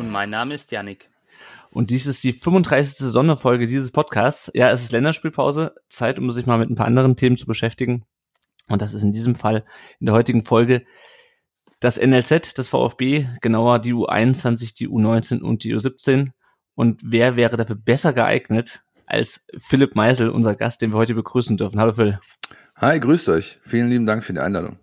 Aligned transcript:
Und 0.00 0.10
mein 0.10 0.30
Name 0.30 0.54
ist 0.54 0.72
Yannick. 0.72 1.10
Und 1.72 1.90
dies 1.90 2.06
ist 2.06 2.24
die 2.24 2.32
35. 2.32 2.96
Sonderfolge 3.00 3.66
dieses 3.66 3.90
Podcasts. 3.90 4.50
Ja, 4.54 4.70
es 4.70 4.82
ist 4.82 4.92
Länderspielpause. 4.92 5.74
Zeit, 5.90 6.18
um 6.18 6.30
sich 6.30 6.46
mal 6.46 6.56
mit 6.56 6.70
ein 6.70 6.74
paar 6.74 6.86
anderen 6.86 7.16
Themen 7.16 7.36
zu 7.36 7.44
beschäftigen. 7.44 8.06
Und 8.66 8.80
das 8.80 8.94
ist 8.94 9.02
in 9.02 9.12
diesem 9.12 9.34
Fall 9.34 9.62
in 9.98 10.06
der 10.06 10.14
heutigen 10.14 10.42
Folge 10.42 10.86
das 11.80 12.00
NLZ, 12.00 12.56
das 12.56 12.70
VfB, 12.70 13.26
genauer 13.42 13.78
die 13.78 13.92
U21, 13.92 14.74
die 14.74 14.88
U19 14.88 15.42
und 15.42 15.64
die 15.64 15.76
U17. 15.76 16.30
Und 16.74 17.02
wer 17.04 17.36
wäre 17.36 17.58
dafür 17.58 17.76
besser 17.76 18.14
geeignet 18.14 18.82
als 19.04 19.44
Philipp 19.58 19.96
Meisel, 19.96 20.30
unser 20.30 20.54
Gast, 20.54 20.80
den 20.80 20.92
wir 20.92 20.96
heute 20.96 21.14
begrüßen 21.14 21.58
dürfen? 21.58 21.78
Hallo 21.78 21.92
Phil. 21.92 22.18
Hi, 22.76 22.98
grüßt 22.98 23.28
euch. 23.28 23.58
Vielen 23.66 23.90
lieben 23.90 24.06
Dank 24.06 24.24
für 24.24 24.32
die 24.32 24.40
Einladung. 24.40 24.78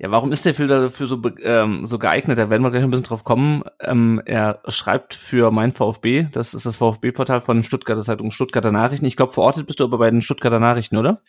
Ja, 0.00 0.12
warum 0.12 0.30
ist 0.30 0.46
der 0.46 0.54
Phil 0.54 0.68
dafür 0.68 1.08
so, 1.08 1.20
ähm, 1.42 1.84
so 1.84 1.98
geeignet? 1.98 2.38
Da 2.38 2.50
werden 2.50 2.62
wir 2.62 2.70
gleich 2.70 2.84
ein 2.84 2.90
bisschen 2.90 3.06
drauf 3.06 3.24
kommen. 3.24 3.64
Ähm, 3.80 4.22
er 4.24 4.60
schreibt 4.68 5.14
für 5.14 5.50
mein 5.50 5.72
VfB, 5.72 6.28
das 6.30 6.54
ist 6.54 6.66
das 6.66 6.76
VfB-Portal 6.76 7.40
von 7.40 7.64
Stuttgarter 7.64 8.02
Zeitung 8.02 8.30
Stuttgarter 8.30 8.70
Nachrichten. 8.70 9.06
Ich 9.06 9.16
glaube, 9.16 9.32
verortet 9.32 9.66
bist 9.66 9.80
du 9.80 9.84
aber 9.84 9.98
bei 9.98 10.10
den 10.10 10.22
Stuttgarter 10.22 10.60
Nachrichten, 10.60 10.98
oder? 10.98 11.20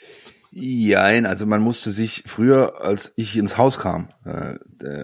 Jein, 0.52 1.26
also 1.26 1.48
man 1.48 1.62
musste 1.62 1.92
sich 1.92 2.24
früher, 2.28 2.82
als 2.82 3.12
ich 3.16 3.38
ins 3.38 3.58
Haus 3.58 3.80
kam, 3.80 4.10
äh, 4.26 4.56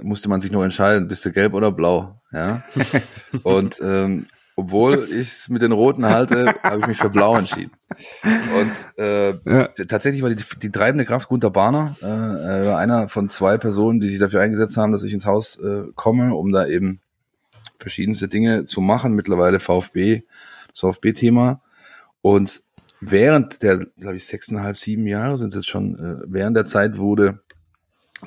musste 0.03 0.29
man 0.29 0.41
sich 0.41 0.51
noch 0.51 0.63
entscheiden, 0.63 1.07
bist 1.07 1.25
du 1.25 1.31
gelb 1.31 1.53
oder 1.53 1.71
blau, 1.71 2.19
ja. 2.31 2.63
Und 3.43 3.79
ähm, 3.81 4.27
obwohl 4.55 4.99
ich 4.99 5.11
es 5.11 5.49
mit 5.49 5.61
den 5.61 5.71
Roten 5.71 6.05
halte, 6.05 6.55
habe 6.63 6.79
ich 6.79 6.87
mich 6.87 6.97
für 6.97 7.09
Blau 7.09 7.35
entschieden. 7.35 7.71
Und 8.57 9.03
äh, 9.03 9.33
ja. 9.45 9.67
tatsächlich 9.87 10.21
war 10.21 10.29
die, 10.29 10.43
die 10.61 10.71
treibende 10.71 11.05
Kraft 11.05 11.27
Gunter 11.27 11.49
Barner, 11.49 11.95
äh, 12.01 12.73
einer 12.73 13.07
von 13.09 13.29
zwei 13.29 13.57
Personen, 13.57 13.99
die 13.99 14.07
sich 14.07 14.19
dafür 14.19 14.41
eingesetzt 14.41 14.77
haben, 14.77 14.91
dass 14.91 15.03
ich 15.03 15.13
ins 15.13 15.25
Haus 15.25 15.57
äh, 15.57 15.83
komme, 15.95 16.33
um 16.35 16.51
da 16.51 16.67
eben 16.67 17.01
verschiedenste 17.79 18.27
Dinge 18.27 18.65
zu 18.65 18.81
machen. 18.81 19.13
Mittlerweile 19.13 19.59
VfB, 19.59 20.23
das 20.69 20.79
VfB-Thema. 20.79 21.61
Und 22.21 22.63
während 23.01 23.61
der, 23.61 23.85
glaube 23.99 24.15
ich, 24.15 24.25
sechseinhalb, 24.25 24.77
sieben 24.77 25.05
Jahre 25.05 25.37
sind 25.37 25.49
es 25.49 25.55
jetzt 25.55 25.67
schon, 25.67 25.99
äh, 25.99 26.23
während 26.27 26.55
der 26.55 26.65
Zeit 26.65 26.97
wurde 26.97 27.41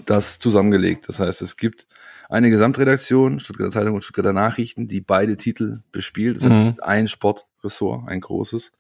das 0.07 0.39
zusammengelegt. 0.39 1.09
Das 1.09 1.21
heißt, 1.21 1.43
es 1.43 1.57
gibt 1.57 1.87
eine 2.29 2.51
Gesamtredaktion, 2.51 3.41
Stuttgarter 3.41 3.73
Zeitung 3.73 3.95
und 3.95 4.05
Stuttgarter 4.05 4.33
Nachrichten, 4.33 4.87
die 4.87 5.01
beide 5.01 5.37
Titel 5.37 5.81
bespielt. 5.93 6.37
Das 6.37 6.45
heißt, 6.45 6.63
mhm. 6.63 6.75
ein 6.83 7.09
Sportressort, 7.09 8.07
ein 8.09 8.21
großes. 8.21 8.73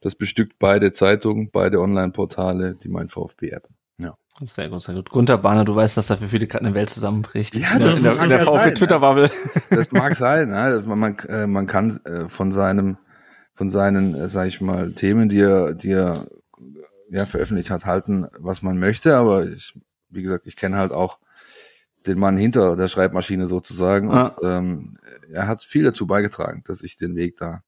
Das 0.00 0.16
bestückt 0.16 0.58
beide 0.58 0.90
Zeitungen, 0.90 1.50
beide 1.50 1.80
Online-Portale, 1.80 2.74
die 2.74 2.88
mein 2.88 3.08
VfB-App. 3.08 3.68
Ja. 3.98 4.16
Sehr 4.40 4.68
gut, 4.68 4.82
sehr 4.82 4.96
gut. 4.96 5.10
Gunter 5.10 5.38
Bahner, 5.38 5.64
du 5.64 5.76
weißt, 5.76 5.96
dass 5.96 6.08
da 6.08 6.16
für 6.16 6.26
viele 6.26 6.48
gerade 6.48 6.64
eine 6.64 6.74
Welt 6.74 6.90
zusammenbricht. 6.90 7.54
Ja, 7.54 7.78
das 7.78 7.98
in 7.98 8.02
der, 8.02 8.12
in 8.14 8.28
der, 8.28 8.38
der 8.38 8.46
VfB-Twitter-Bubble. 8.46 9.30
Das 9.70 9.92
mag 9.92 10.16
sein. 10.16 10.48
Ne? 10.48 10.82
Man, 10.84 10.98
man, 10.98 11.18
äh, 11.28 11.46
man 11.46 11.68
kann 11.68 12.00
äh, 12.04 12.28
von 12.28 12.50
seinem, 12.50 12.98
von 13.54 13.70
seinen, 13.70 14.16
äh, 14.16 14.28
sag 14.28 14.48
ich 14.48 14.60
mal, 14.60 14.90
Themen, 14.90 15.28
die 15.28 15.40
er, 15.40 15.74
die 15.74 15.92
er 15.92 16.26
ja, 17.10 17.24
veröffentlicht 17.26 17.70
hat, 17.70 17.86
halten, 17.86 18.26
was 18.40 18.62
man 18.62 18.78
möchte. 18.78 19.16
Aber 19.16 19.46
ich, 19.46 19.78
wie 20.10 20.22
gesagt, 20.22 20.46
ich 20.46 20.56
kenne 20.56 20.78
halt 20.78 20.90
auch 20.90 21.20
den 22.06 22.18
Mann 22.18 22.36
hinter 22.36 22.76
der 22.76 22.88
Schreibmaschine 22.88 23.46
sozusagen. 23.46 24.12
Ja. 24.12 24.26
Und, 24.28 24.46
ähm, 24.46 24.98
er 25.32 25.46
hat 25.46 25.62
viel 25.62 25.84
dazu 25.84 26.06
beigetragen, 26.06 26.62
dass 26.66 26.82
ich 26.82 26.96
den 26.96 27.16
Weg 27.16 27.36
da 27.36 27.62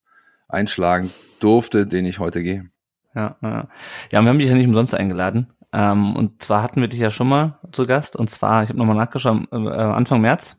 einschlagen 0.48 1.10
durfte, 1.40 1.86
den 1.86 2.04
ich 2.06 2.18
heute 2.18 2.42
gehe. 2.42 2.70
Ja, 3.14 3.36
ja. 3.42 3.68
ja 4.10 4.22
wir 4.22 4.28
haben 4.28 4.38
dich 4.38 4.48
ja 4.48 4.54
nicht 4.54 4.66
umsonst 4.66 4.94
eingeladen. 4.94 5.52
Ähm, 5.72 6.14
und 6.14 6.42
zwar 6.42 6.62
hatten 6.62 6.80
wir 6.80 6.88
dich 6.88 7.00
ja 7.00 7.10
schon 7.10 7.28
mal 7.28 7.58
zu 7.72 7.86
Gast. 7.86 8.16
Und 8.16 8.30
zwar, 8.30 8.62
ich 8.62 8.68
habe 8.68 8.78
nochmal 8.78 8.96
nachgeschaut, 8.96 9.48
äh, 9.50 9.56
Anfang 9.56 10.20
März, 10.20 10.56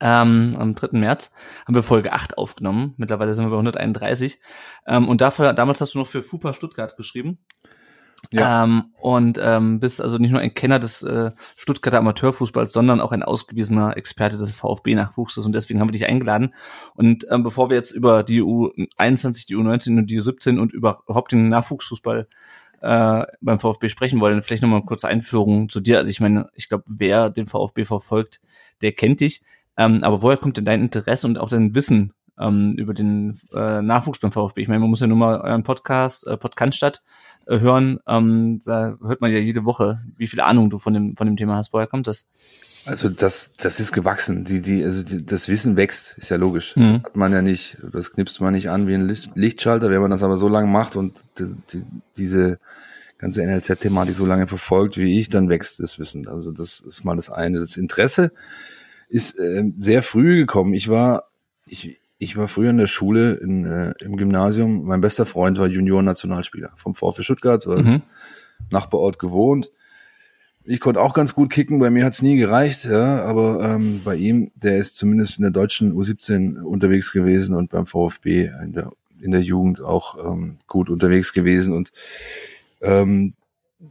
ähm, 0.00 0.54
am 0.58 0.74
3. 0.74 0.98
März, 0.98 1.30
haben 1.66 1.74
wir 1.74 1.82
Folge 1.82 2.12
8 2.12 2.38
aufgenommen. 2.38 2.94
Mittlerweile 2.96 3.34
sind 3.34 3.44
wir 3.44 3.50
bei 3.50 3.56
131. 3.56 4.40
Ähm, 4.86 5.08
und 5.08 5.20
dafür, 5.20 5.52
damals 5.52 5.80
hast 5.80 5.94
du 5.94 5.98
noch 5.98 6.06
für 6.06 6.22
FUPA 6.22 6.54
Stuttgart 6.54 6.96
geschrieben. 6.96 7.38
Ja. 8.30 8.64
Ähm, 8.64 8.92
und 9.00 9.38
ähm, 9.40 9.80
bist 9.80 10.00
also 10.00 10.18
nicht 10.18 10.32
nur 10.32 10.40
ein 10.40 10.54
Kenner 10.54 10.78
des 10.78 11.02
äh, 11.02 11.30
Stuttgarter 11.56 11.98
Amateurfußballs, 11.98 12.72
sondern 12.72 13.00
auch 13.00 13.12
ein 13.12 13.22
ausgewiesener 13.22 13.96
Experte 13.96 14.36
des 14.36 14.50
VfB-Nachwuchses 14.52 15.46
und 15.46 15.54
deswegen 15.54 15.80
haben 15.80 15.88
wir 15.88 15.92
dich 15.92 16.06
eingeladen. 16.06 16.54
Und 16.94 17.26
ähm, 17.30 17.42
bevor 17.42 17.70
wir 17.70 17.76
jetzt 17.76 17.92
über 17.92 18.22
die 18.22 18.42
U21, 18.42 19.46
die 19.46 19.56
U19 19.56 19.98
und 19.98 20.06
die 20.08 20.20
U17 20.20 20.58
und 20.58 20.72
überhaupt 20.72 21.32
den 21.32 21.48
Nachwuchsfußball 21.48 22.28
äh, 22.80 23.24
beim 23.40 23.58
VfB 23.58 23.88
sprechen 23.88 24.20
wollen, 24.20 24.42
vielleicht 24.42 24.62
nochmal 24.62 24.80
eine 24.80 24.86
kurze 24.86 25.08
Einführung 25.08 25.68
zu 25.68 25.80
dir. 25.80 25.98
Also 25.98 26.10
ich 26.10 26.20
meine, 26.20 26.48
ich 26.54 26.68
glaube, 26.68 26.84
wer 26.88 27.30
den 27.30 27.46
VfB 27.46 27.84
verfolgt, 27.84 28.40
der 28.82 28.92
kennt 28.92 29.20
dich. 29.20 29.42
Ähm, 29.76 30.02
aber 30.02 30.22
woher 30.22 30.36
kommt 30.36 30.56
denn 30.56 30.64
dein 30.64 30.82
Interesse 30.82 31.26
und 31.26 31.40
auch 31.40 31.48
dein 31.48 31.74
Wissen 31.74 32.12
ähm, 32.38 32.72
über 32.72 32.94
den 32.94 33.38
äh, 33.54 33.80
Nachwuchs 33.80 34.18
beim 34.18 34.32
VfB? 34.32 34.62
Ich 34.62 34.68
meine, 34.68 34.80
man 34.80 34.90
muss 34.90 35.00
ja 35.00 35.06
nur 35.06 35.16
mal 35.16 35.40
euren 35.40 35.62
Podcast, 35.62 36.26
äh, 36.26 36.36
Podcast 36.36 36.76
statt 36.76 37.02
äh, 37.48 37.60
hören. 37.60 37.98
Ähm, 38.06 38.60
da 38.64 38.96
hört 39.02 39.20
man 39.20 39.32
ja 39.32 39.38
jede 39.38 39.64
Woche, 39.64 40.00
wie 40.16 40.26
viel 40.26 40.40
Ahnung 40.40 40.70
du 40.70 40.78
von 40.78 40.92
dem, 40.92 41.16
von 41.16 41.26
dem 41.26 41.36
Thema 41.36 41.56
hast. 41.56 41.72
Woher 41.72 41.86
kommt 41.86 42.06
das? 42.06 42.28
Also 42.84 43.08
das, 43.08 43.52
das 43.58 43.80
ist 43.80 43.92
gewachsen. 43.92 44.44
Die, 44.44 44.60
die, 44.60 44.84
also 44.84 45.02
die, 45.02 45.24
das 45.24 45.48
Wissen 45.48 45.76
wächst, 45.76 46.16
ist 46.18 46.28
ja 46.28 46.36
logisch. 46.36 46.76
Mhm. 46.76 46.92
Das 46.92 47.02
hat 47.04 47.16
man 47.16 47.32
ja 47.32 47.42
nicht, 47.42 47.78
das 47.92 48.12
knipst 48.12 48.40
man 48.40 48.54
nicht 48.54 48.70
an 48.70 48.86
wie 48.86 48.94
ein 48.94 49.06
Licht, 49.06 49.30
Lichtschalter. 49.34 49.90
Wenn 49.90 50.00
man 50.00 50.10
das 50.10 50.22
aber 50.22 50.38
so 50.38 50.48
lange 50.48 50.68
macht 50.68 50.96
und 50.96 51.24
die, 51.38 51.54
die, 51.72 51.84
diese 52.16 52.58
ganze 53.18 53.42
NLZ-Thematik 53.42 54.14
so 54.14 54.26
lange 54.26 54.46
verfolgt 54.46 54.96
wie 54.96 55.18
ich, 55.18 55.28
dann 55.28 55.48
wächst 55.48 55.80
das 55.80 55.98
Wissen. 55.98 56.28
Also 56.28 56.52
das 56.52 56.80
ist 56.80 57.04
mal 57.04 57.16
das 57.16 57.30
eine. 57.30 57.60
Das 57.60 57.76
Interesse 57.76 58.30
ist 59.08 59.38
äh, 59.38 59.64
sehr 59.78 60.02
früh 60.02 60.36
gekommen. 60.36 60.74
Ich 60.74 60.88
war, 60.88 61.24
ich, 61.66 62.00
ich 62.18 62.36
war 62.36 62.48
früher 62.48 62.70
in 62.70 62.78
der 62.78 62.88
Schule, 62.88 63.34
in, 63.34 63.64
äh, 63.64 63.94
im 64.00 64.16
Gymnasium. 64.16 64.84
Mein 64.84 65.00
bester 65.00 65.24
Freund 65.24 65.58
war 65.58 65.66
Junior-Nationalspieler 65.66 66.72
vom 66.76 66.94
VfB 66.94 67.22
Stuttgart, 67.22 67.66
war 67.66 67.78
mhm. 67.78 68.02
Nachbarort 68.70 69.18
gewohnt. 69.18 69.70
Ich 70.64 70.80
konnte 70.80 71.00
auch 71.00 71.14
ganz 71.14 71.34
gut 71.34 71.50
kicken, 71.50 71.78
bei 71.78 71.88
mir 71.88 72.04
hat's 72.04 72.20
nie 72.20 72.36
gereicht, 72.36 72.84
ja, 72.84 73.22
aber 73.22 73.64
ähm, 73.64 74.02
bei 74.04 74.16
ihm, 74.16 74.50
der 74.54 74.76
ist 74.76 74.98
zumindest 74.98 75.38
in 75.38 75.42
der 75.42 75.50
deutschen 75.50 75.94
U17 75.94 76.60
unterwegs 76.60 77.12
gewesen 77.12 77.56
und 77.56 77.70
beim 77.70 77.86
VfB 77.86 78.50
in 78.62 78.72
der, 78.74 78.92
in 79.22 79.30
der 79.30 79.40
Jugend 79.40 79.80
auch 79.80 80.18
ähm, 80.22 80.58
gut 80.66 80.90
unterwegs 80.90 81.32
gewesen. 81.32 81.72
Und 81.72 81.90
ähm, 82.82 83.32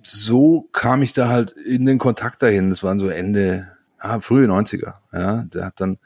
so 0.03 0.67
kam 0.71 1.01
ich 1.01 1.13
da 1.13 1.29
halt 1.29 1.53
in 1.53 1.85
den 1.85 1.97
Kontakt 1.97 2.44
dahin. 2.44 2.69
Das 2.69 2.83
waren 2.83 2.99
so 2.99 3.07
Ende, 3.07 3.69
ah, 3.97 4.19
frühe 4.19 4.47
90er. 4.47 4.95
Ja, 5.13 5.45
der 5.51 5.65
hat 5.65 5.81
dann 5.81 5.97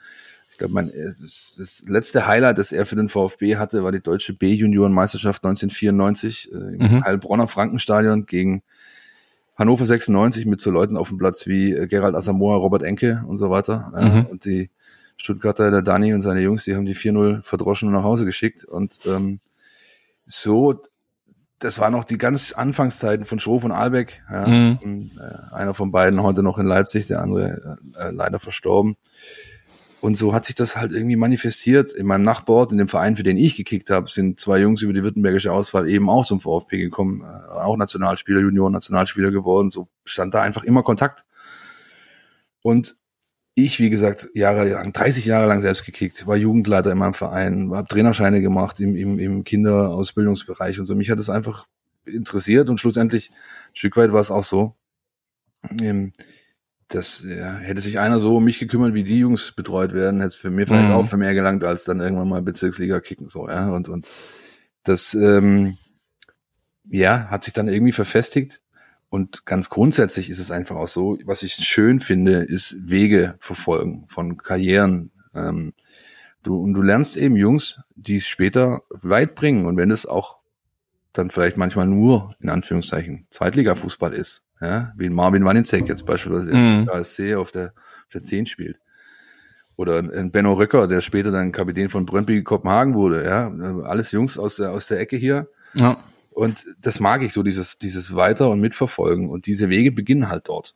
glaube, 0.58 0.74
mein 0.74 0.92
das, 1.20 1.54
das, 1.58 1.82
letzte 1.86 2.26
Highlight, 2.26 2.58
das 2.58 2.72
er 2.72 2.86
für 2.86 2.96
den 2.96 3.08
VfB 3.08 3.56
hatte, 3.56 3.84
war 3.84 3.92
die 3.92 4.00
deutsche 4.00 4.34
B-Junioren-Meisterschaft 4.34 5.44
1994 5.44 6.52
äh, 6.52 6.56
im 6.56 6.78
mhm. 6.78 7.04
Heilbronner 7.04 7.48
Frankenstadion 7.48 8.26
gegen 8.26 8.62
Hannover 9.56 9.86
96 9.86 10.46
mit 10.46 10.60
so 10.60 10.70
Leuten 10.70 10.96
auf 10.96 11.08
dem 11.08 11.18
Platz 11.18 11.46
wie 11.46 11.72
äh, 11.72 11.86
Gerald 11.86 12.14
Asamoah, 12.14 12.56
Robert 12.56 12.82
Enke 12.82 13.22
und 13.26 13.38
so 13.38 13.50
weiter. 13.50 13.92
Äh, 13.96 14.04
mhm. 14.04 14.26
und 14.26 14.44
die 14.44 14.70
Stuttgarter, 15.16 15.70
der 15.70 15.82
Dani 15.82 16.14
und 16.14 16.22
seine 16.22 16.40
Jungs, 16.40 16.64
die 16.64 16.74
haben 16.74 16.86
die 16.86 16.96
4-0 16.96 17.42
verdroschen 17.42 17.88
und 17.88 17.94
nach 17.94 18.02
Hause 18.02 18.24
geschickt. 18.24 18.64
Und 18.64 18.98
ähm, 19.06 19.40
so, 20.26 20.82
das 21.58 21.78
waren 21.78 21.92
noch 21.92 22.04
die 22.04 22.18
ganz 22.18 22.52
Anfangszeiten 22.52 23.24
von 23.24 23.38
Schroff 23.38 23.64
und 23.64 23.72
Albeck. 23.72 24.22
Ja. 24.30 24.46
Mhm. 24.46 24.78
Und, 24.82 25.10
äh, 25.18 25.54
einer 25.54 25.74
von 25.74 25.92
beiden 25.92 26.22
heute 26.22 26.42
noch 26.42 26.58
in 26.58 26.66
Leipzig, 26.66 27.06
der 27.06 27.20
andere 27.20 27.78
äh, 27.98 28.10
leider 28.10 28.40
verstorben. 28.40 28.96
Und 30.02 30.18
so 30.18 30.34
hat 30.34 30.46
sich 30.46 30.56
das 30.56 30.74
halt 30.74 30.90
irgendwie 30.90 31.14
manifestiert. 31.14 31.92
In 31.92 32.06
meinem 32.06 32.24
Nachbarort, 32.24 32.72
in 32.72 32.78
dem 32.78 32.88
Verein, 32.88 33.14
für 33.14 33.22
den 33.22 33.36
ich 33.36 33.54
gekickt 33.54 33.88
habe, 33.88 34.10
sind 34.10 34.40
zwei 34.40 34.58
Jungs 34.58 34.82
über 34.82 34.92
die 34.92 35.04
württembergische 35.04 35.52
Auswahl 35.52 35.88
eben 35.88 36.10
auch 36.10 36.26
zum 36.26 36.40
VfB 36.40 36.78
gekommen, 36.78 37.20
äh, 37.20 37.52
auch 37.52 37.76
Nationalspieler, 37.76 38.40
Junior-Nationalspieler 38.40 39.30
geworden. 39.30 39.70
So 39.70 39.86
stand 40.04 40.34
da 40.34 40.42
einfach 40.42 40.64
immer 40.64 40.82
Kontakt. 40.82 41.24
Und 42.62 42.96
ich, 43.54 43.78
wie 43.78 43.90
gesagt, 43.90 44.28
jahrelang, 44.34 44.92
30 44.92 45.24
Jahre 45.24 45.46
lang 45.46 45.60
selbst 45.60 45.86
gekickt, 45.86 46.26
war 46.26 46.34
Jugendleiter 46.34 46.90
in 46.90 46.98
meinem 46.98 47.14
Verein, 47.14 47.70
habe 47.72 47.86
Trainerscheine 47.86 48.40
gemacht 48.40 48.80
im, 48.80 48.96
im, 48.96 49.20
im 49.20 49.44
Kinderausbildungsbereich 49.44 50.80
und 50.80 50.86
so. 50.86 50.96
Mich 50.96 51.10
hat 51.10 51.20
es 51.20 51.30
einfach 51.30 51.68
interessiert 52.06 52.68
und 52.70 52.80
schlussendlich, 52.80 53.30
ein 53.30 53.76
Stück 53.76 53.96
weit 53.96 54.12
war 54.12 54.20
es 54.20 54.32
auch 54.32 54.42
so, 54.42 54.74
ähm, 55.80 56.12
das 56.94 57.24
ja, 57.26 57.56
hätte 57.56 57.80
sich 57.80 57.98
einer 57.98 58.20
so 58.20 58.36
um 58.36 58.44
mich 58.44 58.58
gekümmert, 58.58 58.94
wie 58.94 59.04
die 59.04 59.18
Jungs 59.18 59.52
betreut 59.52 59.92
werden, 59.92 60.20
hätte 60.20 60.28
es 60.28 60.34
für 60.34 60.50
mir 60.50 60.66
vielleicht 60.66 60.88
Mhm. 60.88 60.94
auch 60.94 61.06
für 61.06 61.16
mehr 61.16 61.34
gelangt, 61.34 61.64
als 61.64 61.84
dann 61.84 62.00
irgendwann 62.00 62.28
mal 62.28 62.42
Bezirksliga 62.42 63.00
kicken 63.00 63.28
so, 63.28 63.48
ja. 63.48 63.68
Und, 63.70 63.88
und 63.88 64.06
das 64.84 65.14
ähm, 65.14 65.78
ja, 66.88 67.28
hat 67.30 67.44
sich 67.44 67.52
dann 67.52 67.68
irgendwie 67.68 67.92
verfestigt. 67.92 68.60
Und 69.08 69.44
ganz 69.44 69.68
grundsätzlich 69.68 70.30
ist 70.30 70.38
es 70.38 70.50
einfach 70.50 70.76
auch 70.76 70.88
so, 70.88 71.18
was 71.24 71.42
ich 71.42 71.54
schön 71.54 72.00
finde, 72.00 72.38
ist 72.44 72.76
Wege 72.78 73.34
verfolgen 73.40 74.04
von 74.08 74.38
Karrieren. 74.38 75.10
Ähm, 75.34 75.74
du, 76.42 76.56
und 76.56 76.72
du 76.74 76.82
lernst 76.82 77.16
eben 77.16 77.36
Jungs, 77.36 77.80
die 77.94 78.16
es 78.16 78.26
später 78.26 78.82
weit 78.88 79.34
bringen. 79.34 79.66
Und 79.66 79.76
wenn 79.76 79.90
es 79.90 80.06
auch 80.06 80.38
dann 81.12 81.30
vielleicht 81.30 81.58
manchmal 81.58 81.86
nur, 81.86 82.34
in 82.40 82.48
Anführungszeichen, 82.48 83.26
Zweitliga-Fußball 83.30 84.14
ist, 84.14 84.42
ja, 84.62 84.92
wie 84.96 85.10
Marvin 85.10 85.44
Waninzek 85.44 85.88
jetzt 85.88 86.06
beispielsweise 86.06 86.54
Mhm. 86.54 86.86
KSC 86.86 87.34
auf 87.34 87.50
der, 87.50 87.72
auf 88.06 88.12
der 88.12 88.22
10 88.22 88.46
spielt. 88.46 88.78
Oder 89.76 89.98
ein 89.98 90.30
Benno 90.30 90.52
Röcker, 90.52 90.86
der 90.86 91.00
später 91.00 91.32
dann 91.32 91.50
Kapitän 91.50 91.88
von 91.88 92.06
Brøndby 92.06 92.42
Kopenhagen 92.44 92.94
wurde, 92.94 93.24
ja. 93.24 93.50
Alles 93.82 94.12
Jungs 94.12 94.38
aus 94.38 94.56
der, 94.56 94.70
aus 94.70 94.86
der 94.86 95.00
Ecke 95.00 95.16
hier. 95.16 95.48
Ja. 95.74 95.96
Und 96.30 96.66
das 96.80 97.00
mag 97.00 97.22
ich 97.22 97.32
so, 97.32 97.42
dieses, 97.42 97.78
dieses 97.78 98.14
Weiter- 98.14 98.50
und 98.50 98.60
Mitverfolgen. 98.60 99.28
Und 99.28 99.46
diese 99.46 99.68
Wege 99.68 99.90
beginnen 99.90 100.28
halt 100.28 100.48
dort. 100.48 100.74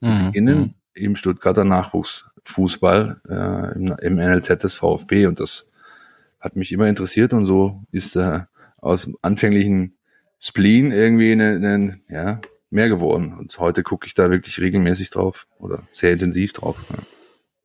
Mhm. 0.00 0.26
Beginnen 0.26 0.74
im 0.94 1.16
Stuttgarter 1.16 1.64
Nachwuchsfußball, 1.64 3.20
äh, 3.28 3.74
im, 3.74 3.96
im 4.00 4.14
NLZ 4.14 4.62
des 4.62 4.74
VfB. 4.74 5.26
Und 5.26 5.40
das 5.40 5.68
hat 6.38 6.54
mich 6.56 6.72
immer 6.72 6.86
interessiert. 6.86 7.32
Und 7.32 7.46
so 7.46 7.82
ist 7.90 8.16
äh, 8.16 8.40
aus 8.78 9.04
dem 9.04 9.16
anfänglichen 9.22 9.96
Spleen 10.38 10.92
irgendwie 10.92 11.32
eine, 11.32 11.56
eine, 11.56 12.00
ja, 12.08 12.40
mehr 12.70 12.88
geworden. 12.88 13.34
Und 13.38 13.58
heute 13.58 13.82
gucke 13.82 14.06
ich 14.06 14.14
da 14.14 14.30
wirklich 14.30 14.60
regelmäßig 14.60 15.10
drauf 15.10 15.46
oder 15.58 15.82
sehr 15.92 16.12
intensiv 16.12 16.52
drauf. 16.52 16.84
Ja. 16.90 17.02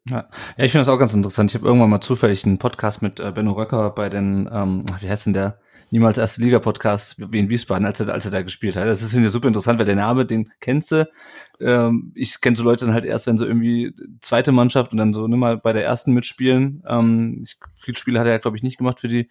Ja, 0.10 0.30
ja 0.58 0.66
ich 0.66 0.72
finde 0.72 0.86
das 0.86 0.90
auch 0.94 1.00
ganz 1.00 1.14
interessant. 1.14 1.52
Ich 1.52 1.56
habe 1.56 1.68
irgendwann 1.68 1.90
mal 1.90 2.02
zufällig 2.02 2.46
einen 2.46 2.58
Podcast 2.58 3.02
mit 3.02 3.20
äh, 3.20 3.32
Benno 3.32 3.52
Röcker 3.52 3.92
bei 3.92 4.10
den, 4.10 4.50
ähm, 4.52 4.84
wie 5.00 5.10
heißt 5.10 5.28
denn 5.28 5.34
der? 5.34 5.60
Niemals 5.94 6.18
erste 6.18 6.42
Liga 6.42 6.60
Podcast 6.60 7.18
wie 7.20 7.40
in 7.40 7.50
Wiesbaden, 7.50 7.86
als 7.86 8.00
er, 8.00 8.08
als 8.14 8.24
er 8.24 8.32
da 8.32 8.42
gespielt 8.42 8.78
hat. 8.78 8.88
Das 8.88 9.02
ist 9.02 9.14
ich 9.14 9.30
super 9.30 9.50
interessant, 9.50 9.78
weil 9.78 9.86
der 9.86 9.98
Name, 9.98 10.26
den 10.26 10.50
kennst 10.62 10.92
du. 10.94 11.10
Ähm, 11.60 12.14
ich 12.16 12.40
kenne 12.40 12.56
so 12.56 12.64
Leute 12.64 12.86
dann 12.86 12.94
halt 12.94 13.04
erst, 13.04 13.28
wenn 13.28 13.38
so 13.38 13.46
irgendwie 13.46 13.94
zweite 14.22 14.54
Mannschaft 14.54 14.94
und 14.94 15.00
dann 15.00 15.14
so 15.14 15.28
nimm 15.28 15.40
mal 15.40 15.58
bei 15.58 15.74
der 15.74 15.84
ersten 15.84 16.14
mitspielen. 16.14 16.82
Ähm, 16.88 17.42
ich, 17.44 17.58
viele 17.76 17.98
Spiele 17.98 18.22
hat 18.22 18.28
er, 18.28 18.40
glaube 18.40 18.56
ich, 18.56 18.64
nicht 18.64 18.78
gemacht 18.78 19.02
für 19.02 19.10
die 19.10 19.28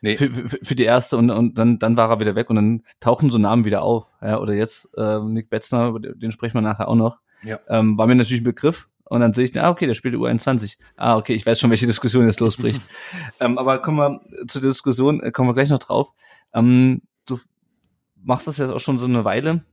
Nee. 0.00 0.16
für, 0.16 0.30
für, 0.30 0.58
für 0.62 0.74
die 0.74 0.84
erste 0.84 1.16
und, 1.16 1.30
und 1.30 1.58
dann, 1.58 1.78
dann 1.78 1.96
war 1.96 2.10
er 2.10 2.20
wieder 2.20 2.34
weg 2.34 2.50
und 2.50 2.56
dann 2.56 2.82
tauchen 3.00 3.30
so 3.30 3.38
Namen 3.38 3.64
wieder 3.64 3.82
auf. 3.82 4.12
Ja, 4.22 4.38
oder 4.38 4.54
jetzt 4.54 4.90
äh, 4.96 5.18
Nick 5.20 5.50
Betzner, 5.50 5.88
über 5.88 6.00
den 6.00 6.32
sprechen 6.32 6.54
wir 6.54 6.60
nachher 6.60 6.88
auch 6.88 6.94
noch. 6.94 7.18
Ja. 7.42 7.58
Ähm, 7.68 7.98
war 7.98 8.06
mir 8.06 8.14
natürlich 8.14 8.42
ein 8.42 8.44
Begriff. 8.44 8.88
Und 9.04 9.20
dann 9.20 9.32
sehe 9.32 9.44
ich, 9.44 9.58
ah, 9.58 9.70
okay, 9.70 9.86
der 9.86 9.94
spielt 9.94 10.14
U21. 10.14 10.76
Ah, 10.96 11.16
okay, 11.16 11.34
ich 11.34 11.46
weiß 11.46 11.58
schon, 11.58 11.70
welche 11.70 11.86
Diskussion 11.86 12.26
jetzt 12.26 12.40
losbricht. 12.40 12.82
ähm, 13.40 13.56
aber 13.56 13.78
kommen 13.78 13.98
wir 13.98 14.46
zur 14.46 14.60
Diskussion, 14.60 15.22
äh, 15.22 15.30
kommen 15.30 15.48
wir 15.48 15.54
gleich 15.54 15.70
noch 15.70 15.78
drauf. 15.78 16.12
Ähm, 16.52 17.02
du 17.24 17.38
machst 18.22 18.46
das 18.46 18.58
jetzt 18.58 18.70
auch 18.70 18.80
schon 18.80 18.98
so 18.98 19.06
eine 19.06 19.24
Weile. 19.24 19.64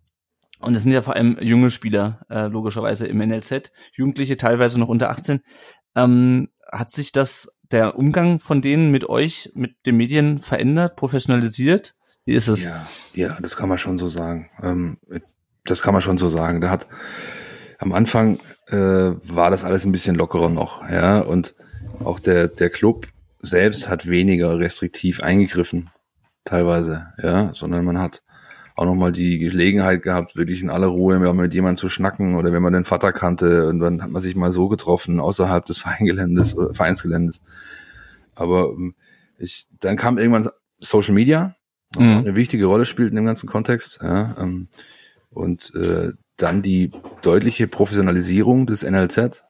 Und 0.59 0.73
es 0.73 0.83
sind 0.83 0.93
ja 0.93 1.01
vor 1.01 1.15
allem 1.15 1.37
junge 1.41 1.69
Spieler, 1.69 2.25
äh, 2.29 2.47
logischerweise 2.47 3.07
im 3.07 3.17
NLZ, 3.17 3.73
Jugendliche 3.91 4.37
teilweise 4.37 4.79
noch 4.79 4.87
unter 4.87 5.09
18. 5.09 5.41
Ähm, 5.95 6.49
hat 6.71 6.91
sich 6.91 7.11
das, 7.11 7.54
der 7.71 7.97
Umgang 7.97 8.39
von 8.39 8.61
denen 8.61 8.91
mit 8.91 9.07
euch, 9.09 9.51
mit 9.53 9.75
den 9.85 9.97
Medien 9.97 10.41
verändert, 10.41 10.95
professionalisiert? 10.95 11.95
Wie 12.25 12.33
ist 12.33 12.47
es? 12.47 12.65
Ja, 12.65 12.87
ja, 13.13 13.37
das 13.41 13.55
kann 13.55 13.69
man 13.69 13.77
schon 13.77 13.97
so 13.97 14.09
sagen. 14.09 14.49
Ähm, 14.61 14.97
das 15.65 15.81
kann 15.81 15.93
man 15.93 16.01
schon 16.01 16.17
so 16.17 16.29
sagen. 16.29 16.61
Da 16.61 16.69
hat 16.69 16.87
am 17.77 17.93
Anfang 17.93 18.39
äh, 18.67 18.75
war 18.75 19.51
das 19.51 19.63
alles 19.63 19.85
ein 19.85 19.91
bisschen 19.91 20.15
lockerer 20.15 20.49
noch, 20.49 20.89
ja, 20.89 21.19
und 21.19 21.53
auch 22.03 22.19
der 22.19 22.47
der 22.47 22.69
Club 22.69 23.07
selbst 23.41 23.89
hat 23.89 24.07
weniger 24.07 24.57
restriktiv 24.57 25.21
eingegriffen, 25.21 25.89
teilweise, 26.45 27.07
ja, 27.21 27.53
sondern 27.53 27.85
man 27.85 27.99
hat 27.99 28.23
auch 28.75 28.85
nochmal 28.85 29.11
die 29.11 29.39
Gelegenheit 29.39 30.03
gehabt, 30.03 30.35
wirklich 30.35 30.61
in 30.61 30.69
aller 30.69 30.87
Ruhe 30.87 31.17
mit 31.33 31.53
jemandem 31.53 31.77
zu 31.77 31.89
schnacken 31.89 32.35
oder 32.35 32.51
wenn 32.51 32.61
man 32.61 32.73
den 32.73 32.85
Vater 32.85 33.13
kannte 33.13 33.69
und 33.69 33.79
dann 33.79 34.01
hat 34.01 34.11
man 34.11 34.21
sich 34.21 34.35
mal 34.35 34.51
so 34.51 34.67
getroffen 34.67 35.19
außerhalb 35.19 35.65
des 35.65 35.77
Vereinsgeländes 35.79 36.55
oder 36.57 36.73
Vereinsgeländes. 36.73 37.41
Aber 38.35 38.71
ähm, 38.71 38.95
ich, 39.37 39.67
dann 39.79 39.95
kam 39.95 40.17
irgendwann 40.17 40.49
Social 40.79 41.13
Media, 41.13 41.55
was 41.93 42.05
Mhm. 42.05 42.17
eine 42.17 42.35
wichtige 42.35 42.65
Rolle 42.65 42.85
spielt 42.85 43.09
in 43.11 43.15
dem 43.15 43.25
ganzen 43.25 43.47
Kontext. 43.47 43.99
Ja, 44.01 44.35
ähm, 44.39 44.67
und 45.31 45.73
äh, 45.75 46.11
dann 46.37 46.61
die 46.61 46.91
deutliche 47.21 47.67
Professionalisierung 47.67 48.67
des 48.67 48.83
NLZ 48.83 49.43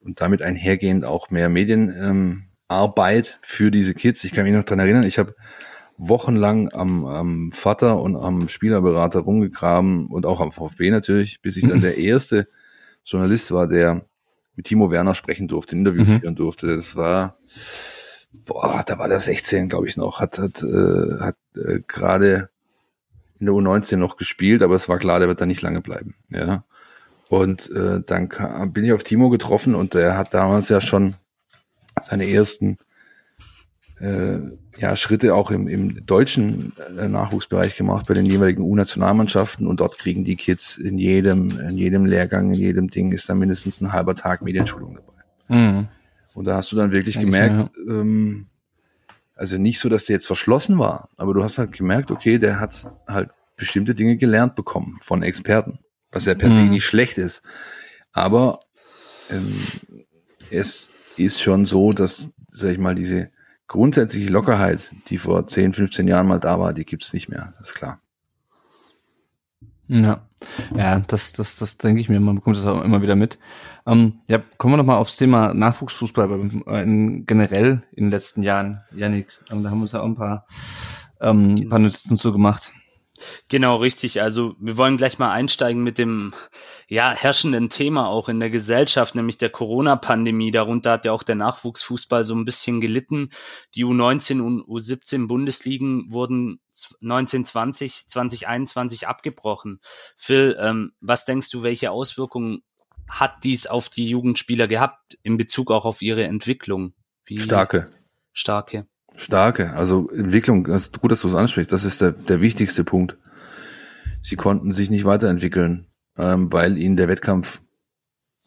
und 0.00 0.20
damit 0.20 0.42
einhergehend 0.42 1.04
auch 1.04 1.30
mehr 1.30 1.48
Medienarbeit 1.48 3.28
ähm, 3.28 3.38
für 3.42 3.70
diese 3.70 3.94
Kids. 3.94 4.24
Ich 4.24 4.32
kann 4.32 4.44
mich 4.44 4.52
noch 4.52 4.64
dran 4.64 4.80
erinnern, 4.80 5.04
ich 5.04 5.18
habe 5.18 5.34
wochenlang 5.96 6.72
am, 6.72 7.04
am 7.04 7.52
Vater 7.52 8.00
und 8.00 8.16
am 8.16 8.48
Spielerberater 8.48 9.20
rumgegraben 9.20 10.06
und 10.08 10.26
auch 10.26 10.40
am 10.40 10.52
VfB 10.52 10.90
natürlich, 10.90 11.40
bis 11.40 11.56
ich 11.56 11.68
dann 11.68 11.80
der 11.80 11.98
erste 11.98 12.46
Journalist 13.04 13.52
war, 13.52 13.68
der 13.68 14.04
mit 14.56 14.66
Timo 14.66 14.90
Werner 14.90 15.14
sprechen 15.14 15.48
durfte, 15.48 15.76
ein 15.76 15.80
Interview 15.80 16.04
Mhm. 16.04 16.20
führen 16.20 16.36
durfte. 16.36 16.74
Das 16.76 16.96
war, 16.96 17.36
boah, 18.44 18.82
da 18.86 18.98
war 18.98 19.08
der 19.08 19.20
16, 19.20 19.68
glaube 19.68 19.88
ich 19.88 19.96
noch, 19.96 20.20
hat, 20.20 20.38
hat, 20.38 20.62
äh, 20.62 21.20
hat 21.20 21.36
äh, 21.56 21.80
gerade 21.86 22.48
in 23.40 23.46
der 23.46 23.54
U19 23.54 23.96
noch 23.96 24.16
gespielt, 24.16 24.62
aber 24.62 24.74
es 24.74 24.88
war 24.88 24.98
klar, 24.98 25.18
der 25.18 25.28
wird 25.28 25.40
da 25.40 25.46
nicht 25.46 25.62
lange 25.62 25.80
bleiben. 25.80 26.14
Ja. 26.30 26.64
Und 27.28 27.70
äh, 27.72 28.00
dann 28.06 28.28
kam, 28.28 28.72
bin 28.72 28.84
ich 28.84 28.92
auf 28.92 29.02
Timo 29.02 29.28
getroffen 29.28 29.74
und 29.74 29.94
der 29.94 30.16
hat 30.16 30.34
damals 30.34 30.68
ja 30.68 30.80
schon 30.80 31.14
seine 32.00 32.28
ersten 32.28 32.76
äh, 34.04 34.40
ja, 34.78 34.96
Schritte 34.96 35.34
auch 35.34 35.50
im, 35.50 35.66
im 35.66 36.04
deutschen 36.04 36.72
äh, 36.98 37.08
Nachwuchsbereich 37.08 37.76
gemacht 37.76 38.06
bei 38.06 38.14
den 38.14 38.26
jeweiligen 38.26 38.62
U-Nationalmannschaften 38.62 39.66
und 39.66 39.80
dort 39.80 39.98
kriegen 39.98 40.24
die 40.24 40.36
Kids 40.36 40.76
in 40.76 40.98
jedem, 40.98 41.48
in 41.60 41.76
jedem 41.76 42.04
Lehrgang, 42.04 42.52
in 42.52 42.60
jedem 42.60 42.90
Ding 42.90 43.12
ist 43.12 43.28
da 43.28 43.34
mindestens 43.34 43.80
ein 43.80 43.92
halber 43.92 44.14
Tag 44.14 44.42
Medienschulung 44.42 44.96
dabei. 44.96 45.22
Mhm. 45.48 45.88
Und 46.34 46.44
da 46.46 46.56
hast 46.56 46.72
du 46.72 46.76
dann 46.76 46.92
wirklich 46.92 47.16
Eigentlich, 47.16 47.30
gemerkt, 47.30 47.70
ähm, 47.88 48.46
also 49.36 49.56
nicht 49.56 49.78
so, 49.78 49.88
dass 49.88 50.06
der 50.06 50.14
jetzt 50.14 50.26
verschlossen 50.26 50.78
war, 50.78 51.08
aber 51.16 51.32
du 51.32 51.42
hast 51.42 51.58
halt 51.58 51.72
gemerkt, 51.72 52.10
okay, 52.10 52.38
der 52.38 52.60
hat 52.60 52.86
halt 53.06 53.30
bestimmte 53.56 53.94
Dinge 53.94 54.16
gelernt 54.16 54.54
bekommen 54.54 54.98
von 55.00 55.22
Experten, 55.22 55.78
was 56.10 56.24
ja 56.26 56.34
per 56.34 56.50
se 56.50 56.60
Mhm. 56.60 56.70
nicht 56.70 56.84
schlecht 56.84 57.18
ist. 57.18 57.42
Aber 58.12 58.58
ähm, 59.30 59.46
es 60.50 61.14
ist 61.16 61.40
schon 61.40 61.64
so, 61.64 61.92
dass, 61.92 62.28
sag 62.48 62.72
ich 62.72 62.78
mal, 62.78 62.94
diese 62.94 63.30
grundsätzliche 63.66 64.30
Lockerheit, 64.30 64.92
die 65.08 65.18
vor 65.18 65.46
10, 65.46 65.74
15 65.74 66.08
Jahren 66.08 66.26
mal 66.26 66.40
da 66.40 66.58
war, 66.60 66.72
die 66.72 66.84
gibt's 66.84 67.12
nicht 67.12 67.28
mehr, 67.28 67.52
das 67.58 67.70
ist 67.70 67.74
klar. 67.74 68.00
Ja, 69.86 70.26
ja, 70.74 71.00
das, 71.00 71.32
das, 71.32 71.58
das 71.58 71.76
denke 71.76 72.00
ich 72.00 72.08
mir. 72.08 72.18
Man 72.18 72.36
bekommt 72.36 72.56
das 72.56 72.64
auch 72.64 72.82
immer 72.82 73.02
wieder 73.02 73.16
mit. 73.16 73.38
Ähm, 73.86 74.20
ja, 74.28 74.40
kommen 74.56 74.72
wir 74.72 74.78
noch 74.78 74.84
mal 74.84 74.96
aufs 74.96 75.16
Thema 75.16 75.52
Nachwuchsfußball 75.52 76.30
in, 76.82 77.26
generell 77.26 77.82
in 77.92 78.06
den 78.06 78.10
letzten 78.10 78.42
Jahren. 78.42 78.80
Ähm, 78.96 79.26
da 79.48 79.70
haben 79.70 79.78
wir 79.78 79.82
uns 79.82 79.92
ja 79.92 80.00
auch 80.00 80.06
ein 80.06 80.16
paar, 80.16 80.46
ähm, 81.20 81.68
paar 81.68 81.78
Notizen 81.78 82.16
zu 82.16 82.32
gemacht. 82.32 82.72
Genau, 83.48 83.76
richtig. 83.76 84.20
Also 84.20 84.56
wir 84.58 84.76
wollen 84.76 84.96
gleich 84.96 85.18
mal 85.18 85.30
einsteigen 85.30 85.82
mit 85.84 85.98
dem 85.98 86.34
ja 86.88 87.12
herrschenden 87.12 87.70
Thema 87.70 88.08
auch 88.08 88.28
in 88.28 88.40
der 88.40 88.50
Gesellschaft, 88.50 89.14
nämlich 89.14 89.38
der 89.38 89.50
Corona-Pandemie. 89.50 90.50
Darunter 90.50 90.92
hat 90.92 91.04
ja 91.04 91.12
auch 91.12 91.22
der 91.22 91.36
Nachwuchsfußball 91.36 92.24
so 92.24 92.34
ein 92.34 92.44
bisschen 92.44 92.80
gelitten. 92.80 93.30
Die 93.76 93.84
U19 93.84 94.40
und 94.40 94.62
U17 94.62 95.28
Bundesligen 95.28 96.10
wurden 96.10 96.60
1920, 97.02 98.08
2021 98.08 99.06
abgebrochen. 99.06 99.78
Phil, 100.16 100.56
ähm, 100.58 100.92
was 101.00 101.24
denkst 101.24 101.50
du, 101.50 101.62
welche 101.62 101.92
Auswirkungen 101.92 102.62
hat 103.08 103.44
dies 103.44 103.66
auf 103.66 103.88
die 103.88 104.08
Jugendspieler 104.08 104.66
gehabt 104.66 105.18
in 105.22 105.36
Bezug 105.36 105.70
auch 105.70 105.84
auf 105.84 106.02
ihre 106.02 106.24
Entwicklung? 106.24 106.94
Wie 107.24 107.38
Starke. 107.38 107.92
Starke. 108.32 108.88
Starke, 109.16 109.72
also 109.74 110.10
Entwicklung, 110.10 110.64
das 110.64 110.90
gut, 110.92 111.12
dass 111.12 111.20
du 111.20 111.28
es 111.28 111.34
ansprichst, 111.34 111.72
das 111.72 111.84
ist 111.84 112.00
der, 112.00 112.12
der 112.12 112.40
wichtigste 112.40 112.84
Punkt. 112.84 113.16
Sie 114.22 114.36
konnten 114.36 114.72
sich 114.72 114.90
nicht 114.90 115.04
weiterentwickeln, 115.04 115.86
ähm, 116.18 116.52
weil 116.52 116.78
ihnen 116.78 116.96
der 116.96 117.08
Wettkampf 117.08 117.60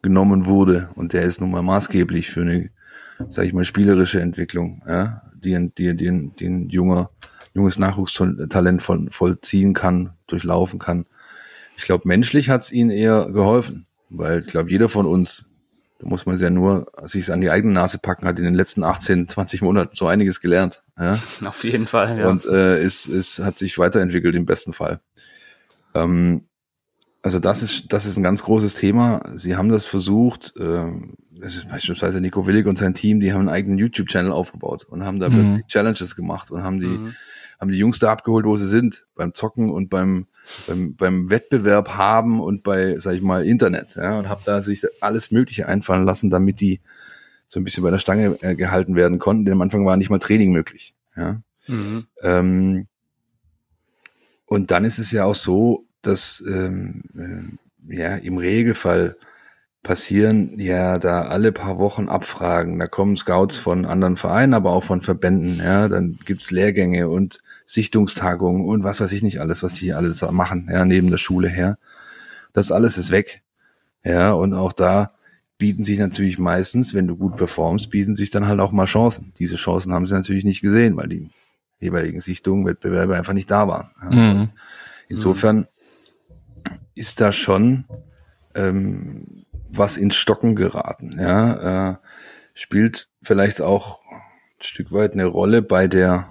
genommen 0.02 0.46
wurde 0.46 0.90
und 0.96 1.14
der 1.14 1.24
ist 1.24 1.40
nun 1.40 1.52
mal 1.52 1.62
maßgeblich 1.62 2.30
für 2.30 2.42
eine, 2.42 2.70
sag 3.30 3.46
ich 3.46 3.54
mal, 3.54 3.66
spielerische 3.66 4.20
Entwicklung, 4.22 4.82
ja, 4.88 5.22
die, 5.36 5.56
ein- 5.56 5.74
die, 5.78 5.96
die, 5.96 6.32
die 6.38 6.46
ein 6.46 6.70
junger, 6.70 7.10
junges 7.54 7.80
Nachwuchstalent 7.80 8.82
voll, 8.82 9.08
vollziehen 9.10 9.74
kann, 9.74 10.12
durchlaufen 10.28 10.80
kann. 10.80 11.06
Ich 11.78 11.84
glaube, 11.84 12.08
menschlich 12.08 12.50
hat 12.50 12.64
es 12.64 12.72
ihnen 12.72 12.90
eher 12.90 13.30
geholfen, 13.32 13.86
weil 14.10 14.40
ich 14.40 14.48
glaube, 14.48 14.70
jeder 14.70 14.90
von 14.90 15.06
uns 15.06 15.46
da 16.00 16.08
muss 16.08 16.26
man 16.26 16.36
es 16.36 16.42
ja 16.42 16.50
nur 16.50 16.92
sich 17.06 17.32
an 17.32 17.42
die 17.42 17.50
eigene 17.50 17.74
Nase 17.74 17.98
packen, 17.98 18.28
hat 18.28 18.38
in 18.38 18.46
den 18.46 18.56
letzten 18.56 18.84
18, 18.84 19.28
20 19.28 19.62
Monaten 19.62 19.96
so 19.96 20.08
einiges 20.08 20.42
gelernt. 20.42 20.84
Ja? 20.98 21.12
Auf 21.46 21.64
jeden 21.64 21.88
Fall, 21.88 22.20
ja. 22.20 22.30
Und 22.30 22.46
äh, 22.46 22.78
es, 22.78 23.08
es 23.08 23.40
hat 23.40 23.58
sich 23.58 23.78
weiterentwickelt 23.78 24.36
im 24.36 24.46
besten 24.46 24.74
Fall. 24.74 25.00
Ähm, 25.96 26.44
also 27.24 27.40
das 27.40 27.64
ist, 27.64 27.86
das 27.90 28.06
ist 28.06 28.18
ein 28.18 28.24
ganz 28.24 28.44
großes 28.44 28.76
Thema. 28.76 29.22
Sie 29.36 29.56
haben 29.56 29.70
das 29.70 29.86
versucht, 29.86 30.54
äh, 30.58 30.86
das 31.40 31.56
ist 31.56 31.70
beispielsweise 31.70 32.22
Nico 32.22 32.48
Willig 32.48 32.68
und 32.68 32.78
sein 32.78 32.94
Team, 32.94 33.20
die 33.20 33.34
haben 33.34 33.42
einen 33.42 33.50
eigenen 33.50 33.78
YouTube-Channel 33.78 34.32
aufgebaut 34.32 34.86
und 34.86 35.04
haben 35.04 35.20
da 35.20 35.30
mhm. 35.30 35.62
Challenges 35.68 36.16
gemacht 36.16 36.52
und 36.52 36.64
haben 36.64 36.80
die, 36.80 36.88
mhm. 36.88 37.16
Haben 37.60 37.72
die 37.72 37.78
Jungs 37.78 38.00
da 38.00 38.12
abgeholt, 38.12 38.46
wo 38.46 38.56
sie 38.58 38.68
sind, 38.68 39.06
beim 39.16 39.34
Zocken 39.34 39.72
und 39.72 39.90
beim, 39.90 40.28
beim, 40.68 40.96
beim 40.96 41.30
Wettbewerb 41.30 41.90
haben 41.90 42.40
und 42.40 42.64
bei, 42.64 42.98
sag 42.98 43.16
ich 43.16 43.22
mal, 43.22 43.46
Internet, 43.46 43.96
ja, 43.96 44.20
und 44.20 44.30
habe 44.30 44.42
da 44.46 44.62
sich 44.62 44.86
alles 45.02 45.32
Mögliche 45.32 45.68
einfallen 45.68 46.04
lassen, 46.04 46.30
damit 46.30 46.62
die 46.62 46.82
so 47.48 47.60
ein 47.60 47.64
bisschen 47.64 47.84
bei 47.84 47.92
der 47.92 48.00
Stange 48.00 48.38
äh, 48.42 48.56
gehalten 48.56 48.96
werden 48.96 49.20
konnten, 49.20 49.46
denn 49.46 49.54
am 49.54 49.62
Anfang 49.62 49.86
war 49.86 49.98
nicht 49.98 50.10
mal 50.10 50.20
Training 50.20 50.52
möglich, 50.52 50.94
ja. 51.16 51.42
Mhm. 51.68 52.06
Ähm, 52.22 52.88
und 54.46 54.72
dann 54.72 54.86
ist 54.86 55.00
es 55.00 55.12
ja 55.12 55.26
auch 55.26 55.36
so, 55.36 55.86
dass 56.02 56.44
ähm, 56.48 57.04
äh, 57.90 57.96
ja 57.96 58.16
im 58.16 58.38
Regelfall 58.38 59.18
passieren 59.84 60.60
ja 60.60 61.00
da 61.00 61.24
alle 61.24 61.52
paar 61.52 61.78
Wochen 61.80 62.10
Abfragen. 62.10 62.80
Da 62.80 62.88
kommen 62.88 63.18
Scouts 63.18 63.58
von 63.58 63.86
anderen 63.86 64.18
Vereinen, 64.18 64.54
aber 64.54 64.72
auch 64.72 64.84
von 64.84 65.02
Verbänden. 65.02 65.60
Ja, 65.64 65.88
dann 65.88 66.18
gibt's 66.26 66.52
Lehrgänge 66.52 67.10
und 67.10 67.42
Sichtungstagungen 67.68 68.66
und 68.66 68.84
was 68.86 69.02
weiß 69.02 69.12
ich 69.12 69.22
nicht 69.22 69.42
alles, 69.42 69.62
was 69.62 69.74
die 69.74 69.94
alles 69.94 70.22
machen, 70.32 70.70
ja, 70.72 70.86
neben 70.86 71.12
der 71.12 71.18
Schule 71.18 71.50
her. 71.50 71.78
Das 72.54 72.72
alles 72.72 72.98
ist 72.98 73.12
weg. 73.12 73.44
Ja, 74.04 74.32
und 74.32 74.54
auch 74.54 74.72
da 74.72 75.12
bieten 75.58 75.84
sich 75.84 76.00
natürlich 76.00 76.40
meistens, 76.40 76.94
wenn 76.94 77.08
du 77.08 77.18
gut 77.18 77.36
performst, 77.36 77.90
bieten 77.90 78.16
sich 78.16 78.30
dann 78.30 78.48
halt 78.48 78.62
auch 78.62 78.72
mal 78.72 78.86
Chancen. 78.86 79.34
Diese 79.38 79.58
Chancen 79.58 79.94
haben 79.94 80.08
sie 80.08 80.14
natürlich 80.14 80.46
nicht 80.46 80.62
gesehen, 80.62 80.96
weil 80.96 81.10
die 81.10 81.30
jeweiligen 81.80 82.22
Sichtungen, 82.22 82.66
Wettbewerbe 82.66 83.18
einfach 83.18 83.34
nicht 83.34 83.52
da 83.52 83.68
waren. 83.68 83.90
Ja. 84.02 84.34
Mhm. 84.34 84.50
Insofern 85.10 85.68
ist 86.96 87.20
da 87.20 87.34
schon 87.34 87.84
ähm, 88.56 89.46
was 89.70 89.98
ins 89.98 90.16
Stocken 90.16 90.56
geraten. 90.56 91.18
Ja, 91.20 91.92
äh, 91.92 91.96
spielt 92.54 93.10
vielleicht 93.22 93.62
auch 93.62 94.00
ein 94.10 94.64
Stück 94.64 94.92
weit 94.92 95.14
eine 95.14 95.26
Rolle 95.26 95.62
bei 95.62 95.88
der, 95.88 96.30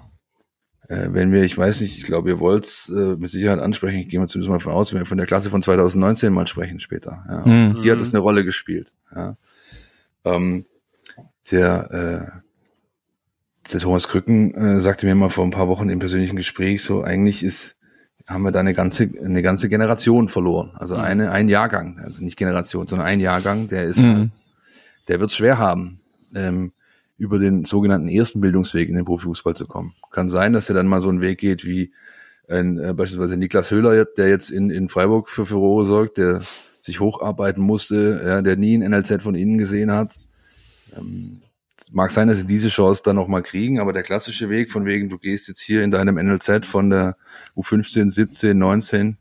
äh, 0.87 1.07
wenn 1.09 1.31
wir, 1.31 1.43
ich 1.43 1.57
weiß 1.57 1.81
nicht, 1.81 1.97
ich 1.97 2.03
glaube, 2.03 2.29
ihr 2.29 2.39
wollt 2.39 2.65
es 2.65 2.89
äh, 2.89 3.15
mit 3.17 3.29
Sicherheit 3.29 3.59
ansprechen, 3.59 3.99
ich 3.99 4.07
gehe 4.07 4.19
mal 4.19 4.27
zumindest 4.27 4.49
mal 4.49 4.59
von 4.59 4.73
aus, 4.73 4.93
wenn 4.93 4.99
wir 5.01 5.05
von 5.05 5.17
der 5.17 5.27
Klasse 5.27 5.49
von 5.49 5.61
2019 5.61 6.31
mal 6.33 6.47
sprechen 6.47 6.79
später. 6.79 7.25
Ja. 7.29 7.45
Mhm. 7.45 7.81
Hier 7.81 7.93
hat 7.93 8.01
es 8.01 8.09
eine 8.09 8.19
Rolle 8.19 8.45
gespielt. 8.45 8.93
Ja. 9.13 9.35
Ähm, 10.23 10.65
der, 11.51 11.91
äh, 11.91 13.71
der 13.71 13.79
Thomas 13.79 14.07
Krücken 14.07 14.53
äh, 14.55 14.81
sagte 14.81 15.05
mir 15.05 15.15
mal 15.15 15.29
vor 15.29 15.45
ein 15.45 15.51
paar 15.51 15.67
Wochen 15.67 15.89
im 15.89 15.99
persönlichen 15.99 16.35
Gespräch, 16.35 16.83
so 16.83 17.03
eigentlich 17.03 17.43
ist 17.43 17.77
haben 18.27 18.43
wir 18.43 18.51
da 18.51 18.59
eine 18.59 18.73
ganze, 18.73 19.09
eine 19.23 19.41
ganze 19.41 19.69
Generation 19.69 20.27
verloren. 20.27 20.71
Also 20.75 20.95
mhm. 20.95 21.01
eine, 21.01 21.31
ein 21.31 21.47
Jahrgang, 21.47 21.99
also 21.99 22.23
nicht 22.23 22.37
Generation, 22.37 22.87
sondern 22.87 23.07
ein 23.07 23.19
Jahrgang, 23.19 23.69
der 23.69 23.83
ist, 23.83 23.99
mhm. 23.99 24.31
der 25.07 25.19
wird 25.19 25.31
schwer 25.31 25.57
haben, 25.57 26.01
ähm, 26.35 26.73
über 27.17 27.39
den 27.39 27.65
sogenannten 27.65 28.09
ersten 28.09 28.41
Bildungsweg 28.41 28.89
in 28.89 28.95
den 28.95 29.05
Profifußball 29.05 29.55
zu 29.55 29.65
kommen. 29.65 29.95
Kann 30.11 30.29
sein, 30.29 30.53
dass 30.53 30.69
er 30.69 30.75
dann 30.75 30.87
mal 30.87 31.01
so 31.01 31.09
einen 31.09 31.21
Weg 31.21 31.39
geht 31.39 31.65
wie 31.65 31.91
ein, 32.47 32.79
äh, 32.79 32.93
beispielsweise 32.93 33.37
Niklas 33.37 33.71
Höhler, 33.71 34.05
der 34.05 34.29
jetzt 34.29 34.51
in, 34.51 34.69
in 34.69 34.89
Freiburg 34.89 35.29
für 35.29 35.45
Furore 35.45 35.85
sorgt, 35.85 36.17
der 36.17 36.39
sich 36.39 36.99
hocharbeiten 36.99 37.63
musste, 37.63 38.21
ja, 38.25 38.41
der 38.41 38.55
nie 38.55 38.77
ein 38.77 38.89
NLZ 38.89 39.23
von 39.23 39.35
innen 39.35 39.57
gesehen 39.57 39.91
hat. 39.91 40.11
Ähm, 40.95 41.41
mag 41.91 42.11
sein, 42.11 42.27
dass 42.27 42.39
sie 42.39 42.47
diese 42.47 42.69
Chance 42.69 43.01
dann 43.03 43.15
noch 43.15 43.27
mal 43.27 43.43
kriegen, 43.43 43.79
aber 43.79 43.93
der 43.93 44.03
klassische 44.03 44.49
Weg 44.49 44.71
von 44.71 44.85
wegen, 44.85 45.09
du 45.09 45.17
gehst 45.17 45.47
jetzt 45.47 45.61
hier 45.61 45.83
in 45.83 45.91
deinem 45.91 46.15
NLZ 46.15 46.65
von 46.65 46.89
der 46.89 47.17
U15, 47.55 48.11
17, 48.11 48.57
19 48.57 49.17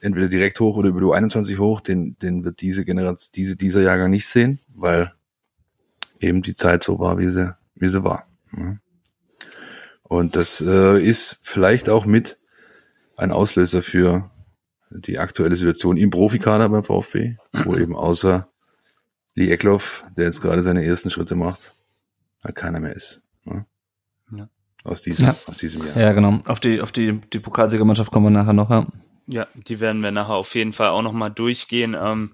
entweder 0.00 0.28
direkt 0.28 0.60
hoch 0.60 0.76
oder 0.76 0.90
über 0.90 1.00
die 1.00 1.06
U21 1.06 1.58
hoch, 1.58 1.80
den, 1.80 2.16
den 2.18 2.44
wird 2.44 2.60
diese 2.60 2.84
Generation, 2.84 3.30
diese, 3.34 3.56
dieser 3.56 3.80
Jahrgang 3.80 4.10
nicht 4.10 4.26
sehen, 4.26 4.60
weil 4.74 5.12
eben 6.20 6.42
die 6.42 6.54
Zeit 6.54 6.82
so 6.84 6.98
war, 6.98 7.18
wie 7.18 7.28
sie, 7.28 7.54
wie 7.74 7.88
sie 7.88 8.04
war. 8.04 8.26
Und 10.02 10.36
das 10.36 10.60
äh, 10.60 11.02
ist 11.02 11.38
vielleicht 11.42 11.88
auch 11.88 12.06
mit 12.06 12.36
ein 13.16 13.32
Auslöser 13.32 13.82
für 13.82 14.30
die 14.90 15.18
aktuelle 15.18 15.56
Situation 15.56 15.96
im 15.96 16.10
Profikader 16.10 16.68
beim 16.68 16.84
VfB, 16.84 17.36
wo 17.64 17.76
eben 17.76 17.96
außer 17.96 18.46
Lee 19.34 19.50
Eckloff, 19.50 20.04
der 20.16 20.26
jetzt 20.26 20.40
gerade 20.40 20.62
seine 20.62 20.84
ersten 20.84 21.10
Schritte 21.10 21.34
macht, 21.34 21.74
halt 22.42 22.54
keiner 22.54 22.80
mehr 22.80 22.94
ist. 22.94 23.20
Ne? 23.44 23.66
Ja. 24.30 24.48
Aus, 24.84 25.02
diesem, 25.02 25.26
ja. 25.26 25.36
aus 25.46 25.58
diesem 25.58 25.84
Jahr. 25.84 25.96
Ja, 25.96 26.12
genau. 26.12 26.40
Auf 26.46 26.60
die, 26.60 26.80
auf 26.80 26.92
die, 26.92 27.20
die 27.32 27.40
Pokalsiegermannschaft 27.40 28.12
kommen 28.12 28.26
wir 28.26 28.30
nachher 28.30 28.52
noch, 28.52 28.70
ja. 28.70 28.86
Ja, 29.26 29.46
die 29.54 29.80
werden 29.80 30.02
wir 30.02 30.10
nachher 30.10 30.34
auf 30.34 30.54
jeden 30.54 30.74
Fall 30.74 30.90
auch 30.90 31.00
nochmal 31.00 31.30
durchgehen. 31.30 31.96
Ähm, 31.98 32.32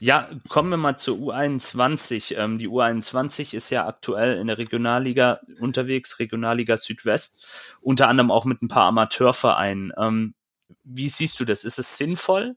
ja, 0.00 0.30
kommen 0.48 0.70
wir 0.70 0.78
mal 0.78 0.96
zur 0.96 1.18
U21. 1.18 2.36
Ähm, 2.38 2.58
die 2.58 2.68
U21 2.68 3.52
ist 3.54 3.68
ja 3.68 3.86
aktuell 3.86 4.38
in 4.38 4.46
der 4.46 4.56
Regionalliga 4.56 5.40
unterwegs, 5.60 6.18
Regionalliga 6.18 6.78
Südwest, 6.78 7.76
unter 7.82 8.08
anderem 8.08 8.30
auch 8.30 8.46
mit 8.46 8.62
ein 8.62 8.68
paar 8.68 8.84
Amateurvereinen. 8.84 9.92
Ähm, 9.98 10.34
wie 10.84 11.10
siehst 11.10 11.38
du 11.38 11.44
das? 11.44 11.64
Ist 11.64 11.78
es 11.78 11.98
sinnvoll, 11.98 12.56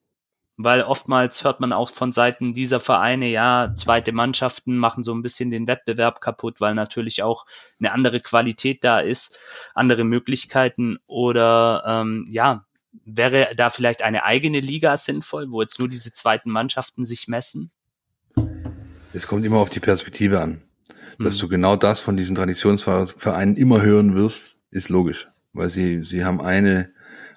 weil 0.55 0.83
oftmals 0.83 1.43
hört 1.43 1.59
man 1.59 1.73
auch 1.73 1.89
von 1.89 2.13
Seiten 2.13 2.53
dieser 2.53 2.79
Vereine, 2.79 3.27
ja, 3.27 3.73
zweite 3.75 4.13
Mannschaften 4.13 4.77
machen 4.77 5.03
so 5.03 5.13
ein 5.13 5.21
bisschen 5.21 5.51
den 5.51 5.67
Wettbewerb 5.67 6.21
kaputt, 6.21 6.61
weil 6.61 6.75
natürlich 6.75 7.23
auch 7.23 7.45
eine 7.79 7.91
andere 7.91 8.21
Qualität 8.21 8.85
da 8.85 9.01
ist, 9.01 9.37
andere 9.73 10.05
Möglichkeiten 10.05 10.97
oder 11.07 11.83
ähm, 11.85 12.25
ja, 12.29 12.61
wäre 13.03 13.49
da 13.55 13.69
vielleicht 13.69 14.03
eine 14.03 14.23
eigene 14.23 14.59
Liga 14.59 14.95
sinnvoll, 14.97 15.51
wo 15.51 15.61
jetzt 15.61 15.79
nur 15.79 15.89
diese 15.89 16.13
zweiten 16.13 16.49
Mannschaften 16.49 17.05
sich 17.05 17.27
messen? 17.27 17.71
Es 19.13 19.27
kommt 19.27 19.45
immer 19.45 19.57
auf 19.57 19.69
die 19.69 19.79
Perspektive 19.79 20.41
an. 20.41 20.61
Dass 21.17 21.35
hm. 21.35 21.41
du 21.41 21.47
genau 21.47 21.75
das 21.75 21.99
von 21.99 22.17
diesen 22.17 22.35
Traditionsvereinen 22.35 23.55
immer 23.55 23.81
hören 23.81 24.15
wirst, 24.15 24.57
ist 24.71 24.89
logisch, 24.89 25.27
weil 25.53 25.69
sie, 25.69 26.03
sie 26.03 26.25
haben 26.25 26.41
eine 26.41 26.89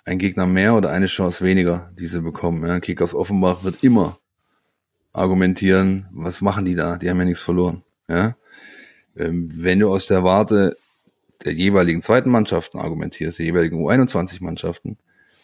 ein 0.09 0.19
Gegner 0.19 0.47
mehr 0.47 0.75
oder 0.75 0.91
eine 0.91 1.07
Chance 1.07 1.45
weniger, 1.45 1.93
die 1.99 2.07
sie 2.07 2.23
bekommen. 2.23 2.67
Ja, 2.67 2.81
Kickers 2.81 3.15
Offenbach 3.15 3.63
wird 3.63 3.85
immer 3.85 4.19
argumentieren, 5.13 6.07
was 6.13 6.41
machen 6.41 6.65
die 6.65 6.75
da? 6.75 6.97
Die 6.97 7.11
haben 7.11 7.19
ja 7.19 7.27
nichts 7.27 7.41
verloren. 7.41 7.83
Ja? 8.09 8.37
Ähm, 9.17 9.51
wenn 9.55 9.81
du 9.81 9.91
aus 9.91 10.07
der 10.07 10.25
Warte 10.25 10.75
der 11.45 11.53
jeweiligen 11.53 12.03
zweiten 12.03 12.31
Mannschaften 12.31 12.79
argumentierst, 12.79 13.39
der 13.39 13.47
jeweiligen 13.47 13.79
U21-Mannschaften, 13.79 14.99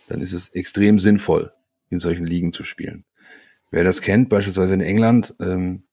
dann 0.08 0.20
ist 0.20 0.32
es 0.32 0.48
extrem 0.50 0.98
sinnvoll, 0.98 1.52
in 1.90 1.98
solchen 1.98 2.26
Ligen 2.26 2.52
zu 2.52 2.64
spielen. 2.64 3.04
Wer 3.70 3.84
das 3.84 4.00
kennt, 4.00 4.28
beispielsweise 4.28 4.74
in 4.74 4.80
England, 4.80 5.34
ähm, 5.40 5.84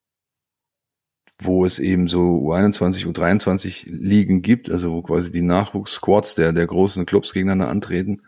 wo 1.40 1.66
es 1.66 1.80
eben 1.80 2.08
so 2.08 2.38
U21, 2.38 3.08
U23 3.08 3.86
Ligen 3.88 4.42
gibt, 4.42 4.70
also 4.70 4.92
wo 4.94 5.02
quasi 5.02 5.32
die 5.32 5.42
Nachwuchssquads 5.42 6.36
der, 6.36 6.54
der 6.54 6.68
großen 6.68 7.06
Clubs 7.06 7.34
gegeneinander 7.34 7.70
antreten, 7.70 8.22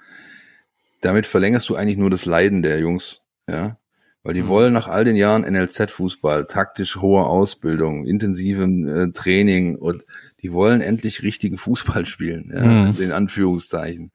damit 1.02 1.28
verlängerst 1.28 1.70
du 1.70 1.76
eigentlich 1.76 1.98
nur 1.98 2.10
das 2.10 2.26
Leiden 2.26 2.64
der 2.64 2.80
Jungs, 2.80 3.22
ja. 3.48 3.78
Weil 4.24 4.34
die 4.34 4.44
mhm. 4.44 4.48
wollen 4.48 4.74
nach 4.74 4.88
all 4.88 5.04
den 5.04 5.18
Jahren 5.18 5.44
NLZ-Fußball, 5.44 6.48
taktisch 6.48 6.96
hohe 6.96 7.26
Ausbildung, 7.26 8.06
intensiven 8.06 8.88
äh, 8.88 9.12
Training 9.12 9.76
und 9.76 10.06
die 10.42 10.54
wollen 10.54 10.80
endlich 10.80 11.24
richtigen 11.24 11.58
Fußball 11.58 12.06
spielen, 12.06 12.50
ja, 12.54 12.64
mhm. 12.64 13.02
in 13.02 13.12
Anführungszeichen. 13.12 14.13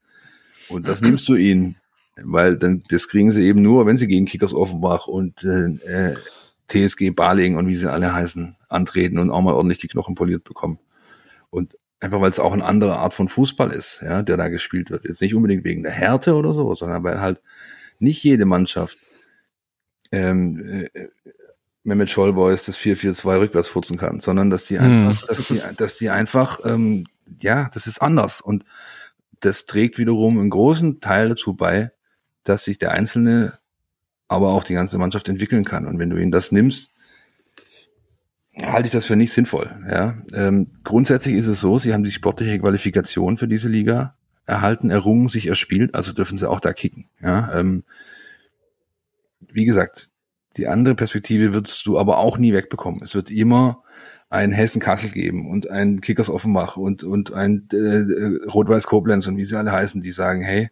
Und 0.69 0.89
das 0.89 1.01
nimmst 1.01 1.29
du 1.29 1.35
ihnen, 1.35 1.77
weil 2.17 2.57
dann 2.57 2.83
das 2.89 3.09
kriegen 3.09 3.33
sie 3.33 3.45
eben 3.45 3.63
nur, 3.63 3.87
wenn 3.87 3.97
sie 3.97 4.09
gegen 4.09 4.27
Kickers 4.27 4.55
Offenbach 4.55 5.07
und 5.07 5.45
äh, 5.45 5.67
äh 5.87 6.17
TSG 6.69 7.11
Baling 7.11 7.57
und 7.57 7.67
wie 7.67 7.75
sie 7.75 7.91
alle 7.91 8.13
heißen, 8.13 8.57
antreten 8.69 9.19
und 9.19 9.31
auch 9.31 9.41
mal 9.41 9.55
ordentlich 9.55 9.79
die 9.79 9.89
Knochen 9.89 10.15
poliert 10.15 10.45
bekommen. 10.45 10.79
Und 11.49 11.79
Einfach 12.01 12.21
weil 12.21 12.31
es 12.31 12.39
auch 12.39 12.53
eine 12.53 12.65
andere 12.65 12.97
Art 12.97 13.13
von 13.13 13.29
Fußball 13.29 13.73
ist, 13.73 14.03
ja, 14.03 14.23
der 14.23 14.37
da 14.37 14.49
gespielt 14.49 14.91
wird. 14.91 15.05
Jetzt 15.05 15.21
nicht 15.21 15.35
unbedingt 15.35 15.65
wegen 15.65 15.83
der 15.83 15.91
Härte 15.91 16.35
oder 16.35 16.55
so, 16.55 16.73
sondern 16.77 17.03
weil 17.03 17.21
halt 17.21 17.41
nicht 17.99 18.23
jede 18.23 18.45
Mannschaft 18.45 18.99
ähm, 20.13 20.89
äh, 20.95 21.09
Mehmet 21.83 22.09
Schollboys 22.09 22.65
das 22.65 22.79
4-4-2 22.79 23.41
rückwärts 23.41 23.69
furzen 23.69 23.97
kann, 23.97 24.21
sondern 24.21 24.49
dass 24.49 24.67
die 24.67 24.79
einfach, 24.79 25.23
mhm. 25.23 25.27
dass 25.27 25.49
die, 25.49 25.61
dass 25.77 25.99
die 25.99 26.11
einfach, 26.11 26.61
ähm, 26.65 27.07
ja, 27.41 27.69
das 27.75 27.89
ist 27.89 28.01
anders. 28.01 28.41
Und 28.41 28.65
das 29.41 29.67
trägt 29.67 29.99
wiederum 29.99 30.39
einen 30.39 30.51
großen 30.51 31.01
Teil 31.01 31.31
dazu 31.31 31.55
bei, 31.55 31.91
dass 32.45 32.65
sich 32.65 32.79
der 32.79 32.93
Einzelne, 32.93 33.59
aber 34.27 34.49
auch 34.49 34.65
die 34.65 34.75
ganze 34.75 34.99
Mannschaft 34.99 35.29
entwickeln 35.29 35.65
kann. 35.65 35.87
Und 35.87 35.99
wenn 35.99 36.11
du 36.11 36.17
ihn 36.17 36.31
das 36.31 36.53
nimmst, 36.53 36.91
halte 38.61 38.87
ich 38.87 38.93
das 38.93 39.05
für 39.05 39.17
nicht 39.17 39.33
sinnvoll. 39.33 39.71
Ja. 39.91 40.19
Ähm, 40.35 40.69
grundsätzlich 40.85 41.37
ist 41.37 41.47
es 41.47 41.61
so, 41.61 41.79
sie 41.79 41.95
haben 41.95 42.05
die 42.05 42.11
sportliche 42.11 42.59
Qualifikation 42.59 43.39
für 43.39 43.49
diese 43.49 43.69
Liga 43.69 44.17
erhalten, 44.45 44.91
errungen, 44.91 45.29
sich 45.29 45.47
erspielt, 45.47 45.95
also 45.95 46.13
dürfen 46.13 46.39
sie 46.39 46.49
auch 46.49 46.61
da 46.61 46.73
kicken. 46.73 47.09
Ja. 47.21 47.53
Ähm, 47.59 47.85
wie 49.41 49.65
gesagt, 49.65 50.11
die 50.57 50.67
andere 50.67 50.95
Perspektive 50.95 51.53
wirst 51.53 51.87
du 51.87 51.99
aber 51.99 52.19
auch 52.19 52.39
nie 52.39 52.53
wegbekommen. 52.53 53.03
Es 53.03 53.15
wird 53.15 53.31
immer 53.31 53.83
ein 54.31 54.53
Hessen-Kassel 54.53 55.11
geben 55.11 55.51
und 55.51 55.71
ein 55.71 56.01
Kickers 56.01 56.29
Offenbach 56.29 56.77
und, 56.77 57.03
und 57.03 57.33
ein 57.33 57.67
äh, 57.73 58.47
Rot-Weiß 58.49 58.87
Koblenz 58.87 59.27
und 59.27 59.37
wie 59.37 59.45
sie 59.45 59.57
alle 59.57 59.73
heißen, 59.73 60.03
die 60.03 60.13
sagen, 60.13 60.43
hey, 60.43 60.71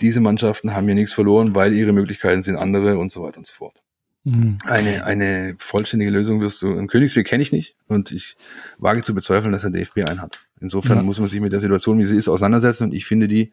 diese 0.00 0.20
Mannschaften 0.20 0.74
haben 0.74 0.86
hier 0.86 0.94
nichts 0.94 1.12
verloren, 1.12 1.54
weil 1.54 1.72
ihre 1.72 1.92
Möglichkeiten 1.92 2.44
sind 2.44 2.56
andere 2.56 2.98
und 2.98 3.10
so 3.10 3.22
weiter 3.22 3.38
und 3.38 3.46
so 3.46 3.54
fort. 3.54 3.82
Mhm. 4.22 4.58
Eine, 4.64 5.04
eine 5.04 5.56
vollständige 5.58 6.12
Lösung 6.12 6.40
wirst 6.40 6.62
du, 6.62 6.70
einen 6.70 6.86
Königsweg 6.86 7.26
kenne 7.26 7.42
ich 7.42 7.50
nicht 7.50 7.76
und 7.88 8.12
ich 8.12 8.36
wage 8.78 9.02
zu 9.02 9.14
bezweifeln, 9.14 9.52
dass 9.52 9.62
der 9.62 9.70
DFB 9.70 10.08
einen 10.08 10.22
hat. 10.22 10.38
Insofern 10.60 10.98
Ja. 10.98 11.02
muss 11.02 11.18
man 11.18 11.28
sich 11.28 11.40
mit 11.40 11.52
der 11.52 11.60
Situation, 11.60 11.98
wie 11.98 12.06
sie 12.06 12.16
ist, 12.16 12.28
auseinandersetzen 12.28 12.84
und 12.84 12.94
ich 12.94 13.06
finde 13.06 13.26
die 13.26 13.52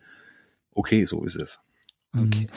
okay, 0.73 1.05
so 1.05 1.23
ist 1.23 1.37
es. 1.37 1.59
Okay. 2.15 2.47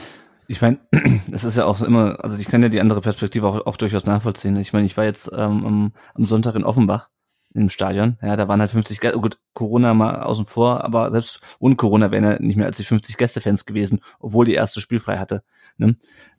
Ich 0.50 0.62
meine, 0.62 0.78
es 1.31 1.45
ist 1.45 1.59
ja 1.59 1.67
auch 1.67 1.81
immer, 1.83 2.25
also 2.25 2.38
ich 2.38 2.49
kann 2.49 2.62
ja 2.62 2.71
die 2.71 2.81
andere 2.81 3.02
Perspektive 3.02 3.47
auch, 3.47 3.67
auch 3.67 3.76
durchaus 3.76 4.07
nachvollziehen. 4.07 4.57
Ich 4.57 4.73
meine, 4.73 4.87
ich 4.87 4.97
war 4.97 5.05
jetzt 5.05 5.31
ähm, 5.33 5.67
am, 5.67 5.93
am 6.14 6.25
Sonntag 6.25 6.55
in 6.55 6.64
Offenbach 6.64 7.11
im 7.52 7.69
Stadion. 7.69 8.17
Ja, 8.23 8.35
da 8.35 8.49
waren 8.49 8.61
halt 8.61 8.71
50 8.71 8.99
Gäste, 8.99 9.19
oh 9.19 9.21
gut, 9.21 9.38
Corona 9.52 9.93
mal 9.93 10.23
außen 10.23 10.47
vor, 10.47 10.85
aber 10.85 11.12
selbst 11.12 11.40
ohne 11.59 11.76
Corona 11.76 12.11
wären 12.11 12.25
ja 12.25 12.38
nicht 12.40 12.57
mehr 12.57 12.67
als 12.67 12.78
die 12.78 12.85
50 12.85 13.19
Gästefans 13.19 13.67
gewesen, 13.67 14.00
obwohl 14.21 14.47
die 14.47 14.55
erste 14.55 14.81
spielfrei 14.81 15.19
hatte. 15.19 15.43
Ne? 15.76 15.97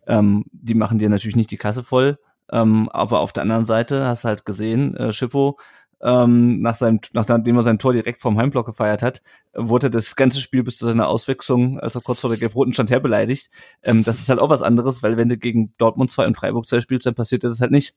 Ähm, 0.07 0.45
die 0.51 0.73
machen 0.73 0.97
dir 0.97 1.09
natürlich 1.09 1.35
nicht 1.35 1.51
die 1.51 1.57
Kasse 1.57 1.83
voll, 1.83 2.17
ähm, 2.51 2.89
aber 2.89 3.19
auf 3.19 3.31
der 3.31 3.43
anderen 3.43 3.65
Seite 3.65 4.07
hast 4.07 4.23
du 4.23 4.29
halt 4.29 4.43
gesehen, 4.43 4.95
äh, 4.97 5.13
Schippo, 5.13 5.59
ähm, 6.01 6.61
nach 6.61 6.75
seinem, 6.75 6.99
nachdem 7.13 7.55
er 7.55 7.61
sein 7.61 7.79
Tor 7.79 7.93
direkt 7.93 8.21
vom 8.21 8.37
Heimblock 8.37 8.65
gefeiert 8.65 9.01
hat, 9.01 9.21
wurde 9.53 9.89
das 9.89 10.15
ganze 10.15 10.39
Spiel 10.39 10.63
bis 10.63 10.77
zu 10.77 10.85
seiner 10.85 11.07
Auswechslung, 11.07 11.79
als 11.79 11.95
er 11.95 12.01
kurz 12.01 12.21
vor 12.21 12.29
der 12.29 12.39
gelb-roten 12.39 12.73
stand, 12.73 12.89
herbeleidigt. 12.89 13.49
Ähm, 13.83 14.03
das 14.03 14.19
ist 14.19 14.29
halt 14.29 14.39
auch 14.39 14.49
was 14.49 14.61
anderes, 14.61 15.03
weil 15.03 15.17
wenn 15.17 15.29
du 15.29 15.37
gegen 15.37 15.73
Dortmund 15.77 16.09
2 16.11 16.27
und 16.27 16.35
Freiburg 16.35 16.67
2 16.67 16.81
spielst, 16.81 17.05
dann 17.05 17.15
passiert 17.15 17.43
dir 17.43 17.49
das 17.49 17.61
halt 17.61 17.71
nicht. 17.71 17.95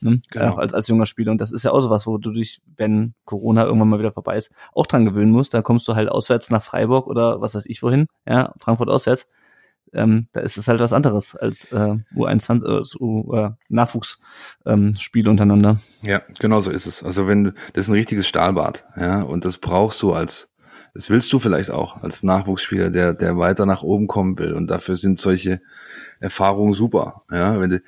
Ne? 0.00 0.22
Genau. 0.30 0.52
Auch 0.52 0.58
als, 0.58 0.72
als 0.72 0.88
junger 0.88 1.06
Spieler. 1.06 1.32
Und 1.32 1.40
das 1.40 1.52
ist 1.52 1.64
ja 1.64 1.72
auch 1.72 1.80
sowas, 1.80 2.06
wo 2.06 2.18
du 2.18 2.32
dich, 2.32 2.62
wenn 2.76 3.14
Corona 3.24 3.64
irgendwann 3.64 3.88
mal 3.88 3.98
wieder 3.98 4.12
vorbei 4.12 4.36
ist, 4.36 4.52
auch 4.74 4.86
dran 4.86 5.04
gewöhnen 5.04 5.30
musst. 5.30 5.52
Da 5.52 5.62
kommst 5.62 5.86
du 5.88 5.94
halt 5.94 6.08
auswärts 6.08 6.50
nach 6.50 6.62
Freiburg 6.62 7.06
oder 7.06 7.40
was 7.40 7.54
weiß 7.54 7.66
ich 7.66 7.82
wohin, 7.82 8.06
ja, 8.26 8.54
Frankfurt 8.58 8.88
auswärts. 8.88 9.26
Ähm, 9.92 10.28
da 10.32 10.40
ist 10.40 10.56
es 10.56 10.68
halt 10.68 10.80
was 10.80 10.92
anderes 10.92 11.34
als 11.34 11.64
äh, 11.72 11.96
U21, 12.14 12.64
äh, 12.64 13.02
U, 13.02 13.34
äh, 13.34 13.50
Nachwuchsspiele 13.68 15.26
ähm, 15.26 15.30
untereinander. 15.30 15.80
Ja, 16.02 16.22
genau 16.38 16.60
so 16.60 16.70
ist 16.70 16.86
es. 16.86 17.02
Also 17.02 17.26
wenn 17.26 17.44
du, 17.44 17.52
das 17.72 17.84
ist 17.84 17.88
ein 17.88 17.94
richtiges 17.94 18.28
Stahlbad, 18.28 18.86
ja, 18.96 19.22
und 19.22 19.44
das 19.44 19.58
brauchst 19.58 20.02
du 20.02 20.12
als, 20.12 20.48
das 20.94 21.10
willst 21.10 21.32
du 21.32 21.38
vielleicht 21.38 21.70
auch 21.70 22.02
als 22.02 22.22
Nachwuchsspieler, 22.22 22.90
der, 22.90 23.14
der 23.14 23.36
weiter 23.38 23.66
nach 23.66 23.82
oben 23.82 24.06
kommen 24.06 24.38
will. 24.38 24.52
Und 24.52 24.68
dafür 24.68 24.96
sind 24.96 25.20
solche 25.20 25.60
Erfahrungen 26.20 26.74
super, 26.74 27.22
ja. 27.30 27.60
Wenn 27.60 27.70
die 27.70 27.80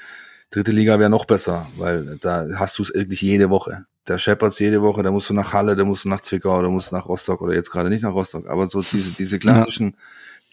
dritte 0.51 0.73
Liga 0.73 0.99
wäre 0.99 1.11
noch 1.11 1.25
besser, 1.25 1.67
weil 1.79 2.19
da 2.21 2.47
hast 2.57 2.79
du 2.79 2.83
es 2.83 2.95
wirklich 2.95 3.23
jede 3.23 3.51
Woche. 3.51 3.87
Da 4.05 4.19
scheppert's 4.19 4.59
jede 4.59 4.83
Woche, 4.83 5.05
da 5.05 5.13
musst 5.13 5.31
du 5.31 5.35
nach 5.35 5.53
Halle, 5.53 5.77
da 5.77 5.85
musst 5.85 6.05
du 6.05 6.09
nach 6.09 6.21
Zwickau, 6.21 6.61
da 6.61 6.69
musst 6.69 6.91
du 6.91 6.97
nach 6.97 7.07
Rostock 7.07 7.41
oder 7.41 7.55
jetzt 7.55 7.71
gerade 7.71 7.89
nicht 7.89 8.03
nach 8.03 8.13
Rostock, 8.13 8.49
aber 8.49 8.67
so 8.67 8.81
diese, 8.81 9.17
diese 9.17 9.39
klassischen 9.39 9.97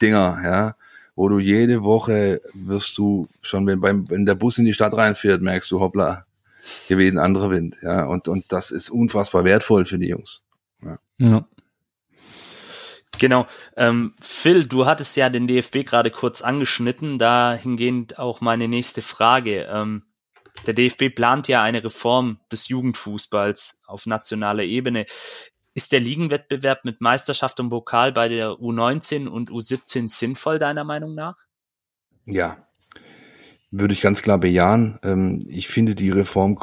Dinger, 0.01 0.39
ja, 0.43 0.75
wo 1.19 1.27
du 1.27 1.37
jede 1.37 1.83
Woche 1.83 2.41
wirst 2.53 2.97
du 2.97 3.27
schon, 3.41 3.67
wenn 3.67 3.81
beim, 3.81 4.09
wenn 4.09 4.25
der 4.25 4.35
Bus 4.35 4.57
in 4.57 4.63
die 4.63 4.71
Stadt 4.71 4.93
reinfährt, 4.93 5.41
merkst 5.41 5.69
du, 5.69 5.81
hoppla, 5.81 6.25
hier 6.87 6.97
weht 6.97 7.13
ein 7.13 7.17
anderer 7.17 7.49
Wind, 7.49 7.75
ja, 7.81 8.05
und, 8.05 8.29
und 8.29 8.45
das 8.53 8.71
ist 8.71 8.89
unfassbar 8.89 9.43
wertvoll 9.43 9.83
für 9.83 9.99
die 9.99 10.07
Jungs. 10.07 10.43
Ja. 10.81 10.97
Genau. 13.17 13.47
Ähm, 13.75 14.13
Phil, 14.21 14.65
du 14.65 14.85
hattest 14.85 15.17
ja 15.17 15.29
den 15.29 15.45
DFB 15.45 15.85
gerade 15.85 16.09
kurz 16.09 16.41
angeschnitten, 16.41 17.19
dahingehend 17.19 18.17
auch 18.17 18.39
meine 18.39 18.69
nächste 18.69 19.01
Frage. 19.01 19.67
Ähm, 19.69 20.03
der 20.67 20.73
DFB 20.73 21.13
plant 21.13 21.49
ja 21.49 21.61
eine 21.61 21.83
Reform 21.83 22.39
des 22.49 22.69
Jugendfußballs 22.69 23.81
auf 23.87 24.05
nationaler 24.05 24.63
Ebene. 24.63 25.05
Ist 25.79 25.93
der 25.93 26.01
Ligenwettbewerb 26.01 26.83
mit 26.83 26.99
Meisterschaft 26.99 27.57
und 27.61 27.69
Pokal 27.69 28.11
bei 28.11 28.27
der 28.27 28.49
U19 28.49 29.29
und 29.29 29.49
U17 29.49 30.09
sinnvoll, 30.09 30.59
deiner 30.59 30.83
Meinung 30.83 31.15
nach? 31.15 31.37
Ja, 32.25 32.67
würde 33.71 33.93
ich 33.93 34.01
ganz 34.01 34.21
klar 34.21 34.39
bejahen. 34.39 34.99
Ähm, 35.03 35.41
ich 35.47 35.69
finde 35.69 35.95
die 35.95 36.09
Reform 36.09 36.59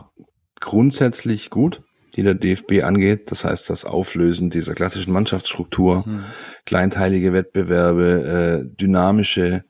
grundsätzlich 0.60 1.48
gut, 1.48 1.82
die 2.14 2.24
der 2.24 2.34
DFB 2.34 2.82
angeht. 2.84 3.30
Das 3.30 3.46
heißt, 3.46 3.70
das 3.70 3.86
Auflösen 3.86 4.50
dieser 4.50 4.74
klassischen 4.74 5.14
Mannschaftsstruktur, 5.14 6.04
Hm. 6.04 6.22
kleinteilige 6.66 7.32
Wettbewerbe, 7.32 8.66
äh, 8.66 8.76
dynamische 8.76 9.64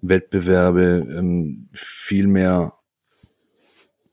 Wettbewerbe, 0.00 1.06
ähm, 1.08 1.68
viel 1.72 2.26
mehr 2.26 2.72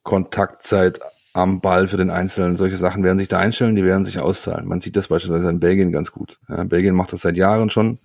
Kontaktzeit 0.04 1.00
am 1.36 1.60
Ball 1.60 1.90
für 1.90 1.98
den 1.98 2.10
Einzelnen. 2.10 2.56
Solche 2.56 2.78
Sachen 2.78 3.04
werden 3.04 3.20
sich 3.20 3.28
da 3.28 3.40
einstellen, 3.40 3.76
die 3.76 3.84
werden 3.84 4.06
sich 4.06 4.20
auszahlen. 4.20 4.66
Man 4.68 4.80
sieht 4.80 4.96
das 4.96 5.10
beispielsweise 5.10 5.50
in 5.50 5.60
Belgien 5.60 5.92
ganz 5.92 6.14
gut. 6.14 6.40
Ja, 6.48 6.64
Belgien 6.64 6.96
macht 6.96 7.12
das 7.12 7.20
seit 7.22 7.36
Jahren 7.36 7.70
schon 7.70 8.00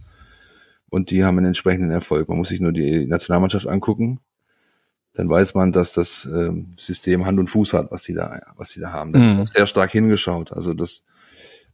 und 0.88 1.12
die 1.12 1.24
haben 1.24 1.38
einen 1.38 1.46
entsprechenden 1.46 1.92
Erfolg. 1.92 2.28
Man 2.28 2.38
muss 2.38 2.48
sich 2.48 2.60
nur 2.60 2.72
die 2.72 3.06
Nationalmannschaft 3.06 3.68
angucken. 3.68 4.18
Dann 5.14 5.28
weiß 5.28 5.54
man, 5.54 5.70
dass 5.70 5.92
das 5.92 6.24
ähm, 6.24 6.74
System 6.76 7.24
Hand 7.24 7.38
und 7.38 7.46
Fuß 7.48 7.72
hat, 7.72 7.92
was 7.92 8.02
die 8.02 8.14
da, 8.14 8.40
was 8.56 8.70
die 8.70 8.80
da 8.80 8.92
haben. 8.92 9.12
Da 9.12 9.20
Mhm. 9.20 9.46
sehr 9.46 9.68
stark 9.68 9.92
hingeschaut. 9.92 10.50
Also 10.50 10.74
das 10.74 11.04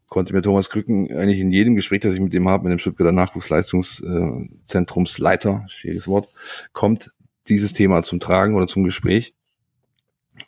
konnte 0.09 0.35
mir 0.35 0.43
Thomas 0.43 0.69
Krücken 0.69 1.11
eigentlich 1.11 1.41
in 1.41 1.53
jedem 1.53 1.75
Gespräch, 1.75 2.01
das 2.01 2.13
ich 2.13 2.21
mit 2.21 2.35
dem 2.35 2.51
habe, 2.51 2.65
mit 2.65 2.73
dem 2.73 2.81
Stuttgarter 2.81 3.13
Nachwuchsleistungszentrumsleiter, 3.13 5.65
schwieriges 5.69 6.07
Wort, 6.07 6.29
kommt 6.75 7.13
dieses 7.49 7.73
Thema 7.73 8.03
zum 8.03 8.21
Tragen 8.21 8.55
oder 8.55 8.67
zum 8.67 8.85
Gespräch. 8.85 9.33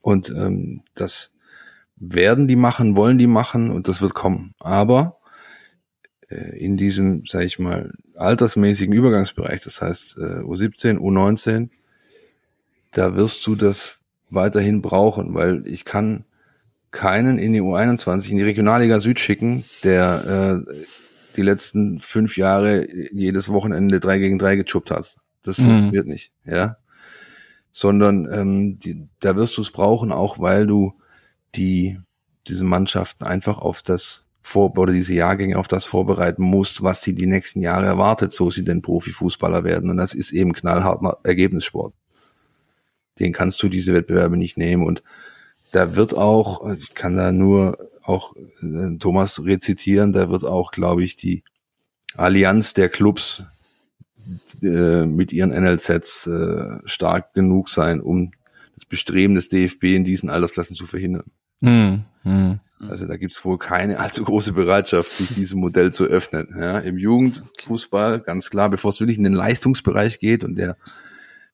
Und 0.02 0.30
ähm, 0.30 0.82
das 0.94 1.32
werden 1.96 2.46
die 2.48 2.56
machen, 2.56 2.96
wollen 2.96 3.18
die 3.18 3.26
machen 3.26 3.70
und 3.70 3.88
das 3.88 4.00
wird 4.00 4.14
kommen. 4.14 4.54
Aber 4.60 5.18
äh, 6.28 6.56
in 6.58 6.76
diesem, 6.76 7.24
sage 7.26 7.44
ich 7.46 7.58
mal, 7.58 7.92
altersmäßigen 8.14 8.94
Übergangsbereich, 8.94 9.62
das 9.62 9.80
heißt 9.82 10.18
äh, 10.18 10.40
U17, 10.42 10.98
U19, 10.98 11.70
da 12.92 13.16
wirst 13.16 13.46
du 13.46 13.54
das 13.54 13.98
weiterhin 14.30 14.82
brauchen, 14.82 15.34
weil 15.34 15.66
ich 15.66 15.84
kann 15.84 16.24
keinen 16.90 17.38
in 17.38 17.52
die 17.52 17.60
U21 17.60 18.30
in 18.30 18.38
die 18.38 18.44
Regionalliga 18.44 19.00
Süd 19.00 19.20
schicken, 19.20 19.64
der 19.84 20.64
äh, 20.66 20.72
die 21.36 21.42
letzten 21.42 22.00
fünf 22.00 22.36
Jahre 22.36 22.88
jedes 23.12 23.50
Wochenende 23.50 24.00
drei 24.00 24.18
gegen 24.18 24.38
drei 24.38 24.56
gechuppt 24.56 24.90
hat. 24.90 25.16
Das 25.42 25.58
Mhm. 25.58 25.64
funktioniert 25.64 26.06
nicht, 26.06 26.32
ja. 26.44 26.76
Sondern 27.78 28.28
ähm, 28.32 28.78
die, 28.80 29.06
da 29.20 29.36
wirst 29.36 29.56
du 29.56 29.60
es 29.60 29.70
brauchen, 29.70 30.10
auch 30.10 30.40
weil 30.40 30.66
du 30.66 30.94
die 31.54 32.00
diese 32.48 32.64
Mannschaften 32.64 33.22
einfach 33.22 33.58
auf 33.58 33.82
das 33.82 34.24
vor 34.42 34.76
oder 34.76 34.92
diese 34.92 35.14
Jahrgänge 35.14 35.56
auf 35.56 35.68
das 35.68 35.84
vorbereiten 35.84 36.42
musst, 36.42 36.82
was 36.82 37.02
sie 37.02 37.14
die 37.14 37.28
nächsten 37.28 37.60
Jahre 37.60 37.86
erwartet, 37.86 38.32
so 38.32 38.50
sie 38.50 38.64
denn 38.64 38.82
Profifußballer 38.82 39.62
werden. 39.62 39.90
Und 39.90 39.96
das 39.96 40.12
ist 40.12 40.32
eben 40.32 40.54
knallharter 40.54 41.18
Ergebnissport. 41.22 41.94
Den 43.20 43.32
kannst 43.32 43.62
du 43.62 43.68
diese 43.68 43.94
Wettbewerbe 43.94 44.36
nicht 44.36 44.56
nehmen. 44.58 44.84
Und 44.84 45.04
da 45.70 45.94
wird 45.94 46.16
auch, 46.16 46.68
ich 46.72 46.96
kann 46.96 47.16
da 47.16 47.30
nur 47.30 47.78
auch 48.02 48.34
äh, 48.60 48.96
Thomas 48.98 49.44
rezitieren, 49.44 50.12
da 50.12 50.30
wird 50.30 50.44
auch, 50.44 50.72
glaube 50.72 51.04
ich, 51.04 51.14
die 51.14 51.44
Allianz 52.16 52.74
der 52.74 52.88
Clubs 52.88 53.44
äh, 54.62 55.06
mit 55.06 55.32
ihren 55.32 55.50
NLZs 55.50 56.26
äh, 56.26 56.78
stark 56.84 57.34
genug 57.34 57.68
sein, 57.68 58.00
um 58.00 58.32
das 58.74 58.84
Bestreben 58.84 59.34
des 59.34 59.48
DFB 59.48 59.84
in 59.84 60.04
diesen 60.04 60.30
Altersklassen 60.30 60.76
zu 60.76 60.86
verhindern. 60.86 61.30
Hm. 61.62 62.04
Hm. 62.22 62.60
Also 62.88 63.06
da 63.06 63.16
gibt's 63.16 63.44
wohl 63.44 63.58
keine 63.58 63.98
allzu 63.98 64.22
große 64.22 64.52
Bereitschaft, 64.52 65.10
sich 65.10 65.34
diesem 65.34 65.58
Modell 65.58 65.92
zu 65.92 66.04
öffnen. 66.04 66.54
Ja, 66.56 66.78
Im 66.78 66.96
Jugendfußball, 66.96 68.20
ganz 68.20 68.50
klar, 68.50 68.68
bevor 68.68 68.90
es 68.90 69.00
wirklich 69.00 69.18
in 69.18 69.24
den 69.24 69.32
Leistungsbereich 69.32 70.20
geht 70.20 70.44
und 70.44 70.54
der 70.56 70.76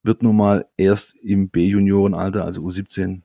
wird 0.02 0.22
nun 0.22 0.36
mal 0.36 0.66
erst 0.76 1.16
im 1.22 1.48
B-Juniorenalter, 1.48 2.44
also 2.44 2.60
U17, 2.60 3.22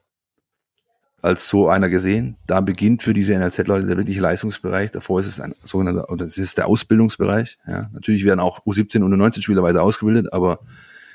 als 1.22 1.48
so 1.48 1.68
einer 1.68 1.88
gesehen. 1.88 2.36
Da 2.46 2.60
beginnt 2.60 3.02
für 3.02 3.14
diese 3.14 3.34
NLZ-Leute 3.34 3.86
der 3.86 3.96
wirkliche 3.96 4.20
Leistungsbereich. 4.20 4.90
Davor 4.90 5.20
ist 5.20 5.26
es 5.26 5.40
ein 5.40 5.54
sogenannter, 5.64 6.10
oder 6.10 6.24
es 6.24 6.38
ist 6.38 6.58
der 6.58 6.66
Ausbildungsbereich. 6.66 7.58
Ja, 7.66 7.90
natürlich 7.92 8.24
werden 8.24 8.40
auch 8.40 8.64
U17 8.66 9.02
und 9.02 9.14
U19-Spieler 9.14 9.62
weiter 9.62 9.82
ausgebildet, 9.82 10.32
aber 10.32 10.60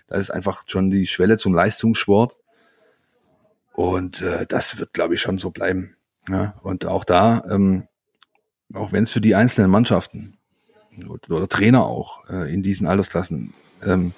da 0.07 0.17
ist 0.17 0.31
einfach 0.31 0.63
schon 0.67 0.89
die 0.89 1.07
Schwelle 1.07 1.37
zum 1.37 1.53
Leistungssport. 1.53 2.37
Und 3.73 4.21
äh, 4.21 4.45
das 4.45 4.79
wird, 4.79 4.93
glaube 4.93 5.15
ich, 5.15 5.21
schon 5.21 5.37
so 5.37 5.51
bleiben. 5.51 5.95
Ja, 6.29 6.55
und 6.63 6.85
auch 6.85 7.03
da, 7.03 7.43
ähm, 7.49 7.87
auch 8.73 8.91
wenn 8.91 9.03
es 9.03 9.11
für 9.11 9.21
die 9.21 9.35
einzelnen 9.35 9.69
Mannschaften 9.69 10.37
oder, 11.07 11.47
Trainer 11.47 11.85
auch 11.85 12.27
äh, 12.29 12.51
in 12.53 12.63
diesen 12.63 12.87
Altersklassen 12.87 13.53
ähm, 13.83 14.13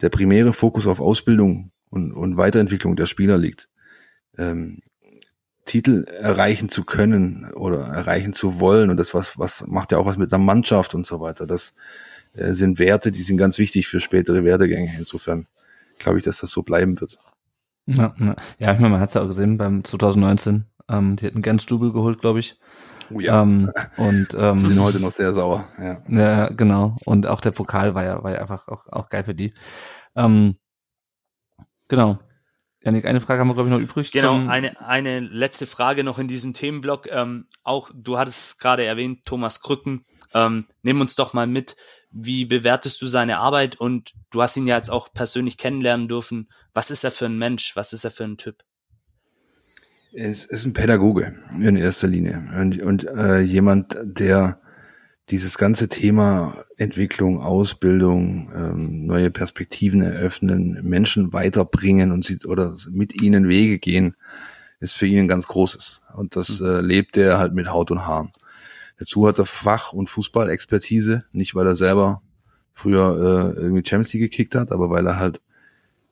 der 0.00 0.08
primäre 0.08 0.52
Fokus 0.52 0.86
auf 0.86 1.00
Ausbildung 1.00 1.72
und, 1.90 2.12
und 2.12 2.36
Weiterentwicklung 2.36 2.96
der 2.96 3.06
Spieler 3.06 3.38
liegt, 3.38 3.68
ähm, 4.38 4.82
Titel 5.66 6.04
erreichen 6.04 6.70
zu 6.70 6.84
können 6.84 7.52
oder 7.52 7.80
erreichen 7.80 8.32
zu 8.32 8.60
wollen 8.60 8.88
und 8.88 8.96
das 8.96 9.12
was 9.12 9.38
was 9.38 9.66
macht 9.66 9.92
ja 9.92 9.98
auch 9.98 10.06
was 10.06 10.16
mit 10.16 10.32
der 10.32 10.38
Mannschaft 10.38 10.94
und 10.94 11.06
so 11.06 11.20
weiter. 11.20 11.46
Das 11.46 11.74
äh, 12.34 12.52
sind 12.52 12.78
Werte, 12.78 13.12
die 13.12 13.22
sind 13.22 13.36
ganz 13.36 13.58
wichtig 13.58 13.88
für 13.88 14.00
spätere 14.00 14.44
Werdegänge. 14.44 14.94
Insofern 14.98 15.46
glaube 15.98 16.18
ich, 16.18 16.24
dass 16.24 16.38
das 16.38 16.50
so 16.50 16.62
bleiben 16.62 17.00
wird. 17.00 17.18
Ja, 17.86 18.14
ja. 18.18 18.36
ja, 18.58 18.72
ich 18.72 18.78
meine, 18.78 18.90
man 18.90 19.00
hat 19.00 19.08
es 19.08 19.14
ja 19.14 19.22
auch 19.22 19.28
gesehen 19.28 19.58
beim 19.58 19.84
2019. 19.84 20.64
Ähm, 20.88 21.16
die 21.16 21.26
hätten 21.26 21.42
gern 21.42 21.58
Stubel 21.58 21.92
geholt, 21.92 22.20
glaube 22.20 22.40
ich. 22.40 22.58
Oh 23.12 23.20
ja. 23.20 23.42
Ähm, 23.42 23.70
und 23.96 24.28
ähm, 24.38 24.56
Die 24.64 24.72
sind 24.72 24.82
heute 24.82 25.00
noch 25.00 25.12
sehr 25.12 25.32
sauer. 25.32 25.68
Ja. 25.78 26.02
Ja, 26.08 26.48
genau. 26.48 26.96
Und 27.04 27.26
auch 27.26 27.40
der 27.40 27.52
Pokal 27.52 27.94
war 27.94 28.04
ja, 28.04 28.22
war 28.22 28.32
ja 28.32 28.40
einfach 28.40 28.68
auch, 28.68 28.86
auch 28.88 29.08
geil 29.08 29.24
für 29.24 29.34
die. 29.34 29.54
Ähm, 30.16 30.56
genau. 31.88 32.18
Janik, 32.86 33.04
eine 33.04 33.20
Frage 33.20 33.40
haben 33.40 33.48
wir, 33.48 33.54
glaube 33.54 33.68
ich, 33.68 33.74
noch 33.74 33.80
übrig. 33.80 34.12
Genau, 34.12 34.46
eine, 34.46 34.80
eine 34.80 35.18
letzte 35.18 35.66
Frage 35.66 36.04
noch 36.04 36.20
in 36.20 36.28
diesem 36.28 36.52
Themenblock. 36.52 37.08
Ähm, 37.10 37.46
auch, 37.64 37.90
du 37.92 38.16
hattest 38.16 38.46
es 38.46 38.58
gerade 38.58 38.84
erwähnt, 38.84 39.24
Thomas 39.24 39.60
Krücken. 39.60 40.04
Ähm, 40.32 40.66
nimm 40.82 41.00
uns 41.00 41.16
doch 41.16 41.34
mal 41.34 41.48
mit. 41.48 41.76
Wie 42.12 42.44
bewertest 42.44 43.02
du 43.02 43.08
seine 43.08 43.38
Arbeit? 43.38 43.74
Und 43.74 44.12
du 44.30 44.40
hast 44.40 44.56
ihn 44.56 44.68
ja 44.68 44.76
jetzt 44.76 44.90
auch 44.90 45.12
persönlich 45.12 45.58
kennenlernen 45.58 46.06
dürfen. 46.06 46.48
Was 46.74 46.92
ist 46.92 47.02
er 47.02 47.10
für 47.10 47.26
ein 47.26 47.36
Mensch? 47.36 47.74
Was 47.74 47.92
ist 47.92 48.04
er 48.04 48.12
für 48.12 48.22
ein 48.22 48.36
Typ? 48.36 48.62
Es 50.12 50.46
ist 50.46 50.64
ein 50.64 50.72
Pädagoge 50.72 51.34
in 51.60 51.74
erster 51.74 52.06
Linie 52.06 52.48
und, 52.56 52.80
und 52.80 53.04
äh, 53.04 53.40
jemand, 53.40 53.98
der 54.00 54.60
dieses 55.30 55.58
ganze 55.58 55.88
Thema 55.88 56.64
Entwicklung, 56.76 57.40
Ausbildung, 57.40 58.50
ähm, 58.54 59.06
neue 59.06 59.30
Perspektiven 59.30 60.00
eröffnen, 60.00 60.78
Menschen 60.82 61.32
weiterbringen 61.32 62.12
und 62.12 62.24
sie 62.24 62.38
oder 62.44 62.76
mit 62.90 63.20
ihnen 63.20 63.48
Wege 63.48 63.78
gehen, 63.78 64.14
ist 64.78 64.94
für 64.94 65.06
ihn 65.06 65.20
ein 65.20 65.28
ganz 65.28 65.48
großes. 65.48 66.02
Und 66.14 66.36
das 66.36 66.60
äh, 66.60 66.80
lebt 66.80 67.16
er 67.16 67.38
halt 67.38 67.54
mit 67.54 67.68
Haut 67.68 67.90
und 67.90 68.06
Haaren. 68.06 68.32
Dazu 68.98 69.26
hat 69.26 69.38
er 69.38 69.46
Fach- 69.46 69.92
und 69.92 70.08
Fußballexpertise, 70.08 71.20
nicht 71.32 71.54
weil 71.54 71.66
er 71.66 71.76
selber 71.76 72.22
früher 72.72 73.54
äh, 73.56 73.60
irgendwie 73.60 73.84
Champions 73.86 74.12
League 74.12 74.30
gekickt 74.30 74.54
hat, 74.54 74.70
aber 74.70 74.90
weil 74.90 75.06
er 75.06 75.18
halt 75.18 75.40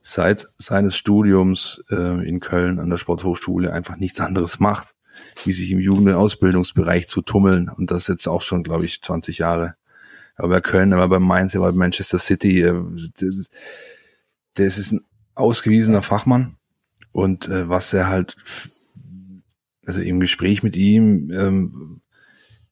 seit 0.03 0.49
seines 0.59 0.97
Studiums 0.97 1.83
äh, 1.91 2.27
in 2.29 2.41
Köln 2.41 2.79
an 2.79 2.91
der 2.91 2.99
Sporthochschule 2.99 3.73
einfach 3.73 3.97
nichts 3.97 4.21
anderes 4.21 4.61
macht, 4.61 4.94
wie 5.45 5.53
sich 5.53 5.71
im 5.71 5.81
Jugend- 5.81 6.09
und 6.09 6.15
Ausbildungsbereich 6.15 7.09
zu 7.09 7.23
tummeln. 7.23 7.69
Und 7.69 7.91
das 7.91 8.09
jetzt 8.09 8.27
auch 8.27 8.43
schon, 8.43 8.63
glaube 8.63 8.85
ich, 8.85 9.03
20 9.03 9.39
Jahre. 9.39 9.75
Er 10.37 10.45
war 10.45 10.49
bei 10.51 10.61
Köln, 10.61 10.93
er 10.93 10.99
war 10.99 11.09
bei 11.09 11.19
Mainz, 11.19 11.55
er 11.55 11.61
war 11.61 11.73
bei 11.73 11.79
Manchester 11.79 12.19
City. 12.19 12.63
äh, 12.63 12.75
Das 14.55 14.79
ist 14.79 14.93
ein 14.93 15.05
ausgewiesener 15.35 16.03
Fachmann. 16.03 16.57
Und 17.13 17.49
äh, 17.49 17.69
was 17.69 17.93
er 17.93 18.09
halt, 18.09 18.37
also 19.87 20.01
im 20.01 20.21
Gespräch 20.21 20.63
mit 20.63 20.77
ihm, 20.77 21.31
ähm, 21.33 22.01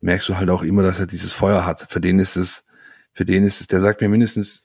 merkst 0.01 0.29
du 0.29 0.37
halt 0.37 0.51
auch 0.51 0.63
immer, 0.63 0.83
dass 0.83 0.99
er 0.99 1.07
dieses 1.07 1.33
Feuer 1.33 1.65
hat. 1.65 1.87
Für 1.89 2.01
den 2.01 2.19
ist 2.19 2.37
es, 2.37 2.65
für 3.13 3.25
den 3.25 3.45
ist 3.45 3.61
es, 3.61 3.67
der 3.69 3.81
sagt 3.81 4.01
mir 4.01 4.09
mindestens 4.09 4.63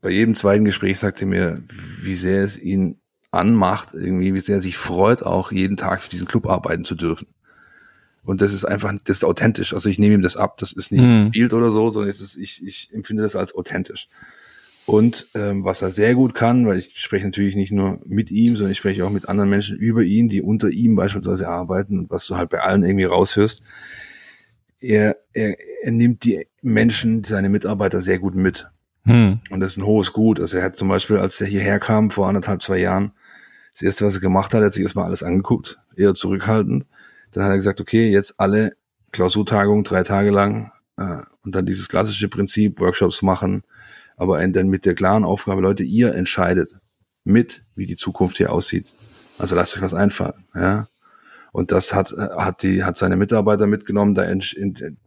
bei 0.00 0.10
jedem 0.10 0.34
zweiten 0.36 0.64
Gespräch 0.64 0.98
sagt 0.98 1.20
er 1.20 1.26
mir, 1.26 1.56
wie 2.02 2.14
sehr 2.14 2.42
es 2.42 2.56
ihn 2.56 3.00
anmacht, 3.30 3.90
irgendwie, 3.92 4.34
wie 4.34 4.40
sehr 4.40 4.56
er 4.56 4.60
sich 4.62 4.76
freut, 4.76 5.22
auch 5.22 5.52
jeden 5.52 5.76
Tag 5.76 6.02
für 6.02 6.10
diesen 6.10 6.26
Club 6.26 6.46
arbeiten 6.46 6.84
zu 6.84 6.94
dürfen. 6.94 7.28
Und 8.24 8.40
das 8.40 8.52
ist 8.52 8.64
einfach, 8.64 8.92
das 9.04 9.18
ist 9.18 9.24
authentisch. 9.24 9.72
Also 9.72 9.88
ich 9.88 9.98
nehme 9.98 10.14
ihm 10.14 10.22
das 10.22 10.36
ab. 10.36 10.58
Das 10.58 10.72
ist 10.72 10.92
nicht 10.92 11.04
Mhm. 11.04 11.30
Bild 11.30 11.54
oder 11.54 11.70
so, 11.70 11.88
sondern 11.88 12.10
es 12.10 12.20
ist, 12.20 12.36
ich, 12.36 12.62
ich 12.64 12.90
empfinde 12.92 13.22
das 13.22 13.36
als 13.36 13.54
authentisch. 13.54 14.06
Und 14.84 15.26
ähm, 15.34 15.64
was 15.64 15.82
er 15.82 15.90
sehr 15.90 16.14
gut 16.14 16.34
kann, 16.34 16.66
weil 16.66 16.78
ich 16.78 16.92
spreche 16.98 17.26
natürlich 17.26 17.56
nicht 17.56 17.72
nur 17.72 18.00
mit 18.06 18.30
ihm, 18.30 18.54
sondern 18.56 18.72
ich 18.72 18.78
spreche 18.78 19.04
auch 19.04 19.10
mit 19.10 19.28
anderen 19.28 19.50
Menschen 19.50 19.76
über 19.76 20.02
ihn, 20.02 20.28
die 20.28 20.42
unter 20.42 20.68
ihm 20.70 20.94
beispielsweise 20.94 21.48
arbeiten 21.48 21.98
und 21.98 22.10
was 22.10 22.26
du 22.26 22.36
halt 22.36 22.48
bei 22.50 22.60
allen 22.60 22.84
irgendwie 22.84 23.04
raushörst. 23.04 23.62
Er, 24.80 25.16
er, 25.32 25.56
er 25.82 25.90
nimmt 25.90 26.24
die 26.24 26.46
Menschen, 26.62 27.24
seine 27.24 27.48
Mitarbeiter 27.48 28.00
sehr 28.00 28.18
gut 28.18 28.34
mit. 28.34 28.66
Hm. 29.08 29.40
Und 29.48 29.60
das 29.60 29.72
ist 29.72 29.76
ein 29.78 29.86
hohes 29.86 30.12
Gut. 30.12 30.38
Also 30.38 30.58
er 30.58 30.64
hat 30.64 30.76
zum 30.76 30.88
Beispiel, 30.88 31.16
als 31.16 31.40
er 31.40 31.46
hierher 31.46 31.78
kam, 31.78 32.10
vor 32.10 32.28
anderthalb, 32.28 32.62
zwei 32.62 32.76
Jahren, 32.76 33.12
das 33.72 33.82
erste, 33.82 34.04
was 34.04 34.14
er 34.14 34.20
gemacht 34.20 34.52
hat, 34.52 34.60
er 34.60 34.66
hat 34.66 34.74
sich 34.74 34.82
erstmal 34.82 35.06
alles 35.06 35.22
angeguckt, 35.22 35.78
eher 35.96 36.14
zurückhaltend. 36.14 36.84
Dann 37.32 37.44
hat 37.44 37.50
er 37.50 37.56
gesagt, 37.56 37.80
okay, 37.80 38.10
jetzt 38.10 38.38
alle 38.38 38.76
Klausurtagungen 39.12 39.82
drei 39.82 40.02
Tage 40.02 40.30
lang 40.30 40.72
äh, 40.98 41.22
und 41.42 41.54
dann 41.54 41.64
dieses 41.64 41.88
klassische 41.88 42.28
Prinzip, 42.28 42.80
Workshops 42.80 43.22
machen, 43.22 43.62
aber 44.16 44.46
dann 44.46 44.68
mit 44.68 44.84
der 44.84 44.94
klaren 44.94 45.24
Aufgabe, 45.24 45.62
Leute, 45.62 45.84
ihr 45.84 46.14
entscheidet 46.14 46.74
mit, 47.24 47.64
wie 47.74 47.86
die 47.86 47.96
Zukunft 47.96 48.36
hier 48.36 48.52
aussieht. 48.52 48.84
Also 49.38 49.54
lasst 49.54 49.74
euch 49.74 49.82
was 49.82 49.94
einfallen, 49.94 50.44
ja. 50.54 50.88
Und 51.52 51.72
das 51.72 51.94
hat, 51.94 52.12
äh, 52.12 52.28
hat 52.36 52.62
die, 52.62 52.84
hat 52.84 52.98
seine 52.98 53.16
Mitarbeiter 53.16 53.66
mitgenommen, 53.66 54.14
da 54.14 54.24
in, 54.24 54.40
in, 54.56 54.98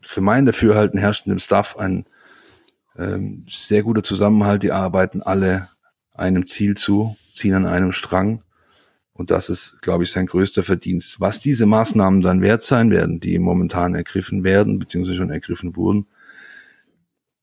für 0.00 0.22
mein 0.22 0.46
Dafürhalten 0.46 0.98
herrscht 0.98 1.26
im 1.26 1.38
Staff 1.38 1.76
ein 1.76 2.06
ähm, 2.98 3.44
sehr 3.48 3.82
guter 3.82 4.02
Zusammenhalt, 4.02 4.62
die 4.62 4.72
arbeiten 4.72 5.22
alle 5.22 5.68
einem 6.14 6.46
Ziel 6.46 6.76
zu, 6.76 7.16
ziehen 7.34 7.54
an 7.54 7.66
einem 7.66 7.92
Strang. 7.92 8.42
Und 9.12 9.30
das 9.30 9.48
ist, 9.48 9.78
glaube 9.80 10.04
ich, 10.04 10.10
sein 10.10 10.26
größter 10.26 10.62
Verdienst. 10.62 11.20
Was 11.20 11.38
diese 11.38 11.66
Maßnahmen 11.66 12.20
dann 12.20 12.40
wert 12.42 12.62
sein 12.62 12.90
werden, 12.90 13.20
die 13.20 13.38
momentan 13.38 13.94
ergriffen 13.94 14.42
werden, 14.42 14.78
beziehungsweise 14.78 15.18
schon 15.18 15.30
ergriffen 15.30 15.76
wurden, 15.76 16.06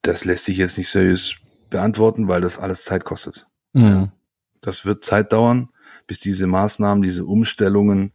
das 0.02 0.26
lässt 0.26 0.46
sich 0.46 0.58
jetzt 0.58 0.78
nicht 0.78 0.90
seriös 0.90 1.36
beantworten, 1.70 2.28
weil 2.28 2.42
das 2.42 2.60
alles 2.60 2.84
Zeit 2.84 3.06
kostet. 3.06 3.48
Hm. 3.74 4.12
Das 4.60 4.86
wird 4.86 5.06
Zeit 5.06 5.32
dauern, 5.32 5.70
bis 6.08 6.20
diese 6.20 6.48
Maßnahmen, 6.48 7.02
diese 7.02 7.26
Umstellungen, 7.26 8.12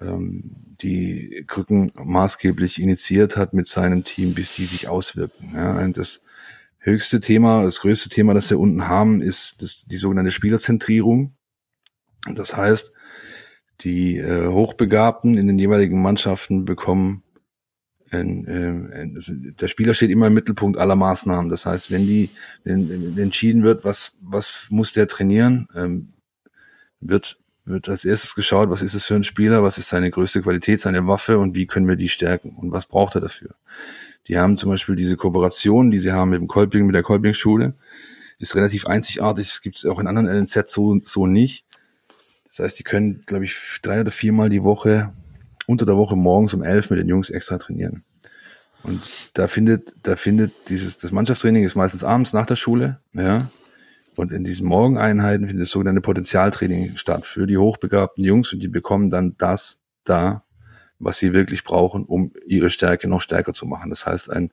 ähm, 0.00 0.74
die 0.80 1.44
Krücken 1.46 1.92
maßgeblich 1.94 2.80
initiiert 2.80 3.36
hat 3.36 3.54
mit 3.54 3.66
seinem 3.66 4.04
Team, 4.04 4.34
bis 4.34 4.54
die 4.56 4.64
sich 4.64 4.88
auswirken. 4.88 5.52
Ja, 5.54 5.86
das 5.88 6.22
höchste 6.84 7.18
Thema, 7.20 7.62
das 7.62 7.80
größte 7.80 8.10
Thema, 8.10 8.34
das 8.34 8.50
wir 8.50 8.58
unten 8.58 8.88
haben, 8.88 9.22
ist 9.22 9.62
das, 9.62 9.84
die 9.86 9.96
sogenannte 9.96 10.30
Spielerzentrierung. 10.30 11.34
Das 12.34 12.56
heißt, 12.56 12.92
die 13.80 14.18
äh, 14.18 14.46
Hochbegabten 14.46 15.36
in 15.36 15.46
den 15.46 15.58
jeweiligen 15.58 16.00
Mannschaften 16.00 16.64
bekommen 16.64 17.22
ein, 18.10 18.46
ähm, 18.48 18.90
ein, 18.92 19.54
der 19.58 19.68
Spieler 19.68 19.94
steht 19.94 20.10
immer 20.10 20.28
im 20.28 20.34
Mittelpunkt 20.34 20.78
aller 20.78 20.94
Maßnahmen. 20.94 21.50
Das 21.50 21.66
heißt, 21.66 21.90
wenn 21.90 22.06
die 22.06 22.30
wenn, 22.62 23.16
wenn 23.16 23.24
entschieden 23.24 23.62
wird, 23.62 23.84
was 23.84 24.12
was 24.20 24.66
muss 24.70 24.92
der 24.92 25.08
trainieren, 25.08 25.68
ähm, 25.74 26.12
wird 27.00 27.38
wird 27.64 27.88
als 27.88 28.04
erstes 28.04 28.34
geschaut, 28.34 28.68
was 28.68 28.82
ist 28.82 28.94
es 28.94 29.06
für 29.06 29.14
ein 29.14 29.24
Spieler, 29.24 29.62
was 29.62 29.78
ist 29.78 29.88
seine 29.88 30.10
größte 30.10 30.42
Qualität, 30.42 30.80
seine 30.80 31.06
Waffe 31.06 31.38
und 31.38 31.54
wie 31.54 31.66
können 31.66 31.88
wir 31.88 31.96
die 31.96 32.10
stärken 32.10 32.54
und 32.56 32.72
was 32.72 32.86
braucht 32.86 33.14
er 33.14 33.22
dafür. 33.22 33.54
Die 34.28 34.38
haben 34.38 34.56
zum 34.56 34.70
Beispiel 34.70 34.96
diese 34.96 35.16
Kooperation, 35.16 35.90
die 35.90 35.98
sie 35.98 36.12
haben 36.12 36.30
mit 36.30 36.40
dem 36.40 36.48
Kolping, 36.48 36.86
mit 36.86 36.94
der 36.94 37.02
Kolping-Schule, 37.02 37.74
ist 38.38 38.54
relativ 38.54 38.86
einzigartig. 38.86 39.48
Das 39.48 39.60
gibt 39.60 39.76
es 39.76 39.86
auch 39.86 39.98
in 39.98 40.06
anderen 40.06 40.28
LNZ 40.28 40.70
so, 40.70 40.98
so 41.02 41.26
nicht. 41.26 41.66
Das 42.48 42.60
heißt, 42.60 42.78
die 42.78 42.84
können, 42.84 43.22
glaube 43.26 43.44
ich, 43.44 43.56
drei 43.82 44.00
oder 44.00 44.12
viermal 44.12 44.48
die 44.48 44.62
Woche 44.62 45.12
unter 45.66 45.86
der 45.86 45.96
Woche 45.96 46.16
morgens 46.16 46.54
um 46.54 46.62
elf 46.62 46.90
mit 46.90 46.98
den 46.98 47.08
Jungs 47.08 47.30
extra 47.30 47.58
trainieren. 47.58 48.04
Und 48.82 49.36
da 49.38 49.48
findet, 49.48 49.94
da 50.02 50.14
findet 50.14 50.52
dieses, 50.68 50.98
das 50.98 51.10
Mannschaftstraining 51.10 51.64
ist 51.64 51.74
meistens 51.74 52.04
abends 52.04 52.32
nach 52.32 52.46
der 52.46 52.56
Schule, 52.56 53.00
ja. 53.14 53.48
Und 54.16 54.30
in 54.30 54.44
diesen 54.44 54.68
Morgeneinheiten 54.68 55.48
findet 55.48 55.64
das 55.64 55.70
sogenannte 55.70 56.00
Potenzialtraining 56.00 56.96
statt 56.96 57.26
für 57.26 57.46
die 57.46 57.58
hochbegabten 57.58 58.22
Jungs 58.22 58.52
und 58.52 58.62
die 58.62 58.68
bekommen 58.68 59.10
dann 59.10 59.34
das 59.38 59.80
da, 60.04 60.43
was 61.04 61.18
sie 61.18 61.32
wirklich 61.32 61.64
brauchen, 61.64 62.04
um 62.04 62.32
ihre 62.46 62.70
Stärke 62.70 63.08
noch 63.08 63.20
stärker 63.20 63.52
zu 63.52 63.66
machen. 63.66 63.90
Das 63.90 64.06
heißt, 64.06 64.30
ein, 64.30 64.50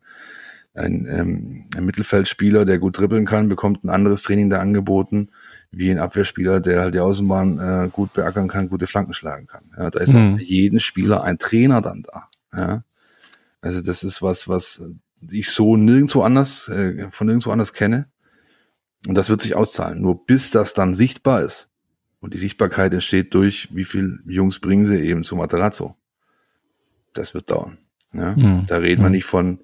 ein, 0.74 1.06
ähm, 1.10 1.66
ein 1.76 1.86
Mittelfeldspieler, 1.86 2.66
der 2.66 2.80
gut 2.80 2.98
dribbeln 2.98 3.26
kann, 3.26 3.50
bekommt 3.50 3.84
ein 3.84 3.90
anderes 3.90 4.24
Training 4.24 4.50
da 4.50 4.60
angeboten, 4.60 5.30
wie 5.72 5.90
ein 5.90 6.00
Abwehrspieler, 6.00 6.60
der 6.60 6.82
halt 6.82 6.96
die 6.96 7.00
Außenbahn 7.00 7.60
äh, 7.60 7.90
gut 7.90 8.14
beackern 8.14 8.48
kann, 8.48 8.70
gute 8.70 8.88
Flanken 8.88 9.14
schlagen 9.14 9.48
kann. 9.48 9.64
Ja, 9.78 9.90
da 9.90 10.00
ist 10.00 10.14
Mhm. 10.14 10.34
auch 10.34 10.38
für 10.38 10.44
jeden 10.44 10.80
Spieler 10.80 11.24
ein 11.24 11.38
Trainer 11.40 11.82
dann 11.82 12.04
da. 12.04 12.30
Ja. 12.56 12.84
Also 13.62 13.82
das 13.82 14.04
ist 14.04 14.22
was, 14.22 14.48
was 14.48 14.84
ich 15.30 15.50
so 15.50 15.78
nirgendwo 15.78 16.24
anders, 16.24 16.68
äh, 16.68 17.10
von 17.12 17.28
nirgendwo 17.28 17.52
anders 17.52 17.74
kenne. 17.74 18.08
Und 19.08 19.16
das 19.16 19.30
wird 19.30 19.42
sich 19.42 19.56
auszahlen. 19.56 20.02
Nur 20.02 20.26
bis 20.26 20.52
das 20.52 20.74
dann 20.74 20.94
sichtbar 20.96 21.42
ist. 21.42 21.70
Und 22.20 22.34
die 22.34 22.38
Sichtbarkeit 22.38 22.94
entsteht 22.94 23.34
durch, 23.34 23.70
wie 23.72 23.84
viel 23.84 24.20
Jungs 24.26 24.60
bringen 24.60 24.86
sie 24.86 25.00
eben 25.00 25.24
zum 25.24 25.40
Materazzo. 25.40 25.96
Das 27.14 27.34
wird 27.34 27.50
dauern. 27.52 27.78
Ja? 28.14 28.36
Mhm. 28.36 28.66
Da 28.68 28.78
reden 28.78 29.02
wir 29.02 29.10
Mhm. 29.10 29.16
nicht 29.16 29.26
von 29.26 29.60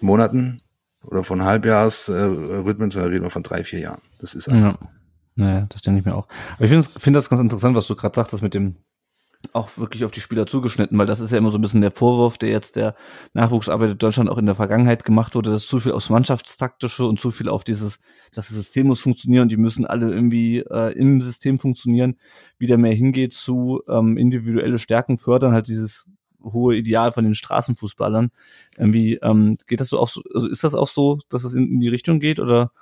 Monaten 0.00 0.60
oder 1.04 1.24
von 1.24 1.44
Halbjahresrhythmen, 1.44 2.90
sondern 2.90 3.10
reden 3.12 3.24
wir 3.24 3.30
von 3.30 3.42
drei, 3.42 3.64
vier 3.64 3.80
Jahren. 3.80 4.00
Das 4.20 4.34
ist 4.34 4.48
einfach 4.48 4.80
Ja. 4.80 4.88
Naja, 5.38 5.66
das 5.68 5.82
denke 5.82 6.00
ich 6.00 6.06
mir 6.06 6.14
auch. 6.14 6.28
Aber 6.56 6.64
ich 6.64 6.70
finde 6.70 6.88
find 6.98 7.14
das 7.14 7.28
ganz 7.28 7.42
interessant, 7.42 7.76
was 7.76 7.86
du 7.86 7.94
gerade 7.94 8.14
sagtest 8.16 8.42
mit 8.42 8.54
dem 8.54 8.76
auch 9.52 9.76
wirklich 9.76 10.04
auf 10.06 10.10
die 10.10 10.22
Spieler 10.22 10.46
zugeschnitten, 10.46 10.98
weil 10.98 11.06
das 11.06 11.20
ist 11.20 11.30
ja 11.30 11.36
immer 11.38 11.50
so 11.50 11.58
ein 11.58 11.60
bisschen 11.60 11.82
der 11.82 11.90
Vorwurf, 11.90 12.38
der 12.38 12.48
jetzt 12.48 12.74
der 12.74 12.96
Nachwuchsarbeit 13.34 13.90
in 13.90 13.98
Deutschland 13.98 14.30
auch 14.30 14.38
in 14.38 14.46
der 14.46 14.54
Vergangenheit 14.54 15.04
gemacht 15.04 15.34
wurde, 15.34 15.50
dass 15.50 15.66
zu 15.66 15.78
viel 15.78 15.92
aufs 15.92 16.08
Mannschaftstaktische 16.08 17.04
und 17.04 17.20
zu 17.20 17.30
viel 17.30 17.48
auf 17.50 17.62
dieses, 17.62 18.00
dass 18.34 18.46
das 18.48 18.56
System 18.56 18.86
muss 18.88 19.00
funktionieren 19.00 19.42
und 19.42 19.52
die 19.52 19.58
müssen 19.58 19.86
alle 19.86 20.10
irgendwie 20.10 20.60
äh, 20.60 20.92
im 20.98 21.20
System 21.20 21.58
funktionieren, 21.58 22.16
wieder 22.58 22.78
mehr 22.78 22.94
hingeht 22.94 23.34
zu 23.34 23.82
ähm, 23.88 24.16
individuelle 24.16 24.78
Stärken 24.78 25.18
fördern, 25.18 25.52
halt 25.52 25.68
dieses 25.68 26.06
hohe 26.52 26.76
Ideal 26.76 27.12
von 27.12 27.24
den 27.24 27.34
Straßenfußballern. 27.34 28.30
Irgendwie 28.76 29.14
ähm, 29.22 29.56
geht 29.66 29.80
das 29.80 29.88
so 29.88 29.98
auch 29.98 30.08
so, 30.08 30.22
also 30.34 30.48
ist 30.48 30.64
das 30.64 30.74
auch 30.74 30.88
so, 30.88 31.20
dass 31.28 31.44
es 31.44 31.54
in, 31.54 31.70
in 31.72 31.80
die 31.80 31.88
Richtung 31.88 32.20
geht 32.20 32.40
oder? 32.40 32.72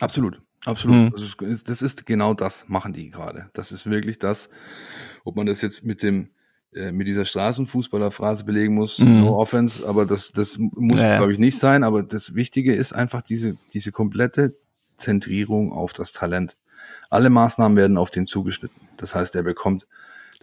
Absolut, 0.00 0.40
absolut. 0.64 0.96
Mhm. 0.96 1.10
Das, 1.12 1.22
ist, 1.22 1.68
das 1.68 1.82
ist 1.82 2.06
genau 2.06 2.34
das, 2.34 2.64
machen 2.68 2.92
die 2.92 3.10
gerade. 3.10 3.50
Das 3.52 3.72
ist 3.72 3.88
wirklich 3.88 4.18
das, 4.18 4.48
ob 5.24 5.36
man 5.36 5.46
das 5.46 5.60
jetzt 5.60 5.84
mit 5.84 6.02
dem 6.02 6.30
äh, 6.74 6.90
mit 6.90 7.06
dieser 7.06 7.24
Straßenfußballerphrase 7.24 8.44
belegen 8.44 8.74
muss, 8.74 8.98
mhm. 8.98 9.20
no 9.20 9.38
offense, 9.38 9.88
aber 9.88 10.06
das, 10.06 10.32
das 10.32 10.58
muss, 10.58 11.00
ja, 11.00 11.10
ja. 11.10 11.16
glaube 11.18 11.32
ich, 11.32 11.38
nicht 11.38 11.58
sein. 11.58 11.84
Aber 11.84 12.02
das 12.02 12.34
Wichtige 12.34 12.74
ist 12.74 12.92
einfach 12.92 13.22
diese, 13.22 13.56
diese 13.72 13.92
komplette 13.92 14.56
Zentrierung 14.98 15.72
auf 15.72 15.92
das 15.92 16.10
Talent. 16.10 16.56
Alle 17.10 17.30
Maßnahmen 17.30 17.76
werden 17.76 17.96
auf 17.96 18.10
den 18.10 18.26
zugeschnitten. 18.26 18.88
Das 18.96 19.14
heißt, 19.14 19.36
er 19.36 19.44
bekommt 19.44 19.86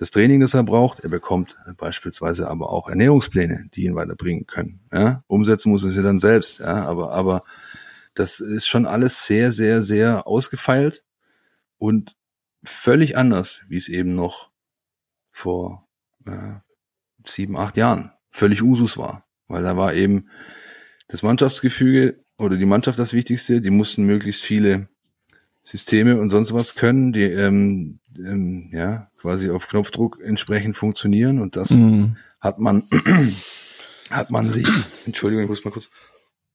das 0.02 0.10
Training, 0.10 0.40
das 0.40 0.56
er 0.56 0.64
braucht. 0.64 1.02
Er 1.02 1.10
bekommt 1.10 1.58
beispielsweise 1.78 2.50
aber 2.50 2.72
auch 2.72 2.90
Ernährungspläne, 2.90 3.70
die 3.76 3.84
ihn 3.84 3.94
weiterbringen 3.94 4.48
können. 4.48 4.80
Ja? 4.92 5.24
Umsetzen 5.28 5.70
muss 5.70 5.84
er 5.84 5.92
sie 5.92 6.02
dann 6.02 6.18
selbst. 6.18 6.60
Ja? 6.60 6.86
Aber, 6.86 7.12
aber 7.12 7.44
das 8.16 8.40
ist 8.40 8.66
schon 8.66 8.88
alles 8.88 9.28
sehr, 9.28 9.52
sehr, 9.52 9.84
sehr 9.84 10.26
ausgefeilt 10.26 11.04
und 11.78 12.16
völlig 12.64 13.16
anders, 13.16 13.62
wie 13.68 13.78
es 13.78 13.90
eben 13.90 14.16
noch 14.16 14.50
vor 15.30 15.88
äh, 16.26 16.56
sieben, 17.28 17.56
acht 17.56 17.78
Jahren 17.78 18.12
völlig 18.32 18.64
Usus 18.64 18.98
war. 18.98 19.28
Weil 19.48 19.62
da 19.62 19.78
war 19.78 19.94
eben 19.94 20.30
das 21.10 21.22
Mannschaftsgefüge 21.22 22.24
oder 22.40 22.58
die 22.58 22.66
Mannschaft 22.66 22.98
das 22.98 23.14
Wichtigste. 23.14 23.62
Die 23.62 23.70
mussten 23.70 24.06
möglichst 24.06 24.42
viele 24.42 24.90
Systeme 25.62 26.20
und 26.20 26.32
sonst 26.32 26.56
was 26.56 26.74
können, 26.74 27.14
die 27.14 27.22
ähm, 27.22 28.01
ähm, 28.17 28.69
ja 28.71 29.10
quasi 29.19 29.50
auf 29.50 29.67
Knopfdruck 29.67 30.19
entsprechend 30.21 30.78
funktionieren. 30.78 31.39
Und 31.39 31.56
das 31.56 31.71
mhm. 31.71 32.17
hat 32.39 32.60
man 32.60 32.84
hat 34.10 34.30
man 34.32 34.52
sich, 34.52 34.67
Entschuldigung, 35.06 35.43
ich 35.43 35.50
muss 35.50 35.65
mal 35.65 35.71
kurz, 35.71 35.89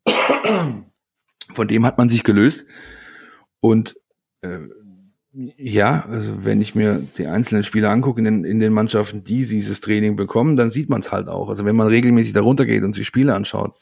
von 1.53 1.69
dem 1.69 1.87
hat 1.87 1.99
man 1.99 2.09
sich 2.09 2.25
gelöst. 2.25 2.67
Und 3.61 3.97
äh, 4.43 4.59
ja, 5.59 6.07
also 6.09 6.45
wenn 6.45 6.63
ich 6.63 6.75
mir 6.75 7.03
die 7.19 7.27
einzelnen 7.27 7.63
Spieler 7.63 7.91
angucke 7.91 8.21
in 8.21 8.25
den, 8.25 8.45
in 8.45 8.61
den 8.61 8.73
Mannschaften, 8.73 9.23
die 9.25 9.45
dieses 9.47 9.81
Training 9.81 10.17
bekommen, 10.17 10.57
dann 10.57 10.71
sieht 10.71 10.89
man 10.89 11.01
es 11.01 11.13
halt 11.13 11.29
auch. 11.29 11.51
Also 11.51 11.65
wenn 11.65 11.77
man 11.77 11.89
regelmäßig 11.89 12.33
darunter 12.33 12.65
geht 12.65 12.83
und 12.85 12.95
sich 12.95 13.07
Spiele 13.07 13.35
anschaut, 13.35 13.75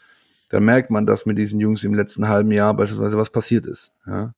dann 0.51 0.65
merkt 0.65 0.91
man, 0.91 1.07
dass 1.07 1.27
mit 1.27 1.39
diesen 1.39 1.61
Jungs 1.61 1.85
im 1.85 1.95
letzten 1.95 2.29
halben 2.29 2.51
Jahr 2.51 2.75
beispielsweise 2.75 3.19
was 3.19 3.31
passiert 3.31 3.67
ist. 3.67 3.93
Ja? 4.07 4.35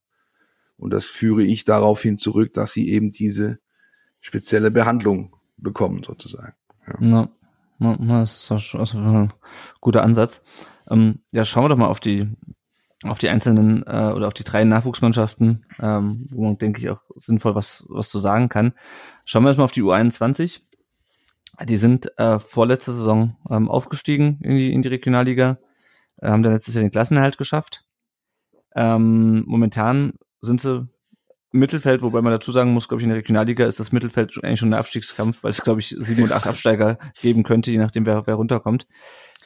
Und 0.77 0.91
das 0.93 1.07
führe 1.07 1.43
ich 1.43 1.65
darauf 1.65 2.01
hin 2.01 2.17
zurück, 2.17 2.53
dass 2.53 2.71
sie 2.71 2.89
eben 2.89 3.11
diese 3.11 3.59
spezielle 4.19 4.71
Behandlung 4.71 5.35
bekommen, 5.57 6.03
sozusagen. 6.03 6.53
Ja, 6.99 7.29
ja, 7.79 7.95
das 7.97 8.37
ist 8.37 8.51
auch 8.51 8.59
schon 8.59 8.81
ein 8.81 9.33
guter 9.81 10.03
Ansatz. 10.03 10.43
Ähm, 10.89 11.19
ja, 11.31 11.45
schauen 11.45 11.65
wir 11.65 11.69
doch 11.69 11.77
mal 11.77 11.87
auf 11.87 11.99
die 11.99 12.29
auf 13.03 13.19
die 13.19 13.29
einzelnen 13.29 13.83
äh, 13.85 14.11
oder 14.15 14.27
auf 14.27 14.33
die 14.33 14.43
drei 14.43 14.63
Nachwuchsmannschaften, 14.63 15.65
ähm, 15.79 16.27
wo 16.31 16.43
man, 16.43 16.57
denke 16.57 16.81
ich, 16.81 16.89
auch 16.89 17.01
sinnvoll 17.15 17.53
was, 17.53 17.85
was 17.89 18.09
zu 18.09 18.19
sagen 18.19 18.49
kann. 18.49 18.73
Schauen 19.23 19.43
wir 19.43 19.49
erstmal 19.49 19.65
auf 19.65 19.71
die 19.71 19.83
U21. 19.83 20.61
Die 21.65 21.77
sind 21.77 22.17
äh, 22.17 22.39
vorletzte 22.39 22.93
Saison 22.93 23.35
ähm, 23.49 23.69
aufgestiegen 23.69 24.39
in 24.41 24.57
die, 24.57 24.73
in 24.73 24.81
die 24.81 24.87
Regionalliga, 24.87 25.59
äh, 26.17 26.27
haben 26.27 26.43
dann 26.43 26.53
letztes 26.53 26.75
Jahr 26.75 26.83
den 26.83 26.91
Klassenerhalt 26.91 27.37
geschafft. 27.37 27.85
Ähm, 28.75 29.43
momentan 29.47 30.13
sind 30.41 30.61
sie 30.61 30.87
Mittelfeld, 31.51 32.01
wobei 32.01 32.21
man 32.21 32.31
dazu 32.31 32.51
sagen 32.51 32.73
muss, 32.73 32.87
glaube 32.87 33.01
ich, 33.01 33.03
in 33.05 33.09
der 33.09 33.17
Regionalliga 33.17 33.65
ist 33.65 33.79
das 33.79 33.91
Mittelfeld 33.91 34.33
eigentlich 34.43 34.59
schon 34.59 34.69
ein 34.69 34.79
Abstiegskampf, 34.79 35.43
weil 35.43 35.51
es, 35.51 35.61
glaube 35.61 35.79
ich, 35.79 35.95
sieben 35.97 36.23
und 36.23 36.31
acht 36.31 36.47
Absteiger 36.47 36.97
geben 37.21 37.43
könnte, 37.43 37.71
je 37.71 37.77
nachdem, 37.77 38.05
wer, 38.05 38.27
wer 38.27 38.35
runterkommt. 38.35 38.87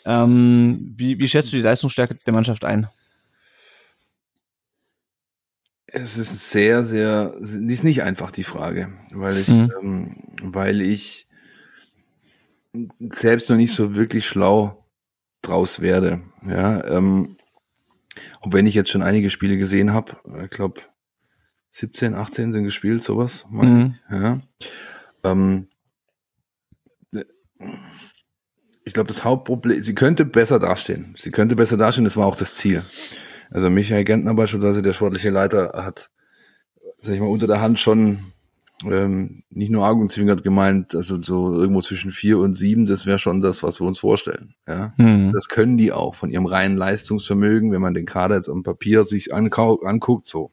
Ähm, 0.06 0.91
wie, 0.95 1.19
wie 1.19 1.27
schätzt 1.27 1.51
du 1.51 1.58
die 1.58 1.62
Leistungsstärke 1.62 2.15
der 2.25 2.34
Mannschaft 2.34 2.65
ein? 2.65 2.88
Es 5.86 6.17
ist 6.17 6.49
sehr, 6.49 6.86
sehr, 6.86 7.36
ist 7.39 7.84
nicht 7.84 8.01
einfach 8.01 8.32
die 8.32 8.45
Frage, 8.45 8.93
weil 9.12 9.38
ich, 9.38 9.49
mhm. 9.49 9.71
ähm, 9.82 10.15
weil 10.41 10.82
ich 10.82 11.27
selbst 13.10 13.49
noch 13.49 13.58
nicht 13.58 13.73
so 13.73 13.93
wirklich 13.93 14.25
schlau 14.25 14.88
draus 15.41 15.82
werde. 15.82 16.21
Ja, 16.45 16.84
ähm, 16.86 17.36
und 18.41 18.54
wenn 18.54 18.67
ich 18.67 18.75
jetzt 18.75 18.89
schon 18.89 19.04
einige 19.04 19.30
Spiele 19.30 19.58
gesehen 19.58 19.93
habe, 19.93 20.17
ich 20.43 20.49
glaube 20.49 20.82
17, 21.71 22.15
18 22.15 22.54
sind 22.54 22.63
gespielt, 22.63 23.04
sowas. 23.04 23.45
Mhm. 23.49 23.95
Ja. 24.10 24.41
Ähm, 25.23 25.67
ich 28.84 28.93
glaube, 28.93 29.08
das 29.08 29.23
Hauptproblem, 29.23 29.84
sie 29.84 29.95
könnte 29.95 30.25
besser 30.25 30.60
dastehen. 30.60 31.15
Sie 31.17 31.32
könnte 31.32 31.56
besser 31.56 31.77
dastehen, 31.77 32.04
das 32.04 32.17
war 32.17 32.25
auch 32.25 32.36
das 32.36 32.56
Ziel. 32.56 32.84
Also 33.51 33.69
Michael 33.69 34.04
Gentner 34.04 34.34
beispielsweise, 34.34 34.82
der 34.82 34.93
sportliche 34.93 35.30
Leiter, 35.30 35.71
hat, 35.86 36.10
sag 36.97 37.13
ich 37.13 37.19
mal, 37.19 37.27
unter 37.27 37.47
der 37.47 37.62
Hand 37.62 37.80
schon 37.80 38.19
ähm, 38.89 39.44
nicht 39.50 39.72
nur 39.72 39.88
Augenzwinkert 39.88 40.44
gemeint, 40.44 40.96
also 40.96 41.22
so 41.22 41.54
irgendwo 41.54 41.82
zwischen 41.82 42.12
vier 42.12 42.39
und 42.39 42.58
sieben, 42.58 42.86
das 42.86 43.06
wäre 43.06 43.20
schon 43.20 43.41
das, 43.41 43.63
was 43.63 43.80
wir 43.80 43.88
uns 43.88 44.00
vorstellen. 44.00 44.56
Ja, 44.67 44.94
mhm. 44.98 45.32
das 45.34 45.48
können 45.48 45.78
die 45.78 45.91
auch 45.91 46.15
von 46.15 46.30
ihrem 46.30 46.46
reinen 46.46 46.78
Leistungsvermögen, 46.78 47.72
wenn 47.72 47.82
man 47.82 47.94
den 47.94 48.06
Kader 48.06 48.36
jetzt 48.36 48.50
am 48.50 48.63
Papier 48.63 49.04
sich 49.04 49.34
anguckt, 49.34 50.28
so. 50.28 50.52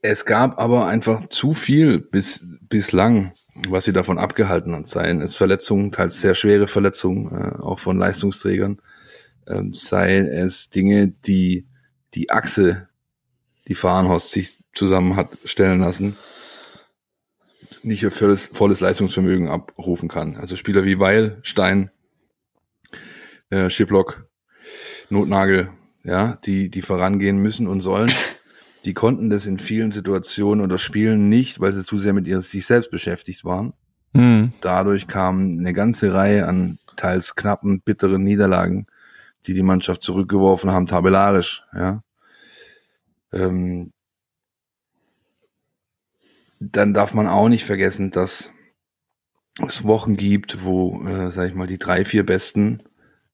Es 0.00 0.24
gab 0.24 0.60
aber 0.60 0.86
einfach 0.86 1.28
zu 1.28 1.54
viel 1.54 1.98
bis 1.98 2.44
bislang, 2.68 3.32
was 3.68 3.84
sie 3.84 3.92
davon 3.92 4.18
abgehalten 4.18 4.74
hat. 4.74 4.88
Seien 4.88 5.20
es 5.20 5.34
Verletzungen, 5.34 5.90
teils 5.90 6.20
sehr 6.20 6.34
schwere 6.34 6.68
Verletzungen, 6.68 7.32
äh, 7.34 7.58
auch 7.60 7.80
von 7.80 7.98
Leistungsträgern, 7.98 8.80
ähm, 9.48 9.74
seien 9.74 10.26
es 10.26 10.70
Dinge, 10.70 11.08
die 11.08 11.66
die 12.14 12.30
Achse, 12.30 12.88
die 13.66 13.74
Fahrenhorst 13.74 14.30
sich 14.30 14.58
zusammen 14.78 15.16
hat 15.16 15.28
stellen 15.44 15.80
lassen, 15.80 16.16
nicht 17.82 18.02
ihr 18.02 18.10
volles, 18.10 18.46
volles 18.46 18.80
Leistungsvermögen 18.80 19.48
abrufen 19.48 20.08
kann. 20.08 20.36
Also 20.36 20.56
Spieler 20.56 20.84
wie 20.84 20.98
Weil, 20.98 21.38
Stein, 21.42 21.90
äh, 23.50 23.70
Schiplock, 23.70 24.26
Notnagel, 25.10 25.70
ja, 26.04 26.38
die, 26.44 26.70
die 26.70 26.82
vorangehen 26.82 27.38
müssen 27.38 27.66
und 27.66 27.80
sollen, 27.80 28.10
die 28.84 28.94
konnten 28.94 29.30
das 29.30 29.46
in 29.46 29.58
vielen 29.58 29.92
Situationen 29.92 30.64
oder 30.64 30.78
Spielen 30.78 31.28
nicht, 31.28 31.60
weil 31.60 31.72
sie 31.72 31.84
zu 31.84 31.98
sehr 31.98 32.12
mit 32.12 32.26
ihr, 32.26 32.40
sich 32.40 32.66
selbst 32.66 32.90
beschäftigt 32.90 33.44
waren. 33.44 33.74
Mhm. 34.12 34.52
Dadurch 34.60 35.06
kam 35.06 35.58
eine 35.58 35.72
ganze 35.72 36.14
Reihe 36.14 36.46
an 36.46 36.78
teils 36.96 37.34
knappen, 37.34 37.82
bitteren 37.82 38.24
Niederlagen 38.24 38.86
die 39.48 39.54
die 39.54 39.62
Mannschaft 39.62 40.02
zurückgeworfen 40.02 40.70
haben, 40.70 40.86
tabellarisch. 40.86 41.64
Ja. 41.74 42.02
Ähm, 43.32 43.92
dann 46.60 46.94
darf 46.94 47.14
man 47.14 47.26
auch 47.26 47.48
nicht 47.48 47.64
vergessen, 47.64 48.10
dass 48.10 48.50
es 49.66 49.84
Wochen 49.84 50.16
gibt, 50.16 50.64
wo, 50.64 51.04
äh, 51.06 51.32
sag 51.32 51.48
ich 51.48 51.54
mal, 51.54 51.66
die 51.66 51.78
drei, 51.78 52.04
vier 52.04 52.24
Besten 52.24 52.82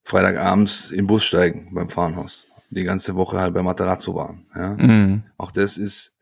Freitagabends 0.04 0.90
im 0.90 1.06
Bus 1.06 1.24
steigen 1.24 1.70
beim 1.74 1.88
Fahrenhaus. 1.88 2.46
Die 2.70 2.84
ganze 2.84 3.14
Woche 3.14 3.38
halt 3.38 3.54
bei 3.54 3.62
Materazzo 3.62 4.14
waren. 4.14 4.46
Ja. 4.54 4.74
Mhm. 4.74 5.24
Auch 5.38 5.50
das 5.50 5.78
ist 5.78 6.14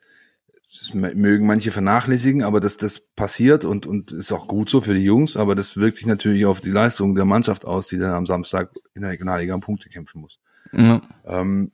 das 0.73 0.95
mögen 0.95 1.47
manche 1.47 1.71
vernachlässigen, 1.71 2.43
aber 2.43 2.59
das, 2.59 2.79
das 2.79 3.01
passiert 3.01 3.67
und, 3.67 3.87
und 3.87 4.11
ist 4.11 4.33
auch 4.33 4.49
gut 4.49 4.71
so 4.71 4.81
für 4.81 4.95
die 4.95 5.05
Jungs, 5.05 5.37
aber 5.37 5.55
das 5.55 5.77
wirkt 5.77 5.97
sich 5.97 6.07
natürlich 6.07 6.47
auf 6.47 6.63
die 6.63 6.71
Leistung 6.71 7.15
der 7.15 7.27
Mannschaft 7.27 7.67
aus, 7.67 7.89
die 7.89 7.99
dann 7.99 8.13
am 8.13 8.25
Samstag 8.25 8.71
in 8.95 9.03
der 9.03 9.11
Regionalliga 9.11 9.55
um 9.55 9.61
Punkte 9.61 9.91
kämpfen 9.91 10.23
muss. 10.23 10.39
Ja. 10.73 11.03
Ähm, 11.27 11.73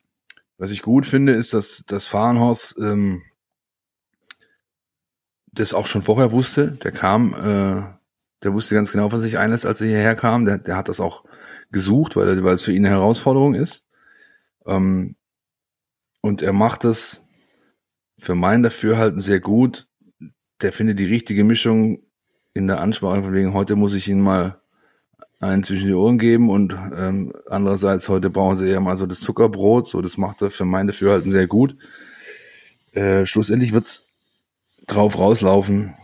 was 0.56 0.72
ich 0.72 0.82
gut 0.82 1.06
finde, 1.06 1.32
ist, 1.32 1.54
dass 1.54 1.84
das 1.86 2.08
Fahrenhaus 2.08 2.74
ähm, 2.80 3.22
das 5.52 5.74
auch 5.74 5.86
schon 5.86 6.02
vorher 6.02 6.32
wusste. 6.32 6.72
Der 6.82 6.92
kam, 6.92 7.34
äh, 7.34 7.82
der 8.42 8.52
wusste 8.52 8.74
ganz 8.74 8.92
genau, 8.92 9.12
was 9.12 9.22
sich 9.22 9.38
einlässt, 9.38 9.66
als 9.66 9.80
er 9.80 9.88
hierher 9.88 10.14
kam. 10.14 10.44
Der, 10.44 10.58
der 10.58 10.76
hat 10.76 10.88
das 10.88 11.00
auch 11.00 11.24
gesucht, 11.70 12.16
weil, 12.16 12.42
weil 12.44 12.54
es 12.54 12.62
für 12.62 12.72
ihn 12.72 12.84
eine 12.86 12.94
Herausforderung 12.94 13.54
ist. 13.54 13.84
Ähm, 14.66 15.16
und 16.20 16.42
er 16.42 16.52
macht 16.52 16.84
das 16.84 17.24
für 18.18 18.34
mein 18.34 18.62
Dafürhalten 18.62 19.20
sehr 19.20 19.40
gut. 19.40 19.86
Der 20.60 20.72
findet 20.72 20.98
die 20.98 21.04
richtige 21.04 21.44
Mischung 21.44 22.02
in 22.54 22.66
der 22.66 22.80
Ansprache 22.80 23.22
von 23.22 23.32
wegen, 23.32 23.54
heute 23.54 23.76
muss 23.76 23.94
ich 23.94 24.08
ihn 24.08 24.20
mal 24.20 24.60
einen 25.40 25.62
zwischen 25.62 25.86
die 25.86 25.94
Ohren 25.94 26.18
geben 26.18 26.50
und 26.50 26.76
ähm, 26.96 27.32
andererseits 27.48 28.08
heute 28.08 28.28
brauchen 28.28 28.56
sie 28.56 28.68
eher 28.68 28.80
mal 28.80 28.96
so 28.96 29.06
das 29.06 29.20
Zuckerbrot, 29.20 29.88
so 29.88 30.02
das 30.02 30.16
macht 30.16 30.42
er 30.42 30.50
für 30.50 30.64
mein 30.64 30.88
Dafürhalten 30.88 31.30
sehr 31.30 31.46
gut. 31.46 31.76
Äh, 32.92 33.26
schlussendlich 33.26 33.72
wird's 33.72 34.07
drauf 34.88 35.18
rauslaufen, 35.18 35.94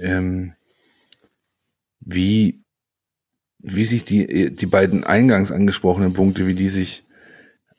ähm, 0.00 0.54
wie 2.00 2.62
wie 3.58 3.84
sich 3.84 4.04
die 4.04 4.54
die 4.54 4.66
beiden 4.66 5.04
eingangs 5.04 5.52
angesprochenen 5.52 6.12
Punkte, 6.12 6.46
wie 6.46 6.54
die 6.54 6.68
sich 6.68 7.04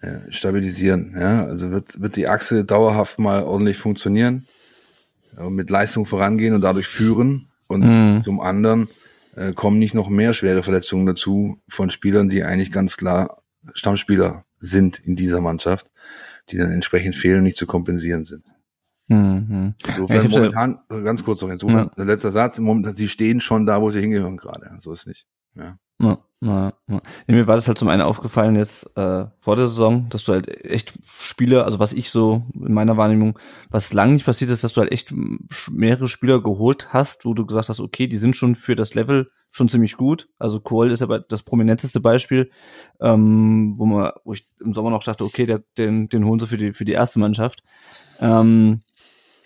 äh, 0.02 0.32
stabilisieren. 0.32 1.16
Ja? 1.16 1.46
Also 1.46 1.70
wird, 1.70 2.02
wird 2.02 2.16
die 2.16 2.28
Achse 2.28 2.66
dauerhaft 2.66 3.20
mal 3.20 3.44
ordentlich 3.44 3.78
funktionieren, 3.78 4.44
äh, 5.38 5.48
mit 5.48 5.70
Leistung 5.70 6.06
vorangehen 6.06 6.56
und 6.56 6.62
dadurch 6.62 6.88
führen. 6.88 7.50
Und 7.68 7.82
mhm. 7.82 8.24
zum 8.24 8.42
anderen 8.42 8.90
äh, 9.36 9.54
kommen 9.54 9.78
nicht 9.78 9.94
noch 9.94 10.10
mehr 10.10 10.34
schwere 10.34 10.64
Verletzungen 10.64 11.06
dazu 11.06 11.62
von 11.70 11.92
Spielern, 11.92 12.30
die 12.30 12.44
eigentlich 12.44 12.72
ganz 12.72 12.98
klar 12.98 13.44
Stammspieler 13.76 14.44
sind 14.60 14.98
in 15.00 15.16
dieser 15.16 15.40
Mannschaft, 15.40 15.92
die 16.50 16.58
dann 16.58 16.72
entsprechend 16.72 17.16
fehlen 17.16 17.38
und 17.38 17.44
nicht 17.44 17.58
zu 17.58 17.68
kompensieren 17.68 18.26
sind. 18.26 18.44
Mhm. 19.12 19.74
Insofern 19.86 20.24
ja, 20.24 20.30
momentan, 20.30 20.80
ganz 20.88 21.24
kurz 21.26 21.42
noch 21.42 21.50
insofern, 21.50 21.92
ja. 21.98 22.04
letzter 22.04 22.32
Satz, 22.32 22.60
momentan, 22.60 22.96
sie 22.96 23.10
stehen 23.10 23.42
schon 23.42 23.66
da, 23.66 23.82
wo 23.82 23.90
sie 23.90 24.00
hingehören 24.00 24.38
gerade. 24.38 24.72
So 24.80 24.94
ist 24.94 25.06
nicht. 25.06 25.28
Ja. 25.56 25.78
Ja, 26.02 26.18
ja, 26.42 26.74
ja. 26.88 27.02
Mir 27.28 27.46
war 27.46 27.56
das 27.56 27.68
halt 27.68 27.78
zum 27.78 27.90
einen 27.90 28.02
aufgefallen 28.02 28.56
jetzt 28.56 28.98
äh, 28.98 29.26
vor 29.40 29.56
der 29.56 29.68
Saison, 29.68 30.08
dass 30.10 30.24
du 30.24 30.32
halt 30.32 30.48
echt 30.66 30.94
Spieler, 31.04 31.66
also 31.66 31.78
was 31.78 31.94
ich 31.94 32.10
so 32.10 32.44
in 32.56 32.74
meiner 32.74 32.98
Wahrnehmung, 32.98 33.38
was 33.70 33.94
lange 33.94 34.14
nicht 34.14 34.26
passiert 34.26 34.50
ist, 34.50 34.64
dass 34.64 34.74
du 34.74 34.82
halt 34.82 34.92
echt 34.92 35.14
mehrere 35.70 36.08
Spieler 36.08 36.42
geholt 36.42 36.94
hast, 36.94 37.26
wo 37.26 37.34
du 37.34 37.46
gesagt 37.46 37.70
hast, 37.70 37.82
okay, 37.82 38.08
die 38.08 38.18
sind 38.18 38.36
schon 38.36 38.56
für 38.56 38.76
das 38.76 38.96
Level 38.96 39.30
schon 39.52 39.70
ziemlich 39.70 39.98
gut. 39.98 40.30
Also 40.40 40.62
Kohl 40.62 40.90
ist 40.90 41.02
aber 41.02 41.20
das 41.20 41.44
prominenteste 41.44 42.00
Beispiel, 42.00 42.50
ähm, 43.02 43.74
wo 43.78 43.86
man, 43.86 44.12
wo 44.24 44.34
ich 44.34 44.48
im 44.62 44.74
Sommer 44.74 44.90
noch 44.90 45.04
dachte, 45.04 45.26
okay, 45.26 45.46
der, 45.46 45.62
den, 45.78 46.08
den 46.08 46.26
holen 46.26 46.40
sie 46.40 46.48
für 46.48 46.58
die 46.58 46.72
für 46.72 46.86
die 46.86 46.94
erste 46.94 47.20
Mannschaft. 47.20 47.62
Ähm, 48.22 48.80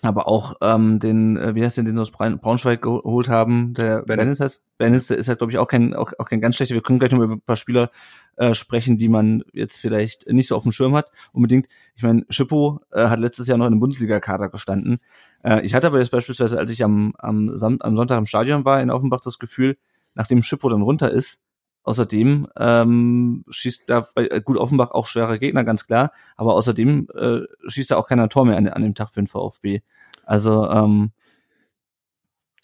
aber 0.06 0.28
auch 0.28 0.56
ähm, 0.60 0.98
den, 0.98 1.36
äh, 1.36 1.54
wie 1.54 1.64
heißt 1.64 1.76
denn, 1.78 1.84
den 1.84 1.96
sie 1.96 2.02
aus 2.02 2.10
Braunschweig 2.10 2.82
geholt 2.82 3.28
haben, 3.28 3.74
der 3.74 4.02
Bennett 4.02 4.40
heißt. 4.40 4.64
Bennett 4.78 5.10
ist 5.10 5.28
halt, 5.28 5.38
glaube 5.38 5.52
ich, 5.52 5.58
auch 5.58 5.68
kein, 5.68 5.94
auch, 5.94 6.12
auch 6.18 6.28
kein 6.28 6.40
ganz 6.40 6.56
schlechter. 6.56 6.74
Wir 6.74 6.82
können 6.82 6.98
gleich 6.98 7.12
noch 7.12 7.20
über 7.20 7.34
ein 7.34 7.40
paar 7.40 7.56
Spieler 7.56 7.90
äh, 8.36 8.54
sprechen, 8.54 8.98
die 8.98 9.08
man 9.08 9.42
jetzt 9.52 9.78
vielleicht 9.78 10.28
nicht 10.28 10.48
so 10.48 10.56
auf 10.56 10.62
dem 10.62 10.72
Schirm 10.72 10.94
hat. 10.94 11.10
Unbedingt, 11.32 11.68
ich 11.94 12.02
meine, 12.02 12.24
Schippo 12.28 12.80
äh, 12.92 13.06
hat 13.06 13.20
letztes 13.20 13.46
Jahr 13.48 13.58
noch 13.58 13.66
in 13.66 13.72
einem 13.72 13.80
Bundesliga-Kader 13.80 14.48
gestanden. 14.48 14.98
Äh, 15.42 15.64
ich 15.64 15.74
hatte 15.74 15.86
aber 15.86 15.98
jetzt 15.98 16.10
beispielsweise, 16.10 16.58
als 16.58 16.70
ich 16.70 16.84
am, 16.84 17.14
am, 17.18 17.56
Sam 17.56 17.78
am 17.80 17.96
Sonntag 17.96 18.18
im 18.18 18.26
Stadion 18.26 18.64
war 18.64 18.82
in 18.82 18.90
Offenbach, 18.90 19.20
das 19.20 19.38
Gefühl, 19.38 19.76
nachdem 20.14 20.42
Schippo 20.42 20.68
dann 20.68 20.82
runter 20.82 21.10
ist, 21.10 21.45
Außerdem 21.86 22.48
ähm, 22.58 23.44
schießt 23.48 23.88
da 23.88 24.04
bei 24.12 24.26
äh, 24.26 24.40
gut 24.40 24.56
Offenbach 24.56 24.90
auch 24.90 25.06
schwere 25.06 25.38
Gegner, 25.38 25.62
ganz 25.62 25.86
klar, 25.86 26.10
aber 26.34 26.54
außerdem 26.54 27.06
äh, 27.14 27.40
schießt 27.68 27.92
da 27.92 27.96
auch 27.96 28.08
keiner 28.08 28.28
Tor 28.28 28.44
mehr 28.44 28.56
an, 28.56 28.66
an 28.66 28.82
dem 28.82 28.96
Tag 28.96 29.10
für 29.10 29.20
den 29.20 29.28
VfB. 29.28 29.82
Also 30.24 30.68
ähm, 30.68 31.12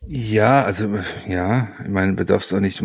ja, 0.04 0.64
also 0.64 0.98
ja, 1.28 1.68
ich 1.84 1.88
meine, 1.88 2.14
bedarfst 2.14 2.52
auch 2.52 2.58
nicht, 2.58 2.82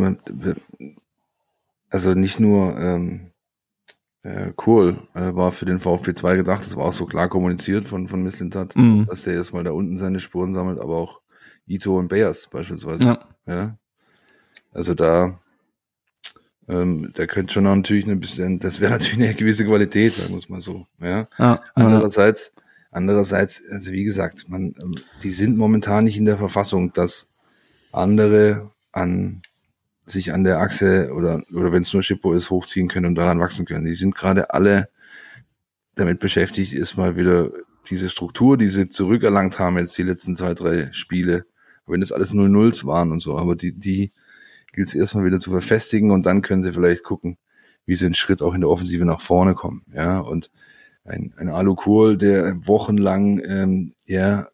also 1.90 2.14
nicht 2.14 2.40
nur 2.40 2.80
ähm, 2.80 3.32
äh, 4.22 4.54
cool 4.68 5.08
äh, 5.16 5.34
war 5.34 5.52
für 5.52 5.66
den 5.66 5.80
VfB 5.80 6.14
2 6.14 6.36
gedacht, 6.36 6.68
das 6.68 6.76
war 6.76 6.86
auch 6.86 6.94
so 6.94 7.08
klar 7.08 7.30
kommuniziert 7.30 7.88
von 7.88 8.08
von 8.08 8.22
Misslintat, 8.22 8.76
mhm. 8.76 9.08
dass 9.08 9.24
der 9.24 9.34
erstmal 9.34 9.64
da 9.64 9.72
unten 9.72 9.98
seine 9.98 10.20
Spuren 10.20 10.54
sammelt, 10.54 10.80
aber 10.80 10.98
auch 10.98 11.22
Ito 11.66 11.98
und 11.98 12.10
Bears 12.10 12.48
beispielsweise. 12.48 13.04
Ja. 13.04 13.20
ja. 13.48 13.78
Also 14.72 14.94
da 14.94 15.40
ähm, 16.68 17.12
da 17.14 17.26
könnte 17.26 17.54
schon 17.54 17.64
natürlich 17.64 18.08
ein 18.08 18.20
bisschen, 18.20 18.60
das 18.60 18.80
wäre 18.80 18.92
natürlich 18.94 19.16
eine 19.16 19.34
gewisse 19.34 19.66
Qualität, 19.66 20.12
sagen 20.12 20.34
wir 20.34 20.38
es 20.38 20.50
mal 20.50 20.62
so. 20.62 20.86
Ja. 21.00 21.28
ja 21.38 21.62
andererseits, 21.76 22.52
andererseits, 22.92 23.64
also 23.72 23.92
wie 23.92 24.04
gesagt, 24.04 24.50
man, 24.50 24.76
ähm, 24.82 24.96
die 25.24 25.32
sind 25.32 25.58
momentan 25.58 26.04
nicht 26.04 26.18
in 26.18 26.26
der 26.26 26.38
Verfassung, 26.38 26.94
dass 26.94 27.28
andere 27.92 28.72
an 28.92 29.42
sich 30.06 30.34
an 30.34 30.44
der 30.44 30.60
Achse 30.60 31.12
oder 31.14 31.44
oder 31.54 31.72
wenn 31.72 31.82
es 31.82 31.94
nur 31.94 32.02
Schippo 32.02 32.34
ist, 32.34 32.50
hochziehen 32.50 32.88
können 32.88 33.08
und 33.08 33.16
daran 33.16 33.40
wachsen 33.40 33.66
können. 33.66 33.86
Die 33.86 33.94
sind 33.94 34.16
gerade 34.16 34.54
alle 34.54 34.90
damit 35.96 36.20
beschäftigt, 36.20 36.74
erstmal 36.74 37.18
wieder 37.18 37.52
diese 37.90 38.10
Struktur, 38.10 38.58
die 38.58 38.68
sie 38.68 38.90
zurückerlangt 38.90 39.60
haben 39.60 39.78
jetzt 39.78 39.98
die 39.98 40.04
letzten 40.04 40.36
zwei, 40.36 40.54
drei 40.54 40.90
Spiele, 40.92 41.46
wenn 41.86 42.02
das 42.02 42.12
alles 42.12 42.34
null 42.34 42.50
Nulls 42.50 42.86
waren 42.86 43.12
und 43.12 43.22
so, 43.22 43.38
aber 43.38 43.56
die, 43.56 43.74
die 43.74 44.12
gilt 44.78 44.90
es 44.90 44.94
erstmal 44.94 45.26
wieder 45.26 45.40
zu 45.40 45.50
verfestigen 45.50 46.12
und 46.12 46.28
dann 46.28 46.44
können 46.44 46.62
sie 46.62 46.72
vielleicht 46.72 47.04
gucken, 47.04 47.40
wie 47.88 47.96
sie 47.96 48.06
einen 48.06 48.14
Schritt 48.14 48.44
auch 48.44 48.54
in 48.54 48.62
der 48.62 48.70
Offensive 48.70 49.06
nach 49.06 49.20
vorne 49.20 49.56
kommen. 49.56 49.84
Ja, 49.92 50.20
und 50.20 50.52
ein, 51.04 51.34
ein 51.38 51.50
Alu 51.50 51.74
Kohl, 51.74 52.16
der 52.16 52.68
wochenlang 52.68 53.42
ähm, 53.44 53.96
ja, 54.06 54.50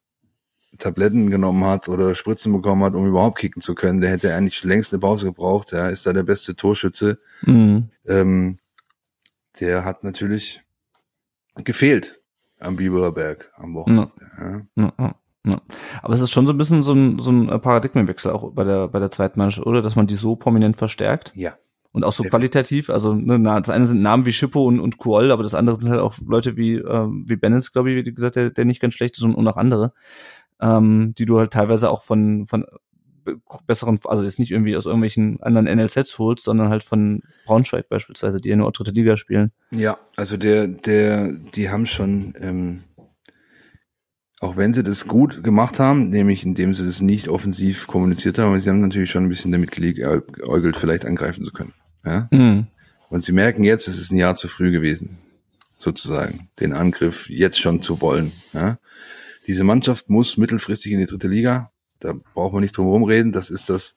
Tabletten 0.78 1.30
genommen 1.30 1.66
hat 1.66 1.90
oder 1.90 2.16
Spritzen 2.16 2.54
bekommen 2.54 2.86
hat, 2.86 2.94
um 2.94 3.06
überhaupt 3.06 3.38
kicken 3.38 3.62
zu 3.62 3.76
können, 3.76 4.00
der 4.00 4.12
hätte 4.12 4.34
eigentlich 4.34 4.64
längst 4.64 4.94
eine 4.94 5.02
Pause 5.02 5.26
gebraucht. 5.26 5.74
Ja, 5.74 5.90
ist 5.90 6.06
da 6.06 6.14
der 6.14 6.24
beste 6.24 6.56
Torschütze. 6.56 7.20
Mhm. 7.42 7.90
Ähm, 8.08 8.60
der 9.60 9.84
hat 9.84 10.06
natürlich 10.06 10.64
gefehlt 11.66 12.22
am 12.62 12.78
Biberer 12.78 13.12
Berg 13.12 13.52
am 13.58 13.76
Wochenende. 13.76 14.10
Ja. 14.40 14.62
Ja. 14.78 14.94
Ja. 14.98 15.16
Ja. 15.46 15.62
Aber 16.02 16.14
es 16.14 16.22
ist 16.22 16.32
schon 16.32 16.48
so 16.48 16.54
ein 16.54 16.58
bisschen 16.58 16.84
so 16.84 16.94
ein, 16.94 17.20
so 17.20 17.32
ein 17.32 17.48
Paradigmenwechsel 17.62 18.32
auch 18.32 18.52
bei 18.52 18.64
der, 18.64 18.88
bei 18.88 19.00
der 19.00 19.12
zweiten 19.12 19.40
Mannschaft, 19.40 19.68
oder? 19.68 19.82
Dass 19.82 19.96
man 19.96 20.08
die 20.08 20.16
so 20.16 20.36
prominent 20.36 20.78
verstärkt. 20.78 21.34
Ja. 21.36 21.58
Und 21.92 22.04
auch 22.04 22.12
so 22.12 22.24
qualitativ. 22.24 22.90
Also 22.90 23.14
ne, 23.14 23.40
das 23.62 23.70
eine 23.70 23.86
sind 23.86 24.02
Namen 24.02 24.26
wie 24.26 24.34
Schippo 24.34 24.66
und, 24.66 24.80
und 24.80 24.98
Kuol, 24.98 25.32
aber 25.32 25.44
das 25.44 25.54
andere 25.54 25.80
sind 25.80 25.92
halt 25.92 26.02
auch 26.02 26.16
Leute 26.26 26.58
wie, 26.58 26.76
äh, 26.76 27.08
wie 27.26 27.36
Bennett, 27.36 27.72
glaube 27.72 27.92
ich, 27.92 28.06
wie 28.06 28.14
gesagt, 28.14 28.36
der, 28.36 28.50
der 28.50 28.66
nicht 28.66 28.82
ganz 28.82 28.96
schlecht 28.96 29.18
ist 29.18 29.24
und, 29.24 29.36
und 29.36 29.48
auch 29.48 29.58
andere, 29.58 29.94
ähm, 30.60 31.14
die 31.16 31.26
du 31.26 31.38
halt 31.38 31.52
teilweise 31.52 31.92
auch 31.92 32.02
von, 32.02 32.48
von 32.48 32.66
besseren, 33.68 34.00
also 34.06 34.24
jetzt 34.24 34.40
nicht 34.40 34.52
irgendwie 34.52 34.76
aus 34.76 34.86
irgendwelchen 34.86 35.42
anderen 35.42 35.66
NLZs 35.66 36.18
holst, 36.18 36.44
sondern 36.44 36.70
halt 36.70 36.84
von 36.84 37.22
Braunschweig 37.46 37.90
beispielsweise, 37.90 38.42
die 38.42 38.50
ja 38.50 38.56
nur 38.56 38.72
dritte 38.72 38.92
Liga 38.92 39.18
spielen. 39.18 39.52
Ja, 39.72 39.98
also 40.16 40.38
der, 40.38 40.68
der, 40.68 41.32
die 41.56 41.70
haben 41.70 41.86
schon, 41.86 42.34
ähm, 42.40 42.84
auch 44.44 44.58
wenn 44.58 44.74
sie 44.74 44.84
das 44.84 45.08
gut 45.08 45.42
gemacht 45.42 45.80
haben, 45.80 46.10
nämlich 46.10 46.46
indem 46.46 46.74
sie 46.74 46.86
das 46.86 47.00
nicht 47.00 47.30
offensiv 47.30 47.88
kommuniziert 47.88 48.38
haben, 48.38 48.50
aber 48.50 48.60
sie 48.60 48.70
haben 48.70 48.82
natürlich 48.82 49.10
schon 49.10 49.24
ein 49.24 49.30
bisschen 49.30 49.54
damit 49.54 49.72
geäugelt, 49.72 50.76
vielleicht 50.76 51.06
angreifen 51.06 51.46
zu 51.46 51.54
können. 51.54 51.74
Ja? 52.06 52.28
Mhm. 52.30 52.68
Und 53.10 53.24
sie 53.24 53.32
merken 53.32 53.64
jetzt, 53.64 53.88
es 53.88 53.98
ist 53.98 54.12
ein 54.12 54.18
Jahr 54.18 54.36
zu 54.36 54.50
früh 54.50 54.72
gewesen, 54.72 55.18
sozusagen, 55.78 56.50
den 56.60 56.74
Angriff 56.74 57.30
jetzt 57.30 57.58
schon 57.58 57.82
zu 57.82 58.02
wollen. 58.02 58.34
Ja? 58.52 58.80
Diese 59.48 59.64
Mannschaft 59.64 60.10
muss 60.10 60.36
mittelfristig 60.36 60.92
in 60.92 61.00
die 61.00 61.06
dritte 61.06 61.30
Liga. 61.30 61.72
Da 62.02 62.14
braucht 62.34 62.52
man 62.52 62.64
nicht 62.64 62.76
drum 62.76 62.88
herum 62.88 63.04
reden. 63.04 63.32
Das 63.32 63.50
ist 63.50 63.70
das 63.70 63.96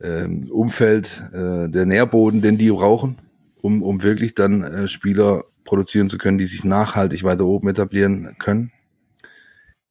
ähm, 0.00 0.48
Umfeld, 0.52 1.24
äh, 1.32 1.68
der 1.68 1.86
Nährboden, 1.86 2.40
den 2.40 2.56
die 2.56 2.70
brauchen, 2.70 3.18
um, 3.62 3.82
um 3.82 4.04
wirklich 4.04 4.34
dann 4.34 4.62
äh, 4.62 4.86
Spieler 4.86 5.42
produzieren 5.64 6.08
zu 6.08 6.18
können, 6.18 6.38
die 6.38 6.46
sich 6.46 6.62
nachhaltig 6.62 7.24
weiter 7.24 7.46
oben 7.46 7.68
etablieren 7.68 8.36
können. 8.38 8.70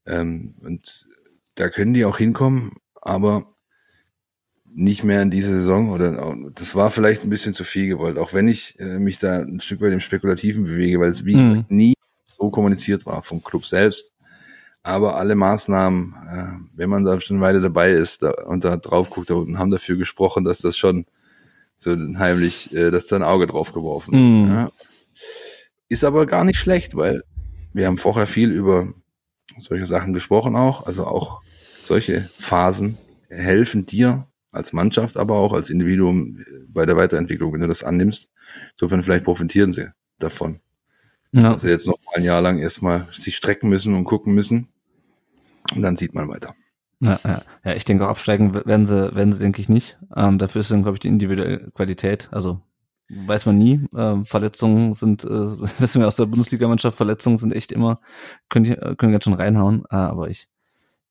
Ähm, 0.06 0.56
und 0.62 1.06
da 1.56 1.70
können 1.70 1.94
die 1.94 2.06
auch 2.06 2.18
hinkommen, 2.18 2.78
aber 3.02 3.54
nicht 4.76 5.04
mehr 5.04 5.22
in 5.22 5.32
dieser 5.32 5.54
Saison 5.54 5.92
oder 5.92 6.36
das 6.56 6.74
war 6.74 6.90
vielleicht 6.90 7.24
ein 7.24 7.30
bisschen 7.30 7.54
zu 7.54 7.64
viel 7.64 7.88
gewollt, 7.88 8.18
auch 8.18 8.34
wenn 8.34 8.48
ich 8.48 8.80
äh, 8.80 8.98
mich 9.00 9.20
da 9.20 9.42
ein 9.42 9.62
Stück 9.62 9.82
weit 9.82 9.94
im 9.94 10.00
Spekulativen 10.00 10.64
bewege, 10.64 11.00
weil 11.00 11.10
es 11.10 11.26
wie 11.26 11.36
mhm. 11.36 11.66
nie 11.70 11.94
so 12.26 12.50
kommuniziert 12.50 13.06
war 13.06 13.22
vom 13.22 13.44
Club 13.44 13.66
selbst. 13.66 14.12
Aber 14.82 15.16
alle 15.16 15.36
Maßnahmen, 15.36 16.14
äh, 16.28 16.76
wenn 16.76 16.90
man 16.90 17.06
da 17.06 17.20
schon 17.20 17.38
eine 17.38 17.46
Weile 17.46 17.62
dabei 17.62 17.92
ist 17.92 18.24
da, 18.24 18.32
und 18.48 18.66
da 18.66 18.76
drauf 18.76 19.10
guckt, 19.12 19.30
da 19.30 19.36
unten 19.36 19.60
haben 19.60 19.72
dafür 19.72 19.96
gesprochen, 19.96 20.44
dass 20.44 20.58
das 20.58 20.76
schon 20.76 21.06
so 21.78 21.96
heimlich, 22.18 22.76
äh, 22.76 22.92
dass 22.92 23.08
da 23.08 23.16
ein 23.16 23.24
Auge 23.24 23.48
drauf 23.48 23.74
geworfen 23.74 24.46
mhm. 24.46 24.52
ja. 24.52 24.70
Ist 25.88 26.04
aber 26.04 26.26
gar 26.26 26.44
nicht 26.44 26.58
schlecht, 26.58 26.96
weil 26.96 27.24
wir 27.72 27.86
haben 27.86 27.98
vorher 27.98 28.26
viel 28.26 28.52
über 28.52 28.94
solche 29.58 29.86
Sachen 29.86 30.14
gesprochen 30.14 30.56
auch. 30.56 30.86
Also 30.86 31.06
auch 31.06 31.42
solche 31.44 32.22
Phasen 32.22 32.98
helfen 33.30 33.86
dir 33.86 34.28
als 34.52 34.74
Mannschaft, 34.74 35.18
aber 35.18 35.36
auch 35.36 35.54
als 35.54 35.70
Individuum 35.70 36.46
bei 36.68 36.86
der 36.86 36.96
Weiterentwicklung, 36.96 37.54
wenn 37.54 37.62
du 37.62 37.68
das 37.68 37.84
annimmst. 37.84 38.30
Insofern 38.74 39.04
vielleicht 39.04 39.26
profitieren 39.26 39.74
sie 39.74 39.92
davon. 40.20 40.60
Ja. 41.32 41.54
Also 41.54 41.68
jetzt 41.68 41.88
noch 41.88 41.98
ein 42.16 42.24
Jahr 42.24 42.42
lang 42.42 42.60
erstmal 42.60 43.08
sich 43.12 43.36
strecken 43.36 43.70
müssen 43.70 43.96
und 43.96 44.04
gucken 44.04 44.36
müssen. 44.36 44.68
Und 45.74 45.82
dann 45.82 45.98
sieht 45.98 46.14
man 46.14 46.30
weiter. 46.30 46.56
Ja, 47.00 47.20
ja. 47.24 47.42
ja 47.66 47.74
ich 47.74 47.86
denke 47.86 48.06
auch 48.06 48.10
absteigen 48.10 48.54
werden 48.54 48.86
sie, 48.86 49.16
werden 49.16 49.34
sie, 49.34 49.40
denke 49.40 49.60
ich, 49.60 49.70
nicht. 49.70 49.98
Ähm, 50.16 50.38
dafür 50.38 50.62
ist 50.62 50.72
dann, 50.72 50.84
glaube 50.84 50.96
ich, 50.96 51.00
die 51.00 51.08
individuelle 51.08 51.72
Qualität. 51.72 52.30
Also 52.32 52.62
weiß 53.10 53.46
man 53.46 53.58
nie. 53.58 53.82
Ähm, 53.96 54.26
Verletzungen 54.26 54.94
sind, 54.94 55.24
äh, 55.24 55.28
wissen 55.80 56.02
wir 56.02 56.08
aus 56.08 56.16
der 56.16 56.26
Bundesligamannschaft, 56.26 56.98
Verletzungen 56.98 57.38
sind 57.38 57.54
echt 57.54 57.72
immer, 57.72 58.00
können, 58.50 58.66
äh, 58.66 58.96
können 58.96 59.12
ganz 59.12 59.24
schön 59.24 59.34
reinhauen. 59.34 59.84
Äh, 59.90 59.96
aber 59.96 60.30
ich 60.30 60.50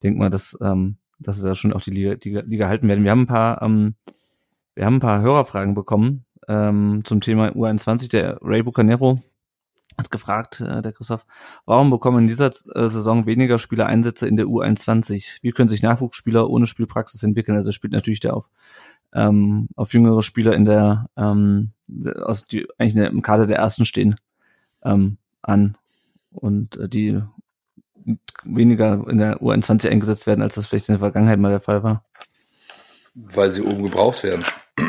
denke 0.02 0.18
mal, 0.18 0.30
dass, 0.30 0.56
ähm, 0.60 0.96
dass 1.18 1.38
es 1.38 1.44
ja 1.44 1.54
schon 1.54 1.72
auf 1.72 1.82
die 1.82 1.90
Liga, 1.90 2.14
die 2.16 2.30
Liga 2.30 2.68
halten 2.68 2.88
werden. 2.88 3.04
Wir 3.04 3.10
haben 3.10 3.22
ein 3.22 3.26
paar, 3.26 3.62
ähm, 3.62 3.94
wir 4.74 4.86
haben 4.86 4.96
ein 4.96 5.00
paar 5.00 5.20
Hörerfragen 5.20 5.74
bekommen 5.74 6.24
ähm, 6.48 7.02
zum 7.04 7.20
Thema 7.20 7.50
U21. 7.50 8.10
Der 8.10 8.38
Ray 8.42 8.62
Bucanero 8.62 9.20
hat 9.98 10.10
gefragt, 10.10 10.60
äh, 10.60 10.82
der 10.82 10.92
Christoph, 10.92 11.26
warum 11.66 11.90
bekommen 11.90 12.20
in 12.20 12.28
dieser 12.28 12.46
äh, 12.46 12.88
Saison 12.88 13.26
weniger 13.26 13.58
Spieler 13.58 13.86
Einsätze 13.86 14.26
in 14.26 14.36
der 14.36 14.46
U21? 14.46 15.38
Wie 15.42 15.50
können 15.50 15.68
sich 15.68 15.82
Nachwuchsspieler 15.82 16.48
ohne 16.48 16.66
Spielpraxis 16.66 17.22
entwickeln? 17.22 17.56
Also 17.56 17.72
spielt 17.72 17.92
natürlich 17.92 18.20
der 18.20 18.34
auf 18.34 18.48
ähm, 19.14 19.68
auf 19.76 19.92
jüngere 19.92 20.22
Spieler 20.22 20.54
in 20.54 20.64
der 20.64 21.10
ähm, 21.16 21.72
aus 22.22 22.46
die 22.46 22.66
eigentlich 22.78 22.96
im 23.06 23.22
Kader 23.22 23.46
der 23.46 23.58
ersten 23.58 23.84
stehen 23.84 24.16
ähm, 24.84 25.18
an 25.42 25.76
und 26.30 26.76
äh, 26.76 26.88
die 26.88 27.20
weniger 28.44 29.06
in 29.08 29.18
der 29.18 29.40
U21 29.40 29.88
eingesetzt 29.88 30.26
werden, 30.26 30.42
als 30.42 30.54
das 30.54 30.66
vielleicht 30.66 30.88
in 30.88 30.94
der 30.94 31.00
Vergangenheit 31.00 31.38
mal 31.38 31.50
der 31.50 31.60
Fall 31.60 31.82
war. 31.82 32.04
Weil 33.14 33.52
sie 33.52 33.62
oben 33.62 33.82
gebraucht 33.82 34.22
werden. 34.22 34.44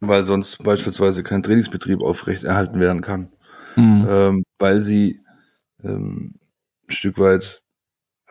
weil 0.00 0.24
sonst 0.24 0.64
beispielsweise 0.64 1.22
kein 1.22 1.42
Trainingsbetrieb 1.42 2.02
aufrecht 2.02 2.44
erhalten 2.44 2.80
werden 2.80 3.02
kann. 3.02 3.30
Mhm. 3.76 4.06
Ähm, 4.08 4.44
weil 4.58 4.82
sie 4.82 5.20
ähm, 5.84 6.34
ein 6.88 6.92
Stück 6.92 7.18
weit 7.18 7.62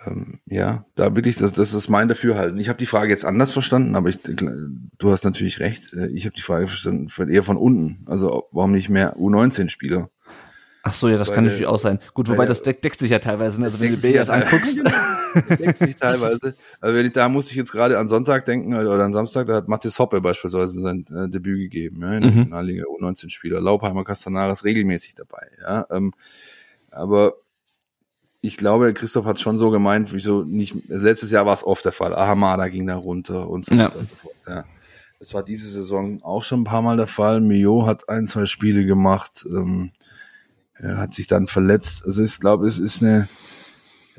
ähm, 0.05 0.39
ja, 0.45 0.85
da 0.95 1.15
wirklich, 1.15 1.35
das, 1.35 1.53
das 1.53 1.73
ist 1.73 1.89
mein 1.89 2.07
Dafürhalten. 2.07 2.59
Ich 2.59 2.69
habe 2.69 2.79
die 2.79 2.85
Frage 2.85 3.11
jetzt 3.11 3.25
anders 3.25 3.51
verstanden, 3.51 3.95
aber 3.95 4.09
ich, 4.09 4.17
du 4.21 5.11
hast 5.11 5.23
natürlich 5.25 5.59
recht. 5.59 5.93
Äh, 5.93 6.07
ich 6.07 6.25
habe 6.25 6.35
die 6.35 6.41
Frage 6.41 6.67
verstanden, 6.67 7.09
eher 7.29 7.43
von 7.43 7.57
unten. 7.57 8.05
Also 8.05 8.47
warum 8.51 8.71
nicht 8.71 8.89
mehr 8.89 9.15
U19-Spieler? 9.17 10.09
Ach 10.81 10.93
so, 10.93 11.09
ja, 11.09 11.17
das 11.17 11.27
Weil 11.27 11.35
kann 11.35 11.43
natürlich 11.43 11.65
auch 11.67 11.77
sein. 11.77 11.99
Gut, 12.13 12.29
wobei 12.29 12.45
das 12.45 12.63
deckt, 12.63 12.85
deckt 12.85 12.99
sich 12.99 13.11
ja 13.11 13.19
teilweise. 13.19 13.59
ne? 13.59 13.65
Also 13.65 13.81
wenn 13.81 13.89
du 13.89 13.95
sich 13.95 14.13
ja 14.13 14.23
Bilder 14.23 14.33
anguckst. 14.33 14.81
Deckt 15.59 15.77
sich 15.77 15.95
teilweise. 15.97 16.55
Also 16.79 16.97
wenn 16.97 17.05
ich, 17.05 17.11
da 17.11 17.27
muss 17.29 17.51
ich 17.51 17.55
jetzt 17.57 17.71
gerade 17.73 17.99
an 17.99 18.07
Sonntag 18.07 18.45
denken 18.45 18.73
oder 18.73 19.03
an 19.03 19.13
Samstag, 19.13 19.45
da 19.47 19.55
hat 19.55 19.67
Mathis 19.67 19.99
Hoppe 19.99 20.21
beispielsweise 20.21 20.81
sein 20.81 21.05
äh, 21.13 21.29
Debüt 21.29 21.59
gegeben, 21.59 22.01
ja, 22.01 22.13
in 22.15 22.21
der 22.23 22.31
Mhm. 22.31 22.37
Regionalliga 22.39 22.85
U19-Spieler. 22.85 23.59
Laupheimer 23.59 24.05
Castanaras 24.05 24.63
regelmäßig 24.63 25.15
dabei, 25.15 25.45
ja. 25.61 25.85
Ähm, 25.91 26.13
aber 26.91 27.33
ich 28.41 28.57
glaube, 28.57 28.93
Christoph 28.93 29.25
hat 29.25 29.39
schon 29.39 29.57
so 29.59 29.69
gemeint, 29.69 30.13
wieso 30.13 30.43
nicht, 30.43 30.75
letztes 30.87 31.31
Jahr 31.31 31.45
war 31.45 31.53
es 31.53 31.63
oft 31.65 31.83
der 31.85 31.91
Fall. 31.91 32.15
Ahamada 32.15 32.67
ging 32.69 32.87
da 32.87 32.95
runter 32.95 33.49
und 33.49 33.65
so 33.65 33.75
Ja. 33.75 33.85
weiter 33.85 33.99
und 33.99 34.09
so 34.09 34.15
fort, 34.15 34.35
ja. 34.47 34.65
Das 35.19 35.33
war 35.33 35.43
diese 35.43 35.69
Saison 35.69 36.23
auch 36.23 36.43
schon 36.43 36.61
ein 36.61 36.65
paar 36.65 36.81
Mal 36.81 36.95
der 36.95 37.07
Fall. 37.07 37.41
Mio 37.41 37.85
hat 37.85 38.07
ein, 38.07 38.25
zwei 38.27 38.45
Spiele 38.45 38.85
gemacht, 38.85 39.45
ähm, 39.49 39.91
er 40.75 40.97
hat 40.97 41.13
sich 41.13 41.27
dann 41.27 41.47
verletzt. 41.47 42.05
Also 42.05 42.23
ich 42.23 42.39
glaube, 42.39 42.65
es 42.65 42.79
ist 42.79 43.03
eine, 43.03 43.27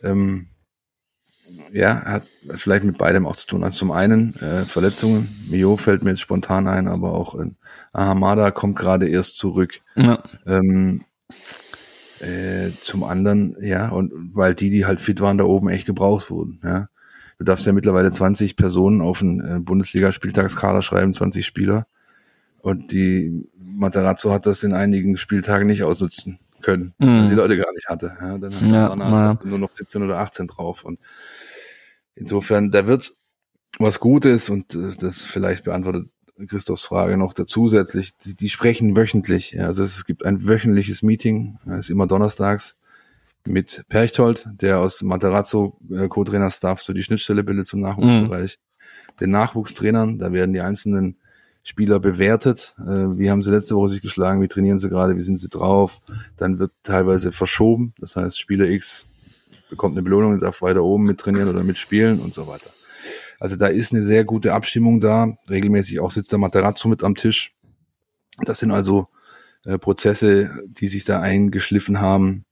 ähm, 0.02 0.48
ja, 1.72 2.02
hat 2.04 2.24
vielleicht 2.56 2.84
mit 2.84 2.98
beidem 2.98 3.26
auch 3.26 3.36
zu 3.36 3.46
tun. 3.46 3.64
Also 3.64 3.78
zum 3.78 3.92
einen 3.92 4.34
äh, 4.40 4.66
Verletzungen. 4.66 5.28
Mio 5.48 5.76
fällt 5.78 6.04
mir 6.04 6.10
jetzt 6.10 6.20
spontan 6.20 6.68
ein, 6.68 6.86
aber 6.86 7.12
auch 7.12 7.34
in 7.34 7.56
Ahamada 7.94 8.50
kommt 8.50 8.76
gerade 8.76 9.08
erst 9.08 9.38
zurück. 9.38 9.80
ja. 9.96 10.22
Ähm, 10.46 11.02
äh, 12.20 12.68
zum 12.70 13.04
anderen, 13.04 13.56
ja, 13.60 13.88
und 13.90 14.12
weil 14.34 14.54
die, 14.54 14.70
die 14.70 14.86
halt 14.86 15.00
fit 15.00 15.20
waren, 15.20 15.38
da 15.38 15.44
oben 15.44 15.68
echt 15.68 15.86
gebraucht 15.86 16.30
wurden, 16.30 16.60
ja. 16.64 16.88
Du 17.38 17.44
darfst 17.44 17.64
ja 17.66 17.72
mittlerweile 17.72 18.12
20 18.12 18.54
Personen 18.56 19.00
auf 19.00 19.22
einen 19.22 19.40
äh, 19.40 19.60
Bundesliga-Spieltagskader 19.60 20.82
schreiben, 20.82 21.14
20 21.14 21.46
Spieler. 21.46 21.86
Und 22.60 22.92
die 22.92 23.48
Materazzo 23.58 24.30
hat 24.30 24.44
das 24.44 24.62
in 24.62 24.74
einigen 24.74 25.16
Spieltagen 25.16 25.66
nicht 25.66 25.82
ausnutzen 25.82 26.38
können, 26.60 26.92
Mhm. 26.98 27.06
weil 27.22 27.28
die 27.30 27.34
Leute 27.36 27.56
gar 27.56 27.72
nicht 27.72 27.88
hatte. 27.88 28.12
Ja, 28.20 28.36
dann 28.36 28.52
hat 28.52 28.60
Ja, 28.60 28.88
ja, 28.90 28.94
na. 28.96 29.38
nur 29.42 29.58
noch 29.58 29.70
17 29.72 30.02
oder 30.02 30.18
18 30.18 30.48
drauf. 30.48 30.84
Und 30.84 30.98
insofern, 32.14 32.70
da 32.70 32.86
wird 32.86 33.14
was 33.78 34.00
Gutes 34.00 34.50
und 34.50 34.74
äh, 34.74 34.92
das 34.98 35.22
vielleicht 35.24 35.64
beantwortet 35.64 36.08
Christophs 36.46 36.84
Frage 36.84 37.16
noch 37.16 37.32
da 37.32 37.46
zusätzlich. 37.46 38.16
Die, 38.18 38.34
die 38.34 38.48
sprechen 38.48 38.96
wöchentlich. 38.96 39.52
Ja, 39.52 39.66
also 39.66 39.82
es 39.82 40.04
gibt 40.04 40.24
ein 40.24 40.48
wöchentliches 40.48 41.02
Meeting, 41.02 41.58
das 41.64 41.86
ist 41.86 41.90
immer 41.90 42.06
donnerstags 42.06 42.76
mit 43.46 43.84
Perchtold, 43.88 44.48
der 44.60 44.80
aus 44.80 45.02
Materazzo 45.02 45.78
äh, 45.90 46.08
Co-Trainer-Staff 46.08 46.82
so 46.82 46.92
die 46.92 47.02
Schnittstelle 47.02 47.42
bildet 47.42 47.66
zum 47.66 47.80
Nachwuchsbereich. 47.80 48.58
Den 49.20 49.30
Nachwuchstrainern, 49.30 50.18
da 50.18 50.32
werden 50.32 50.52
die 50.52 50.60
einzelnen 50.60 51.16
Spieler 51.62 52.00
bewertet. 52.00 52.76
Äh, 52.80 53.18
wie 53.18 53.30
haben 53.30 53.42
sie 53.42 53.50
letzte 53.50 53.76
Woche 53.76 53.90
sich 53.90 54.02
geschlagen? 54.02 54.42
Wie 54.42 54.48
trainieren 54.48 54.78
sie 54.78 54.88
gerade? 54.88 55.16
Wie 55.16 55.20
sind 55.20 55.40
sie 55.40 55.48
drauf? 55.48 56.00
Dann 56.36 56.58
wird 56.58 56.72
teilweise 56.82 57.32
verschoben. 57.32 57.94
Das 57.98 58.16
heißt, 58.16 58.38
Spieler 58.38 58.68
X 58.68 59.06
bekommt 59.68 59.94
eine 59.94 60.02
Belohnung, 60.02 60.38
darf 60.40 60.62
weiter 60.62 60.82
oben 60.82 61.04
mittrainieren 61.04 61.48
oder 61.48 61.62
mitspielen 61.62 62.20
und 62.20 62.34
so 62.34 62.46
weiter. 62.46 62.70
Also 63.40 63.56
da 63.56 63.66
ist 63.66 63.92
eine 63.92 64.02
sehr 64.02 64.24
gute 64.24 64.52
Abstimmung 64.52 65.00
da. 65.00 65.32
Regelmäßig 65.48 65.98
auch 65.98 66.10
sitzt 66.10 66.30
der 66.30 66.38
Materazzo 66.38 66.88
mit 66.88 67.02
am 67.02 67.14
Tisch. 67.14 67.56
Das 68.44 68.60
sind 68.60 68.70
also 68.70 69.08
äh, 69.64 69.78
Prozesse, 69.78 70.50
die 70.66 70.88
sich 70.88 71.04
da 71.04 71.20
eingeschliffen 71.20 72.00
haben, 72.00 72.44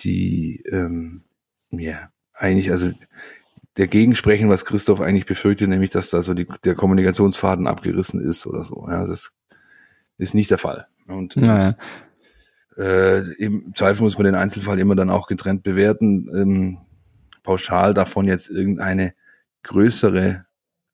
die 0.00 0.62
ähm, 0.70 1.22
ja 1.70 2.10
eigentlich 2.34 2.70
also 2.72 2.90
dagegen 3.74 4.14
sprechen, 4.14 4.48
was 4.48 4.64
Christoph 4.64 5.00
eigentlich 5.00 5.26
befürchtet, 5.26 5.68
nämlich 5.68 5.90
dass 5.90 6.10
da 6.10 6.20
so 6.20 6.34
die, 6.34 6.46
der 6.64 6.74
Kommunikationsfaden 6.74 7.66
abgerissen 7.66 8.20
ist 8.20 8.46
oder 8.46 8.64
so. 8.64 8.86
Ja, 8.88 9.06
das 9.06 9.32
ist 10.18 10.34
nicht 10.34 10.50
der 10.50 10.58
Fall. 10.58 10.88
Und, 11.06 11.36
Naja. 11.36 11.76
äh, 12.76 13.20
im 13.34 13.72
Zweifel 13.74 14.02
muss 14.02 14.18
man 14.18 14.24
den 14.24 14.34
Einzelfall 14.34 14.78
immer 14.78 14.94
dann 14.94 15.10
auch 15.10 15.26
getrennt 15.26 15.62
bewerten. 15.62 16.28
Ähm, 16.34 16.78
pauschal 17.42 17.94
davon 17.94 18.26
jetzt 18.26 18.50
irgendeine 18.50 19.14
größere 19.62 20.44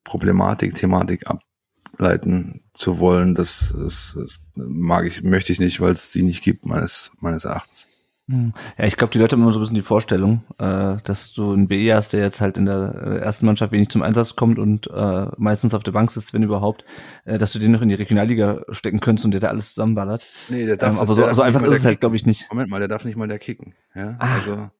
Problematik, 0.05 0.75
Thematik 0.75 1.25
ableiten 1.27 2.62
zu 2.73 2.99
wollen, 2.99 3.35
das, 3.35 3.75
das, 3.77 4.16
das 4.19 4.41
mag 4.55 5.07
ich, 5.07 5.23
möchte 5.23 5.53
ich 5.53 5.61
nicht, 5.61 5.81
weil 5.81 5.93
es 5.93 6.12
sie 6.12 6.23
nicht 6.23 6.43
gibt, 6.43 6.64
meines, 6.64 7.11
meines 7.21 7.45
Erachtens. 7.45 7.87
Hm. 8.29 8.53
Ja, 8.77 8.85
ich 8.85 8.97
glaube, 8.97 9.11
die 9.11 9.19
Leute 9.19 9.35
haben 9.35 9.43
immer 9.43 9.53
so 9.53 9.59
ein 9.59 9.62
bisschen 9.62 9.75
die 9.75 9.83
Vorstellung, 9.83 10.43
äh, 10.59 10.97
dass 11.03 11.33
du 11.33 11.53
einen 11.55 11.66
BE 11.66 11.95
hast, 11.95 12.12
der 12.12 12.21
jetzt 12.21 12.43
halt 12.43 12.59
in 12.59 12.66
der 12.66 12.95
äh, 12.95 13.19
ersten 13.21 13.47
Mannschaft 13.47 13.73
wenig 13.73 13.89
zum 13.89 14.03
Einsatz 14.03 14.37
kommt 14.37 14.59
und 14.59 14.87
äh, 14.89 15.27
meistens 15.39 15.73
auf 15.73 15.83
der 15.83 15.93
Bank 15.93 16.11
sitzt, 16.11 16.35
wenn 16.35 16.43
überhaupt, 16.43 16.85
äh, 17.25 17.39
dass 17.39 17.55
du 17.55 17.59
den 17.59 17.73
noch 17.73 17.81
in 17.81 17.89
die 17.89 17.95
Regionalliga 17.95 18.61
stecken 18.71 19.01
könntest 19.01 19.25
und 19.25 19.31
der 19.31 19.41
da 19.41 19.49
alles 19.49 19.73
zusammenballert. 19.73 20.23
Nee, 20.51 20.66
der 20.66 20.83
Ähm, 20.83 20.99
aber 20.99 21.14
so, 21.14 21.23
der 21.23 21.35
so 21.35 21.41
nicht 21.41 21.49
einfach 21.49 21.62
mal 21.62 21.73
ist 21.73 21.79
es 21.81 21.85
halt, 21.87 22.01
glaube 22.01 22.16
ich, 22.16 22.27
nicht. 22.27 22.47
Moment 22.51 22.69
mal, 22.69 22.81
der 22.81 22.89
darf 22.89 23.07
nicht 23.07 23.16
mal 23.16 23.29
der 23.29 23.39
kicken. 23.39 23.75
Ja, 23.95 24.16
Ah, 24.19 24.35
also, 24.35 24.71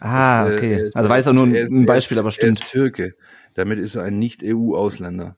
Ah, 0.00 0.44
das, 0.44 0.50
äh, 0.52 0.56
okay. 0.56 0.76
ist- 0.82 0.96
also 0.96 1.14
jetzt 1.14 1.28
auch 1.28 1.32
nur 1.32 1.46
ein, 1.46 1.54
ist- 1.54 1.70
ein 1.72 1.86
Beispiel, 1.86 2.16
er 2.16 2.20
aber 2.20 2.28
ist, 2.28 2.38
Er 2.38 2.42
stimmt. 2.54 2.60
ist 2.60 2.70
Türke. 2.70 3.14
Damit 3.54 3.78
ist 3.78 3.94
er 3.96 4.04
ein 4.04 4.18
Nicht-EU-Ausländer. 4.18 5.36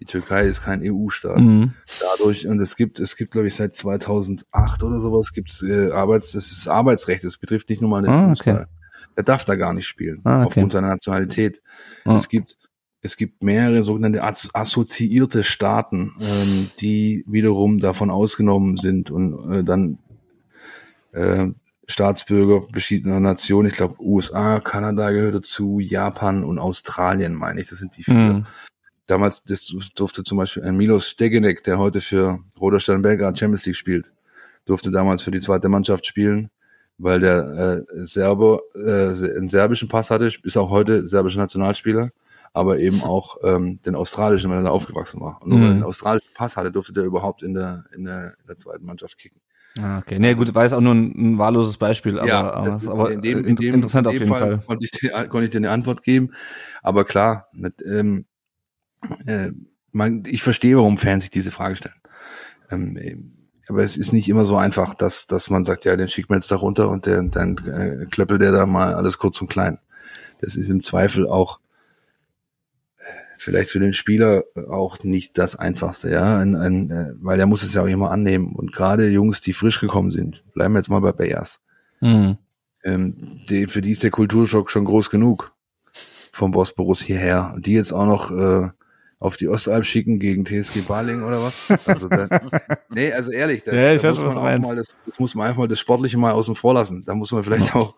Die 0.00 0.04
Türkei 0.06 0.44
ist 0.44 0.62
kein 0.62 0.82
EU-Staat. 0.82 1.38
Mhm. 1.38 1.72
dadurch 2.18 2.46
und 2.48 2.60
es 2.60 2.76
gibt 2.76 2.98
es 3.00 3.16
gibt 3.16 3.30
glaube 3.30 3.46
ich 3.46 3.54
seit 3.54 3.74
2008 3.74 4.82
oder 4.82 5.00
sowas 5.00 5.32
gibt's 5.32 5.62
äh, 5.62 5.90
Arbeits 5.92 6.32
das 6.32 6.50
ist 6.50 6.66
Arbeitsrecht 6.68 7.22
das 7.24 7.38
betrifft 7.38 7.68
nicht 7.70 7.80
nur 7.80 7.90
mal 7.90 8.02
den 8.02 8.10
Ah, 8.10 8.28
Fußball 8.28 8.54
okay. 8.62 8.64
der 9.16 9.24
darf 9.24 9.44
da 9.44 9.54
gar 9.54 9.72
nicht 9.72 9.86
spielen 9.86 10.20
Ah, 10.24 10.38
okay. 10.40 10.46
aufgrund 10.48 10.72
seiner 10.72 10.88
Nationalität 10.88 11.62
Ah. 12.04 12.16
es 12.16 12.28
gibt 12.28 12.58
es 13.02 13.16
gibt 13.16 13.42
mehrere 13.42 13.82
sogenannte 13.84 14.22
as 14.22 14.50
assoziierte 14.52 15.44
Staaten 15.44 16.12
ähm, 16.20 16.66
die 16.80 17.24
wiederum 17.28 17.78
davon 17.78 18.10
ausgenommen 18.10 18.76
sind 18.76 19.10
und 19.12 19.52
äh, 19.52 19.62
dann 19.64 19.98
äh, 21.12 21.46
Staatsbürger 21.88 22.62
verschiedener 22.70 23.20
Nationen 23.20 23.68
ich 23.68 23.74
glaube 23.76 23.96
USA 24.00 24.60
Kanada 24.60 25.10
gehört 25.10 25.34
dazu 25.34 25.78
Japan 25.80 26.44
und 26.44 26.58
Australien 26.58 27.34
meine 27.34 27.60
ich 27.60 27.68
das 27.68 27.78
sind 27.78 27.96
die 27.96 28.04
vier 28.04 28.14
Mhm. 28.14 28.46
damals 29.06 29.42
das 29.44 29.72
durfte 29.94 30.24
zum 30.24 30.38
Beispiel 30.38 30.62
ein 30.64 30.76
Milos 30.76 31.08
Stegenek, 31.08 31.62
der 31.64 31.78
heute 31.78 32.00
für 32.00 32.38
Roter 32.58 32.80
Stern 32.80 33.02
Belgrad 33.02 33.38
Champions 33.38 33.66
League 33.66 33.76
spielt, 33.76 34.12
durfte 34.64 34.90
damals 34.90 35.22
für 35.22 35.30
die 35.30 35.40
zweite 35.40 35.68
Mannschaft 35.68 36.06
spielen, 36.06 36.50
weil 36.96 37.20
der 37.20 37.84
äh, 37.92 38.04
Serber 38.06 38.60
äh, 38.74 39.08
einen 39.36 39.48
serbischen 39.48 39.88
Pass 39.88 40.10
hatte, 40.10 40.26
ist 40.42 40.56
auch 40.56 40.70
heute 40.70 41.06
serbischer 41.06 41.40
Nationalspieler, 41.40 42.10
aber 42.54 42.78
eben 42.78 43.02
auch 43.02 43.36
ähm, 43.42 43.80
den 43.84 43.94
australischen, 43.96 44.48
weil 44.50 44.58
er 44.58 44.64
da 44.64 44.70
aufgewachsen 44.70 45.20
war. 45.20 45.42
Und 45.42 45.50
nur 45.50 45.58
weil 45.58 45.66
er 45.66 45.70
Mhm. 45.70 45.74
einen 45.74 45.82
australischen 45.82 46.32
Pass 46.34 46.56
hatte, 46.56 46.70
durfte 46.72 46.92
der 46.94 47.04
überhaupt 47.04 47.42
in 47.42 47.52
der, 47.52 47.84
in 47.94 48.04
der, 48.04 48.34
in 48.40 48.46
der 48.46 48.56
zweiten 48.58 48.86
Mannschaft 48.86 49.18
kicken. 49.18 49.40
Ah, 49.80 49.98
okay. 49.98 50.18
Nee, 50.20 50.34
gut, 50.34 50.54
war 50.54 50.62
jetzt 50.62 50.72
auch 50.72 50.80
nur 50.80 50.94
ein, 50.94 51.12
ein 51.34 51.38
wahlloses 51.38 51.76
Beispiel, 51.78 52.18
aber, 52.18 52.54
aber, 52.54 52.66
das- 52.66 52.86
aber 52.86 53.12
in 53.12 53.20
dem, 53.22 53.38
in- 53.40 53.46
in 53.48 53.56
dem, 53.56 53.74
interessant 53.74 54.06
in 54.06 54.10
auf 54.10 54.14
dem 54.14 54.22
jeden 54.22 54.34
Fall. 54.34 54.58
Konnte 54.66 54.84
ich, 54.84 54.90
dir, 54.92 55.10
konnte 55.28 55.44
ich 55.46 55.50
dir 55.50 55.58
eine 55.58 55.70
Antwort 55.70 56.02
geben. 56.02 56.30
Aber 56.82 57.04
klar, 57.04 57.48
nicht, 57.52 57.82
ähm, 57.82 58.26
äh, 59.26 59.50
man, 59.92 60.24
ich 60.26 60.42
verstehe, 60.42 60.76
warum 60.76 60.98
Fans 60.98 61.24
sich 61.24 61.30
diese 61.30 61.50
Frage 61.50 61.76
stellen. 61.76 61.94
Ähm, 62.70 62.96
äh, 62.96 63.16
aber 63.68 63.82
es 63.82 63.96
ist 63.96 64.12
nicht 64.12 64.28
immer 64.28 64.44
so 64.46 64.56
einfach, 64.56 64.94
dass, 64.94 65.26
dass 65.26 65.48
man 65.50 65.64
sagt, 65.64 65.84
ja, 65.86 65.96
den 65.96 66.08
schickt 66.08 66.28
man 66.28 66.38
jetzt 66.38 66.50
da 66.50 66.56
runter 66.56 66.88
und 66.90 67.06
der, 67.06 67.22
dann 67.22 67.56
äh, 67.66 68.06
klöppelt 68.06 68.42
der 68.42 68.52
da 68.52 68.66
mal 68.66 68.94
alles 68.94 69.18
kurz 69.18 69.40
und 69.40 69.48
klein. 69.48 69.78
Das 70.40 70.54
ist 70.56 70.68
im 70.70 70.82
Zweifel 70.82 71.26
auch 71.26 71.58
äh, 71.58 71.63
vielleicht 73.36 73.70
für 73.70 73.80
den 73.80 73.92
Spieler 73.92 74.44
auch 74.68 75.02
nicht 75.02 75.38
das 75.38 75.56
Einfachste, 75.56 76.10
ja, 76.10 76.38
ein, 76.38 76.54
ein, 76.54 76.90
äh, 76.90 77.12
weil 77.20 77.38
er 77.40 77.46
muss 77.46 77.62
es 77.62 77.74
ja 77.74 77.82
auch 77.82 77.86
immer 77.86 78.10
annehmen. 78.10 78.54
Und 78.54 78.72
gerade 78.72 79.08
Jungs, 79.08 79.40
die 79.40 79.52
frisch 79.52 79.80
gekommen 79.80 80.10
sind, 80.10 80.44
bleiben 80.52 80.74
wir 80.74 80.78
jetzt 80.78 80.90
mal 80.90 81.00
bei 81.00 81.12
Bayers 81.12 81.60
Mhm. 82.00 82.36
ähm, 82.82 83.40
die, 83.48 83.66
für 83.66 83.80
die 83.80 83.92
ist 83.92 84.02
der 84.02 84.10
Kulturschock 84.10 84.70
schon 84.70 84.84
groß 84.84 85.08
genug 85.08 85.54
vom 86.32 86.50
Bosporus 86.50 87.00
hierher. 87.00 87.52
Und 87.54 87.66
die 87.66 87.72
jetzt 87.72 87.92
auch 87.92 88.06
noch 88.06 88.30
äh, 88.30 88.68
auf 89.24 89.38
die 89.38 89.48
Ostalb 89.48 89.86
schicken 89.86 90.18
gegen 90.18 90.44
TSG 90.44 90.80
Baling 90.86 91.22
oder 91.22 91.36
was? 91.42 91.70
Also 91.88 92.08
da, 92.08 92.28
nee, 92.90 93.10
also 93.10 93.30
ehrlich, 93.30 93.62
da, 93.64 93.72
Ja, 93.74 93.94
ich 93.94 94.02
da 94.02 94.10
muss 94.10 94.22
man 94.22 94.36
auch 94.36 94.58
mal 94.58 94.76
das, 94.76 94.96
das 95.06 95.18
muss 95.18 95.34
man 95.34 95.46
einfach 95.46 95.60
mal 95.60 95.68
das 95.68 95.80
Sportliche 95.80 96.18
mal 96.18 96.32
außen 96.32 96.54
vor 96.54 96.74
lassen. 96.74 97.02
Da 97.06 97.14
muss 97.14 97.32
man 97.32 97.42
vielleicht 97.42 97.74
auch 97.74 97.96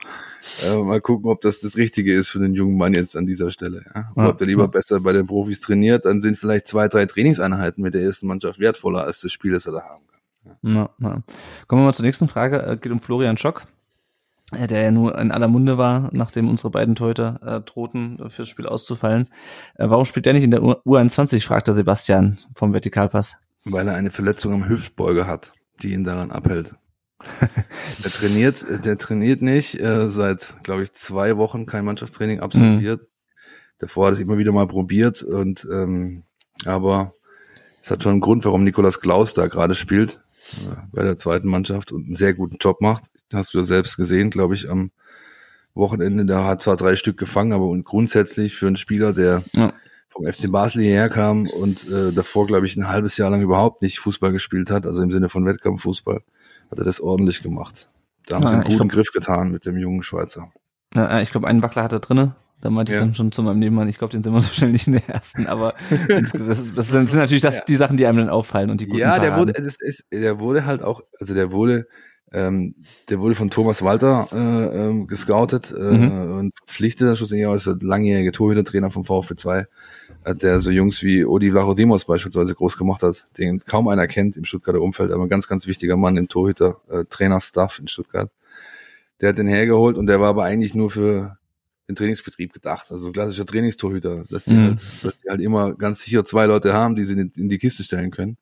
äh, 0.71 0.77
mal 0.77 1.01
gucken, 1.01 1.29
ob 1.31 1.41
das 1.41 1.61
das 1.61 1.77
Richtige 1.77 2.13
ist 2.15 2.29
für 2.29 2.39
den 2.39 2.55
jungen 2.55 2.77
Mann 2.77 2.95
jetzt 2.95 3.17
an 3.17 3.27
dieser 3.27 3.51
Stelle. 3.51 3.85
Ja? 3.95 4.13
Oder 4.15 4.25
Ja. 4.27 4.31
ob 4.31 4.39
der 4.39 4.47
lieber 4.47 4.69
besser 4.69 5.01
bei 5.01 5.13
den 5.13 5.27
Profis 5.27 5.61
trainiert, 5.61 6.05
dann 6.05 6.21
sind 6.21 6.39
vielleicht 6.39 6.69
zwei, 6.69 6.87
drei 6.87 7.07
Trainingseinheiten 7.07 7.83
mit 7.83 7.95
der 7.95 8.03
ersten 8.03 8.29
Mannschaft 8.29 8.61
wertvoller 8.61 9.03
als 9.05 9.21
das 9.21 9.33
Spiel, 9.33 9.53
das 9.53 9.67
er 9.67 9.73
da 9.73 9.81
haben 9.83 10.05
kann. 10.07 10.57
Na, 10.63 10.91
na. 10.99 11.23
Kommen 11.67 11.83
wir 11.83 11.87
mal 11.87 11.93
zur 11.93 12.07
nächsten 12.07 12.29
Frage. 12.29 12.63
Äh, 12.63 12.77
Geht 12.77 12.93
um 12.93 13.01
Florian 13.01 13.37
Schock, 13.37 13.65
der 14.53 14.83
ja 14.83 14.91
nur 14.91 15.19
in 15.19 15.33
aller 15.33 15.49
Munde 15.49 15.77
war, 15.77 16.09
nachdem 16.13 16.49
unsere 16.49 16.71
beiden 16.71 16.95
Torhüter 16.95 17.41
äh, 17.43 17.61
drohten, 17.61 18.21
äh, 18.21 18.31
fürs 18.31 18.49
Spiel 18.49 18.67
auszufallen. 18.67 19.29
Äh, 19.75 19.89
warum 19.91 20.05
spielt 20.05 20.27
der 20.27 20.35
nicht 20.35 20.45
in 20.45 20.53
der 20.53 20.63
U 20.63 20.73
U21, 20.85 21.45
fragt 21.45 21.67
der 21.67 21.75
Sebastian 21.75 22.39
vom 22.55 22.73
Vertikalpass. 22.73 23.37
Weil 23.65 23.89
er 23.89 23.95
eine 23.95 24.13
Verletzung 24.13 24.53
am 24.53 24.69
Hüftbeuger 24.69 25.27
hat, 25.27 25.53
die 25.83 25.93
ihn 25.93 26.05
daran 26.05 26.31
abhält. 26.31 26.75
der 27.41 27.49
trainiert, 28.11 28.67
der 28.85 28.99
trainiert 28.99 29.43
nicht, 29.43 29.81
äh, 29.81 30.11
seit, 30.11 30.55
glaube 30.63 30.85
ich, 30.85 30.93
zwei 30.93 31.37
Wochen 31.37 31.67
kein 31.67 31.85
Mannschaftstraining 31.85 32.41
absolviert. 32.41 33.01
Mhm. 33.01 33.07
Davor 33.79 34.07
hat 34.07 34.15
es 34.15 34.21
immer 34.21 34.39
wieder 34.39 34.53
mal 34.53 34.69
probiert 34.69 35.23
und 35.23 35.67
ähm, 35.71 36.23
aber 36.65 37.13
es 37.83 37.91
hat 37.91 38.03
schon 38.03 38.13
einen 38.13 38.21
Grund, 38.21 38.45
warum 38.45 38.65
Nikolas 38.65 39.01
Klaus 39.01 39.35
da 39.35 39.49
gerade 39.49 39.75
spielt 39.75 40.23
äh, 40.71 40.77
bei 40.93 41.03
der 41.03 41.19
zweiten 41.19 41.49
Mannschaft 41.49 41.93
und 41.93 42.07
einen 42.07 42.15
sehr 42.15 42.33
guten 42.33 42.57
Job 42.61 42.81
macht. 42.81 43.11
Hast 43.33 43.55
du 43.55 43.59
ja 43.59 43.65
selbst 43.65 43.97
gesehen, 43.97 44.31
glaube 44.31 44.55
ich, 44.55 44.71
am 44.71 44.91
Wochenende. 45.75 46.25
Da 46.25 46.45
hat 46.45 46.63
zwar 46.63 46.77
drei 46.77 46.97
Stück 46.97 47.19
gefangen, 47.19 47.53
aber 47.53 47.67
und 47.67 47.85
grundsätzlich 47.85 48.55
für 48.55 48.67
einen 48.67 48.77
Spieler, 48.77 49.13
der 49.13 49.43
ja. 49.55 49.73
vom 50.09 50.25
FC 50.25 50.51
Basel 50.51 50.83
hierher 50.83 51.09
kam 51.09 51.47
und 51.47 51.89
äh, 51.89 52.13
davor, 52.13 52.47
glaube 52.47 52.67
ich, 52.67 52.77
ein 52.77 52.89
halbes 52.89 53.17
Jahr 53.17 53.31
lang 53.31 53.43
überhaupt 53.43 53.83
nicht 53.83 53.99
Fußball 53.99 54.33
gespielt 54.33 54.71
hat, 54.71 54.87
also 54.87 55.03
im 55.03 55.11
Sinne 55.11 55.29
von 55.29 55.45
Wettkampffußball, 55.45 56.21
hat 56.71 56.79
er 56.79 56.85
das 56.85 57.01
ordentlich 57.01 57.43
gemacht. 57.43 57.89
Da 58.27 58.37
haben 58.37 58.43
ja, 58.43 58.49
sie 58.49 58.55
einen 58.57 58.65
guten 58.65 58.89
glaub, 58.89 58.93
Griff 58.93 59.13
getan 59.13 59.53
mit 59.53 59.67
dem 59.67 59.77
jungen 59.77 60.03
Schweizer. 60.03 60.51
Ja, 60.95 61.21
ich 61.21 61.31
glaube, 61.31 61.47
einen 61.47 61.63
Wackler 61.63 61.85
hat 61.85 61.93
er 61.93 62.01
drinne. 62.01 62.37
Da 62.63 62.71
meinte 62.71 62.93
ja. 62.93 62.99
ich 62.99 63.05
dann 63.05 63.15
schon 63.15 63.33
zu 63.33 63.43
meinem 63.43 63.59
Nebenmann, 63.59 63.87
ich 63.87 63.99
glaube, 63.99 64.13
den 64.13 64.23
sind 64.23 64.33
wir 64.33 64.41
so 64.41 64.53
schnell 64.53 64.73
nicht 64.73 64.87
in 64.87 64.95
der 64.95 65.09
ersten, 65.09 65.47
aber 65.47 65.75
das, 66.09 66.33
das, 66.33 66.89
sind 66.89 67.15
natürlich 67.15 67.43
das, 67.43 67.65
die 67.67 67.77
Sachen, 67.77 67.99
die 67.99 68.07
einem 68.07 68.19
dann 68.19 68.29
auffallen 68.31 68.71
und 68.71 68.81
die 68.81 68.87
guten 68.87 68.99
Ja, 68.99 69.19
der 69.19 69.29
Paraden. 69.29 69.49
wurde, 69.49 69.59
es 69.59 69.79
ist, 69.79 70.05
der 70.11 70.41
wurde 70.41 70.65
halt 70.65 70.83
auch, 70.83 71.03
also 71.21 71.35
der 71.35 71.53
wurde, 71.53 71.87
ähm, 72.33 72.75
der 73.09 73.21
wurde 73.21 73.37
von 73.37 73.51
Thomas 73.51 73.83
Walter 73.83 74.27
äh, 74.33 74.37
ähm, 74.37 75.07
gescoutet 75.07 75.71
äh, 75.71 75.75
mhm. 75.75 76.33
und 76.33 76.55
verpflichtet. 76.57 77.17
Schlussendlich 77.17 77.49
ist 77.55 77.67
der 77.67 77.77
langjährige 77.81 78.33
Torhütertrainer 78.33 78.91
vom 78.91 79.05
VfB 79.05 79.37
2, 79.37 79.67
äh, 80.25 80.35
der 80.35 80.59
so 80.59 80.71
Jungs 80.71 81.03
wie 81.03 81.25
Odi 81.25 81.53
Vlachodimos 81.53 82.05
beispielsweise 82.05 82.55
groß 82.55 82.77
gemacht 82.77 83.03
hat, 83.03 83.27
den 83.39 83.61
kaum 83.61 83.87
einer 83.87 84.09
kennt 84.09 84.37
im 84.37 84.45
Stuttgarter 84.45 84.81
Umfeld, 84.81 85.13
aber 85.13 85.23
ein 85.23 85.29
ganz, 85.29 85.47
ganz 85.47 85.69
wichtiger 85.69 85.97
Mann 85.97 86.17
im 86.17 86.29
Torhüter-Trainer-Staff 86.29 87.79
in 87.79 87.87
Stuttgart. 87.87 88.31
Der 89.21 89.29
hat 89.29 89.39
den 89.39 89.47
hergeholt 89.47 89.97
und 89.97 90.07
der 90.07 90.21
war 90.21 90.29
aber 90.29 90.45
eigentlich 90.45 90.75
nur 90.75 90.91
für 90.91 91.39
den 91.89 91.95
Trainingsbetrieb 91.95 92.53
gedacht. 92.53 92.91
Also 92.91 93.13
klassischer 93.13 93.47
Trainingstorhüter, 93.47 94.25
dass 94.29 94.47
die, 94.47 94.55
mhm. 94.55 94.65
halt, 94.65 94.75
dass 95.05 95.21
die 95.21 95.31
halt 95.31 95.41
immer 95.41 95.75
ganz 95.75 96.03
sicher 96.03 96.25
zwei 96.25 96.47
Leute 96.47 96.75
haben, 96.75 96.97
die 96.97 97.05
sie 97.05 97.15
in 97.15 97.49
die 97.49 97.59
Kiste 97.59 97.85
stellen 97.85 98.11
können. 98.11 98.37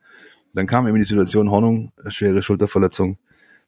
Dann 0.55 0.67
kam 0.67 0.89
eben 0.89 0.97
die 0.97 1.05
Situation 1.05 1.51
Hornung, 1.51 1.93
schwere 2.09 2.41
Schulterverletzung 2.41 3.19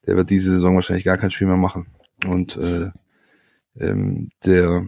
der 0.06 0.16
wird 0.16 0.30
diese 0.30 0.50
Saison 0.50 0.74
wahrscheinlich 0.74 1.04
gar 1.04 1.18
kein 1.18 1.30
Spiel 1.30 1.46
mehr 1.46 1.56
machen. 1.56 1.86
Und 2.26 2.56
äh, 2.56 2.90
ähm, 3.78 4.30
der 4.44 4.86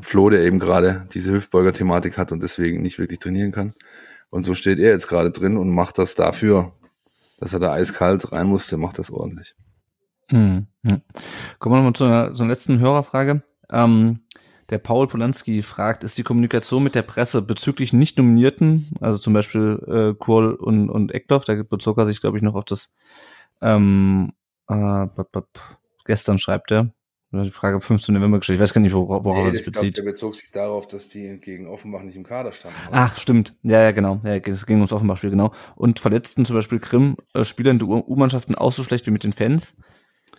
Flo, 0.00 0.30
der 0.30 0.42
eben 0.42 0.58
gerade 0.58 1.06
diese 1.12 1.32
Hüftbeuger-Thematik 1.32 2.16
hat 2.16 2.32
und 2.32 2.42
deswegen 2.42 2.82
nicht 2.82 2.98
wirklich 2.98 3.18
trainieren 3.18 3.52
kann. 3.52 3.74
Und 4.30 4.44
so 4.44 4.54
steht 4.54 4.78
er 4.78 4.90
jetzt 4.90 5.08
gerade 5.08 5.30
drin 5.30 5.58
und 5.58 5.68
macht 5.70 5.98
das 5.98 6.14
dafür, 6.14 6.72
dass 7.38 7.52
er 7.52 7.60
da 7.60 7.72
eiskalt 7.72 8.32
rein 8.32 8.46
musste, 8.46 8.78
macht 8.78 8.98
das 8.98 9.10
ordentlich. 9.10 9.54
Hm, 10.30 10.66
hm. 10.84 11.02
Kommen 11.58 11.74
wir 11.74 11.76
nochmal 11.76 11.92
zu 11.92 12.04
einer, 12.04 12.34
zu 12.34 12.42
einer 12.42 12.50
letzten 12.50 12.78
Hörerfrage. 12.78 13.42
Ähm, 13.70 14.20
der 14.70 14.78
Paul 14.78 15.06
Polanski 15.06 15.62
fragt, 15.62 16.02
ist 16.02 16.16
die 16.16 16.22
Kommunikation 16.22 16.82
mit 16.82 16.94
der 16.94 17.02
Presse 17.02 17.42
bezüglich 17.42 17.92
Nicht-Nominierten, 17.92 18.96
also 19.00 19.18
zum 19.18 19.34
Beispiel 19.34 19.82
äh, 19.86 20.18
Kohl 20.18 20.54
und, 20.54 20.88
und 20.88 21.12
Eckloff, 21.12 21.44
da 21.44 21.62
bezog 21.62 21.98
er 21.98 22.06
sich, 22.06 22.22
glaube 22.22 22.38
ich, 22.38 22.42
noch 22.42 22.54
auf 22.54 22.64
das 22.64 22.94
ähm, 23.62 24.32
äh, 24.68 25.06
gestern 26.04 26.38
schreibt 26.38 26.72
er. 26.72 26.92
Die 27.34 27.48
Frage 27.48 27.80
15. 27.80 28.14
November 28.14 28.38
gestellt. 28.38 28.58
Ich 28.58 28.62
weiß 28.62 28.74
gar 28.74 28.82
nicht, 28.82 28.92
worauf 28.92 29.24
nee, 29.24 29.44
er 29.44 29.52
sich 29.52 29.64
bezieht. 29.64 29.94
Glaub, 29.94 30.04
der 30.04 30.12
bezog 30.12 30.36
sich 30.36 30.50
darauf, 30.50 30.86
dass 30.86 31.08
die 31.08 31.40
gegen 31.40 31.66
Offenbach 31.66 32.02
nicht 32.02 32.16
im 32.16 32.24
Kader 32.24 32.52
standen. 32.52 32.76
Ach, 32.90 33.16
stimmt. 33.16 33.54
Ja, 33.62 33.80
ja, 33.80 33.92
genau. 33.92 34.20
Ja, 34.22 34.36
es 34.36 34.66
ging 34.66 34.76
ums 34.76 34.92
Offenbach-Spiel, 34.92 35.30
genau. 35.30 35.52
Und 35.74 35.98
verletzten 35.98 36.44
zum 36.44 36.56
Beispiel 36.56 36.78
Grimm 36.78 37.16
äh, 37.32 37.44
Spieler 37.44 37.70
in 37.70 37.78
der 37.78 37.88
U-Mannschaften 37.88 38.54
auch 38.54 38.72
so 38.72 38.82
schlecht 38.82 39.06
wie 39.06 39.12
mit 39.12 39.24
den 39.24 39.32
Fans? 39.32 39.78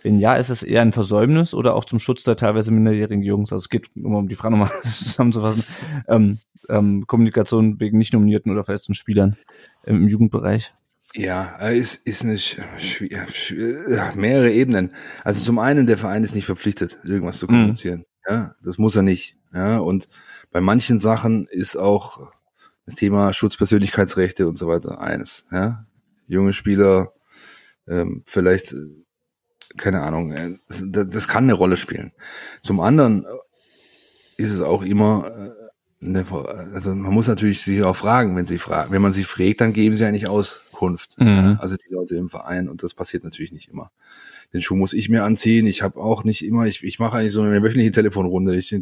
Wenn 0.04 0.20
ja, 0.20 0.36
ist 0.36 0.50
es 0.50 0.62
eher 0.62 0.82
ein 0.82 0.92
Versäumnis 0.92 1.52
oder 1.52 1.74
auch 1.74 1.84
zum 1.84 1.98
Schutz 1.98 2.22
der 2.22 2.36
teilweise 2.36 2.70
minderjährigen 2.70 3.24
Jungs? 3.24 3.52
Also 3.52 3.64
es 3.64 3.70
geht, 3.70 3.90
um, 3.96 4.14
um 4.14 4.28
die 4.28 4.36
Frage 4.36 4.56
nochmal 4.56 4.70
zusammenzufassen, 4.82 6.04
ähm, 6.06 6.38
ähm, 6.68 7.06
Kommunikation 7.08 7.80
wegen 7.80 7.98
nicht 7.98 8.12
nominierten 8.12 8.52
oder 8.52 8.62
verletzten 8.62 8.94
Spielern 8.94 9.36
im 9.84 10.06
Jugendbereich. 10.06 10.72
Ja, 11.16 11.56
es 11.60 11.94
ist 11.94 12.24
eine 12.24 12.36
mehrere 14.16 14.50
Ebenen. 14.50 14.92
Also 15.22 15.44
zum 15.44 15.60
einen, 15.60 15.86
der 15.86 15.96
Verein 15.96 16.24
ist 16.24 16.34
nicht 16.34 16.46
verpflichtet, 16.46 16.98
irgendwas 17.04 17.38
zu 17.38 17.46
mhm. 17.46 17.50
kommunizieren. 17.50 17.98
Mhm. 18.00 18.04
Ja, 18.32 18.56
das 18.62 18.78
muss 18.78 18.96
er 18.96 19.02
nicht. 19.02 19.36
Ja, 19.52 19.78
und 19.78 20.08
bei 20.50 20.60
manchen 20.60 20.98
Sachen 20.98 21.46
ist 21.46 21.76
auch 21.76 22.32
das 22.84 22.96
Thema 22.96 23.32
Schutzpersönlichkeitsrechte 23.32 24.48
und 24.48 24.56
so 24.56 24.66
weiter 24.66 25.00
eines. 25.00 25.46
Ja, 25.52 25.86
junge 26.26 26.52
Spieler, 26.52 27.12
ähm, 27.86 28.24
vielleicht, 28.26 28.74
keine 29.76 30.02
Ahnung, 30.02 30.32
äh, 30.32 30.50
das, 30.68 31.28
kann 31.28 31.44
eine 31.44 31.54
Rolle 31.54 31.76
spielen. 31.76 32.12
Zum 32.62 32.80
anderen 32.80 33.24
ist 34.36 34.50
es 34.50 34.60
auch 34.60 34.82
immer 34.82 35.30
äh, 35.30 35.63
also 36.74 36.94
man 36.94 37.12
muss 37.12 37.28
natürlich 37.28 37.62
sie 37.62 37.82
auch 37.82 37.96
fragen, 37.96 38.36
wenn 38.36 38.46
sie 38.46 38.58
fragen. 38.58 38.92
Wenn 38.92 39.02
man 39.02 39.12
sie 39.12 39.24
fragt, 39.24 39.60
dann 39.60 39.72
geben 39.72 39.96
sie 39.96 40.04
ja 40.04 40.10
nicht 40.10 40.28
Auskunft. 40.28 41.18
Mhm. 41.18 41.58
Also 41.60 41.76
die 41.76 41.92
Leute 41.92 42.16
im 42.16 42.28
Verein 42.28 42.68
und 42.68 42.82
das 42.82 42.94
passiert 42.94 43.24
natürlich 43.24 43.52
nicht 43.52 43.70
immer. 43.70 43.90
Den 44.52 44.62
Schuh 44.62 44.76
muss 44.76 44.92
ich 44.92 45.08
mir 45.08 45.24
anziehen. 45.24 45.66
Ich 45.66 45.82
habe 45.82 45.98
auch 46.00 46.24
nicht 46.24 46.44
immer, 46.44 46.66
ich, 46.66 46.84
ich 46.84 46.98
mache 46.98 47.18
eigentlich 47.18 47.32
so 47.32 47.42
eine 47.42 47.62
wöchentliche 47.62 47.92
Telefonrunde. 47.92 48.56
Ich, 48.56 48.74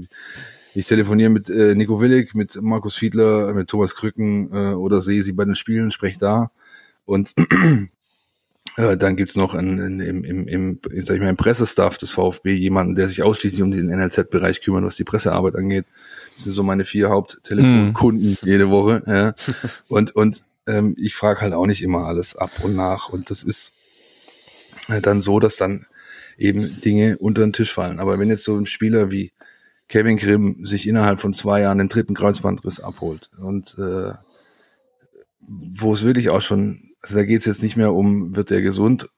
ich 0.75 0.87
telefoniere 0.87 1.31
mit 1.31 1.49
äh, 1.49 1.75
Nico 1.75 2.01
Willig, 2.01 2.35
mit 2.35 2.61
Markus 2.61 2.97
Fiedler, 2.97 3.55
mit 3.55 3.69
Thomas 3.69 3.95
Krücken 3.95 4.53
äh, 4.53 4.75
oder 4.75 5.01
sehe 5.01 5.23
sie 5.23 5.33
bei 5.33 5.45
den 5.45 5.55
Spielen, 5.55 5.91
spreche 5.91 6.19
da. 6.19 6.51
Und 7.05 7.35
äh, 8.77 8.97
dann 8.97 9.17
gibt's 9.17 9.37
noch 9.37 9.55
in, 9.55 9.79
in, 9.79 10.01
im, 10.01 10.25
im, 10.25 10.47
im, 10.47 10.79
sag 11.03 11.17
ich 11.17 11.21
mal, 11.21 11.29
im 11.29 11.37
Pressestaff 11.37 11.99
des 11.99 12.11
VfB 12.11 12.55
jemanden, 12.55 12.95
der 12.95 13.09
sich 13.09 13.23
ausschließlich 13.23 13.63
um 13.63 13.71
den 13.71 13.87
NLZ-Bereich 13.87 14.63
kümmert, 14.63 14.85
was 14.85 14.97
die 14.97 15.05
Pressearbeit 15.05 15.57
angeht. 15.57 15.85
Das 16.35 16.45
sind 16.45 16.55
so 16.55 16.63
meine 16.63 16.85
vier 16.85 17.11
Haupttelefonkunden 17.11 18.31
mhm. 18.31 18.49
jede 18.49 18.71
Woche. 18.71 19.03
Ja. 19.07 19.35
Und, 19.89 20.17
und 20.17 20.45
ähm, 20.67 20.95
ich 20.99 21.15
frage 21.15 21.41
halt 21.41 21.53
auch 21.53 21.67
nicht 21.67 21.83
immer 21.83 22.07
alles 22.07 22.37
ab 22.37 22.51
und 22.63 22.77
nach. 22.77 23.09
Und 23.09 23.31
das 23.31 23.43
ist 23.43 23.73
äh, 24.89 25.01
dann 25.01 25.21
so, 25.21 25.41
dass 25.41 25.57
dann 25.57 25.87
eben 26.39 26.69
Dinge 26.83 27.19
unter 27.19 27.43
den 27.43 27.53
Tisch 27.53 27.73
fallen. 27.73 28.01
Aber 28.01 28.19
wenn 28.19 28.29
jetzt 28.29 28.45
so 28.45 28.57
ein 28.57 28.67
Spieler 28.67 29.11
wie 29.11 29.33
Kevin 29.89 30.17
Grimm 30.17 30.65
sich 30.65 30.89
innerhalb 30.89 31.21
von 31.21 31.35
zwei 31.35 31.61
Jahren 31.61 31.79
den 31.79 31.89
dritten 31.89 32.15
Kreuzbandriss 32.15 32.81
abholt 32.81 33.29
und 33.39 33.77
äh, 33.79 34.13
wo 35.41 35.93
es 35.93 36.03
wirklich 36.03 36.31
auch 36.31 36.41
schon, 36.41 36.92
also 37.03 37.17
da 37.17 37.25
geht 37.25 37.41
es 37.41 37.47
jetzt 37.47 37.63
nicht 37.63 37.77
mehr 37.77 37.93
um, 37.93 38.35
wird 38.37 38.51
er 38.51 38.63
gesund 38.63 39.09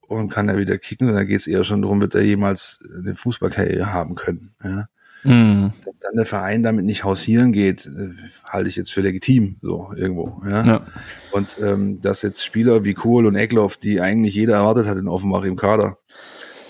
und 0.00 0.30
kann 0.30 0.48
er 0.48 0.56
wieder 0.56 0.78
kicken, 0.78 1.08
sondern 1.08 1.24
da 1.24 1.28
geht 1.28 1.40
es 1.40 1.46
eher 1.46 1.64
schon 1.64 1.82
darum, 1.82 2.00
wird 2.00 2.14
er 2.14 2.22
jemals 2.22 2.80
eine 2.96 3.14
Fußballkarriere 3.16 3.92
haben 3.92 4.14
können. 4.14 4.54
Ja? 4.62 4.88
Mhm. 5.24 5.72
Dass 5.84 5.98
dann 5.98 6.14
der 6.14 6.26
Verein 6.26 6.62
damit 6.62 6.84
nicht 6.84 7.02
hausieren 7.02 7.52
geht, 7.52 7.86
äh, 7.86 8.10
halte 8.44 8.68
ich 8.68 8.76
jetzt 8.76 8.92
für 8.92 9.00
legitim, 9.00 9.56
so 9.60 9.90
irgendwo. 9.96 10.40
Ja? 10.48 10.64
ja. 10.64 10.86
Und 11.32 11.58
ähm, 11.60 12.00
dass 12.00 12.22
jetzt 12.22 12.44
Spieler 12.44 12.84
wie 12.84 12.94
Kohl 12.94 13.26
und 13.26 13.34
Eckloff, 13.34 13.76
die 13.76 14.00
eigentlich 14.00 14.34
jeder 14.34 14.54
erwartet 14.54 14.86
hat 14.86 14.96
in 14.96 15.08
Offenbach 15.08 15.42
im 15.42 15.56
Kader, 15.56 15.98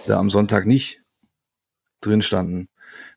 da 0.07 0.19
am 0.19 0.31
Sonntag 0.31 0.67
nicht 0.67 0.99
drin 2.01 2.23
standen, 2.23 2.69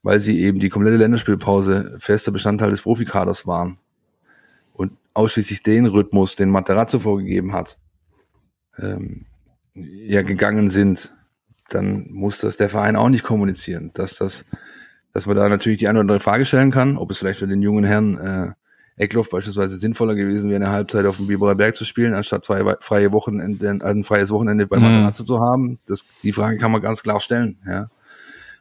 weil 0.04 0.20
sie 0.20 0.42
eben 0.42 0.60
die 0.60 0.70
komplette 0.70 0.98
Länderspielpause 0.98 1.98
fester 2.00 2.34
Bestandteil 2.34 2.72
des 2.72 2.82
Profikaders 2.82 3.48
waren 3.48 3.78
ausschließlich 5.14 5.64
den 5.64 5.86
Rhythmus, 5.86 6.36
den 6.36 6.50
Materazzo 6.50 7.00
vorgegeben 7.00 7.54
hat, 7.54 7.78
ähm, 8.78 9.26
ja 9.74 10.22
gegangen 10.22 10.70
sind, 10.70 11.14
dann 11.70 12.08
muss 12.10 12.40
das 12.40 12.58
der 12.58 12.70
Verein 12.70 12.96
auch 12.96 13.10
nicht 13.10 13.24
kommunizieren, 13.24 13.92
dass 13.94 14.16
das 14.16 14.46
dass 15.14 15.26
man 15.26 15.36
da 15.36 15.50
natürlich 15.50 15.80
die 15.80 15.88
eine 15.88 16.00
oder 16.00 16.02
andere 16.02 16.20
Frage 16.20 16.46
stellen 16.46 16.72
kann, 16.72 16.98
ob 16.98 17.12
es 17.12 17.18
vielleicht 17.18 17.40
für 17.40 17.48
den 17.48 17.62
jungen 17.62 17.84
Herrn 17.84 18.18
äh, 18.18 18.52
Eckloff 19.02 19.30
beispielsweise 19.30 19.78
sinnvoller 19.78 20.16
gewesen 20.16 20.50
wäre, 20.50 20.64
eine 20.64 20.72
Halbzeit 20.72 21.06
auf 21.06 21.18
dem 21.18 21.28
Biberer 21.28 21.56
Berg 21.56 21.76
zu 21.76 21.86
spielen, 21.86 22.14
anstatt 22.14 22.46
zwei 22.46 22.76
freie 22.80 23.12
Wochenende, 23.12 23.66
äh, 23.66 23.90
ein 23.90 24.04
freies 24.04 24.30
Wochenende 24.30 24.68
bei 24.68 24.80
mhm. 24.80 25.12
zu 25.14 25.40
haben. 25.40 25.80
Das, 25.86 26.06
die 26.24 26.32
Frage 26.32 26.58
kann 26.58 26.72
man 26.72 26.82
ganz 26.82 27.04
klar 27.04 27.20
stellen, 27.20 27.60
ja. 27.66 27.88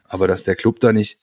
Aber 0.07 0.27
dass 0.27 0.43
der 0.43 0.55
Club 0.55 0.81
da 0.81 0.91
nicht, 0.91 1.19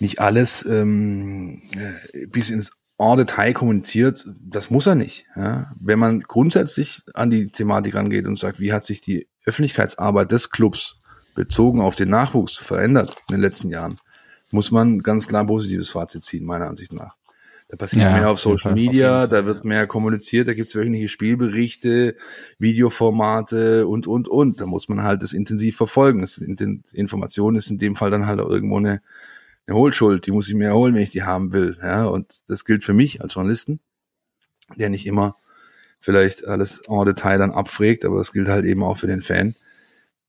nicht 0.00 0.20
alles 0.20 0.64
ähm, 0.64 1.60
äh, 1.72 2.26
bis 2.26 2.48
ins 2.48 2.72
en 2.98 3.16
Detail 3.16 3.52
kommuniziert, 3.52 4.26
das 4.40 4.70
muss 4.70 4.86
er 4.86 4.96
nicht. 4.96 5.26
Ja. 5.36 5.70
Wenn 5.80 5.98
man 5.98 6.20
grundsätzlich 6.20 7.02
an 7.14 7.30
die 7.30 7.48
Thematik 7.48 7.94
rangeht 7.94 8.26
und 8.26 8.38
sagt, 8.38 8.60
wie 8.60 8.72
hat 8.72 8.84
sich 8.84 9.00
die 9.00 9.28
Öffentlichkeitsarbeit 9.44 10.32
des 10.32 10.50
Clubs 10.50 10.98
bezogen 11.34 11.80
auf 11.80 11.94
den 11.94 12.10
Nachwuchs 12.10 12.56
verändert 12.56 13.14
in 13.28 13.36
den 13.36 13.40
letzten 13.40 13.70
Jahren, 13.70 13.98
muss 14.50 14.70
man 14.70 15.00
ganz 15.00 15.28
klar 15.28 15.42
ein 15.42 15.46
positives 15.46 15.90
Fazit 15.90 16.24
ziehen, 16.24 16.44
meiner 16.44 16.66
Ansicht 16.66 16.92
nach. 16.92 17.14
Da 17.68 17.76
passiert 17.76 18.02
ja, 18.02 18.16
mehr 18.16 18.30
auf 18.30 18.40
Social 18.40 18.72
Media, 18.72 19.24
auf 19.24 19.30
da 19.30 19.44
wird 19.44 19.64
mehr 19.66 19.86
kommuniziert, 19.86 20.48
da 20.48 20.54
gibt's 20.54 20.74
wöchentliche 20.74 21.08
Spielberichte, 21.08 22.16
Videoformate 22.58 23.86
und, 23.86 24.06
und, 24.06 24.26
und. 24.26 24.60
Da 24.60 24.66
muss 24.66 24.88
man 24.88 25.02
halt 25.02 25.22
das 25.22 25.34
intensiv 25.34 25.76
verfolgen. 25.76 26.22
Das 26.22 26.38
Information 26.38 27.56
ist 27.56 27.70
in 27.70 27.76
dem 27.76 27.94
Fall 27.94 28.10
dann 28.10 28.26
halt 28.26 28.40
auch 28.40 28.48
irgendwo 28.48 28.78
eine, 28.78 29.02
eine 29.68 29.76
Hohlschuld. 29.76 30.26
Die 30.26 30.32
muss 30.32 30.48
ich 30.48 30.54
mir 30.54 30.68
erholen, 30.68 30.94
wenn 30.94 31.02
ich 31.02 31.10
die 31.10 31.22
haben 31.22 31.52
will. 31.52 31.78
Ja, 31.82 32.06
und 32.06 32.42
das 32.48 32.64
gilt 32.64 32.84
für 32.84 32.94
mich 32.94 33.20
als 33.20 33.34
Journalisten, 33.34 33.80
der 34.76 34.88
nicht 34.88 35.06
immer 35.06 35.36
vielleicht 36.00 36.46
alles 36.46 36.82
en 36.88 37.04
Detail 37.04 37.38
dann 37.38 37.50
abfragt, 37.50 38.04
aber 38.04 38.18
das 38.18 38.32
gilt 38.32 38.48
halt 38.48 38.64
eben 38.64 38.82
auch 38.82 38.96
für 38.96 39.06
den 39.06 39.20
Fan, 39.20 39.56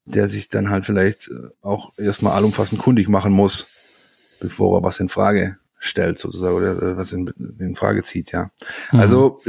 der 0.06 0.28
sich 0.28 0.50
dann 0.50 0.70
halt 0.70 0.86
vielleicht 0.86 1.30
äh, 1.30 1.50
auch 1.62 1.98
erstmal 1.98 2.34
allumfassend 2.34 2.82
kundig 2.82 3.08
machen 3.08 3.32
muss, 3.32 4.38
bevor 4.42 4.80
er 4.80 4.84
was 4.84 5.00
in 5.00 5.10
Frage 5.10 5.58
stellt 5.78 6.20
sozusagen 6.20 6.56
oder 6.56 6.82
äh, 6.82 6.98
was 6.98 7.14
in, 7.14 7.28
in 7.60 7.76
Frage 7.76 8.04
zieht, 8.04 8.32
ja. 8.32 8.50
Mhm. 8.92 9.00
Also 9.00 9.40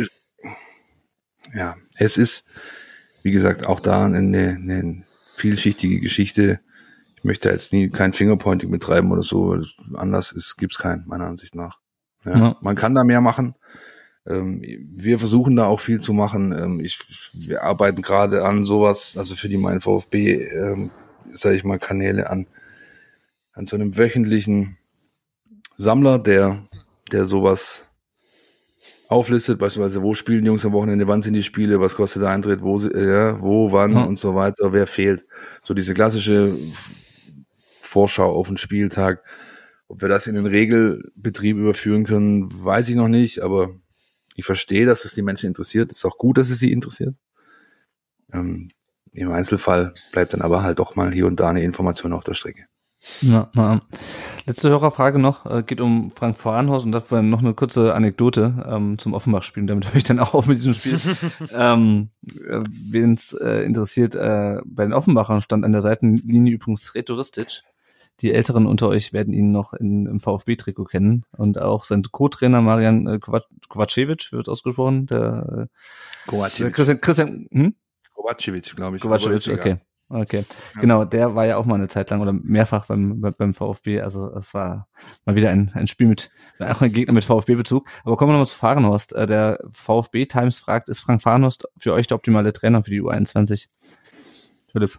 ja, 1.54 1.76
es 1.96 2.16
ist, 2.16 2.44
wie 3.22 3.32
gesagt, 3.32 3.66
auch 3.66 3.80
da 3.80 4.04
eine, 4.04 4.18
eine 4.18 5.04
vielschichtige 5.34 6.00
Geschichte. 6.00 6.60
Ich 7.20 7.24
möchte 7.24 7.50
jetzt 7.50 7.74
nie 7.74 7.90
kein 7.90 8.14
Fingerpointing 8.14 8.70
betreiben 8.70 9.12
oder 9.12 9.22
so. 9.22 9.60
Anders 9.94 10.32
ist, 10.32 10.56
gibt's 10.56 10.78
keinen, 10.78 11.06
meiner 11.06 11.26
Ansicht 11.26 11.54
nach. 11.54 11.78
Ja, 12.24 12.38
ja. 12.38 12.56
Man 12.62 12.76
kann 12.76 12.94
da 12.94 13.04
mehr 13.04 13.20
machen. 13.20 13.54
Ähm, 14.26 14.62
wir 14.62 15.18
versuchen 15.18 15.54
da 15.54 15.66
auch 15.66 15.80
viel 15.80 16.00
zu 16.00 16.14
machen. 16.14 16.52
Ähm, 16.52 16.80
ich, 16.80 16.98
wir 17.34 17.62
arbeiten 17.62 18.00
gerade 18.00 18.44
an 18.46 18.64
sowas, 18.64 19.16
also 19.18 19.34
für 19.34 19.50
die 19.50 19.58
Mein 19.58 19.82
VfB, 19.82 20.44
ähm, 20.44 20.90
sage 21.30 21.56
ich 21.56 21.64
mal, 21.64 21.78
Kanäle 21.78 22.30
an, 22.30 22.46
an 23.52 23.66
so 23.66 23.76
einem 23.76 23.98
wöchentlichen 23.98 24.78
Sammler, 25.76 26.18
der, 26.18 26.62
der 27.12 27.26
sowas 27.26 27.84
auflistet, 29.10 29.58
beispielsweise, 29.58 30.02
wo 30.02 30.14
spielen 30.14 30.42
die 30.42 30.46
Jungs 30.46 30.64
am 30.64 30.72
Wochenende, 30.72 31.06
wann 31.08 31.20
sind 31.20 31.34
die 31.34 31.42
Spiele, 31.42 31.80
was 31.80 31.96
kostet 31.96 32.22
der 32.22 32.30
Eintritt, 32.30 32.62
wo, 32.62 32.80
äh, 32.80 33.10
ja, 33.10 33.40
wo, 33.40 33.72
wann 33.72 33.94
hm. 33.94 34.06
und 34.06 34.18
so 34.18 34.34
weiter, 34.34 34.72
wer 34.72 34.86
fehlt. 34.86 35.26
So 35.62 35.74
diese 35.74 35.94
klassische 35.94 36.54
Vorschau 37.90 38.30
auf 38.30 38.46
den 38.46 38.56
Spieltag. 38.56 39.22
Ob 39.88 40.00
wir 40.00 40.08
das 40.08 40.28
in 40.28 40.36
den 40.36 40.46
Regelbetrieb 40.46 41.56
überführen 41.56 42.04
können, 42.04 42.48
weiß 42.64 42.88
ich 42.88 42.94
noch 42.94 43.08
nicht, 43.08 43.42
aber 43.42 43.70
ich 44.36 44.44
verstehe, 44.44 44.86
dass 44.86 45.04
es 45.04 45.14
die 45.14 45.22
Menschen 45.22 45.48
interessiert. 45.48 45.90
Ist 45.90 46.04
auch 46.04 46.16
gut, 46.16 46.38
dass 46.38 46.50
es 46.50 46.60
sie 46.60 46.70
interessiert. 46.70 47.16
Ähm, 48.32 48.68
Im 49.12 49.32
Einzelfall 49.32 49.92
bleibt 50.12 50.32
dann 50.32 50.42
aber 50.42 50.62
halt 50.62 50.78
doch 50.78 50.94
mal 50.94 51.12
hier 51.12 51.26
und 51.26 51.40
da 51.40 51.50
eine 51.50 51.64
Information 51.64 52.12
auf 52.12 52.22
der 52.22 52.34
Strecke. 52.34 52.66
Ja. 53.22 53.80
Letzte 54.44 54.68
Hörerfrage 54.68 55.18
noch, 55.18 55.46
äh, 55.46 55.62
geht 55.62 55.80
um 55.80 56.10
Frank 56.10 56.36
Voranhaus 56.36 56.84
und 56.84 56.92
dafür 56.92 57.22
noch 57.22 57.40
eine 57.40 57.54
kurze 57.54 57.94
Anekdote 57.94 58.62
ähm, 58.68 58.98
zum 58.98 59.14
Offenbach-Spiel, 59.14 59.66
damit 59.66 59.88
höre 59.88 59.96
ich 59.96 60.04
dann 60.04 60.20
auch 60.20 60.34
auf 60.34 60.46
mit 60.46 60.58
diesem 60.58 60.74
Spiel. 60.74 60.98
ähm, 61.56 62.10
äh, 62.46 62.60
Wen 62.68 63.14
es 63.14 63.32
äh, 63.32 63.64
interessiert, 63.64 64.14
äh, 64.14 64.58
bei 64.66 64.84
den 64.84 64.92
Offenbachern 64.92 65.40
stand 65.40 65.64
an 65.64 65.72
der 65.72 65.80
Seitenlinie 65.80 66.54
übrigens 66.54 66.94
Retoristic. 66.94 67.62
Die 68.22 68.32
Älteren 68.32 68.66
unter 68.66 68.88
euch 68.88 69.12
werden 69.12 69.32
ihn 69.32 69.50
noch 69.50 69.72
in, 69.72 70.06
im 70.06 70.20
VfB-Trikot 70.20 70.84
kennen. 70.84 71.24
Und 71.36 71.58
auch 71.58 71.84
sein 71.84 72.02
Co-Trainer 72.02 72.60
Marian 72.60 73.06
äh, 73.06 73.18
Kovacevic 73.18 74.32
wird 74.32 74.48
ausgesprochen. 74.48 75.06
Der, 75.06 75.68
äh, 75.68 76.30
Kovacevic. 76.30 76.74
Christian, 76.74 77.00
Christian 77.00 77.48
hm? 77.50 77.74
Kovacevic, 78.14 78.76
glaube 78.76 78.96
ich. 78.96 79.02
Kovacevic, 79.02 79.48
okay. 79.48 79.78
Okay, 80.12 80.44
ja. 80.74 80.80
genau, 80.80 81.04
der 81.04 81.36
war 81.36 81.46
ja 81.46 81.56
auch 81.56 81.64
mal 81.64 81.76
eine 81.76 81.86
Zeit 81.86 82.10
lang 82.10 82.20
oder 82.20 82.32
mehrfach 82.32 82.86
beim, 82.86 83.20
beim 83.20 83.54
VfB. 83.54 84.00
Also 84.00 84.34
es 84.34 84.52
war 84.54 84.88
mal 85.24 85.36
wieder 85.36 85.50
ein, 85.50 85.70
ein 85.74 85.86
Spiel 85.86 86.08
mit 86.08 86.32
auch 86.58 86.82
ein 86.82 86.92
Gegner 86.92 87.14
mit 87.14 87.24
VfB-Bezug. 87.24 87.88
Aber 88.02 88.16
kommen 88.16 88.30
wir 88.30 88.32
nochmal 88.32 88.48
zu 88.48 88.56
Fahrenhorst. 88.56 89.12
Äh, 89.12 89.26
der 89.26 89.60
VfB 89.70 90.26
Times 90.26 90.58
fragt, 90.58 90.88
ist 90.88 90.98
Frank 90.98 91.22
Fahrenhorst 91.22 91.68
für 91.78 91.92
euch 91.92 92.08
der 92.08 92.16
optimale 92.16 92.52
Trainer 92.52 92.82
für 92.82 92.90
die 92.90 93.00
U21? 93.00 93.68
Philipp. 94.72 94.98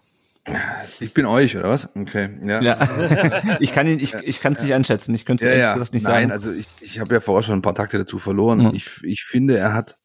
Ich 0.99 1.13
bin 1.13 1.25
euch, 1.25 1.55
oder 1.55 1.69
was? 1.69 1.89
Okay. 1.95 2.29
Ja. 2.43 2.61
ja. 2.61 3.57
ich 3.59 3.73
kann 3.73 3.87
ihn, 3.87 3.99
ich, 3.99 4.15
ich 4.15 4.41
kann 4.41 4.53
es 4.53 4.63
nicht 4.63 4.73
einschätzen. 4.73 5.13
Ich 5.13 5.25
könnte 5.25 5.43
es 5.43 5.45
ja, 5.45 5.51
ehrlich 5.51 5.65
ja. 5.65 5.73
gesagt 5.73 5.93
nicht 5.93 6.03
Nein, 6.03 6.11
sagen. 6.11 6.23
Nein, 6.27 6.31
also 6.31 6.51
ich, 6.51 6.67
ich 6.81 6.99
habe 6.99 7.13
ja 7.13 7.19
vorher 7.19 7.43
schon 7.43 7.59
ein 7.59 7.61
paar 7.61 7.75
Takte 7.75 7.99
dazu 7.99 8.17
verloren. 8.17 8.63
Mhm. 8.63 8.71
Ich, 8.73 9.03
ich 9.03 9.23
finde, 9.23 9.57
er 9.57 9.73
hat 9.73 9.97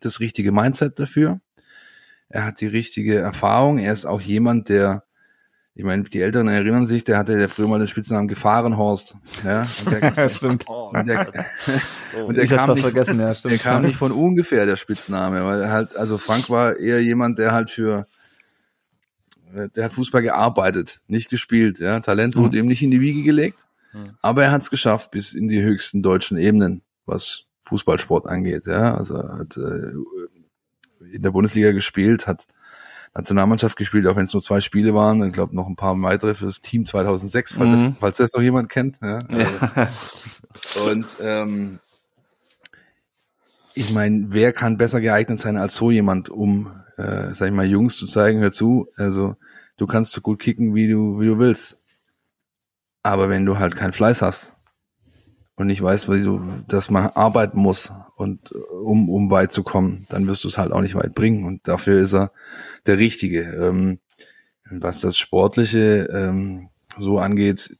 das 0.00 0.20
richtige 0.20 0.50
Mindset 0.52 0.98
dafür 0.98 1.40
er 2.28 2.44
hat 2.44 2.60
die 2.60 2.66
richtige 2.66 3.18
Erfahrung, 3.18 3.78
er 3.78 3.92
ist 3.92 4.04
auch 4.04 4.20
jemand, 4.20 4.68
der, 4.68 5.04
ich 5.74 5.84
meine, 5.84 6.02
die 6.04 6.20
Älteren 6.20 6.48
erinnern 6.48 6.86
sich, 6.86 7.04
der 7.04 7.16
hatte 7.16 7.38
ja 7.38 7.48
früher 7.48 7.68
mal 7.68 7.78
den 7.78 7.88
Spitznamen 7.88 8.28
Gefahrenhorst. 8.28 9.16
Ja, 9.44 9.60
und 9.60 10.16
der, 10.16 10.28
stimmt. 10.28 10.64
Und 10.68 11.06
der, 11.06 11.32
und 12.26 12.34
der, 12.36 12.46
kam, 12.46 12.70
nicht, 12.70 12.80
vergessen, 12.80 13.20
ja, 13.20 13.34
stimmt. 13.34 13.52
der 13.52 13.60
kam 13.60 13.82
nicht 13.82 13.96
von 13.96 14.10
ungefähr, 14.10 14.64
der 14.66 14.76
Spitzname, 14.76 15.44
weil 15.44 15.70
halt, 15.70 15.96
also 15.96 16.16
Frank 16.16 16.48
war 16.48 16.76
eher 16.76 17.02
jemand, 17.02 17.38
der 17.38 17.52
halt 17.52 17.70
für, 17.70 18.06
der 19.74 19.84
hat 19.84 19.92
Fußball 19.92 20.22
gearbeitet, 20.22 21.00
nicht 21.06 21.30
gespielt. 21.30 21.80
Ja, 21.80 22.00
Talent 22.00 22.36
wurde 22.36 22.56
mhm. 22.56 22.64
ihm 22.64 22.66
nicht 22.68 22.82
in 22.82 22.90
die 22.90 23.00
Wiege 23.00 23.22
gelegt, 23.22 23.58
mhm. 23.92 24.16
aber 24.22 24.44
er 24.44 24.52
hat 24.52 24.62
es 24.62 24.70
geschafft 24.70 25.10
bis 25.10 25.34
in 25.34 25.48
die 25.48 25.62
höchsten 25.62 26.02
deutschen 26.02 26.38
Ebenen, 26.38 26.82
was 27.06 27.44
Fußballsport 27.64 28.26
angeht. 28.26 28.66
Ja, 28.66 28.96
also 28.96 29.16
er 29.16 29.38
hat 29.38 29.56
äh, 29.56 29.92
in 31.12 31.22
der 31.22 31.30
Bundesliga 31.30 31.72
gespielt, 31.72 32.26
hat 32.26 32.46
Nationalmannschaft 33.14 33.76
gespielt, 33.76 34.06
auch 34.06 34.16
wenn 34.16 34.24
es 34.24 34.32
nur 34.32 34.42
zwei 34.42 34.60
Spiele 34.60 34.94
waren. 34.94 35.26
Ich 35.26 35.32
glaube 35.32 35.54
noch 35.54 35.66
ein 35.66 35.76
paar 35.76 36.00
weitere 36.02 36.34
fürs 36.34 36.60
Team 36.60 36.86
2006, 36.86 37.54
falls, 37.54 37.68
mhm. 37.68 37.72
das, 37.72 37.94
falls 38.00 38.16
das 38.18 38.32
noch 38.32 38.42
jemand 38.42 38.68
kennt. 38.68 38.98
Ja. 39.02 39.18
ja. 39.30 39.88
Und 40.90 41.06
ähm, 41.22 41.78
ich 43.74 43.92
meine, 43.92 44.26
wer 44.30 44.52
kann 44.52 44.76
besser 44.76 45.00
geeignet 45.00 45.40
sein 45.40 45.56
als 45.56 45.74
so 45.76 45.90
jemand, 45.90 46.28
um, 46.28 46.70
äh, 46.96 47.32
sag 47.34 47.48
ich 47.48 47.54
mal, 47.54 47.66
Jungs 47.66 47.96
zu 47.96 48.06
zeigen, 48.06 48.40
hör 48.40 48.52
zu, 48.52 48.88
also 48.96 49.36
du 49.78 49.86
kannst 49.86 50.12
so 50.12 50.20
gut 50.20 50.38
kicken, 50.38 50.74
wie 50.74 50.88
du, 50.88 51.18
wie 51.20 51.26
du 51.26 51.38
willst. 51.38 51.78
Aber 53.02 53.30
wenn 53.30 53.46
du 53.46 53.58
halt 53.58 53.74
keinen 53.74 53.94
Fleiß 53.94 54.20
hast, 54.20 54.52
und 55.58 55.66
nicht 55.66 55.82
weißt, 55.82 56.08
wie 56.08 56.22
du, 56.22 56.40
dass 56.68 56.88
man 56.88 57.10
arbeiten 57.14 57.58
muss 57.58 57.92
und 58.14 58.52
um, 58.52 59.10
um 59.10 59.28
weit 59.30 59.52
zu 59.52 59.64
kommen, 59.64 60.06
dann 60.08 60.28
wirst 60.28 60.44
du 60.44 60.48
es 60.48 60.56
halt 60.56 60.70
auch 60.70 60.80
nicht 60.80 60.94
weit 60.94 61.14
bringen. 61.14 61.44
Und 61.44 61.66
dafür 61.66 62.00
ist 62.00 62.14
er 62.14 62.30
der 62.86 62.98
Richtige. 62.98 63.40
Ähm, 63.40 63.98
was 64.70 65.00
das 65.00 65.16
Sportliche 65.16 66.08
ähm, 66.12 66.68
so 66.96 67.18
angeht, 67.18 67.76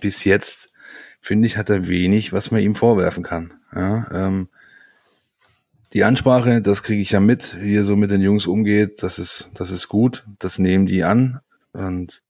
bis 0.00 0.24
jetzt 0.24 0.72
finde 1.20 1.46
ich, 1.46 1.56
hat 1.56 1.68
er 1.68 1.88
wenig, 1.88 2.32
was 2.32 2.52
man 2.52 2.60
ihm 2.60 2.76
vorwerfen 2.76 3.24
kann. 3.24 3.54
Ja, 3.74 4.06
ähm, 4.12 4.48
die 5.92 6.04
Ansprache, 6.04 6.60
das 6.60 6.82
kriege 6.82 7.00
ich 7.00 7.12
ja 7.12 7.20
mit, 7.20 7.56
wie 7.60 7.76
er 7.76 7.84
so 7.84 7.96
mit 7.96 8.10
den 8.10 8.20
Jungs 8.20 8.46
umgeht, 8.46 9.02
das 9.02 9.18
ist, 9.18 9.50
das 9.54 9.70
ist 9.70 9.88
gut, 9.88 10.26
das 10.38 10.58
nehmen 10.58 10.86
die 10.86 11.04
an. 11.04 11.40
Und 11.72 12.22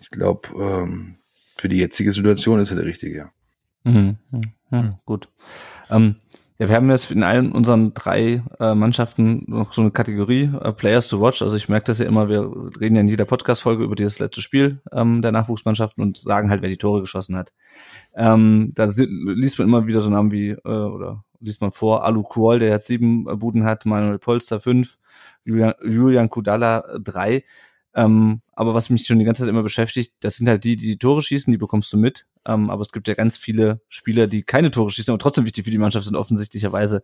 ich 0.00 0.10
glaube, 0.10 0.48
ähm, 0.58 1.16
für 1.56 1.68
die 1.68 1.76
jetzige 1.76 2.12
Situation 2.12 2.60
ist 2.60 2.70
er 2.70 2.76
der 2.76 2.86
Richtige, 2.86 3.16
ja. 3.16 3.30
Mhm. 3.84 4.16
Ja, 4.70 4.98
gut. 5.04 5.28
Ähm, 5.90 6.16
ja, 6.58 6.68
wir 6.68 6.76
haben 6.76 6.90
jetzt 6.90 7.10
in 7.10 7.24
allen 7.24 7.52
unseren 7.52 7.92
drei 7.92 8.42
äh, 8.60 8.74
Mannschaften 8.74 9.44
noch 9.48 9.72
so 9.72 9.80
eine 9.80 9.90
Kategorie 9.90 10.50
äh, 10.62 10.72
Players 10.72 11.08
to 11.08 11.20
Watch. 11.20 11.42
Also 11.42 11.56
ich 11.56 11.68
merke 11.68 11.86
das 11.86 11.98
ja 11.98 12.06
immer, 12.06 12.28
wir 12.28 12.50
reden 12.80 12.94
ja 12.94 13.00
in 13.00 13.08
jeder 13.08 13.24
Podcast-Folge 13.24 13.84
über 13.84 13.96
das 13.96 14.18
letzte 14.18 14.42
Spiel 14.42 14.80
ähm, 14.92 15.22
der 15.22 15.32
Nachwuchsmannschaften 15.32 16.02
und 16.02 16.18
sagen 16.18 16.50
halt, 16.50 16.62
wer 16.62 16.68
die 16.68 16.76
Tore 16.76 17.00
geschossen 17.00 17.36
hat. 17.36 17.52
Ähm, 18.14 18.72
da 18.74 18.84
liest 18.84 19.58
man 19.58 19.68
immer 19.68 19.86
wieder 19.86 20.00
so 20.00 20.10
Namen 20.10 20.30
wie, 20.30 20.50
äh, 20.50 20.68
oder 20.68 21.24
liest 21.42 21.60
man 21.60 21.72
vor, 21.72 22.04
Alu 22.04 22.22
Kuol, 22.22 22.58
der 22.58 22.70
jetzt 22.70 22.86
sieben 22.86 23.24
Buden 23.24 23.64
hat, 23.64 23.86
Manuel 23.86 24.18
Polster 24.18 24.60
fünf, 24.60 24.98
Julian, 25.44 25.74
Julian 25.84 26.28
Kudala 26.28 26.80
äh, 26.80 27.00
drei. 27.00 27.44
Ähm, 27.94 28.40
aber 28.54 28.74
was 28.74 28.88
mich 28.88 29.06
schon 29.06 29.18
die 29.18 29.24
ganze 29.24 29.42
Zeit 29.42 29.50
immer 29.50 29.62
beschäftigt, 29.62 30.14
das 30.20 30.36
sind 30.36 30.48
halt 30.48 30.64
die, 30.64 30.76
die, 30.76 30.86
die 30.86 30.98
Tore 30.98 31.20
schießen, 31.20 31.50
die 31.50 31.58
bekommst 31.58 31.92
du 31.92 31.98
mit. 31.98 32.26
Ähm, 32.46 32.70
aber 32.70 32.80
es 32.80 32.92
gibt 32.92 33.06
ja 33.06 33.14
ganz 33.14 33.36
viele 33.36 33.80
Spieler, 33.88 34.26
die 34.26 34.42
keine 34.42 34.70
Tore 34.70 34.90
schießen, 34.90 35.12
aber 35.12 35.18
trotzdem 35.18 35.44
wichtig 35.44 35.64
für 35.64 35.70
die 35.70 35.78
Mannschaft 35.78 36.06
sind, 36.06 36.16
offensichtlicherweise. 36.16 37.02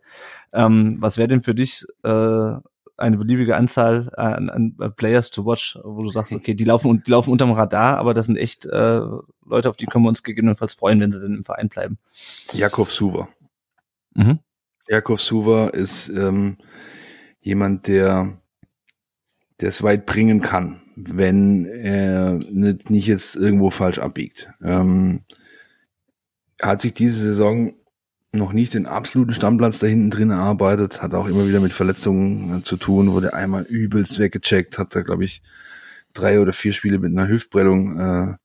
Ähm, 0.51 0.97
was 0.99 1.17
wäre 1.17 1.27
denn 1.27 1.41
für 1.41 1.53
dich 1.53 1.85
äh, 2.03 2.53
eine 2.97 3.17
beliebige 3.17 3.55
Anzahl 3.55 4.11
an, 4.15 4.49
an 4.49 4.93
Players 4.95 5.31
to 5.31 5.45
watch, 5.45 5.79
wo 5.83 6.03
du 6.03 6.09
sagst, 6.09 6.33
okay, 6.35 6.53
die 6.53 6.65
laufen 6.65 7.01
die 7.05 7.11
laufen 7.11 7.31
unterm 7.31 7.51
Radar, 7.51 7.97
aber 7.97 8.13
das 8.13 8.25
sind 8.25 8.37
echt 8.37 8.65
äh, 8.65 9.01
Leute, 9.45 9.69
auf 9.69 9.77
die 9.77 9.85
können 9.85 10.05
wir 10.05 10.09
uns 10.09 10.23
gegebenenfalls 10.23 10.73
freuen, 10.73 10.99
wenn 10.99 11.11
sie 11.11 11.21
denn 11.21 11.35
im 11.35 11.43
Verein 11.43 11.69
bleiben. 11.69 11.97
Jakob 12.53 12.89
Suver. 12.89 13.29
Mhm. 14.15 14.39
Jakob 14.87 15.19
Suver 15.19 15.73
ist 15.73 16.09
ähm, 16.09 16.57
jemand, 17.41 17.87
der 17.87 18.39
es 19.57 19.83
weit 19.83 20.05
bringen 20.05 20.41
kann, 20.41 20.81
wenn 20.95 21.65
er 21.65 22.39
nicht, 22.51 22.89
nicht 22.89 23.07
jetzt 23.07 23.35
irgendwo 23.35 23.69
falsch 23.69 23.99
abbiegt. 23.99 24.49
Ähm, 24.63 25.21
hat 26.61 26.81
sich 26.81 26.93
diese 26.93 27.19
Saison 27.19 27.73
noch 28.31 28.53
nicht 28.53 28.73
den 28.73 28.85
absoluten 28.85 29.33
Stammplatz 29.33 29.79
da 29.79 29.87
hinten 29.87 30.11
drin 30.11 30.29
erarbeitet, 30.29 31.01
hat 31.01 31.13
auch 31.13 31.27
immer 31.27 31.47
wieder 31.47 31.61
mit 31.61 31.71
Verletzungen 31.71 32.59
äh, 32.59 32.63
zu 32.63 32.77
tun, 32.77 33.11
wurde 33.11 33.33
einmal 33.33 33.63
übelst 33.63 34.19
weggecheckt, 34.19 34.77
hat 34.77 34.95
da, 34.95 35.01
glaube 35.01 35.25
ich, 35.25 35.41
drei 36.13 36.39
oder 36.39 36.53
vier 36.53 36.73
Spiele 36.73 36.99
mit 36.99 37.11
einer 37.11 37.27
Hüftprellung 37.27 37.99
äh, 37.99 38.35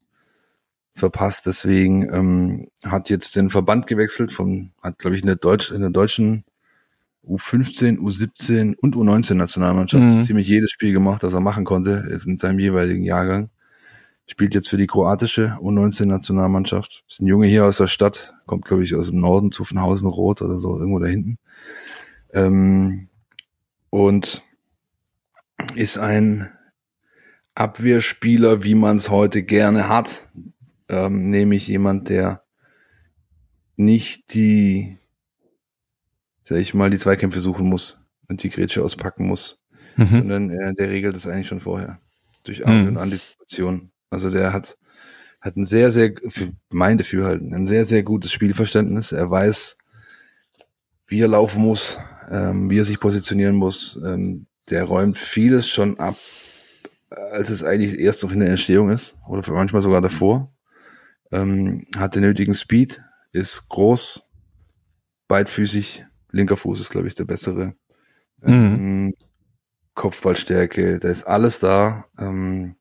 verpasst. 0.94 1.46
Deswegen 1.46 2.08
ähm, 2.12 2.68
hat 2.82 3.10
jetzt 3.10 3.36
den 3.36 3.50
Verband 3.50 3.86
gewechselt, 3.86 4.32
vom, 4.32 4.70
hat, 4.82 4.98
glaube 4.98 5.16
ich, 5.16 5.22
in 5.22 5.26
der, 5.26 5.36
Deutsch, 5.36 5.70
in 5.70 5.80
der 5.80 5.90
deutschen 5.90 6.44
U15, 7.26 7.98
U17 7.98 8.76
und 8.76 8.94
U19 8.94 9.34
Nationalmannschaft 9.34 10.04
mhm. 10.04 10.22
ziemlich 10.22 10.46
jedes 10.46 10.70
Spiel 10.70 10.92
gemacht, 10.92 11.22
das 11.22 11.34
er 11.34 11.40
machen 11.40 11.64
konnte 11.64 12.20
in 12.26 12.36
seinem 12.36 12.58
jeweiligen 12.58 13.02
Jahrgang. 13.02 13.50
Spielt 14.26 14.54
jetzt 14.54 14.68
für 14.68 14.78
die 14.78 14.86
kroatische 14.86 15.58
U19 15.60 16.06
Nationalmannschaft. 16.06 17.04
Ist 17.08 17.20
ein 17.20 17.26
Junge 17.26 17.46
hier 17.46 17.66
aus 17.66 17.76
der 17.76 17.88
Stadt, 17.88 18.34
kommt 18.46 18.64
glaube 18.64 18.84
ich 18.84 18.94
aus 18.94 19.10
dem 19.10 19.20
Norden, 19.20 19.52
Zuffenhausen 19.52 20.08
Rot 20.08 20.40
oder 20.42 20.58
so, 20.58 20.78
irgendwo 20.78 20.98
da 20.98 21.06
hinten. 21.06 21.38
Ähm, 22.32 23.08
und 23.90 24.42
ist 25.74 25.98
ein 25.98 26.50
Abwehrspieler, 27.54 28.64
wie 28.64 28.74
man 28.74 28.96
es 28.96 29.10
heute 29.10 29.42
gerne 29.42 29.88
hat, 29.88 30.28
ähm, 30.88 31.30
nämlich 31.30 31.68
jemand, 31.68 32.08
der 32.08 32.44
nicht 33.76 34.34
die, 34.34 34.98
sag 36.42 36.58
ich 36.58 36.74
mal, 36.74 36.90
die 36.90 36.98
Zweikämpfe 36.98 37.40
suchen 37.40 37.68
muss 37.68 38.00
und 38.28 38.42
die 38.42 38.50
Grätsche 38.50 38.82
auspacken 38.82 39.26
muss, 39.26 39.60
mhm. 39.96 40.06
sondern 40.06 40.50
äh, 40.50 40.74
der 40.74 40.90
regelt 40.90 41.16
das 41.16 41.26
eigentlich 41.26 41.48
schon 41.48 41.60
vorher 41.60 42.00
durch 42.44 42.64
Auge 42.64 42.74
mhm. 42.74 42.88
und 42.88 42.96
Antizipation. 42.98 43.90
Also 44.10 44.30
der 44.30 44.52
hat 44.52 44.76
hat 45.40 45.56
ein 45.56 45.66
sehr 45.66 45.90
sehr 45.90 46.14
für 46.28 46.52
mein 46.72 46.96
Dafürhalten 46.96 47.52
ein 47.54 47.66
sehr 47.66 47.84
sehr 47.84 48.02
gutes 48.02 48.32
Spielverständnis. 48.32 49.12
Er 49.12 49.30
weiß, 49.30 49.76
wie 51.06 51.20
er 51.20 51.28
laufen 51.28 51.62
muss, 51.62 51.98
ähm, 52.30 52.70
wie 52.70 52.78
er 52.78 52.84
sich 52.84 53.00
positionieren 53.00 53.56
muss. 53.56 53.98
Ähm, 54.04 54.46
der 54.70 54.84
räumt 54.84 55.18
vieles 55.18 55.68
schon 55.68 55.98
ab, 55.98 56.14
als 57.10 57.50
es 57.50 57.62
eigentlich 57.62 57.98
erst 57.98 58.22
noch 58.22 58.32
in 58.32 58.40
der 58.40 58.48
Entstehung 58.48 58.90
ist 58.90 59.16
oder 59.28 59.42
manchmal 59.52 59.82
sogar 59.82 60.00
davor. 60.00 60.53
Ähm, 61.32 61.86
hat 61.96 62.14
den 62.14 62.22
nötigen 62.22 62.54
Speed, 62.54 63.02
ist 63.32 63.68
groß, 63.68 64.24
beidfüßig, 65.28 66.04
linker 66.30 66.56
Fuß 66.56 66.80
ist, 66.80 66.90
glaube 66.90 67.08
ich, 67.08 67.14
der 67.14 67.24
bessere. 67.24 67.74
Mhm. 68.40 68.52
Ähm, 68.52 69.14
Kopfballstärke, 69.94 70.98
da 70.98 71.08
ist 71.08 71.24
alles 71.24 71.60
da. 71.60 72.06
Ähm, 72.18 72.76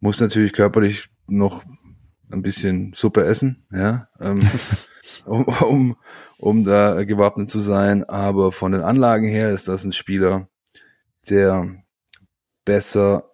muss 0.00 0.20
natürlich 0.20 0.52
körperlich 0.52 1.08
noch 1.26 1.62
ein 2.30 2.42
bisschen 2.42 2.92
Suppe 2.94 3.24
essen, 3.24 3.66
ja, 3.72 4.08
ähm, 4.20 4.40
um, 5.26 5.44
um, 5.44 5.96
um 6.38 6.64
da 6.64 7.04
gewappnet 7.04 7.50
zu 7.50 7.60
sein. 7.60 8.04
Aber 8.04 8.52
von 8.52 8.72
den 8.72 8.82
Anlagen 8.82 9.26
her 9.26 9.50
ist 9.50 9.68
das 9.68 9.84
ein 9.84 9.92
Spieler, 9.92 10.48
der 11.28 11.84
besser 12.64 13.30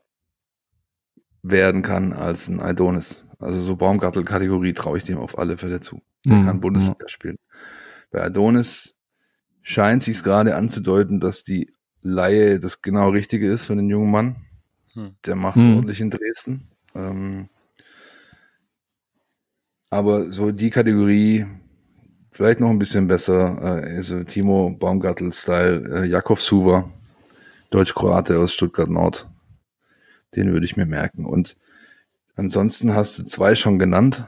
werden 1.43 1.83
kann 1.83 2.13
als 2.13 2.49
ein 2.49 2.61
Adonis. 2.61 3.26
Also 3.39 3.61
so 3.61 3.77
Baumgartel-Kategorie 3.77 4.73
traue 4.73 4.99
ich 4.99 5.05
dem 5.05 5.19
auf 5.19 5.39
alle 5.39 5.57
Fälle 5.57 5.81
zu. 5.81 6.03
Der 6.25 6.37
mhm. 6.37 6.47
kann 6.47 6.61
Bundesliga 6.61 7.05
mhm. 7.05 7.09
spielen. 7.09 7.37
Bei 8.11 8.23
Adonis 8.23 8.95
scheint 9.63 10.03
sich 10.03 10.23
gerade 10.23 10.57
anzudeuten, 10.57 11.21
dass 11.21 11.45
die 11.45 11.73
Laie 12.01 12.61
das 12.61 12.83
genau 12.83 13.11
Richtige 13.11 13.51
ist 13.51 13.65
für 13.65 13.75
den 13.75 13.91
jungen 13.91 14.11
Mann. 14.11 14.37
Hm. 14.95 15.17
Der 15.27 15.35
macht 15.35 15.57
mhm. 15.57 15.77
ordentlich 15.77 16.01
in 16.01 16.11
Dresden. 16.11 16.71
Ähm, 16.95 17.49
aber 19.91 20.33
so 20.33 20.53
die 20.53 20.71
Kategorie 20.71 21.47
vielleicht 22.31 22.61
noch 22.61 22.71
ein 22.71 22.79
bisschen 22.79 23.09
besser, 23.09 23.59
äh, 23.61 23.97
also 23.97 24.23
Timo 24.25 24.71
Baumgartel-Style, 24.71 26.03
äh, 26.03 26.05
Jakov 26.05 26.41
Suva, 26.41 26.91
Deutsch-Kroate 27.71 28.39
aus 28.39 28.53
Stuttgart 28.53 28.91
Nord. 28.91 29.29
Den 30.35 30.53
würde 30.53 30.67
ich 30.67 30.77
mir 30.77 30.87
merken. 30.87 31.25
Und 31.25 31.57
ansonsten 32.37 32.95
hast 32.95 33.19
du 33.19 33.25
zwei 33.25 33.55
schon 33.55 33.79
genannt, 33.79 34.27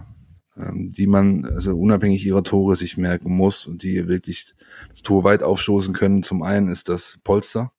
ähm, 0.57 0.93
die 0.93 1.07
man 1.07 1.45
also 1.45 1.79
unabhängig 1.79 2.27
ihrer 2.27 2.43
Tore 2.43 2.77
sich 2.77 2.97
merken 2.97 3.33
muss 3.33 3.67
und 3.67 3.83
die 3.83 4.09
wirklich 4.09 4.55
das 4.89 5.03
Tor 5.03 5.25
weit 5.25 5.43
aufstoßen 5.43 5.95
können. 5.95 6.23
Zum 6.23 6.43
einen 6.43 6.69
ist 6.69 6.89
das 6.89 7.19
Polster, 7.23 7.73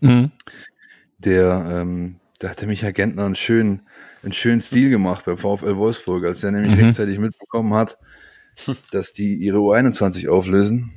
mhm. 0.00 0.30
der 1.18 1.66
ähm, 1.68 2.20
da 2.40 2.48
hatte 2.48 2.66
Michael 2.66 2.94
Gentner 2.94 3.26
einen 3.26 3.34
schönen, 3.34 3.82
einen 4.22 4.32
schönen 4.32 4.62
Stil 4.62 4.88
gemacht 4.88 5.26
beim 5.26 5.36
VfL 5.36 5.76
Wolfsburg, 5.76 6.24
als 6.24 6.42
er 6.42 6.50
nämlich 6.50 6.74
mhm. 6.74 6.84
rechtzeitig 6.84 7.18
mitbekommen 7.18 7.74
hat, 7.74 7.98
dass 8.92 9.12
die 9.12 9.34
ihre 9.34 9.58
U21 9.58 10.28
auflösen. 10.28 10.90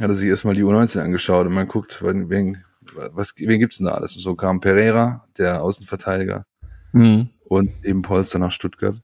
Hat 0.00 0.08
er 0.08 0.14
sich 0.14 0.28
erstmal 0.28 0.54
die 0.54 0.64
U19 0.64 1.00
angeschaut 1.00 1.46
und 1.46 1.54
man 1.54 1.68
guckt, 1.68 2.02
wen, 2.02 2.64
was, 3.12 3.32
wen 3.36 3.60
gibt's 3.60 3.78
denn 3.78 3.86
da 3.86 3.92
alles? 3.92 4.16
Und 4.16 4.22
so 4.22 4.34
kam 4.34 4.60
Pereira, 4.60 5.26
der 5.38 5.62
Außenverteidiger, 5.62 6.46
mhm. 6.92 7.30
Und 7.48 7.72
eben 7.84 8.02
Polster 8.02 8.38
nach 8.38 8.52
Stuttgart. 8.52 9.00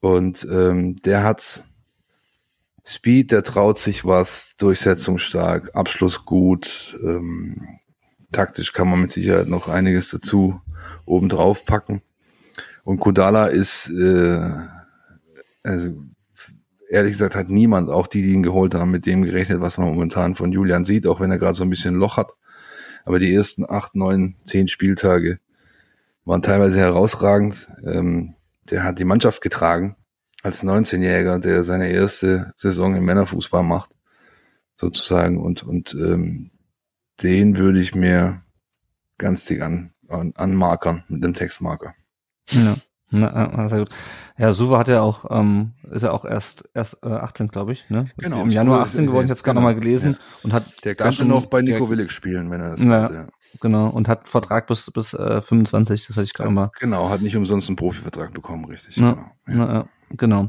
Und 0.00 0.46
ähm, 0.50 0.96
der 0.96 1.22
hat 1.22 1.64
Speed, 2.84 3.32
der 3.32 3.42
traut 3.42 3.78
sich 3.78 4.04
was, 4.04 4.54
durchsetzungsstark, 4.58 5.74
Abschluss 5.74 6.24
gut, 6.24 6.96
ähm, 7.02 7.78
taktisch 8.30 8.72
kann 8.72 8.88
man 8.88 9.00
mit 9.00 9.10
Sicherheit 9.10 9.48
noch 9.48 9.68
einiges 9.68 10.10
dazu 10.10 10.60
obendrauf 11.04 11.64
packen. 11.64 12.02
Und 12.84 13.00
Kodala 13.00 13.46
ist, 13.46 13.90
äh, 13.90 14.50
also 15.64 15.90
ehrlich 16.88 17.12
gesagt, 17.12 17.34
hat 17.34 17.48
niemand, 17.48 17.90
auch 17.90 18.06
die, 18.06 18.22
die 18.22 18.32
ihn 18.32 18.44
geholt 18.44 18.74
haben, 18.74 18.92
mit 18.92 19.06
dem 19.06 19.24
gerechnet, 19.24 19.60
was 19.60 19.78
man 19.78 19.88
momentan 19.88 20.36
von 20.36 20.52
Julian 20.52 20.84
sieht, 20.84 21.06
auch 21.06 21.18
wenn 21.20 21.32
er 21.32 21.38
gerade 21.38 21.56
so 21.56 21.64
ein 21.64 21.70
bisschen 21.70 21.96
Loch 21.96 22.16
hat. 22.16 22.34
Aber 23.04 23.18
die 23.18 23.34
ersten 23.34 23.68
acht, 23.68 23.96
neun, 23.96 24.36
zehn 24.44 24.68
Spieltage 24.68 25.40
waren 26.26 26.42
teilweise 26.42 26.80
herausragend. 26.80 27.70
Ähm, 27.82 28.34
der 28.68 28.84
hat 28.84 28.98
die 28.98 29.04
Mannschaft 29.04 29.40
getragen 29.40 29.96
als 30.42 30.62
19-Jähriger, 30.62 31.38
der 31.38 31.64
seine 31.64 31.88
erste 31.88 32.52
Saison 32.56 32.94
im 32.94 33.04
Männerfußball 33.04 33.62
macht, 33.62 33.90
sozusagen. 34.74 35.40
Und, 35.40 35.62
und 35.62 35.94
ähm, 35.94 36.50
den 37.22 37.56
würde 37.56 37.80
ich 37.80 37.94
mir 37.94 38.42
ganz 39.18 39.44
dick 39.44 39.62
an, 39.62 39.92
an, 40.08 40.32
anmarkern 40.36 41.04
mit 41.08 41.24
dem 41.24 41.34
Textmarker. 41.34 41.94
Ja. 42.50 42.76
Na, 43.20 43.68
sehr 43.68 43.80
gut. 43.80 43.90
Ja, 44.38 44.52
Suva 44.52 44.78
hat 44.78 44.88
ja 44.88 45.00
auch, 45.00 45.24
ähm, 45.30 45.72
ist 45.90 46.02
ja 46.02 46.10
auch 46.10 46.24
erst 46.24 46.68
erst 46.74 47.02
äh, 47.02 47.08
18, 47.08 47.48
glaube 47.48 47.72
ich, 47.72 47.88
ne? 47.88 48.10
Genau. 48.18 48.42
Im 48.42 48.50
Januar 48.50 48.82
18 48.82 49.06
geworden, 49.06 49.24
ich 49.24 49.30
jetzt 49.30 49.44
gerade 49.44 49.58
genau. 49.58 49.68
nochmal 49.68 49.80
gelesen 49.80 50.12
ja. 50.12 50.18
und 50.42 50.52
hat 50.52 50.64
der 50.84 50.94
könnte 50.94 51.24
noch 51.24 51.46
bei 51.46 51.62
Nico 51.62 51.88
Willig 51.88 52.10
spielen, 52.10 52.50
wenn 52.50 52.60
er 52.60 52.70
das 52.72 52.80
ja, 52.80 53.10
ja. 53.10 53.26
Genau 53.62 53.88
und 53.88 54.08
hat 54.08 54.28
Vertrag 54.28 54.66
bis 54.66 54.90
bis 54.90 55.14
äh, 55.14 55.40
25, 55.40 56.06
das 56.06 56.16
hatte 56.16 56.24
ich 56.24 56.34
gerade 56.34 56.50
mal. 56.50 56.70
Genau, 56.78 57.08
hat 57.08 57.22
nicht 57.22 57.36
umsonst 57.36 57.68
einen 57.68 57.76
Profivertrag 57.76 58.34
bekommen, 58.34 58.66
richtig. 58.66 58.98
Na, 58.98 59.12
genau. 59.46 59.58
Ja. 59.60 59.66
Na, 59.66 59.74
ja, 59.74 59.88
genau. 60.16 60.48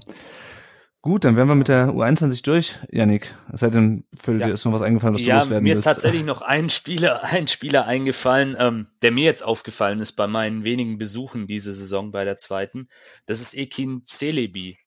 Gut, 1.08 1.24
dann 1.24 1.38
wären 1.38 1.48
wir 1.48 1.56
mit 1.56 1.70
der 1.70 1.88
U21 1.88 2.44
durch, 2.44 2.76
Janik. 2.92 3.34
Es 3.54 3.62
sei 3.62 3.70
denn, 3.70 4.04
für 4.14 4.34
ja. 4.34 4.48
dir 4.48 4.54
ist 4.54 4.66
noch 4.66 4.74
was 4.74 4.82
eingefallen, 4.82 5.16
was 5.16 5.22
ja, 5.22 5.36
du 5.36 5.40
loswerden 5.40 5.64
mir 5.64 5.72
ist 5.72 5.84
tatsächlich 5.84 6.26
noch 6.26 6.42
ein 6.42 6.70
Spieler, 6.70 7.24
ein 7.32 7.48
Spieler 7.48 7.86
eingefallen, 7.86 8.58
ähm, 8.60 8.90
der 9.02 9.12
mir 9.12 9.24
jetzt 9.24 9.42
aufgefallen 9.42 10.02
ist 10.02 10.18
bei 10.18 10.28
meinen 10.28 10.66
wenigen 10.66 10.98
Besuchen 10.98 11.48
diese 11.48 11.74
Saison 11.74 12.12
bei 12.12 12.26
der 12.26 12.40
zweiten. 12.40 12.90
Das 13.26 13.40
ist 13.40 13.54
Ekin 13.54 14.04
Celebi. 14.04 14.80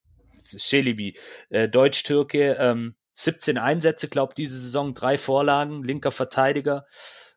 Celebi, 0.42 1.16
äh, 1.48 1.70
Deutsch-Türke, 1.70 2.58
ähm, 2.60 2.96
17 3.14 3.56
Einsätze, 3.56 4.08
glaube 4.08 4.34
diese 4.36 4.58
Saison, 4.58 4.92
drei 4.92 5.16
Vorlagen, 5.16 5.82
linker 5.82 6.10
Verteidiger. 6.10 6.84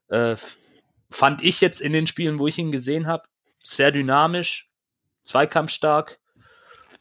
Äh, 0.10 0.36
fand 1.10 1.42
ich 1.42 1.62
jetzt 1.62 1.80
in 1.80 1.94
den 1.94 2.06
Spielen, 2.06 2.38
wo 2.38 2.48
ich 2.48 2.58
ihn 2.58 2.74
gesehen 2.74 3.08
habe, 3.08 3.24
sehr 3.64 3.94
dynamisch, 3.94 4.74
zweikampfstark, 5.24 6.20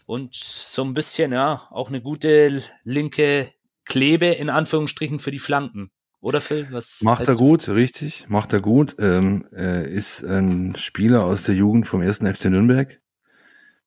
und 0.06 0.34
so 0.34 0.84
ein 0.84 0.94
bisschen, 0.94 1.32
ja, 1.32 1.66
auch 1.70 1.88
eine 1.88 2.00
gute 2.00 2.62
linke 2.84 3.50
Klebe 3.84 4.26
in 4.26 4.50
Anführungsstrichen 4.50 5.18
für 5.18 5.30
die 5.30 5.38
Flanken. 5.38 5.90
Oder 6.20 6.40
Phil? 6.40 6.68
Was 6.70 7.02
macht 7.02 7.26
er 7.26 7.34
gut, 7.34 7.68
richtig, 7.68 8.26
macht 8.28 8.52
er 8.52 8.60
gut. 8.60 8.94
Ähm, 9.00 9.44
er 9.50 9.88
ist 9.88 10.22
ein 10.22 10.74
Spieler 10.76 11.24
aus 11.24 11.42
der 11.42 11.56
Jugend 11.56 11.88
vom 11.88 12.00
ersten 12.00 12.32
FC 12.32 12.44
Nürnberg. 12.44 13.00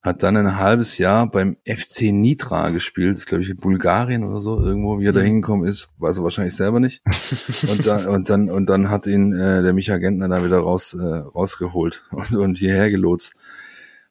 Hat 0.01 0.22
dann 0.22 0.36
ein 0.36 0.59
halbes 0.59 0.97
Jahr 0.97 1.32
beim 1.32 1.55
FC 1.66 2.11
Nitra 2.11 2.70
gespielt, 2.70 3.18
das 3.18 3.26
glaube 3.26 3.43
ich 3.43 3.49
in 3.49 3.57
Bulgarien 3.57 4.24
oder 4.24 4.39
so, 4.39 4.61
irgendwo, 4.61 4.99
wie 4.99 5.05
er 5.05 5.13
da 5.13 5.22
mhm. 5.22 5.26
hingekommen 5.26 5.68
ist, 5.68 5.89
weiß 5.97 6.18
er 6.18 6.24
wahrscheinlich 6.24 6.55
selber 6.55 6.80
nicht. 6.80 7.01
und, 7.70 7.88
dann, 7.88 8.07
und 8.07 8.30
dann 8.30 8.49
und 8.51 8.70
dann 8.70 8.89
hat 8.89 9.07
ihn 9.07 9.32
äh, 9.32 9.63
der 9.63 9.74
Micha 9.74 9.97
Gentner 9.97 10.28
da 10.28 10.43
wieder 10.43 10.59
raus 10.59 10.93
äh, 10.93 11.03
rausgeholt 11.03 12.03
und, 12.11 12.36
und 12.36 12.57
hierher 12.57 12.91
gelotst 12.91 13.34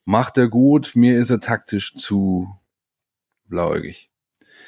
macht 0.05 0.39
er 0.39 0.49
gut. 0.49 0.93
Mir 0.95 1.19
ist 1.19 1.31
er 1.31 1.41
taktisch 1.41 1.95
zu 1.95 2.49
blauäugig. 3.47 4.11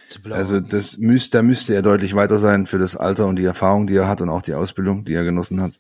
Zu 0.06 0.22
blauäugig. 0.22 0.38
Also 0.38 0.60
das 0.60 0.98
müsste, 0.98 1.38
da 1.38 1.42
müsste 1.42 1.74
er 1.74 1.82
deutlich 1.82 2.14
weiter 2.14 2.38
sein 2.38 2.66
für 2.66 2.78
das 2.78 2.96
Alter 2.96 3.26
und 3.26 3.36
die 3.36 3.44
Erfahrung, 3.44 3.86
die 3.86 3.96
er 3.96 4.08
hat 4.08 4.20
und 4.20 4.28
auch 4.28 4.42
die 4.42 4.54
Ausbildung, 4.54 5.04
die 5.04 5.14
er 5.14 5.24
genossen 5.24 5.60
hat. 5.60 5.72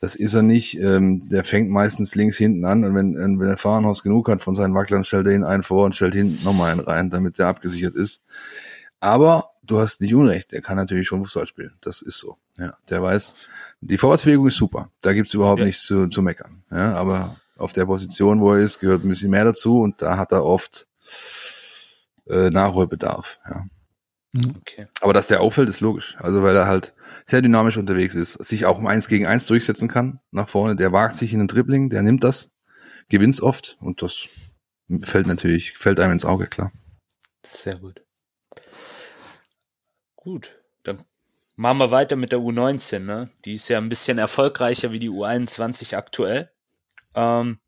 Das 0.00 0.16
ist 0.16 0.34
er 0.34 0.42
nicht. 0.42 0.78
Ähm, 0.78 1.28
der 1.28 1.44
fängt 1.44 1.70
meistens 1.70 2.14
links 2.14 2.36
hinten 2.36 2.64
an 2.64 2.84
und 2.84 2.94
wenn, 2.94 3.14
wenn 3.14 3.38
der 3.38 3.56
Fahrenhaus 3.56 4.02
genug 4.02 4.28
hat 4.28 4.42
von 4.42 4.54
seinen 4.54 4.74
Wacklern, 4.74 5.04
stellt 5.04 5.26
er 5.26 5.32
ihn 5.32 5.44
einen 5.44 5.62
vor 5.62 5.86
und 5.86 5.96
stellt 5.96 6.14
hinten 6.14 6.44
nochmal 6.44 6.72
einen 6.72 6.80
rein, 6.80 7.10
damit 7.10 7.38
der 7.38 7.48
abgesichert 7.48 7.94
ist. 7.94 8.20
Aber 9.00 9.50
du 9.62 9.80
hast 9.80 10.00
nicht 10.00 10.14
Unrecht, 10.14 10.52
er 10.52 10.60
kann 10.60 10.76
natürlich 10.76 11.06
schon 11.06 11.24
Fußball 11.24 11.46
spielen. 11.46 11.72
Das 11.80 12.02
ist 12.02 12.18
so. 12.18 12.36
Ja, 12.58 12.76
der 12.88 13.02
weiß, 13.02 13.34
die 13.80 13.98
Vorwärtsbewegung 13.98 14.46
ist 14.46 14.56
super. 14.56 14.90
Da 15.00 15.12
gibt's 15.12 15.34
überhaupt 15.34 15.60
ja. 15.60 15.66
nichts 15.66 15.84
zu, 15.84 16.08
zu 16.08 16.22
meckern. 16.22 16.62
Ja, 16.70 16.94
aber 16.94 17.36
auf 17.56 17.72
der 17.72 17.86
Position, 17.86 18.40
wo 18.40 18.52
er 18.52 18.60
ist, 18.60 18.80
gehört 18.80 19.04
ein 19.04 19.08
bisschen 19.08 19.30
mehr 19.30 19.44
dazu 19.44 19.80
und 19.80 20.02
da 20.02 20.16
hat 20.16 20.32
er 20.32 20.44
oft 20.44 20.86
äh, 22.28 22.50
Nachholbedarf. 22.50 23.38
Ja. 23.48 23.66
Mhm. 24.32 24.56
Okay. 24.60 24.86
Aber 25.00 25.12
dass 25.12 25.26
der 25.26 25.40
auffällt, 25.40 25.68
ist 25.68 25.80
logisch. 25.80 26.16
Also 26.18 26.42
weil 26.42 26.56
er 26.56 26.66
halt 26.66 26.94
sehr 27.24 27.42
dynamisch 27.42 27.76
unterwegs 27.76 28.14
ist, 28.14 28.32
sich 28.44 28.66
auch 28.66 28.78
um 28.78 28.86
eins 28.86 29.08
gegen 29.08 29.26
eins 29.26 29.46
durchsetzen 29.46 29.88
kann 29.88 30.20
nach 30.30 30.48
vorne. 30.48 30.76
Der 30.76 30.92
wagt 30.92 31.14
sich 31.14 31.32
in 31.32 31.38
den 31.38 31.48
Dribbling, 31.48 31.90
der 31.90 32.02
nimmt 32.02 32.24
das, 32.24 32.50
gewinnt's 33.08 33.40
oft 33.40 33.76
und 33.80 34.02
das 34.02 34.28
fällt 35.02 35.26
natürlich, 35.26 35.72
fällt 35.72 36.00
einem 36.00 36.12
ins 36.12 36.24
Auge, 36.24 36.46
klar. 36.46 36.72
Sehr 37.42 37.76
gut. 37.76 38.02
Gut, 40.16 40.58
dann 40.82 41.04
Machen 41.56 41.78
wir 41.78 41.92
weiter 41.92 42.16
mit 42.16 42.32
der 42.32 42.40
U19, 42.40 43.00
ne? 43.00 43.30
Die 43.44 43.54
ist 43.54 43.68
ja 43.68 43.78
ein 43.78 43.88
bisschen 43.88 44.18
erfolgreicher 44.18 44.90
wie 44.90 44.98
die 44.98 45.10
U21 45.10 45.96
aktuell. 45.96 46.50
Ähm, 47.14 47.58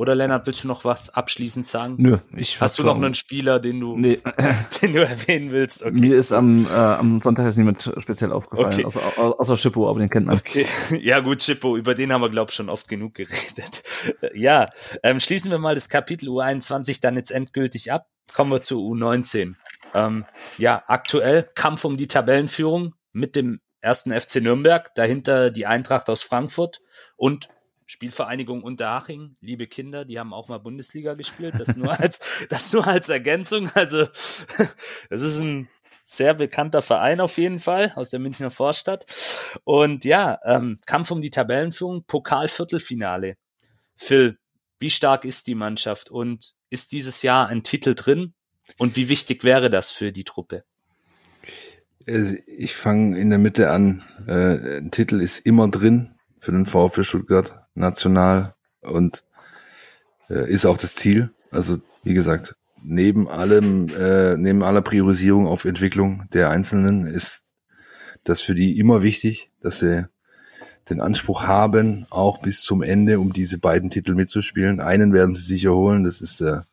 oder 0.00 0.14
Lennart, 0.14 0.46
willst 0.46 0.64
du 0.64 0.68
noch 0.68 0.86
was 0.86 1.10
abschließend 1.12 1.66
sagen? 1.66 1.96
Nö, 1.98 2.20
ich 2.34 2.58
Hast 2.58 2.78
du 2.78 2.84
noch 2.84 2.96
einen 2.96 3.12
Spieler, 3.12 3.60
den 3.60 3.80
du, 3.80 3.98
nee. 3.98 4.18
den 4.82 4.94
du 4.94 5.04
erwähnen 5.06 5.50
willst? 5.52 5.84
Okay. 5.84 6.00
Mir 6.00 6.16
ist 6.16 6.32
am, 6.32 6.64
äh, 6.64 6.70
am 6.70 7.20
Sonntag 7.20 7.44
jetzt 7.44 7.58
niemand 7.58 7.92
speziell 7.98 8.32
aufgefallen, 8.32 8.72
Okay. 8.72 8.84
außer, 8.86 9.38
außer 9.38 9.58
Chippo, 9.58 9.90
aber 9.90 9.98
den 9.98 10.08
kennt 10.08 10.24
man. 10.24 10.38
Okay, 10.38 10.64
ja 11.02 11.20
gut, 11.20 11.40
Chippo, 11.40 11.76
über 11.76 11.94
den 11.94 12.14
haben 12.14 12.22
wir, 12.22 12.30
glaube 12.30 12.50
ich, 12.50 12.54
schon 12.56 12.70
oft 12.70 12.88
genug 12.88 13.14
geredet. 13.14 13.82
Ja, 14.32 14.70
ähm, 15.02 15.20
schließen 15.20 15.50
wir 15.50 15.58
mal 15.58 15.74
das 15.74 15.90
Kapitel 15.90 16.30
U21 16.30 17.02
dann 17.02 17.16
jetzt 17.16 17.30
endgültig 17.30 17.92
ab. 17.92 18.06
Kommen 18.32 18.50
wir 18.50 18.62
zu 18.62 18.78
U19. 18.78 19.56
Ähm, 19.92 20.24
ja, 20.56 20.82
aktuell 20.86 21.50
Kampf 21.54 21.84
um 21.84 21.98
die 21.98 22.08
Tabellenführung 22.08 22.94
mit 23.12 23.36
dem 23.36 23.60
ersten 23.82 24.18
FC 24.18 24.36
Nürnberg, 24.36 24.94
dahinter 24.94 25.50
die 25.50 25.66
Eintracht 25.66 26.08
aus 26.08 26.22
Frankfurt 26.22 26.80
und 27.16 27.48
Spielvereinigung 27.90 28.62
Unterhaching, 28.62 29.34
liebe 29.40 29.66
Kinder, 29.66 30.04
die 30.04 30.20
haben 30.20 30.32
auch 30.32 30.46
mal 30.46 30.58
Bundesliga 30.58 31.14
gespielt, 31.14 31.56
das 31.58 31.76
nur 31.76 31.98
als, 31.98 32.20
das 32.48 32.72
nur 32.72 32.86
als 32.86 33.08
Ergänzung. 33.08 33.68
Also, 33.74 34.04
das 35.10 35.22
ist 35.22 35.40
ein 35.40 35.68
sehr 36.04 36.34
bekannter 36.34 36.82
Verein 36.82 37.20
auf 37.20 37.36
jeden 37.36 37.58
Fall 37.58 37.90
aus 37.96 38.10
der 38.10 38.20
Münchner 38.20 38.52
Vorstadt. 38.52 39.06
Und 39.64 40.04
ja, 40.04 40.38
ähm, 40.44 40.78
Kampf 40.86 41.10
um 41.10 41.20
die 41.20 41.30
Tabellenführung, 41.30 42.04
Pokalviertelfinale. 42.04 43.34
Phil, 43.96 44.38
wie 44.78 44.90
stark 44.90 45.24
ist 45.24 45.48
die 45.48 45.56
Mannschaft 45.56 46.10
und 46.10 46.54
ist 46.70 46.92
dieses 46.92 47.22
Jahr 47.22 47.48
ein 47.48 47.64
Titel 47.64 47.96
drin? 47.96 48.34
Und 48.78 48.94
wie 48.94 49.08
wichtig 49.08 49.42
wäre 49.42 49.68
das 49.68 49.90
für 49.90 50.12
die 50.12 50.22
Truppe? 50.22 50.62
Also 52.06 52.36
ich 52.46 52.76
fange 52.76 53.18
in 53.18 53.30
der 53.30 53.40
Mitte 53.40 53.70
an. 53.70 54.00
Äh, 54.28 54.78
ein 54.78 54.92
Titel 54.92 55.20
ist 55.20 55.40
immer 55.40 55.66
drin 55.68 56.14
für 56.38 56.52
den 56.52 56.66
VfB 56.66 57.02
Stuttgart, 57.02 57.59
national 57.74 58.54
und 58.80 59.24
äh, 60.28 60.50
ist 60.50 60.66
auch 60.66 60.78
das 60.78 60.94
Ziel. 60.94 61.30
Also 61.50 61.78
wie 62.02 62.14
gesagt, 62.14 62.56
neben 62.82 63.28
allem, 63.28 63.88
äh, 63.88 64.36
neben 64.36 64.62
aller 64.62 64.82
Priorisierung 64.82 65.46
auf 65.46 65.64
Entwicklung 65.64 66.24
der 66.32 66.50
Einzelnen 66.50 67.06
ist 67.06 67.42
das 68.24 68.40
für 68.40 68.54
die 68.54 68.78
immer 68.78 69.02
wichtig, 69.02 69.50
dass 69.60 69.80
sie 69.80 70.06
den 70.88 71.00
Anspruch 71.00 71.44
haben, 71.44 72.06
auch 72.10 72.38
bis 72.38 72.62
zum 72.62 72.82
Ende, 72.82 73.20
um 73.20 73.32
diese 73.32 73.58
beiden 73.58 73.90
Titel 73.90 74.14
mitzuspielen. 74.14 74.80
Einen 74.80 75.12
werden 75.12 75.34
sie 75.34 75.42
sicher 75.42 75.74
holen, 75.74 76.04
das 76.04 76.20
ist 76.20 76.40
der 76.40 76.66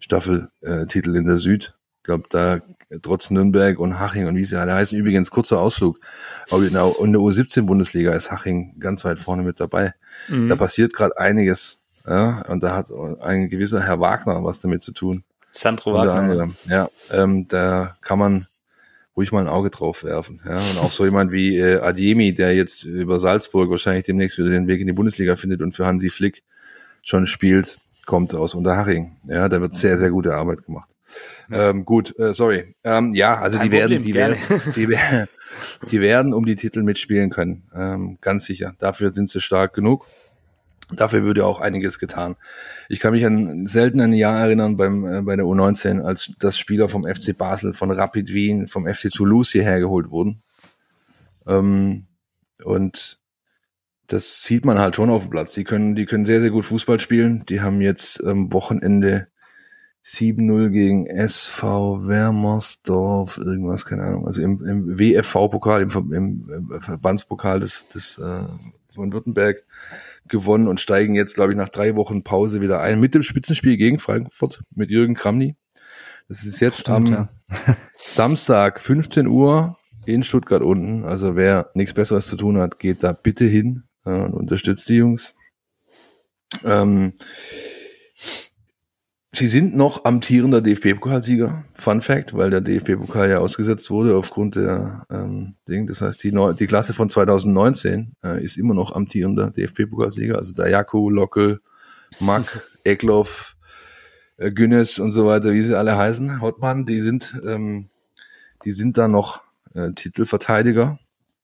Staffeltitel 0.00 1.14
in 1.14 1.26
der 1.26 1.38
Süd. 1.38 1.74
Ich 1.98 2.02
glaube, 2.04 2.24
da 2.28 2.60
trotz 3.00 3.30
Nürnberg 3.30 3.78
und 3.78 3.98
Haching 3.98 4.26
und 4.26 4.36
wie 4.36 4.44
sie 4.44 4.60
alle 4.60 4.74
heißen, 4.74 4.96
übrigens 4.96 5.30
kurzer 5.30 5.60
Ausflug. 5.60 6.00
Aber 6.50 6.62
in 6.62 6.72
der, 6.72 6.92
in 7.02 7.12
der 7.12 7.20
U17-Bundesliga 7.20 8.12
ist 8.12 8.30
Haching 8.30 8.78
ganz 8.78 9.04
weit 9.04 9.20
vorne 9.20 9.42
mit 9.42 9.60
dabei. 9.60 9.94
Mhm. 10.28 10.48
Da 10.48 10.56
passiert 10.56 10.92
gerade 10.92 11.18
einiges. 11.18 11.78
Ja, 12.06 12.42
und 12.48 12.62
da 12.62 12.74
hat 12.74 12.90
ein 13.20 13.48
gewisser 13.48 13.80
Herr 13.80 14.00
Wagner 14.00 14.42
was 14.42 14.60
damit 14.60 14.82
zu 14.82 14.92
tun. 14.92 15.22
Sandro 15.52 15.94
Wagner. 15.94 16.14
anderem. 16.14 16.54
Ja, 16.66 16.88
ähm, 17.12 17.46
da 17.46 17.96
kann 18.00 18.18
man 18.18 18.46
ruhig 19.16 19.32
mal 19.32 19.40
ein 19.40 19.48
Auge 19.48 19.70
drauf 19.70 20.04
werfen. 20.04 20.40
Ja, 20.44 20.52
und 20.52 20.78
auch 20.80 20.90
so 20.90 21.04
jemand 21.04 21.30
wie 21.32 21.58
äh, 21.58 21.80
Adiemi, 21.80 22.32
der 22.34 22.54
jetzt 22.54 22.84
über 22.84 23.20
Salzburg 23.20 23.70
wahrscheinlich 23.70 24.04
demnächst 24.04 24.38
wieder 24.38 24.48
den 24.48 24.66
Weg 24.66 24.80
in 24.80 24.86
die 24.86 24.92
Bundesliga 24.92 25.36
findet 25.36 25.60
und 25.62 25.76
für 25.76 25.86
Hansi 25.86 26.10
Flick 26.10 26.42
schon 27.02 27.26
spielt, 27.26 27.78
kommt 28.06 28.34
aus 28.34 28.54
Unterhaching. 28.54 29.16
Ja, 29.24 29.48
da 29.48 29.60
wird 29.60 29.74
sehr, 29.74 29.98
sehr 29.98 30.10
gute 30.10 30.34
Arbeit 30.34 30.64
gemacht. 30.64 30.88
Ähm, 31.50 31.84
gut, 31.84 32.18
äh, 32.18 32.34
sorry. 32.34 32.74
Ähm, 32.84 33.14
ja, 33.14 33.38
also 33.38 33.58
Kein 33.58 33.70
die 33.70 33.76
werden, 33.76 33.96
Problem, 33.96 34.02
die 34.02 34.12
gerne. 34.12 34.36
werden, 34.36 34.72
die 34.76 34.88
werden, 34.88 35.28
die 35.90 36.00
werden 36.00 36.34
um 36.34 36.46
die 36.46 36.56
Titel 36.56 36.82
mitspielen 36.82 37.30
können. 37.30 37.64
Ähm, 37.74 38.18
ganz 38.20 38.44
sicher. 38.44 38.74
Dafür 38.78 39.12
sind 39.12 39.30
sie 39.30 39.40
stark 39.40 39.74
genug. 39.74 40.06
Dafür 40.94 41.22
würde 41.22 41.46
auch 41.46 41.60
einiges 41.60 41.98
getan. 41.98 42.36
Ich 42.88 43.00
kann 43.00 43.12
mich 43.12 43.24
an 43.24 43.66
selten 43.66 44.00
ein 44.00 44.12
Jahr 44.12 44.38
erinnern 44.38 44.76
beim, 44.76 45.06
äh, 45.06 45.22
bei 45.22 45.36
der 45.36 45.46
U19, 45.46 46.02
als 46.02 46.32
das 46.38 46.58
Spieler 46.58 46.88
vom 46.88 47.04
FC 47.04 47.36
Basel, 47.36 47.72
von 47.72 47.90
Rapid 47.90 48.32
Wien, 48.32 48.68
vom 48.68 48.86
FC 48.86 49.10
Toulouse 49.10 49.52
hierher 49.52 49.80
geholt 49.80 50.10
wurden. 50.10 50.42
Ähm, 51.46 52.06
und 52.62 53.18
das 54.08 54.42
sieht 54.42 54.64
man 54.64 54.78
halt 54.78 54.96
schon 54.96 55.10
auf 55.10 55.22
dem 55.22 55.30
Platz. 55.30 55.52
Die 55.54 55.64
können, 55.64 55.94
die 55.94 56.04
können 56.04 56.26
sehr, 56.26 56.40
sehr 56.40 56.50
gut 56.50 56.66
Fußball 56.66 57.00
spielen. 57.00 57.46
Die 57.46 57.60
haben 57.62 57.80
jetzt 57.80 58.22
am 58.24 58.52
Wochenende 58.52 59.28
7-0 60.04 60.70
gegen 60.70 61.06
SV 61.06 62.06
Wermersdorf, 62.06 63.38
irgendwas, 63.38 63.84
keine 63.84 64.02
Ahnung. 64.02 64.26
Also 64.26 64.42
im, 64.42 64.64
im 64.64 64.98
WFV-Pokal, 64.98 65.82
im, 65.82 66.12
im 66.12 66.80
Verbandspokal 66.80 67.60
des, 67.60 67.88
des 67.90 68.18
äh, 68.18 68.42
von 68.90 69.12
Württemberg 69.12 69.62
gewonnen 70.28 70.68
und 70.68 70.80
steigen 70.80 71.14
jetzt, 71.14 71.34
glaube 71.34 71.52
ich, 71.52 71.58
nach 71.58 71.68
drei 71.68 71.94
Wochen 71.94 72.24
Pause 72.24 72.60
wieder 72.60 72.80
ein 72.80 73.00
mit 73.00 73.14
dem 73.14 73.22
Spitzenspiel 73.22 73.76
gegen 73.76 73.98
Frankfurt 73.98 74.62
mit 74.74 74.90
Jürgen 74.90 75.14
Kramny. 75.14 75.56
Das 76.28 76.44
ist 76.44 76.60
jetzt 76.60 76.80
Stimmt, 76.80 76.96
am 76.96 77.12
ja. 77.12 77.28
Samstag, 77.96 78.80
15 78.80 79.26
Uhr 79.26 79.76
in 80.04 80.22
Stuttgart 80.22 80.62
unten. 80.62 81.04
Also 81.04 81.36
wer 81.36 81.70
nichts 81.74 81.94
Besseres 81.94 82.26
zu 82.26 82.36
tun 82.36 82.58
hat, 82.58 82.78
geht 82.78 83.04
da 83.04 83.12
bitte 83.12 83.44
hin 83.44 83.84
und 84.04 84.34
unterstützt 84.34 84.88
die 84.88 84.96
Jungs. 84.96 85.34
Ähm, 86.64 87.14
sie 89.34 89.48
sind 89.48 89.74
noch 89.74 90.04
amtierender 90.04 90.60
DFB-Pokalsieger. 90.60 91.64
Fun 91.74 92.02
Fact, 92.02 92.34
weil 92.34 92.50
der 92.50 92.60
DFB-Pokal 92.60 93.30
ja 93.30 93.38
ausgesetzt 93.38 93.90
wurde 93.90 94.16
aufgrund 94.16 94.56
der 94.56 95.06
ähm, 95.10 95.54
Ding. 95.66 95.86
Das 95.86 96.02
heißt, 96.02 96.22
die, 96.22 96.32
Neu 96.32 96.52
die 96.52 96.66
Klasse 96.66 96.92
von 96.92 97.08
2019 97.08 98.14
äh, 98.22 98.44
ist 98.44 98.58
immer 98.58 98.74
noch 98.74 98.94
amtierender 98.94 99.50
DFB-Pokalsieger. 99.50 100.36
Also 100.36 100.52
Dayaku, 100.52 101.08
Lockel, 101.10 101.60
Mack, 102.20 102.60
Ekloff, 102.84 103.56
äh, 104.36 104.52
Günnes 104.52 104.98
und 104.98 105.12
so 105.12 105.26
weiter, 105.26 105.52
wie 105.52 105.62
sie 105.62 105.78
alle 105.78 105.96
heißen, 105.96 106.40
Hottmann, 106.40 106.84
die 106.84 107.00
sind, 107.00 107.34
ähm, 107.46 107.88
die 108.64 108.72
sind 108.72 108.98
da 108.98 109.08
noch 109.08 109.42
äh, 109.74 109.92
Titelverteidiger. 109.92 110.98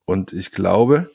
Und 0.04 0.32
ich 0.32 0.50
glaube, 0.52 1.10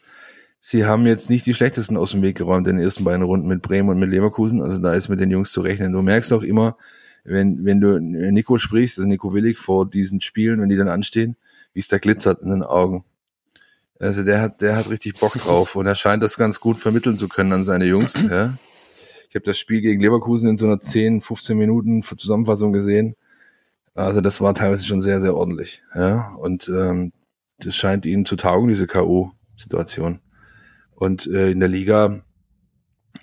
sie 0.65 0.85
haben 0.85 1.05
jetzt 1.05 1.29
nicht 1.29 1.45
die 1.45 1.53
schlechtesten 1.53 1.97
aus 1.97 2.11
dem 2.11 2.21
Weg 2.21 2.37
geräumt 2.37 2.69
in 2.69 2.77
den 2.77 2.85
ersten 2.85 3.03
beiden 3.03 3.21
Runden 3.21 3.49
mit 3.49 3.61
Bremen 3.61 3.89
und 3.89 3.99
mit 3.99 4.09
Leverkusen. 4.09 4.61
Also 4.61 4.77
da 4.77 4.93
ist 4.93 5.09
mit 5.09 5.19
den 5.19 5.29
Jungs 5.29 5.51
zu 5.51 5.59
rechnen. 5.59 5.91
Du 5.91 6.01
merkst 6.01 6.31
auch 6.31 6.41
immer, 6.41 6.77
wenn, 7.25 7.65
wenn 7.65 7.81
du 7.81 7.99
Nico 7.99 8.57
sprichst, 8.57 8.97
also 8.97 9.07
Nico 9.07 9.33
Willig 9.33 9.57
vor 9.57 9.85
diesen 9.85 10.21
Spielen, 10.21 10.61
wenn 10.61 10.69
die 10.69 10.77
dann 10.77 10.87
anstehen, 10.87 11.35
wie 11.73 11.81
es 11.81 11.89
da 11.89 11.97
glitzert 11.97 12.41
in 12.41 12.49
den 12.49 12.63
Augen. 12.63 13.03
Also 13.99 14.23
der 14.23 14.39
hat, 14.39 14.61
der 14.61 14.77
hat 14.77 14.89
richtig 14.89 15.19
Bock 15.19 15.33
drauf 15.33 15.75
und 15.75 15.85
er 15.85 15.95
scheint 15.95 16.23
das 16.23 16.37
ganz 16.37 16.61
gut 16.61 16.77
vermitteln 16.77 17.17
zu 17.17 17.27
können 17.27 17.51
an 17.51 17.65
seine 17.65 17.85
Jungs. 17.85 18.13
Ja. 18.29 18.53
Ich 19.29 19.35
habe 19.35 19.45
das 19.45 19.57
Spiel 19.57 19.81
gegen 19.81 19.99
Leverkusen 19.99 20.47
in 20.47 20.57
so 20.57 20.65
einer 20.65 20.79
10, 20.79 21.21
15 21.21 21.57
Minuten 21.57 22.03
Zusammenfassung 22.03 22.71
gesehen. 22.71 23.17
Also 23.95 24.21
das 24.21 24.39
war 24.39 24.53
teilweise 24.53 24.85
schon 24.85 25.01
sehr, 25.01 25.19
sehr 25.19 25.35
ordentlich. 25.35 25.81
Ja. 25.93 26.35
Und 26.35 26.69
ähm, 26.69 27.11
das 27.59 27.75
scheint 27.75 28.05
ihnen 28.05 28.25
zu 28.25 28.37
taugen, 28.37 28.69
diese 28.69 28.87
K.O.-Situation. 28.87 30.19
Und 30.95 31.27
äh, 31.27 31.51
in 31.51 31.59
der 31.59 31.69
Liga, 31.69 32.23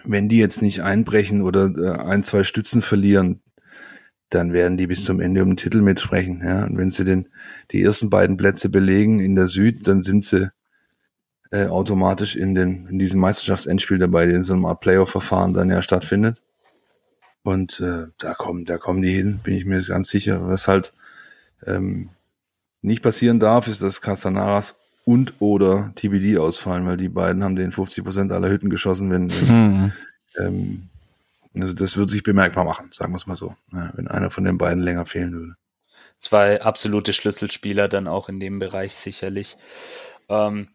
wenn 0.04 0.28
die 0.28 0.38
jetzt 0.38 0.62
nicht 0.62 0.82
einbrechen 0.82 1.42
oder 1.42 1.66
äh, 1.66 1.98
ein, 2.00 2.24
zwei 2.24 2.44
Stützen 2.44 2.82
verlieren, 2.82 3.40
dann 4.30 4.52
werden 4.52 4.76
die 4.76 4.86
bis 4.86 5.04
zum 5.04 5.20
Ende 5.20 5.42
um 5.42 5.50
den 5.50 5.56
Titel 5.56 5.82
mitsprechen. 5.82 6.40
Ja. 6.44 6.64
Und 6.64 6.78
wenn 6.78 6.90
sie 6.90 7.04
den, 7.04 7.26
die 7.72 7.82
ersten 7.82 8.10
beiden 8.10 8.36
Plätze 8.36 8.68
belegen 8.68 9.18
in 9.18 9.34
der 9.34 9.48
Süd, 9.48 9.86
dann 9.88 10.02
sind 10.02 10.24
sie 10.24 10.50
äh, 11.50 11.66
automatisch 11.66 12.36
in, 12.36 12.54
den, 12.54 12.86
in 12.86 12.98
diesem 12.98 13.20
Meisterschaftsendspiel 13.20 13.98
dabei, 13.98 14.26
der 14.26 14.36
in 14.36 14.44
so 14.44 14.54
einem 14.54 14.66
Art 14.66 14.80
Playoff-Verfahren 14.80 15.52
dann 15.52 15.68
ja 15.68 15.82
stattfindet. 15.82 16.40
Und 17.42 17.80
äh, 17.80 18.06
da 18.18 18.34
kommen, 18.34 18.64
da 18.66 18.78
kommen 18.78 19.02
die 19.02 19.12
hin, 19.12 19.40
bin 19.42 19.54
ich 19.54 19.64
mir 19.64 19.82
ganz 19.82 20.10
sicher. 20.10 20.46
Was 20.46 20.68
halt 20.68 20.92
ähm, 21.66 22.10
nicht 22.82 23.02
passieren 23.02 23.40
darf, 23.40 23.66
ist, 23.66 23.82
dass 23.82 24.00
Castanaras 24.00 24.76
und 25.10 25.40
oder 25.40 25.92
TBD 25.96 26.38
ausfallen, 26.38 26.86
weil 26.86 26.96
die 26.96 27.08
beiden 27.08 27.42
haben 27.42 27.56
den 27.56 27.72
50 27.72 28.04
Prozent 28.04 28.32
aller 28.32 28.48
Hütten 28.48 28.70
geschossen, 28.70 29.10
wenn, 29.10 29.28
wenn 29.28 29.72
Mhm. 29.72 29.92
ähm, 30.38 30.88
also 31.60 31.74
das 31.74 31.96
wird 31.96 32.10
sich 32.10 32.22
bemerkbar 32.22 32.64
machen, 32.64 32.90
sagen 32.94 33.12
wir 33.12 33.16
es 33.16 33.26
mal 33.26 33.34
so, 33.34 33.56
ja, 33.72 33.90
wenn 33.96 34.06
einer 34.06 34.30
von 34.30 34.44
den 34.44 34.56
beiden 34.56 34.82
länger 34.82 35.06
fehlen 35.06 35.32
würde. 35.32 35.54
Zwei 36.18 36.62
absolute 36.62 37.12
Schlüsselspieler 37.12 37.88
dann 37.88 38.06
auch 38.06 38.28
in 38.28 38.38
dem 38.38 38.60
Bereich 38.60 38.94
sicherlich. 38.94 39.56
Ähm, 40.28 40.68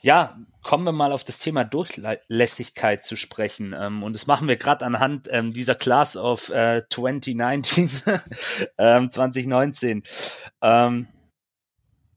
ja, 0.00 0.38
kommen 0.62 0.84
wir 0.84 0.92
mal 0.92 1.12
auf 1.12 1.24
das 1.24 1.38
Thema 1.38 1.64
Durchlässigkeit 1.64 3.04
zu 3.04 3.16
sprechen. 3.16 3.74
Ähm, 3.78 4.02
und 4.02 4.14
das 4.14 4.26
machen 4.26 4.48
wir 4.48 4.56
gerade 4.56 4.86
anhand 4.86 5.28
ähm, 5.30 5.52
dieser 5.52 5.74
Class 5.74 6.16
of 6.16 6.48
äh, 6.48 6.82
2019, 6.88 7.90
ähm, 8.78 9.10
2019. 9.10 10.02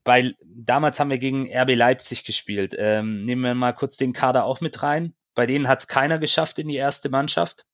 Weil 0.06 0.36
damals 0.43 0.99
haben 0.99 1.10
wir 1.10 1.18
gegen 1.18 1.49
RB 1.51 1.76
Leipzig 1.76 2.24
gespielt. 2.24 2.76
Ähm, 2.78 3.26
nehmen 3.26 3.41
wir 3.41 3.56
mal 3.56 3.74
kurz 3.74 3.97
den 3.97 4.14
Kader 4.14 4.45
auch 4.45 4.62
mit 4.62 4.84
rein. 4.84 5.16
Bei 5.34 5.45
denen 5.45 5.68
hat 5.68 5.80
es 5.80 5.88
keiner 5.88 6.20
geschafft 6.20 6.60
in 6.60 6.68
die 6.68 6.76
erste 6.76 7.10
Mannschaft 7.10 7.66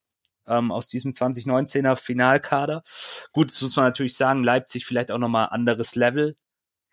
ähm, 0.47 0.71
aus 0.71 0.87
diesem 0.87 1.11
2019er 1.11 1.95
Finalkader. 1.95 2.81
Gut, 3.33 3.51
jetzt 3.51 3.61
muss 3.61 3.75
man 3.75 3.85
natürlich 3.85 4.15
sagen, 4.15 4.43
Leipzig 4.43 4.85
vielleicht 4.85 5.11
auch 5.11 5.17
nochmal 5.17 5.49
anderes 5.51 5.95
Level. 5.95 6.35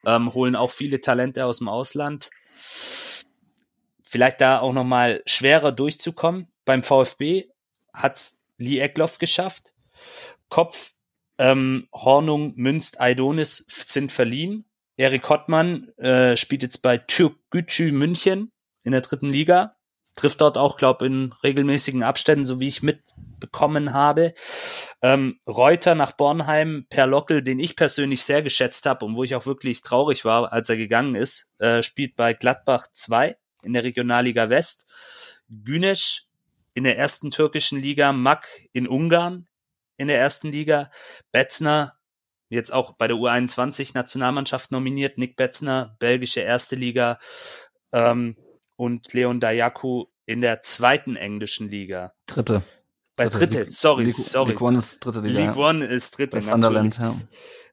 ähm, 0.04 0.32
holen 0.34 0.56
auch 0.56 0.70
viele 0.70 1.00
Talente 1.00 1.44
aus 1.44 1.58
dem 1.58 1.68
Ausland. 1.68 2.30
Vielleicht 2.50 4.40
da 4.40 4.60
auch 4.60 4.72
nochmal 4.72 5.22
schwerer 5.26 5.72
durchzukommen. 5.72 6.48
Beim 6.64 6.82
VfB 6.82 7.46
hat's 7.92 8.44
Lee 8.56 8.80
Eckloff 8.80 9.18
geschafft. 9.18 9.72
Kopf, 10.48 10.92
ähm, 11.38 11.88
Hornung, 11.92 12.54
Münst, 12.56 13.00
Aidonis 13.00 13.66
sind 13.86 14.12
verliehen. 14.12 14.64
Erik 14.98 15.28
Hottmann 15.28 15.88
äh, 15.96 16.36
spielt 16.36 16.64
jetzt 16.64 16.82
bei 16.82 16.98
Türkgücü 16.98 17.92
München 17.92 18.50
in 18.82 18.90
der 18.90 19.00
dritten 19.00 19.30
Liga. 19.30 19.72
Trifft 20.16 20.40
dort 20.40 20.58
auch, 20.58 20.76
glaube 20.76 21.06
in 21.06 21.32
regelmäßigen 21.44 22.02
Abständen, 22.02 22.44
so 22.44 22.58
wie 22.58 22.66
ich 22.66 22.82
mitbekommen 22.82 23.92
habe. 23.92 24.34
Ähm, 25.00 25.38
Reuter 25.46 25.94
nach 25.94 26.12
Bornheim 26.12 26.86
per 26.90 27.06
Lockel, 27.06 27.44
den 27.44 27.60
ich 27.60 27.76
persönlich 27.76 28.24
sehr 28.24 28.42
geschätzt 28.42 28.86
habe 28.86 29.04
und 29.04 29.14
wo 29.14 29.22
ich 29.22 29.36
auch 29.36 29.46
wirklich 29.46 29.82
traurig 29.82 30.24
war, 30.24 30.52
als 30.52 30.68
er 30.68 30.76
gegangen 30.76 31.14
ist, 31.14 31.52
äh, 31.60 31.84
spielt 31.84 32.16
bei 32.16 32.34
Gladbach 32.34 32.88
2 32.92 33.36
in 33.62 33.74
der 33.74 33.84
Regionalliga 33.84 34.50
West. 34.50 34.88
Güneş 35.48 36.24
in 36.74 36.82
der 36.82 36.98
ersten 36.98 37.30
türkischen 37.30 37.80
Liga, 37.80 38.12
Mak 38.12 38.48
in 38.72 38.88
Ungarn 38.88 39.46
in 39.96 40.08
der 40.08 40.18
ersten 40.18 40.50
Liga, 40.50 40.90
Betzner 41.30 41.97
jetzt 42.48 42.72
auch 42.72 42.94
bei 42.94 43.08
der 43.08 43.16
U21 43.16 43.92
Nationalmannschaft 43.94 44.72
nominiert, 44.72 45.18
Nick 45.18 45.36
Betzner, 45.36 45.96
belgische 45.98 46.40
erste 46.40 46.76
Liga 46.76 47.18
ähm, 47.92 48.36
und 48.76 49.12
Leon 49.12 49.40
Dayaku 49.40 50.06
in 50.26 50.40
der 50.40 50.62
zweiten 50.62 51.16
englischen 51.16 51.68
Liga. 51.68 52.12
Dritte. 52.26 52.62
Bei 53.16 53.28
dritte, 53.28 53.58
dritte 53.58 53.70
sorry, 53.70 54.04
League, 54.04 54.14
sorry. 54.14 54.50
League 54.50 54.60
One 54.60 54.78
ist 54.78 55.04
dritte 55.04 55.20
Liga. 55.20 55.40
League 55.40 55.56
One 55.56 55.84
ist 55.84 56.16
dritte, 56.16 56.36
Bei 56.36 56.40
Sunderland, 56.40 56.98
ja. 56.98 57.14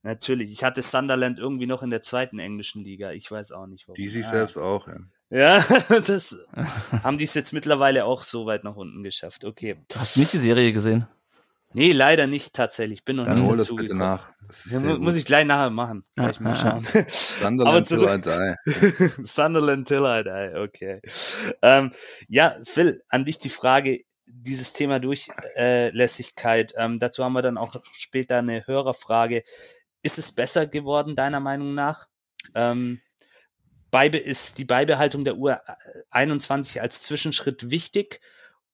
Natürlich. 0.02 0.52
Ich 0.52 0.64
hatte 0.64 0.82
Sunderland 0.82 1.40
irgendwie 1.40 1.66
noch 1.66 1.82
in 1.82 1.90
der 1.90 2.02
zweiten 2.02 2.40
englischen 2.40 2.84
Liga. 2.84 3.12
Ich 3.12 3.30
weiß 3.30 3.52
auch 3.52 3.66
nicht 3.66 3.88
warum. 3.88 3.96
Die 3.96 4.08
sich 4.08 4.26
ah. 4.26 4.30
selbst 4.30 4.58
auch, 4.58 4.88
ja. 4.88 4.98
Ja, 5.30 5.60
das 5.90 6.46
haben 7.04 7.18
die 7.18 7.24
es 7.24 7.34
jetzt 7.34 7.52
mittlerweile 7.52 8.06
auch 8.06 8.24
so 8.24 8.46
weit 8.46 8.64
nach 8.64 8.76
unten 8.76 9.04
geschafft. 9.04 9.44
Okay. 9.44 9.76
Hast 9.96 10.16
du 10.16 10.20
nicht 10.20 10.34
die 10.34 10.38
Serie 10.38 10.72
gesehen? 10.72 11.08
Nee, 11.76 11.92
leider 11.92 12.26
nicht 12.26 12.56
tatsächlich. 12.56 13.04
Bin 13.04 13.18
noch 13.18 13.26
Dann 13.26 13.36
nicht 13.36 13.46
hol 13.46 13.58
dazu 13.58 13.76
bitte 13.76 13.90
gekommen. 13.90 14.00
nach. 14.00 14.30
Ja, 14.70 14.80
mu 14.80 14.94
gut. 14.94 15.02
muss 15.02 15.16
ich 15.18 15.26
gleich 15.26 15.46
nachher 15.46 15.70
machen. 15.72 16.06
Gleich 16.16 16.40
mal 16.40 16.56
schauen. 16.56 16.82
Sunderland 17.10 17.86
till 17.86 18.04
I 18.04 18.22
die. 18.22 19.26
Sunderland 19.26 19.86
till 19.86 20.06
I 20.06 20.24
die, 20.24 20.58
okay. 20.58 21.02
Ähm, 21.62 21.92
ja, 22.30 22.56
Phil, 22.64 23.02
an 23.10 23.26
dich 23.26 23.40
die 23.40 23.50
Frage, 23.50 24.00
dieses 24.26 24.72
Thema 24.72 25.00
Durchlässigkeit, 25.00 26.74
ähm, 26.78 27.00
dazu 27.00 27.26
haben 27.26 27.34
wir 27.34 27.42
dann 27.42 27.58
auch 27.58 27.76
später 27.92 28.38
eine 28.38 28.66
Hörerfrage. 28.66 29.44
Ist 30.02 30.18
es 30.18 30.32
besser 30.34 30.68
geworden, 30.68 31.16
deiner 31.16 31.42
Meinung 31.42 31.74
nach? 31.74 32.08
Ähm, 32.54 33.02
Beibe 33.92 34.18
ist 34.18 34.60
die 34.60 34.66
Beibehaltung 34.66 35.26
der 35.26 35.36
Uhr 35.36 35.60
21 36.12 36.82
als 36.82 37.04
Zwischenschritt 37.04 37.70
wichtig 37.70 38.22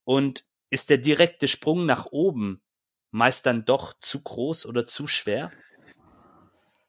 und 0.04 0.43
ist 0.70 0.91
der 0.91 0.99
direkte 0.99 1.47
Sprung 1.47 1.88
nach 1.88 2.06
oben 2.12 2.62
meist 3.12 3.45
dann 3.45 3.66
doch 3.66 3.93
zu 3.99 4.22
groß 4.24 4.66
oder 4.66 4.86
zu 4.86 5.07
schwer? 5.07 5.51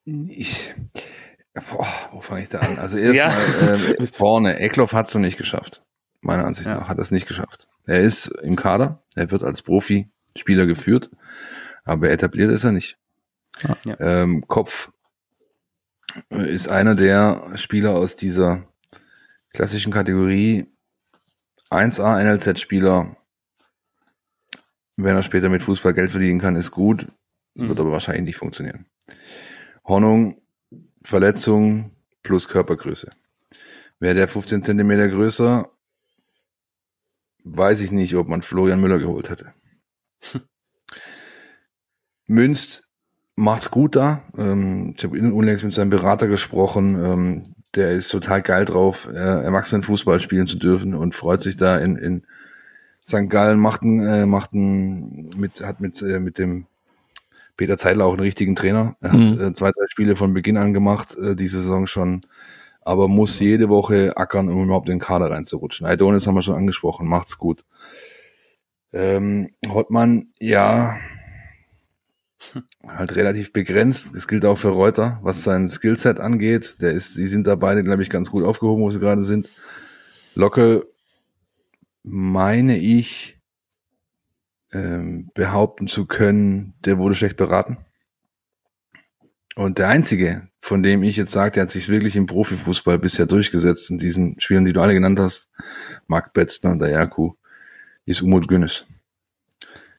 Ich, 0.04 0.74
boah, 1.54 1.86
wo 2.12 2.20
fange 2.20 2.42
ich 2.42 2.48
da 2.48 2.58
an? 2.60 2.78
Also 2.78 2.98
erstmal 2.98 3.74
äh, 3.74 4.06
vorne, 4.12 4.58
Eckloff 4.58 4.92
hat's 4.92 5.14
noch 5.14 5.20
nicht 5.20 5.38
geschafft. 5.38 5.82
Meiner 6.20 6.44
Ansicht 6.44 6.66
Ja. 6.66 6.76
nach 6.76 6.88
hat 6.88 6.98
er 6.98 7.02
es 7.02 7.10
nicht 7.10 7.26
geschafft. 7.28 7.66
Er 7.86 8.00
ist 8.00 8.26
im 8.42 8.56
Kader, 8.56 9.02
er 9.14 9.30
wird 9.30 9.42
als 9.42 9.62
Profi-Spieler 9.62 10.66
geführt, 10.66 11.10
aber 11.84 12.10
etabliert 12.10 12.50
ist 12.50 12.64
er 12.64 12.72
nicht. 12.72 12.96
Ja. 13.84 13.96
Ähm, 14.00 14.44
Kopf 14.48 14.90
ist 16.30 16.68
einer 16.68 16.94
der 16.94 17.52
Spieler 17.56 17.90
aus 17.92 18.16
dieser 18.16 18.66
klassischen 19.52 19.92
Kategorie 19.92 20.66
1A 21.70 22.22
NLZ-Spieler. 22.22 23.16
Wenn 24.96 25.16
er 25.16 25.22
später 25.22 25.48
mit 25.48 25.62
Fußball 25.62 25.94
Geld 25.94 26.10
verdienen 26.10 26.40
kann, 26.40 26.56
ist 26.56 26.70
gut, 26.70 27.06
wird 27.54 27.80
aber 27.80 27.92
wahrscheinlich 27.92 28.24
nicht 28.24 28.36
funktionieren. 28.36 28.86
Hornung, 29.84 30.40
Verletzung 31.02 31.92
plus 32.22 32.48
Körpergröße. 32.48 33.10
Wäre 33.98 34.14
der 34.14 34.28
15 34.28 34.62
Zentimeter 34.62 35.08
größer, 35.08 35.70
weiß 37.44 37.80
ich 37.80 37.92
nicht, 37.92 38.14
ob 38.16 38.28
man 38.28 38.42
Florian 38.42 38.80
Müller 38.80 38.98
geholt 38.98 39.30
hätte. 39.30 39.54
Münst 42.26 42.88
macht's 43.34 43.70
gut 43.70 43.96
da. 43.96 44.22
Ähm, 44.36 44.94
ich 44.96 45.04
habe 45.04 45.18
unlängst 45.18 45.64
mit 45.64 45.74
seinem 45.74 45.90
Berater 45.90 46.28
gesprochen. 46.28 47.02
Ähm, 47.04 47.54
der 47.74 47.92
ist 47.92 48.08
total 48.08 48.42
geil 48.42 48.64
drauf, 48.64 49.08
äh, 49.10 49.16
Erwachsenenfußball 49.16 50.20
spielen 50.20 50.46
zu 50.46 50.56
dürfen 50.56 50.94
und 50.94 51.14
freut 51.14 51.40
sich 51.40 51.56
da 51.56 51.78
in, 51.78 51.96
in 51.96 52.26
St. 53.06 53.28
Gallen 53.28 53.58
macht 53.58 53.82
ein, 53.82 54.00
äh, 54.06 54.26
macht 54.26 54.52
ein, 54.52 55.30
mit, 55.36 55.60
hat 55.64 55.80
mit, 55.80 56.00
äh, 56.02 56.20
mit 56.20 56.38
dem 56.38 56.66
Peter 57.56 57.76
Zeidler 57.76 58.06
auch 58.06 58.12
einen 58.12 58.20
richtigen 58.20 58.54
Trainer. 58.56 58.96
Er 59.00 59.12
Mhm. 59.12 59.30
hat 59.32 59.40
äh, 59.40 59.54
zwei, 59.54 59.70
drei 59.70 59.84
Spiele 59.88 60.16
von 60.16 60.32
Beginn 60.34 60.56
an 60.56 60.72
gemacht, 60.72 61.16
äh, 61.18 61.34
diese 61.36 61.60
Saison 61.60 61.86
schon, 61.86 62.22
aber 62.80 63.08
muss 63.08 63.38
jede 63.40 63.68
Woche 63.68 64.16
ackern, 64.16 64.48
um 64.48 64.64
überhaupt 64.64 64.88
in 64.88 64.94
den 64.96 65.00
Kader 65.00 65.30
reinzurutschen. 65.30 65.86
Aidonis 65.86 66.26
haben 66.26 66.34
wir 66.34 66.42
schon 66.42 66.56
angesprochen, 66.56 67.06
macht's 67.08 67.38
gut. 67.38 67.64
Ähm, 68.92 69.50
Hottmann, 69.68 70.28
ja, 70.38 70.96
halt 72.86 73.14
relativ 73.14 73.52
begrenzt. 73.52 74.10
Das 74.14 74.26
gilt 74.28 74.44
auch 74.44 74.58
für 74.58 74.68
Reuter, 74.70 75.18
was 75.22 75.44
sein 75.44 75.68
Skillset 75.68 76.18
angeht. 76.20 76.76
Der 76.80 76.90
ist, 76.90 77.16
die 77.16 77.26
sind 77.28 77.46
da 77.46 77.54
beide, 77.54 77.82
glaube 77.84 78.02
ich, 78.02 78.10
ganz 78.10 78.30
gut 78.30 78.44
aufgehoben, 78.44 78.82
wo 78.82 78.90
sie 78.90 79.00
gerade 79.00 79.22
sind. 79.24 79.48
Locke, 80.34 80.86
meine 82.02 82.78
ich, 82.78 83.38
ähm, 84.72 85.30
behaupten 85.34 85.86
zu 85.86 86.06
können, 86.06 86.74
der 86.84 86.98
wurde 86.98 87.14
schlecht 87.14 87.36
beraten. 87.36 87.78
Und 89.54 89.78
der 89.78 89.88
einzige, 89.88 90.48
von 90.60 90.82
dem 90.82 91.02
ich 91.02 91.16
jetzt 91.16 91.32
sage, 91.32 91.52
der 91.52 91.64
hat 91.64 91.70
sich 91.70 91.88
wirklich 91.88 92.16
im 92.16 92.26
Profifußball 92.26 92.98
bisher 92.98 93.26
durchgesetzt, 93.26 93.90
in 93.90 93.98
diesen 93.98 94.40
Spielen, 94.40 94.64
die 94.64 94.72
du 94.72 94.80
alle 94.80 94.94
genannt 94.94 95.20
hast, 95.20 95.50
Marc 96.06 96.32
Betzner 96.32 96.70
und 96.70 96.78
Dayaku, 96.78 97.34
ist 98.06 98.22
Umut 98.22 98.48
Günnes. 98.48 98.86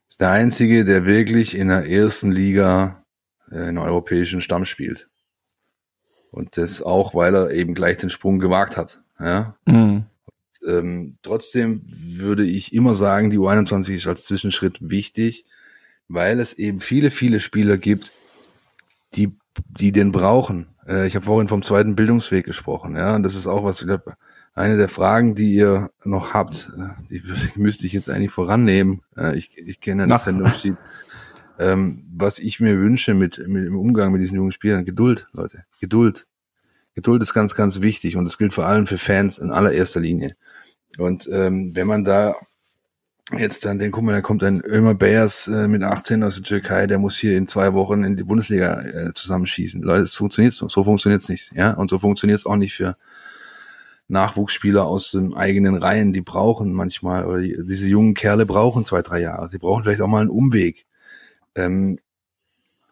Ist 0.09 0.21
der 0.21 0.31
einzige, 0.31 0.85
der 0.85 1.05
wirklich 1.05 1.55
in 1.55 1.67
der 1.67 1.87
ersten 1.87 2.31
Liga 2.31 3.03
äh, 3.51 3.69
in 3.69 3.75
der 3.75 3.83
europäischen 3.83 4.41
Stamm 4.41 4.65
spielt. 4.65 5.09
Und 6.31 6.57
das 6.57 6.81
auch, 6.81 7.13
weil 7.13 7.35
er 7.35 7.51
eben 7.51 7.75
gleich 7.75 7.97
den 7.97 8.09
Sprung 8.09 8.39
gewagt 8.39 8.75
hat. 8.75 9.03
Ja? 9.19 9.55
Mhm. 9.65 10.05
Ähm, 10.67 11.17
trotzdem 11.21 11.81
würde 11.85 12.45
ich 12.45 12.73
immer 12.73 12.95
sagen, 12.95 13.29
die 13.29 13.39
U21 13.39 13.95
ist 13.95 14.07
als 14.07 14.25
Zwischenschritt 14.25 14.77
wichtig, 14.81 15.45
weil 16.07 16.39
es 16.39 16.53
eben 16.53 16.79
viele, 16.79 17.11
viele 17.11 17.39
Spieler 17.39 17.77
gibt, 17.77 18.11
die, 19.15 19.31
die 19.79 19.91
den 19.91 20.11
brauchen. 20.11 20.67
Äh, 20.87 21.07
ich 21.07 21.15
habe 21.15 21.25
vorhin 21.25 21.47
vom 21.47 21.63
zweiten 21.63 21.95
Bildungsweg 21.95 22.45
gesprochen, 22.45 22.95
ja, 22.95 23.15
und 23.15 23.23
das 23.23 23.35
ist 23.35 23.47
auch 23.47 23.63
was, 23.63 23.81
ich 23.81 23.87
glaub, 23.87 24.15
eine 24.55 24.77
der 24.77 24.89
Fragen, 24.89 25.35
die 25.35 25.53
ihr 25.53 25.89
noch 26.03 26.33
habt, 26.33 26.71
äh, 26.77 26.89
die 27.09 27.23
müsste 27.59 27.85
ich 27.85 27.93
jetzt 27.93 28.09
eigentlich 28.09 28.31
vorannehmen. 28.31 29.01
Äh, 29.17 29.37
ich, 29.37 29.57
ich 29.57 29.79
kenne 29.79 30.07
das. 30.07 30.25
Sendungsschied. 30.25 30.75
Ähm, 31.59 32.05
was 32.11 32.39
ich 32.39 32.59
mir 32.59 32.77
wünsche 32.79 33.13
mit, 33.13 33.37
mit 33.47 33.67
im 33.67 33.77
Umgang 33.77 34.11
mit 34.11 34.21
diesen 34.21 34.37
jungen 34.37 34.51
Spielern, 34.51 34.85
Geduld, 34.85 35.27
Leute, 35.33 35.65
Geduld. 35.79 36.27
Geduld 36.95 37.21
ist 37.21 37.33
ganz, 37.33 37.55
ganz 37.55 37.81
wichtig 37.81 38.17
und 38.17 38.25
das 38.25 38.37
gilt 38.37 38.53
vor 38.53 38.65
allem 38.65 38.87
für 38.87 38.97
Fans 38.97 39.37
in 39.37 39.51
allererster 39.51 39.99
Linie. 39.99 40.35
Und 40.97 41.27
ähm, 41.31 41.75
wenn 41.75 41.87
man 41.87 42.03
da 42.03 42.35
jetzt 43.37 43.65
dann 43.65 43.79
den, 43.79 43.91
guck 43.91 44.03
mal, 44.03 44.13
da 44.13 44.21
kommt 44.21 44.43
ein 44.43 44.61
Ömer 44.61 44.93
Bears 44.93 45.47
äh, 45.47 45.67
mit 45.67 45.83
18 45.83 46.23
aus 46.23 46.35
der 46.35 46.43
Türkei, 46.43 46.87
der 46.87 46.99
muss 46.99 47.17
hier 47.17 47.37
in 47.37 47.47
zwei 47.47 47.73
Wochen 47.73 48.03
in 48.03 48.17
die 48.17 48.23
Bundesliga 48.23 48.81
äh, 48.81 49.13
zusammenschießen. 49.13 49.81
Leute, 49.81 50.03
es 50.03 50.15
funktioniert 50.15 50.53
so. 50.53 50.67
So 50.69 50.83
funktioniert's 50.83 51.29
nicht, 51.29 51.51
ja. 51.53 51.71
Und 51.71 51.89
so 51.89 51.99
funktioniert's 51.99 52.45
auch 52.45 52.57
nicht 52.57 52.75
für 52.75 52.97
Nachwuchsspieler 54.07 54.85
aus 54.85 55.11
den 55.11 55.33
eigenen 55.33 55.75
Reihen. 55.75 56.13
Die 56.13 56.21
brauchen 56.21 56.73
manchmal, 56.73 57.25
oder 57.25 57.39
die, 57.39 57.57
diese 57.67 57.87
jungen 57.87 58.13
Kerle 58.13 58.45
brauchen 58.45 58.85
zwei, 58.85 59.01
drei 59.01 59.21
Jahre. 59.21 59.49
Sie 59.49 59.57
brauchen 59.57 59.83
vielleicht 59.83 60.01
auch 60.01 60.07
mal 60.07 60.21
einen 60.21 60.29
Umweg. 60.29 60.85
Ähm, 61.55 61.99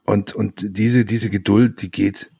und 0.06 0.34
und 0.34 0.78
diese 0.78 1.06
diese 1.06 1.30
Geduld, 1.30 1.82
die 1.82 1.91
geht 1.91 2.32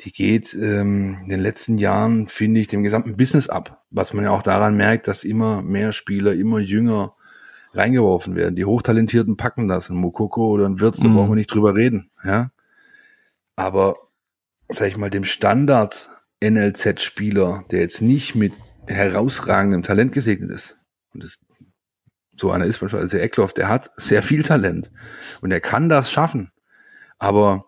die 0.00 0.12
geht 0.12 0.54
ähm, 0.54 1.18
in 1.22 1.28
den 1.28 1.40
letzten 1.40 1.78
Jahren, 1.78 2.28
finde 2.28 2.60
ich, 2.60 2.68
dem 2.68 2.84
gesamten 2.84 3.16
Business 3.16 3.48
ab. 3.48 3.77
Was 3.90 4.12
man 4.12 4.24
ja 4.24 4.30
auch 4.30 4.42
daran 4.42 4.76
merkt, 4.76 5.08
dass 5.08 5.24
immer 5.24 5.62
mehr 5.62 5.92
Spieler, 5.92 6.34
immer 6.34 6.58
jünger 6.58 7.14
reingeworfen 7.74 8.34
werden. 8.34 8.56
Die 8.56 8.64
Hochtalentierten 8.64 9.36
packen 9.36 9.68
das. 9.68 9.90
Ein 9.90 9.96
Mokoko 9.96 10.48
oder 10.48 10.66
ein 10.66 10.80
Wirtz, 10.80 10.98
da 11.00 11.08
Mhm. 11.08 11.14
brauchen 11.14 11.30
wir 11.30 11.34
nicht 11.36 11.52
drüber 11.54 11.74
reden. 11.74 12.10
Ja, 12.24 12.50
Aber, 13.56 13.96
sag 14.68 14.88
ich 14.88 14.96
mal, 14.96 15.10
dem 15.10 15.24
Standard 15.24 16.10
NLZ-Spieler, 16.40 17.64
der 17.70 17.80
jetzt 17.80 18.00
nicht 18.02 18.34
mit 18.34 18.52
herausragendem 18.86 19.82
Talent 19.82 20.12
gesegnet 20.12 20.50
ist, 20.50 20.76
und 21.12 21.22
das, 21.22 21.38
so 22.36 22.50
einer 22.52 22.64
ist 22.66 22.78
beispielsweise 22.78 23.20
Eckloff, 23.20 23.52
der 23.52 23.68
hat 23.68 23.90
sehr 23.96 24.22
viel 24.22 24.42
Talent 24.44 24.90
und 25.40 25.50
er 25.50 25.60
kann 25.60 25.88
das 25.88 26.10
schaffen. 26.12 26.52
Aber 27.18 27.66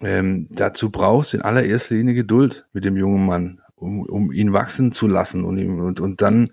ähm, 0.00 0.48
dazu 0.50 0.90
braucht 0.90 1.26
es 1.28 1.34
in 1.34 1.42
allererster 1.42 1.94
Linie 1.94 2.14
Geduld 2.14 2.66
mit 2.72 2.84
dem 2.84 2.96
jungen 2.96 3.26
Mann, 3.26 3.60
um, 3.82 4.02
um 4.02 4.32
ihn 4.32 4.52
wachsen 4.52 4.92
zu 4.92 5.06
lassen 5.06 5.44
und, 5.44 5.58
ihm, 5.58 5.80
und, 5.80 6.00
und 6.00 6.22
dann 6.22 6.52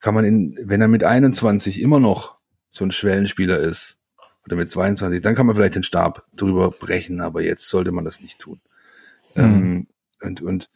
kann 0.00 0.14
man 0.14 0.24
in, 0.24 0.58
wenn 0.62 0.80
er 0.80 0.88
mit 0.88 1.02
21 1.02 1.80
immer 1.80 1.98
noch 1.98 2.36
so 2.68 2.84
ein 2.84 2.92
Schwellenspieler 2.92 3.58
ist, 3.58 3.98
oder 4.44 4.56
mit 4.56 4.68
22, 4.68 5.22
dann 5.22 5.34
kann 5.34 5.46
man 5.46 5.56
vielleicht 5.56 5.74
den 5.74 5.82
Stab 5.82 6.26
drüber 6.34 6.70
brechen, 6.70 7.20
aber 7.20 7.42
jetzt 7.42 7.68
sollte 7.68 7.92
man 7.92 8.04
das 8.04 8.20
nicht 8.20 8.38
tun. 8.40 8.60
Mhm. 9.34 9.42
Ähm, 9.42 9.86
und, 10.20 10.42
und 10.42 10.70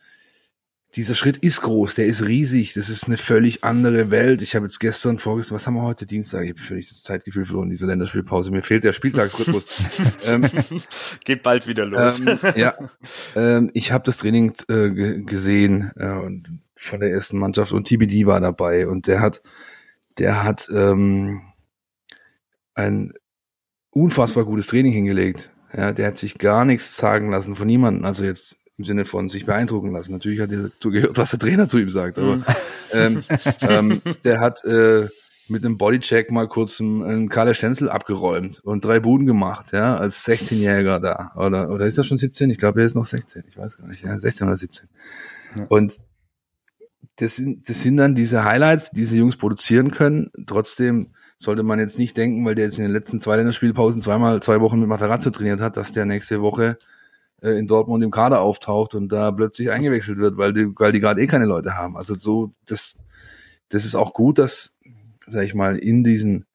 dieser 0.95 1.15
Schritt 1.15 1.37
ist 1.37 1.61
groß, 1.61 1.97
der 1.97 2.07
ist 2.07 2.25
riesig, 2.25 2.73
das 2.73 2.89
ist 2.89 3.07
eine 3.07 3.19
völlig 3.19 3.63
andere 3.63 4.11
Welt. 4.11 4.41
Ich 4.41 4.57
habe 4.57 4.65
jetzt 4.65 4.81
gestern 4.81 5.19
vorgestern, 5.19 5.57
was 5.57 5.67
haben 5.67 5.75
wir 5.75 5.83
heute 5.83 6.07
Dienstag? 6.07 6.45
Ich 6.45 6.51
habe 6.51 6.61
völlig 6.61 6.89
das 6.89 7.03
Zeitgefühl 7.03 7.45
verloren 7.45 7.67
in 7.67 7.73
dieser 7.73 7.87
Länderspielpause. 7.87 8.51
Mir 8.51 8.63
fehlt 8.63 8.85
der 8.85 8.95
Spieltagsrhythmus. 8.95 10.27
ähm, 10.29 10.43
Geht 11.25 11.43
bald 11.43 11.67
wieder 11.67 11.85
los. 11.85 12.21
Ähm, 12.21 12.53
ja, 12.57 12.75
ähm, 13.37 13.71
ich 13.75 13.93
habe 13.93 14.05
das 14.05 14.17
Training 14.17 14.55
äh, 14.69 14.91
gesehen 15.23 15.93
äh, 15.97 16.11
und 16.11 16.49
von 16.77 17.01
der 17.01 17.11
ersten 17.11 17.39
Mannschaft 17.39 17.73
und 17.73 17.87
TBD 17.87 18.27
war 18.27 18.41
dabei 18.41 18.89
und 18.89 19.09
der 19.09 19.21
hat, 19.21 19.43
der 20.19 20.43
hat 20.43 20.71
ähm, 20.73 21.43
ein 22.75 23.13
unfassbar 23.91 24.45
gutes 24.45 24.69
Training 24.69 24.93
hingelegt. 24.93 25.51
Ja, 25.77 25.93
der 25.93 26.07
hat 26.07 26.19
sich 26.19 26.39
gar 26.39 26.65
nichts 26.65 26.97
sagen 26.97 27.31
lassen 27.31 27.57
von 27.57 27.67
niemandem. 27.67 28.07
Also 28.07 28.25
jetzt 28.25 28.58
im 28.79 28.85
Sinne 28.85 29.05
von 29.05 29.29
sich 29.29 29.45
beeindrucken 29.45 29.93
lassen. 29.93 30.13
Natürlich 30.13 30.41
hat 30.41 30.53
er 30.53 30.71
zugehört, 30.81 31.19
was 31.19 31.31
der 31.31 31.41
Trainer 31.41 31.67
zu 31.67 31.79
ihm 31.79 31.91
sagt, 31.91 32.19
aber 32.19 32.37
mhm. 32.37 32.45
ähm, 32.93 33.23
ähm, 33.69 34.01
der 34.25 34.41
hat 34.41 34.65
äh, 34.65 35.09
mit 35.49 35.65
einem 35.65 35.79
Bodycheck 35.79 36.31
mal 36.31 36.47
kurz 36.47 36.81
einen, 36.81 37.03
einen 37.03 37.29
Karl 37.29 37.55
Stenzel 37.55 37.91
abgeräumt 37.91 38.61
und 38.65 38.85
drei 38.85 39.01
Buden 39.01 39.27
gemacht, 39.27 39.73
ja, 39.73 39.97
als 39.97 40.25
16-Jähriger 40.27 41.01
da. 41.01 41.33
Oder, 41.35 41.71
oder 41.71 41.87
ist 41.87 41.99
er 41.99 42.05
schon 42.05 42.19
17? 42.19 42.51
Ich 42.51 42.59
glaube, 42.59 42.81
er 42.81 42.87
ist 42.87 42.95
noch 42.95 43.07
16. 43.07 43.45
Ich 43.49 43.59
weiß 43.59 43.79
gar 43.79 43.89
nicht. 43.89 44.03
Ja, 44.05 44.19
16 44.19 44.47
oder 44.47 44.57
17. 44.57 44.89
Ja. 45.57 45.65
Und 45.69 45.99
das 47.17 47.37
sind, 47.37 47.69
das 47.69 47.83
sind 47.83 47.97
dann 47.97 48.15
diese 48.15 48.45
Highlights, 48.45 48.91
die 48.91 49.01
diese 49.01 49.17
Jungs 49.17 49.37
produzieren 49.37 49.91
können. 49.91 50.31
Trotzdem 50.47 51.15
sollte 51.37 51.63
man 51.65 51.79
jetzt 51.79 51.99
nicht 51.99 52.17
denken, 52.17 52.45
weil 52.45 52.55
der 52.55 52.67
jetzt 52.67 52.79
in 52.79 52.85
den 52.85 52.93
letzten 52.93 53.19
zwei 53.19 53.37
Länderspielpausen 53.37 54.03
zweimal 54.03 54.41
zwei 54.43 54.61
Wochen 54.61 54.79
mit 54.79 54.89
Materazzo 54.89 55.31
trainiert 55.31 55.61
hat, 55.61 55.77
dass 55.77 55.93
der 55.93 56.05
nächste 56.05 56.41
Woche 56.43 56.79
äh, 57.43 57.59
in 57.59 57.67
Dortmund 57.67 58.03
im 58.05 58.11
Kader 58.11 58.41
auftaucht 58.41 58.95
und 58.95 59.11
da 59.11 59.31
plötzlich 59.31 59.71
eingewechselt 59.71 60.19
wird, 60.19 60.37
weil 60.37 60.53
die, 60.53 60.69
weil 60.77 60.93
die 60.93 61.01
gerade 61.01 61.21
eh 61.21 61.27
keine 61.27 61.47
Leute 61.47 61.77
haben. 61.77 61.97
Also 61.97 62.17
so, 62.19 62.53
das, 62.67 62.97
das 63.69 63.85
ist 63.85 63.95
auch 63.95 64.15
gut, 64.15 64.39
dass, 64.39 64.73
sag 65.27 65.45
ich 65.45 65.55
mal, 65.55 65.77
in 65.77 66.05
diesen 66.05 66.47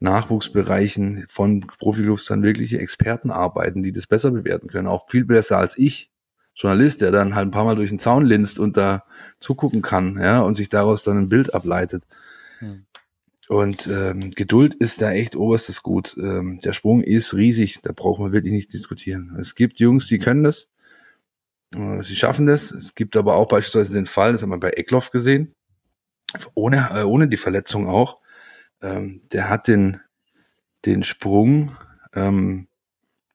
Nachwuchsbereichen 0.00 1.26
von 1.28 1.66
Profiklubs 1.78 2.24
dann 2.24 2.42
wirkliche 2.42 2.78
Experten 2.78 3.30
arbeiten, 3.30 3.82
die 3.82 3.92
das 3.92 4.06
besser 4.06 4.30
bewerten 4.30 4.68
können, 4.68 4.88
auch 4.88 5.08
viel 5.10 5.24
besser 5.24 5.58
als 5.58 5.76
ich, 5.76 6.10
Journalist, 6.54 7.00
der 7.00 7.10
dann 7.10 7.34
halt 7.34 7.48
ein 7.48 7.50
paar 7.52 7.64
Mal 7.64 7.76
durch 7.76 7.90
den 7.90 7.98
Zaun 7.98 8.24
linst 8.24 8.58
und 8.58 8.76
da 8.76 9.04
zugucken 9.38 9.82
kann, 9.82 10.18
ja, 10.18 10.40
und 10.40 10.56
sich 10.56 10.68
daraus 10.68 11.02
dann 11.02 11.16
ein 11.16 11.28
Bild 11.28 11.54
ableitet. 11.54 12.04
Hm. 12.58 12.84
Und 13.50 13.88
ähm, 13.88 14.30
Geduld 14.30 14.76
ist 14.76 15.02
da 15.02 15.10
echt 15.10 15.34
oberstes 15.34 15.82
Gut. 15.82 16.16
Ähm, 16.16 16.60
der 16.60 16.72
Sprung 16.72 17.02
ist 17.02 17.34
riesig, 17.34 17.80
da 17.82 17.90
braucht 17.92 18.20
man 18.20 18.30
wirklich 18.30 18.52
nicht 18.52 18.72
diskutieren. 18.72 19.36
Es 19.40 19.56
gibt 19.56 19.80
Jungs, 19.80 20.06
die 20.06 20.20
können 20.20 20.44
das, 20.44 20.68
äh, 21.74 22.00
sie 22.00 22.14
schaffen 22.14 22.46
das. 22.46 22.70
Es 22.70 22.94
gibt 22.94 23.16
aber 23.16 23.34
auch 23.34 23.48
beispielsweise 23.48 23.92
den 23.92 24.06
Fall, 24.06 24.30
das 24.30 24.42
haben 24.42 24.50
wir 24.50 24.60
bei 24.60 24.70
Eckloff 24.70 25.10
gesehen, 25.10 25.52
ohne, 26.54 26.90
äh, 26.94 27.02
ohne 27.02 27.26
die 27.26 27.36
Verletzung 27.36 27.88
auch. 27.88 28.18
Ähm, 28.82 29.22
der 29.32 29.48
hat 29.48 29.66
den, 29.66 29.98
den 30.86 31.02
Sprung 31.02 31.76
ähm, 32.14 32.68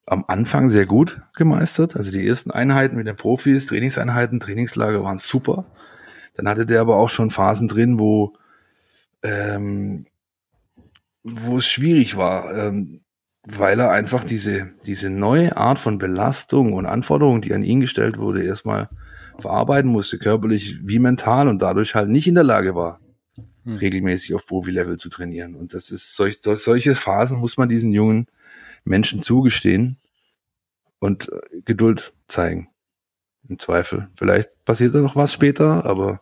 am 0.06 0.24
Anfang 0.30 0.70
sehr 0.70 0.86
gut 0.86 1.24
gemeistert. 1.36 1.98
Also 1.98 2.14
die 2.14 2.26
ersten 2.26 2.52
Einheiten 2.52 2.96
mit 2.96 3.06
den 3.06 3.18
Profis, 3.18 3.66
Trainingseinheiten, 3.66 4.40
Trainingslager 4.40 5.04
waren 5.04 5.18
super. 5.18 5.66
Dann 6.36 6.48
hatte 6.48 6.66
der 6.66 6.80
aber 6.80 6.96
auch 6.96 7.10
schon 7.10 7.32
Phasen 7.32 7.68
drin, 7.68 8.00
wo 8.00 8.38
ähm, 9.26 10.06
wo 11.24 11.58
es 11.58 11.66
schwierig 11.66 12.18
war, 12.18 12.56
ähm, 12.56 13.02
weil 13.44 13.80
er 13.80 13.92
einfach 13.92 14.24
diese, 14.24 14.72
diese 14.86 15.10
neue 15.10 15.58
Art 15.58 15.80
von 15.80 15.98
Belastung 15.98 16.74
und 16.74 16.86
Anforderungen, 16.86 17.42
die 17.42 17.54
an 17.54 17.64
ihn 17.64 17.80
gestellt 17.80 18.18
wurde, 18.18 18.44
erstmal 18.44 18.90
verarbeiten 19.40 19.92
musste, 19.92 20.18
körperlich 20.18 20.80
wie 20.84 21.00
mental 21.00 21.48
und 21.48 21.62
dadurch 21.62 21.96
halt 21.96 22.10
nicht 22.10 22.28
in 22.28 22.36
der 22.36 22.44
Lage 22.44 22.76
war, 22.76 23.00
hm. 23.64 23.78
regelmäßig 23.78 24.34
auf 24.34 24.46
Profi-Level 24.46 24.98
zu 24.98 25.10
trainieren. 25.10 25.56
Und 25.56 25.74
das 25.74 25.92
ist 25.92 26.16
solch, 26.16 26.40
solche 26.44 26.96
Phasen 26.96 27.38
muss 27.38 27.58
man 27.58 27.70
diesen 27.70 27.92
jungen 27.92 28.28
Menschen 28.84 29.22
zugestehen 29.22 29.98
und 31.00 31.32
äh, 31.32 31.62
Geduld 31.66 32.14
zeigen. 32.28 32.70
Im 33.48 33.60
Zweifel. 33.60 34.10
Vielleicht 34.16 34.50
passiert 34.66 34.96
da 34.96 35.02
noch 35.02 35.16
was 35.16 35.32
später, 35.32 35.86
aber 35.86 36.22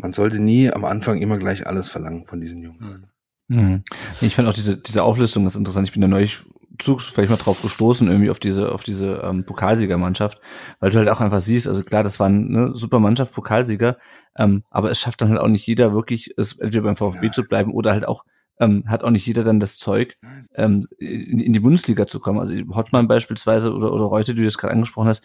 man 0.00 0.12
sollte 0.12 0.38
nie 0.38 0.70
am 0.70 0.84
Anfang 0.84 1.18
immer 1.18 1.38
gleich 1.38 1.66
alles 1.66 1.88
verlangen 1.88 2.26
von 2.26 2.40
diesen 2.40 2.62
Jungen. 2.62 3.06
Mhm. 3.48 3.82
Ich 4.20 4.34
fand 4.34 4.48
auch 4.48 4.54
diese, 4.54 4.76
diese 4.76 5.02
Auflistung 5.02 5.46
ist 5.46 5.56
interessant. 5.56 5.88
Ich 5.88 5.92
bin 5.92 6.02
da 6.02 6.08
neulich 6.08 6.44
zufällig 6.78 7.30
mal 7.30 7.36
drauf 7.36 7.60
gestoßen, 7.62 8.08
irgendwie 8.08 8.30
auf 8.30 8.40
diese, 8.40 8.72
auf 8.72 8.82
diese 8.82 9.20
ähm, 9.24 9.44
Pokalsiegermannschaft, 9.44 10.40
weil 10.78 10.90
du 10.90 10.98
halt 10.98 11.08
auch 11.08 11.20
einfach 11.20 11.40
siehst, 11.40 11.68
also 11.68 11.82
klar, 11.84 12.02
das 12.02 12.18
war 12.20 12.26
eine 12.26 12.74
super 12.74 13.00
Mannschaft, 13.00 13.34
Pokalsieger, 13.34 13.98
ähm, 14.36 14.62
aber 14.70 14.90
es 14.90 14.98
schafft 14.98 15.20
dann 15.20 15.28
halt 15.30 15.40
auch 15.40 15.48
nicht 15.48 15.66
jeder 15.66 15.92
wirklich, 15.92 16.32
es 16.36 16.58
entweder 16.58 16.84
beim 16.84 16.96
VfB 16.96 17.26
ja. 17.26 17.32
zu 17.32 17.44
bleiben 17.44 17.72
oder 17.72 17.92
halt 17.92 18.08
auch 18.08 18.24
ähm, 18.60 18.84
hat 18.86 19.02
auch 19.02 19.10
nicht 19.10 19.26
jeder 19.26 19.42
dann 19.42 19.58
das 19.58 19.78
Zeug, 19.78 20.16
ähm, 20.54 20.86
in, 20.98 21.40
in 21.40 21.52
die 21.52 21.60
Bundesliga 21.60 22.06
zu 22.06 22.20
kommen. 22.20 22.38
Also 22.38 22.54
Hottmann 22.74 23.08
beispielsweise 23.08 23.72
oder, 23.72 23.92
oder 23.92 24.04
Reute, 24.04 24.34
die 24.34 24.40
du 24.40 24.44
das 24.44 24.58
gerade 24.58 24.74
angesprochen 24.74 25.08
hast, 25.08 25.24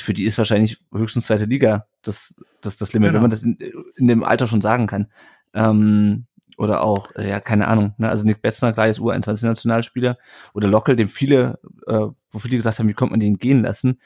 für 0.00 0.14
die 0.14 0.24
ist 0.24 0.38
wahrscheinlich 0.38 0.78
höchstens 0.92 1.26
zweite 1.26 1.44
Liga 1.44 1.86
das, 2.02 2.34
das, 2.60 2.76
das 2.76 2.92
Limit, 2.92 3.08
genau. 3.08 3.16
wenn 3.16 3.22
man 3.22 3.30
das 3.30 3.42
in, 3.42 3.58
in 3.96 4.08
dem 4.08 4.24
Alter 4.24 4.46
schon 4.46 4.60
sagen 4.60 4.86
kann. 4.86 5.08
Ähm, 5.54 6.26
oder 6.58 6.82
auch, 6.82 7.14
äh, 7.16 7.28
ja, 7.28 7.40
keine 7.40 7.68
Ahnung, 7.68 7.94
ne? 7.98 8.08
also 8.08 8.24
Nick 8.24 8.40
Betzner, 8.42 8.72
gleich 8.72 8.90
ist 8.90 9.00
U21-Nationalspieler, 9.00 10.16
oder 10.54 10.68
Lockel, 10.68 10.96
dem 10.96 11.08
viele, 11.08 11.58
äh, 11.86 12.06
wo 12.30 12.38
viele 12.38 12.56
gesagt 12.56 12.78
haben, 12.78 12.88
wie 12.88 12.94
kommt 12.94 13.10
man 13.10 13.20
den 13.20 13.38
gehen 13.38 13.62
lassen, 13.62 14.00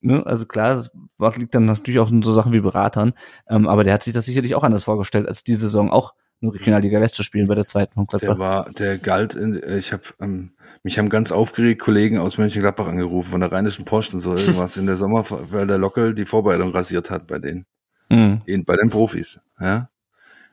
ne? 0.00 0.24
also 0.26 0.46
klar, 0.46 0.74
das 0.76 0.92
liegt 1.36 1.54
dann 1.54 1.64
natürlich 1.64 2.00
auch 2.00 2.10
in 2.10 2.22
so 2.22 2.32
Sachen 2.32 2.52
wie 2.52 2.60
Beratern, 2.60 3.14
ähm, 3.48 3.68
aber 3.68 3.84
der 3.84 3.94
hat 3.94 4.02
sich 4.02 4.12
das 4.12 4.26
sicherlich 4.26 4.54
auch 4.54 4.64
anders 4.64 4.84
vorgestellt, 4.84 5.26
als 5.26 5.44
diese 5.44 5.60
Saison 5.60 5.90
auch 5.90 6.14
nur 6.40 6.54
Regionalliga 6.54 7.00
West 7.00 7.14
zu 7.14 7.22
spielen 7.22 7.48
bei 7.48 7.54
der 7.54 7.66
zweiten 7.66 7.94
von 7.94 8.06
Gladbach. 8.06 8.28
Der 8.28 8.38
war, 8.38 8.70
der 8.70 8.98
galt, 8.98 9.34
in, 9.34 9.60
ich 9.78 9.92
habe 9.92 10.02
ähm, 10.20 10.52
mich 10.82 10.98
haben 10.98 11.08
ganz 11.08 11.32
aufgeregt 11.32 11.80
Kollegen 11.80 12.18
aus 12.18 12.38
Mönchengladbach 12.38 12.86
angerufen 12.86 13.30
von 13.30 13.40
der 13.40 13.50
Rheinischen 13.50 13.84
Post 13.84 14.14
und 14.14 14.20
so 14.20 14.30
irgendwas 14.36 14.76
in 14.76 14.86
der 14.86 14.96
Sommer, 14.96 15.24
weil 15.28 15.66
der 15.66 15.78
Lockel 15.78 16.14
die 16.14 16.26
Vorbereitung 16.26 16.72
rasiert 16.72 17.10
hat 17.10 17.26
bei 17.26 17.38
denen, 17.38 17.66
mhm. 18.08 18.40
in, 18.46 18.64
bei 18.64 18.76
den 18.76 18.90
Profis, 18.90 19.40
ja. 19.60 19.88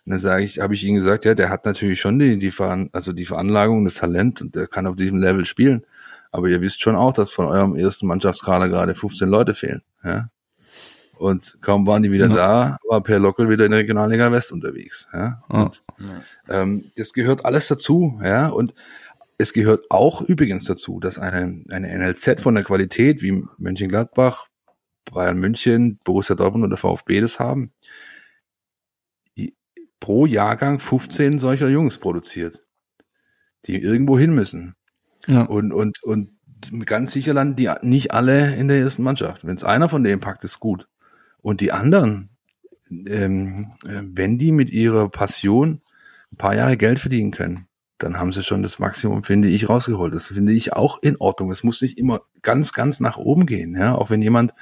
Und 0.05 0.11
dann 0.11 0.19
sage 0.19 0.43
ich, 0.43 0.59
habe 0.59 0.75
ich 0.75 0.83
ihnen 0.83 0.97
gesagt, 0.97 1.25
ja, 1.25 1.33
der 1.33 1.49
hat 1.49 1.65
natürlich 1.65 1.99
schon 1.99 2.19
die, 2.19 2.37
die 2.37 2.51
Veran 2.51 2.89
also 2.93 3.11
die 3.11 3.25
Veranlagung, 3.25 3.85
das 3.85 3.95
Talent 3.95 4.39
und 4.41 4.55
der 4.55 4.67
kann 4.67 4.85
auf 4.85 4.95
diesem 4.95 5.17
Level 5.17 5.45
spielen. 5.45 5.83
Aber 6.31 6.47
ihr 6.47 6.61
wisst 6.61 6.81
schon 6.81 6.95
auch, 6.95 7.13
dass 7.13 7.31
von 7.31 7.47
eurem 7.47 7.75
ersten 7.75 8.05
Mannschaftskader 8.05 8.69
gerade 8.69 8.93
15 8.93 9.27
Leute 9.27 9.55
fehlen, 9.55 9.81
ja. 10.03 10.29
Und 11.17 11.57
kaum 11.61 11.87
waren 11.87 12.03
die 12.03 12.11
wieder 12.11 12.27
ja. 12.27 12.35
da, 12.35 12.77
war 12.87 13.01
Per 13.01 13.19
Lockel 13.19 13.49
wieder 13.49 13.65
in 13.65 13.71
der 13.71 13.81
Regionalliga 13.81 14.31
West 14.31 14.51
unterwegs. 14.51 15.07
Ja? 15.13 15.43
Und, 15.47 15.81
ja. 15.99 16.61
Ähm, 16.61 16.83
das 16.97 17.13
gehört 17.13 17.45
alles 17.45 17.67
dazu, 17.67 18.19
ja. 18.23 18.47
Und 18.47 18.73
es 19.37 19.53
gehört 19.53 19.89
auch 19.89 20.21
übrigens 20.21 20.65
dazu, 20.65 20.99
dass 20.99 21.19
eine, 21.19 21.63
eine 21.69 21.97
NLZ 21.97 22.41
von 22.41 22.55
der 22.55 22.63
Qualität 22.63 23.21
wie 23.21 23.43
Mönchengladbach, 23.57 24.47
Bayern 25.11 25.37
München, 25.37 25.99
Borussia 26.03 26.35
Dortmund 26.35 26.65
oder 26.65 26.77
VfB 26.77 27.21
das 27.21 27.39
haben, 27.39 27.71
pro 29.99 30.25
Jahrgang 30.25 30.79
15 30.79 31.39
solcher 31.39 31.69
Jungs 31.69 31.97
produziert, 31.97 32.65
die 33.65 33.81
irgendwo 33.81 34.17
hin 34.19 34.33
müssen. 34.33 34.75
Ja. 35.27 35.43
Und, 35.43 35.73
und, 35.73 36.03
und 36.03 36.29
ganz 36.85 37.11
sicher 37.11 37.33
landen 37.33 37.55
die 37.55 37.71
nicht 37.81 38.13
alle 38.13 38.55
in 38.55 38.67
der 38.67 38.79
ersten 38.79 39.03
Mannschaft. 39.03 39.45
Wenn 39.45 39.55
es 39.55 39.63
einer 39.63 39.89
von 39.89 40.03
denen 40.03 40.21
packt, 40.21 40.43
ist 40.43 40.59
gut. 40.59 40.87
Und 41.45 41.61
die 41.61 41.71
anderen, 41.71 42.29
ähm, 42.89 43.73
äh, 43.85 44.01
wenn 44.01 44.39
die 44.39 44.51
mit 44.51 44.71
ihrer 44.71 45.09
Passion 45.09 45.79
ein 46.31 46.37
paar 46.37 46.55
Jahre 46.55 46.75
Geld 46.75 46.97
verdienen 46.97 47.29
können, 47.29 47.67
dann 47.99 48.17
haben 48.17 48.33
sie 48.33 48.41
schon 48.41 48.63
das 48.63 48.79
Maximum, 48.79 49.23
finde 49.23 49.49
ich, 49.49 49.69
rausgeholt. 49.69 50.11
Das 50.15 50.29
finde 50.29 50.53
ich 50.53 50.73
auch 50.73 51.03
in 51.03 51.17
Ordnung. 51.17 51.51
Es 51.51 51.63
muss 51.63 51.83
nicht 51.83 51.99
immer 51.99 52.21
ganz, 52.41 52.73
ganz 52.73 52.99
nach 52.99 53.17
oben 53.17 53.45
gehen. 53.45 53.75
Ja? 53.77 53.93
Auch 53.93 54.09
wenn 54.09 54.23
jemand 54.23 54.55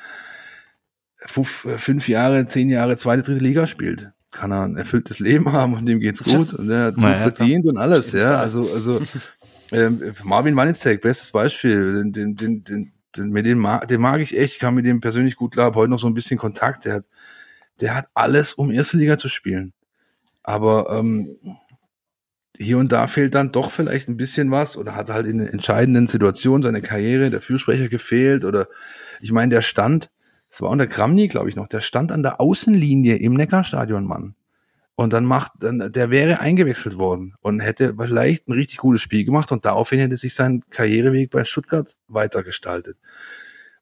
fünf, 1.25 1.65
fünf 1.77 2.09
Jahre, 2.09 2.47
zehn 2.47 2.69
Jahre 2.69 2.97
zweite, 2.97 3.23
dritte 3.23 3.41
Liga 3.45 3.65
spielt, 3.65 4.11
kann 4.31 4.51
er 4.51 4.63
ein 4.63 4.75
erfülltes 4.75 5.19
Leben 5.19 5.53
haben 5.53 5.75
und 5.75 5.85
dem 5.85 6.01
geht's 6.01 6.21
gut 6.21 6.53
und 6.53 6.69
er 6.69 6.87
hat 6.87 6.95
gut 6.95 7.05
verdient 7.05 7.65
und 7.65 7.77
alles. 7.77 8.11
Ja, 8.11 8.35
also, 8.39 8.59
also 8.59 8.99
ähm, 9.71 10.01
Marvin 10.25 10.57
Wanitzek, 10.57 10.99
bestes 10.99 11.31
Beispiel. 11.31 11.93
Den, 11.93 12.11
den, 12.11 12.35
den, 12.35 12.63
den, 12.65 12.91
mit 13.17 13.45
dem 13.45 13.59
mag, 13.59 13.87
den 13.87 14.01
mag 14.01 14.21
ich 14.21 14.37
echt. 14.37 14.53
Ich 14.55 14.59
kann 14.59 14.75
mit 14.75 14.85
dem 14.85 15.01
persönlich 15.01 15.35
gut 15.35 15.53
klar. 15.53 15.73
Heute 15.75 15.91
noch 15.91 15.99
so 15.99 16.07
ein 16.07 16.13
bisschen 16.13 16.37
Kontakt. 16.37 16.85
Der 16.85 16.95
hat, 16.95 17.05
der 17.81 17.95
hat 17.95 18.07
alles, 18.13 18.53
um 18.53 18.71
erste 18.71 18.97
Liga 18.97 19.17
zu 19.17 19.29
spielen. 19.29 19.73
Aber 20.43 20.89
ähm, 20.89 21.37
hier 22.57 22.77
und 22.77 22.91
da 22.91 23.07
fehlt 23.07 23.35
dann 23.35 23.51
doch 23.51 23.71
vielleicht 23.71 24.09
ein 24.09 24.17
bisschen 24.17 24.51
was 24.51 24.77
oder 24.77 24.95
hat 24.95 25.09
halt 25.09 25.25
in 25.25 25.39
entscheidenden 25.39 26.07
Situationen 26.07 26.63
seine 26.63 26.81
Karriere 26.81 27.29
der 27.29 27.41
Fürsprecher 27.41 27.89
gefehlt 27.89 28.45
oder 28.45 28.67
ich 29.21 29.31
meine, 29.31 29.49
der 29.49 29.61
stand, 29.61 30.11
es 30.49 30.61
war 30.61 30.69
unter 30.69 30.85
Kramny, 30.85 31.27
glaube 31.27 31.49
ich 31.49 31.55
noch, 31.55 31.67
der 31.67 31.81
stand 31.81 32.11
an 32.11 32.23
der 32.23 32.39
Außenlinie 32.39 33.15
im 33.15 33.33
Neckarstadion, 33.33 34.05
Mann. 34.05 34.35
Und 34.95 35.11
dann 35.13 35.25
macht, 35.25 35.53
dann, 35.59 35.91
der 35.91 36.11
wäre 36.11 36.39
eingewechselt 36.39 36.97
worden 36.99 37.33
und 37.41 37.61
hätte 37.61 37.95
vielleicht 37.97 38.47
ein 38.47 38.53
richtig 38.53 38.77
gutes 38.77 39.01
Spiel 39.01 39.25
gemacht 39.25 39.51
und 39.51 39.65
daraufhin 39.65 39.99
hätte 39.99 40.17
sich 40.17 40.35
sein 40.35 40.63
Karriereweg 40.69 41.31
bei 41.31 41.45
Stuttgart 41.45 41.97
weitergestaltet. 42.07 42.97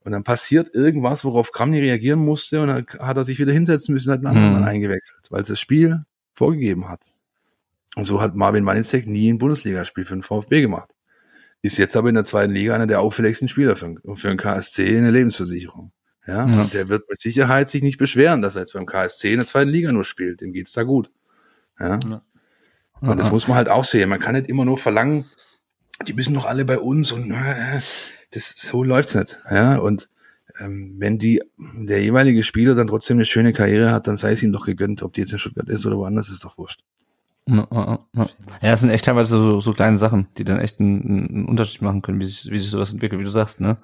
Und 0.04 0.14
dann 0.14 0.24
passiert 0.24 0.74
irgendwas, 0.74 1.26
worauf 1.26 1.52
Kramny 1.52 1.80
reagieren 1.80 2.20
musste 2.20 2.62
und 2.62 2.68
dann 2.70 2.86
hat 3.00 3.18
er 3.18 3.26
sich 3.26 3.40
wieder 3.40 3.52
hinsetzen 3.52 3.94
müssen 3.94 4.10
und 4.10 4.14
hat 4.14 4.20
einen 4.26 4.36
anderen 4.36 4.54
Mann 4.54 4.64
eingewechselt, 4.64 5.28
weil 5.30 5.42
es 5.42 5.50
das 5.50 5.60
Spiel 5.60 6.06
vorgegeben 6.34 6.88
hat. 6.88 7.06
Und 7.96 8.06
so 8.06 8.22
hat 8.22 8.36
Marvin 8.36 8.66
Wanizek 8.66 9.06
nie 9.06 9.32
ein 9.32 9.38
Bundesligaspiel 9.38 10.06
für 10.06 10.16
den 10.16 10.24
VfB 10.24 10.62
gemacht. 10.62 10.90
Ist 11.62 11.78
jetzt 11.78 11.96
aber 11.96 12.10
in 12.10 12.16
der 12.16 12.26
zweiten 12.26 12.54
Liga 12.54 12.74
einer 12.74 12.88
der 12.88 13.02
auffälligsten 13.02 13.48
Spieler 13.48 13.76
für, 13.76 13.96
für 14.16 14.30
einen 14.30 14.38
KSC 14.38 14.88
in 14.88 15.04
der 15.04 15.12
Lebensversicherung. 15.12 15.92
Ja, 16.28 16.48
ja. 16.48 16.62
Und 16.62 16.74
der 16.74 16.88
wird 16.88 17.10
mit 17.10 17.20
Sicherheit 17.20 17.70
sich 17.70 17.82
nicht 17.82 17.98
beschweren, 17.98 18.42
dass 18.42 18.56
er 18.56 18.62
jetzt 18.62 18.74
beim 18.74 18.86
KSC 18.86 19.32
in 19.32 19.38
der 19.38 19.48
zweiten 19.48 19.70
Liga 19.70 19.92
nur 19.92 20.04
spielt. 20.04 20.42
Dem 20.42 20.54
geht's 20.54 20.72
da 20.72 20.84
gut. 20.84 21.12
Ja. 21.80 22.00
ja. 22.08 22.22
Und 23.02 23.18
das 23.20 23.32
muss 23.32 23.48
man 23.48 23.58
halt 23.58 23.70
auch 23.70 23.84
sehen. 23.84 24.10
Man 24.10 24.20
kann 24.20 24.36
nicht 24.36 24.48
immer 24.48 24.64
nur 24.64 24.78
verlangen, 24.78 25.26
die 26.08 26.14
müssen 26.14 26.34
doch 26.34 26.46
alle 26.46 26.66
bei 26.66 26.80
uns 26.80 27.12
und 27.12 27.32
äh, 27.32 27.74
das 27.74 28.56
so 28.58 28.84
läuft's 28.84 29.16
nicht. 29.16 29.40
Ja, 29.50 29.78
und 29.78 30.10
ähm, 30.60 30.96
wenn 30.98 31.18
die 31.18 31.42
der 31.58 32.04
jeweilige 32.04 32.44
Spieler 32.44 32.76
dann 32.76 32.88
trotzdem 32.88 33.18
eine 33.18 33.26
schöne 33.26 33.54
Karriere 33.54 33.92
hat, 33.92 34.08
dann 34.08 34.18
sei 34.18 34.32
es 34.32 34.44
ihm 34.44 34.52
doch 34.52 34.66
gegönnt, 34.66 35.02
ob 35.02 35.14
die 35.14 35.22
jetzt 35.22 35.34
in 35.34 35.40
Stuttgart 35.40 35.70
ist 35.70 35.86
oder 35.86 35.98
woanders, 35.98 36.30
ist 36.30 36.44
doch 36.44 36.58
wurscht. 36.58 36.84
Ja, 38.62 38.74
es 38.74 38.82
sind 38.82 38.92
echt 38.92 39.06
teilweise 39.06 39.42
so, 39.42 39.62
so 39.62 39.74
kleine 39.74 39.98
Sachen, 39.98 40.28
die 40.38 40.44
dann 40.44 40.60
echt 40.60 40.80
einen, 40.80 41.30
einen 41.30 41.46
Unterschied 41.46 41.82
machen 41.82 42.02
können, 42.02 42.20
wie 42.20 42.28
sich, 42.28 42.50
wie 42.52 42.60
sich 42.60 42.70
sowas 42.70 42.94
entwickelt, 42.94 43.20
wie 43.20 43.26
du 43.26 43.32
sagst, 43.32 43.60
ne? 43.60 43.78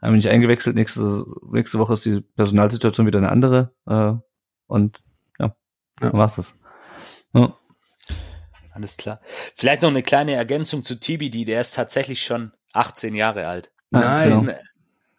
Haben 0.00 0.16
nicht 0.16 0.28
eingewechselt, 0.28 0.76
nächste, 0.76 1.24
nächste 1.50 1.78
Woche 1.78 1.92
ist 1.92 2.04
die 2.04 2.20
Personalsituation 2.20 3.06
wieder 3.06 3.18
eine 3.18 3.30
andere 3.30 3.74
äh, 3.86 4.12
und 4.66 5.00
ja, 5.38 5.46
ja. 5.46 5.54
dann 6.00 6.12
war's 6.14 6.36
das. 6.36 6.54
Ja. 7.34 7.54
Alles 8.72 8.96
klar. 8.96 9.20
Vielleicht 9.54 9.82
noch 9.82 9.90
eine 9.90 10.02
kleine 10.02 10.32
Ergänzung 10.32 10.84
zu 10.84 10.98
TBD, 10.98 11.44
der 11.44 11.60
ist 11.60 11.74
tatsächlich 11.74 12.22
schon 12.22 12.52
18 12.72 13.14
Jahre 13.14 13.46
alt. 13.46 13.72
Nein. 13.90 14.46
Genau. 14.46 14.58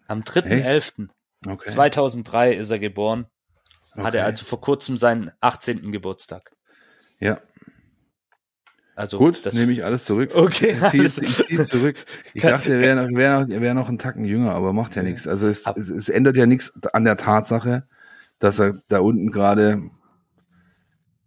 Am 0.08 0.22
3.11. 0.22 1.10
Okay. 1.46 1.70
2003 1.70 2.54
ist 2.54 2.70
er 2.72 2.80
geboren. 2.80 3.28
Okay. 3.94 4.04
Hatte 4.04 4.24
also 4.24 4.46
vor 4.46 4.62
kurzem 4.62 4.98
seinen 4.98 5.32
18. 5.42 5.92
Geburtstag. 5.92 6.52
Ja. 7.20 7.40
Also 9.02 9.18
Gut, 9.18 9.48
das 9.48 9.56
nehme 9.56 9.72
ich 9.72 9.84
alles 9.84 10.06
zurück. 10.06 10.30
Okay, 10.36 10.76
ich 10.76 10.90
ziehe, 10.90 11.06
ich 11.06 11.14
ziehe 11.16 11.64
zurück. 11.66 11.96
Ich 12.36 12.44
dachte, 12.44 12.76
er 12.76 12.82
wäre 12.82 13.04
noch, 13.04 13.18
wär 13.18 13.40
noch, 13.40 13.50
wär 13.50 13.74
noch 13.74 13.90
einen 13.90 13.98
Tacken 13.98 14.26
jünger, 14.26 14.52
aber 14.52 14.74
macht 14.74 14.96
ja 14.96 15.02
nichts. 15.02 15.28
Also 15.28 15.48
es, 15.48 15.66
es, 15.76 15.90
es 15.90 16.08
ändert 16.08 16.38
ja 16.38 16.46
nichts 16.46 16.72
an 16.94 17.04
der 17.04 17.18
Tatsache, 17.18 17.88
dass 18.38 18.60
er 18.60 18.76
da 18.90 19.00
unten 19.00 19.32
gerade 19.32 19.82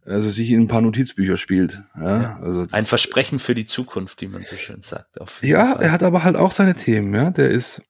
also 0.07 0.31
sich 0.31 0.53
in 0.53 0.61
ein 0.61 0.69
paar 0.69 0.83
Notizbücher 0.83 1.37
spielt. 1.37 1.83
Ja, 1.97 2.23
ja. 2.23 2.39
Also 2.41 2.65
ein 2.71 2.85
Versprechen 2.85 3.41
für 3.41 3.57
die 3.57 3.67
Zukunft, 3.67 4.21
wie 4.21 4.29
man 4.29 4.45
so 4.45 4.55
schön 4.55 4.81
sagt. 4.81 5.17
ja, 5.43 5.65
Fall. 5.65 5.83
er 5.83 5.91
hat 5.91 6.05
aber 6.05 6.23
halt 6.23 6.37
auch 6.37 6.53
seine 6.53 6.75
Themen. 6.75 7.13
Ja, 7.13 7.31
der 7.31 7.51
ist. 7.51 7.83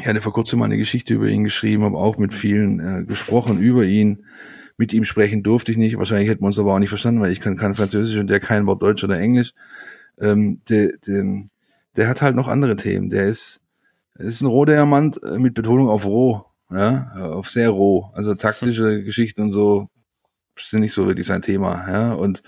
Ich 0.00 0.06
hatte 0.08 0.20
vor 0.20 0.32
kurzem 0.32 0.58
mal 0.58 0.64
eine 0.64 0.76
Geschichte 0.76 1.14
über 1.14 1.28
ihn 1.28 1.44
geschrieben, 1.44 1.84
habe 1.84 1.98
auch 1.98 2.18
mit 2.18 2.34
vielen 2.34 2.80
äh, 2.80 3.04
gesprochen 3.04 3.60
über 3.60 3.84
ihn 3.84 4.24
mit 4.78 4.92
ihm 4.94 5.04
sprechen 5.04 5.42
durfte 5.42 5.72
ich 5.72 5.78
nicht. 5.78 5.98
Wahrscheinlich 5.98 6.28
hätten 6.30 6.42
wir 6.42 6.46
uns 6.46 6.58
aber 6.58 6.72
auch 6.72 6.78
nicht 6.78 6.88
verstanden, 6.88 7.20
weil 7.20 7.32
ich 7.32 7.40
kann 7.40 7.56
kein 7.56 7.74
Französisch 7.74 8.16
und 8.16 8.28
der 8.28 8.40
kein 8.40 8.66
Wort 8.66 8.80
Deutsch 8.80 9.04
oder 9.04 9.18
Englisch. 9.18 9.52
Ähm, 10.18 10.62
der, 10.68 10.92
der, 11.06 11.42
der 11.96 12.08
hat 12.08 12.22
halt 12.22 12.36
noch 12.36 12.48
andere 12.48 12.76
Themen. 12.76 13.10
Der 13.10 13.26
ist, 13.26 13.60
ist 14.14 14.40
ein 14.40 14.46
Rohdiamant 14.46 15.20
äh, 15.22 15.38
mit 15.38 15.54
Betonung 15.54 15.88
auf 15.88 16.06
roh, 16.06 16.44
ja, 16.70 17.12
auf 17.14 17.50
sehr 17.50 17.70
roh. 17.70 18.10
Also 18.14 18.34
taktische 18.36 19.02
Geschichten 19.02 19.42
und 19.42 19.52
so 19.52 19.88
sind 20.58 20.80
nicht 20.80 20.94
so 20.94 21.06
wirklich 21.06 21.26
sein 21.26 21.42
Thema, 21.42 21.86
ja. 21.88 22.12
Und 22.12 22.42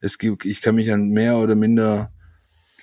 es 0.00 0.18
gibt, 0.18 0.46
ich 0.46 0.62
kann 0.62 0.74
mich 0.74 0.90
an 0.90 1.10
mehr 1.10 1.36
oder 1.36 1.54
minder 1.54 2.13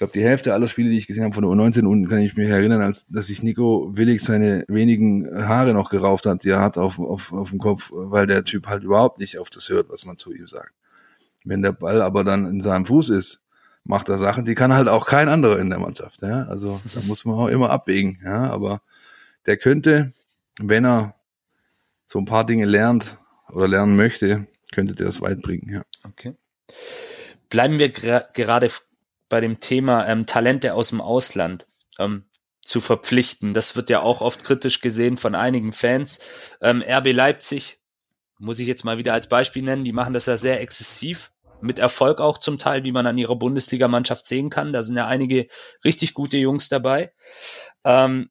glaube, 0.02 0.14
die 0.14 0.24
Hälfte 0.24 0.56
aller 0.56 0.68
Spiele, 0.68 0.90
die 0.90 0.98
ich 0.98 1.06
gesehen 1.06 1.26
habe 1.26 1.36
von 1.36 1.44
der 1.44 1.52
U19 1.52 1.86
unten, 1.86 2.10
kann 2.10 2.18
ich 2.18 2.36
mich 2.36 2.50
erinnern, 2.50 2.82
als 2.82 3.06
dass 3.08 3.28
sich 3.28 3.44
Nico 3.44 3.96
Willig 3.96 4.24
seine 4.24 4.66
wenigen 4.68 5.48
Haare 5.48 5.76
noch 5.76 5.92
gerauft 5.92 6.26
hat, 6.26 6.44
die 6.44 6.50
er 6.50 6.60
hat 6.60 6.80
auf, 6.80 6.98
auf, 6.98 7.32
auf 7.32 7.52
dem 7.52 7.60
Kopf, 7.60 7.92
weil 7.94 8.26
der 8.26 8.44
Typ 8.44 8.66
halt 8.66 8.82
überhaupt 8.82 9.20
nicht 9.20 9.38
auf 9.38 9.52
das 9.52 9.70
hört, 9.70 9.90
was 9.90 10.06
man 10.06 10.18
zu 10.18 10.34
ihm 10.34 10.48
sagt. 10.48 10.74
Wenn 11.46 11.62
der 11.62 11.74
Ball 11.74 12.02
aber 12.02 12.24
dann 12.24 12.48
in 12.48 12.62
seinem 12.62 12.88
Fuß 12.88 13.10
ist, 13.10 13.42
macht 13.84 14.10
er 14.10 14.18
Sachen, 14.18 14.44
die 14.44 14.56
kann 14.56 14.74
halt 14.74 14.88
auch 14.88 15.06
kein 15.06 15.30
anderer 15.30 15.60
in 15.60 15.70
der 15.70 15.78
Mannschaft. 15.78 16.24
Ja? 16.24 16.46
Also 16.46 16.82
da 16.96 17.02
muss 17.06 17.24
man 17.24 17.36
auch 17.36 17.48
immer 17.48 17.70
abwägen. 17.70 18.20
Ja? 18.26 18.50
Aber 18.50 18.82
der 19.46 19.58
könnte, 19.58 20.12
wenn 20.60 20.84
er 20.84 21.14
so 22.08 22.18
ein 22.18 22.26
paar 22.26 22.48
Dinge 22.48 22.66
lernt 22.66 23.20
oder 23.52 23.68
lernen 23.68 23.96
möchte, 23.96 24.48
könnte 24.72 24.96
der 24.96 25.06
das 25.06 25.22
weit 25.22 25.44
bringen. 25.44 25.72
Ja. 25.72 25.84
Okay. 26.10 26.34
Bleiben 27.50 27.78
wir 27.78 27.90
gerade 27.90 28.72
bei 29.32 29.42
dem 29.42 29.60
Thema 29.60 30.08
ähm, 30.08 30.28
Talente 30.28 30.76
aus 30.76 30.90
dem 30.90 31.02
Ausland 31.02 31.66
ähm, 31.98 32.26
zu 32.62 32.82
verpflichten. 32.82 33.54
Das 33.54 33.76
wird 33.76 33.90
ja 33.90 34.02
auch 34.02 34.22
oft 34.22 34.44
kritisch 34.44 34.82
gesehen 34.82 35.18
von 35.18 35.36
einigen 35.36 35.72
Fans. 35.72 36.20
Ähm, 36.62 36.84
RB 36.86 37.14
Leipzig 37.14 37.80
muss 38.38 38.60
ich 38.60 38.68
jetzt 38.68 38.84
mal 38.84 38.98
wieder 38.98 39.14
als 39.14 39.30
Beispiel 39.30 39.64
nennen. 39.64 39.86
Die 39.86 39.94
machen 39.94 40.14
das 40.14 40.26
ja 40.26 40.36
sehr 40.36 40.62
exzessiv 40.62 41.32
mit 41.62 41.80
Erfolg 41.80 42.20
auch 42.20 42.40
zum 42.40 42.58
Teil, 42.58 42.84
wie 42.84 42.92
man 42.92 43.08
an 43.08 43.18
ihrer 43.18 43.38
Bundesligamannschaft 43.38 44.26
sehen 44.26 44.50
kann. 44.50 44.74
Da 44.74 44.84
sind 44.84 44.98
ja 44.98 45.08
einige 45.08 45.48
richtig 45.86 46.14
gute 46.14 46.38
Jungs 46.38 46.68
dabei. 46.68 47.14
Ähm, 47.86 48.30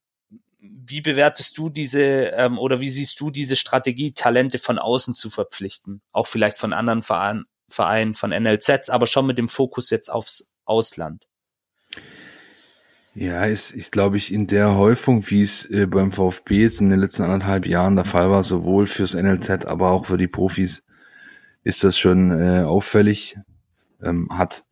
wie 0.59 1.01
bewertest 1.01 1.56
du 1.56 1.70
diese 1.70 2.02
ähm, 2.02 2.59
oder 2.59 2.81
wie 2.81 2.90
siehst 2.90 3.18
du 3.20 3.31
diese 3.31 3.56
Strategie, 3.56 4.12
Talente 4.12 4.59
von 4.59 4.78
außen 4.78 5.14
zu 5.14 5.31
verpflichten? 5.31 6.02
Auch 6.12 6.27
vielleicht 6.27 6.59
von 6.59 6.74
anderen 6.74 7.02
Vereinen, 7.02 7.47
Vereinen 7.68 8.14
von 8.14 8.31
NLZs, 8.31 8.90
aber 8.90 9.06
schon 9.06 9.27
mit 9.27 9.39
dem 9.39 9.48
Fokus 9.48 9.89
jetzt 9.89 10.10
aufs 10.10 10.51
Ausland? 10.64 11.26
Ja, 13.14 13.44
ist, 13.44 13.72
ist 13.72 13.92
glaube 13.92 14.16
ich, 14.16 14.32
in 14.32 14.46
der 14.46 14.76
Häufung, 14.76 15.28
wie 15.30 15.42
es 15.42 15.64
äh, 15.66 15.86
beim 15.86 16.12
VfB 16.12 16.62
jetzt 16.62 16.80
in 16.80 16.90
den 16.90 17.00
letzten 17.00 17.22
anderthalb 17.22 17.66
Jahren 17.66 17.96
der 17.96 18.04
Fall 18.04 18.30
war, 18.30 18.44
sowohl 18.44 18.86
fürs 18.86 19.14
NLZ, 19.14 19.66
aber 19.66 19.90
auch 19.90 20.06
für 20.06 20.16
die 20.16 20.28
Profis, 20.28 20.82
ist 21.64 21.84
das 21.84 21.98
schon 21.98 22.30
äh, 22.30 22.62
auffällig. 22.62 23.36
Ähm, 24.02 24.28
hat 24.32 24.64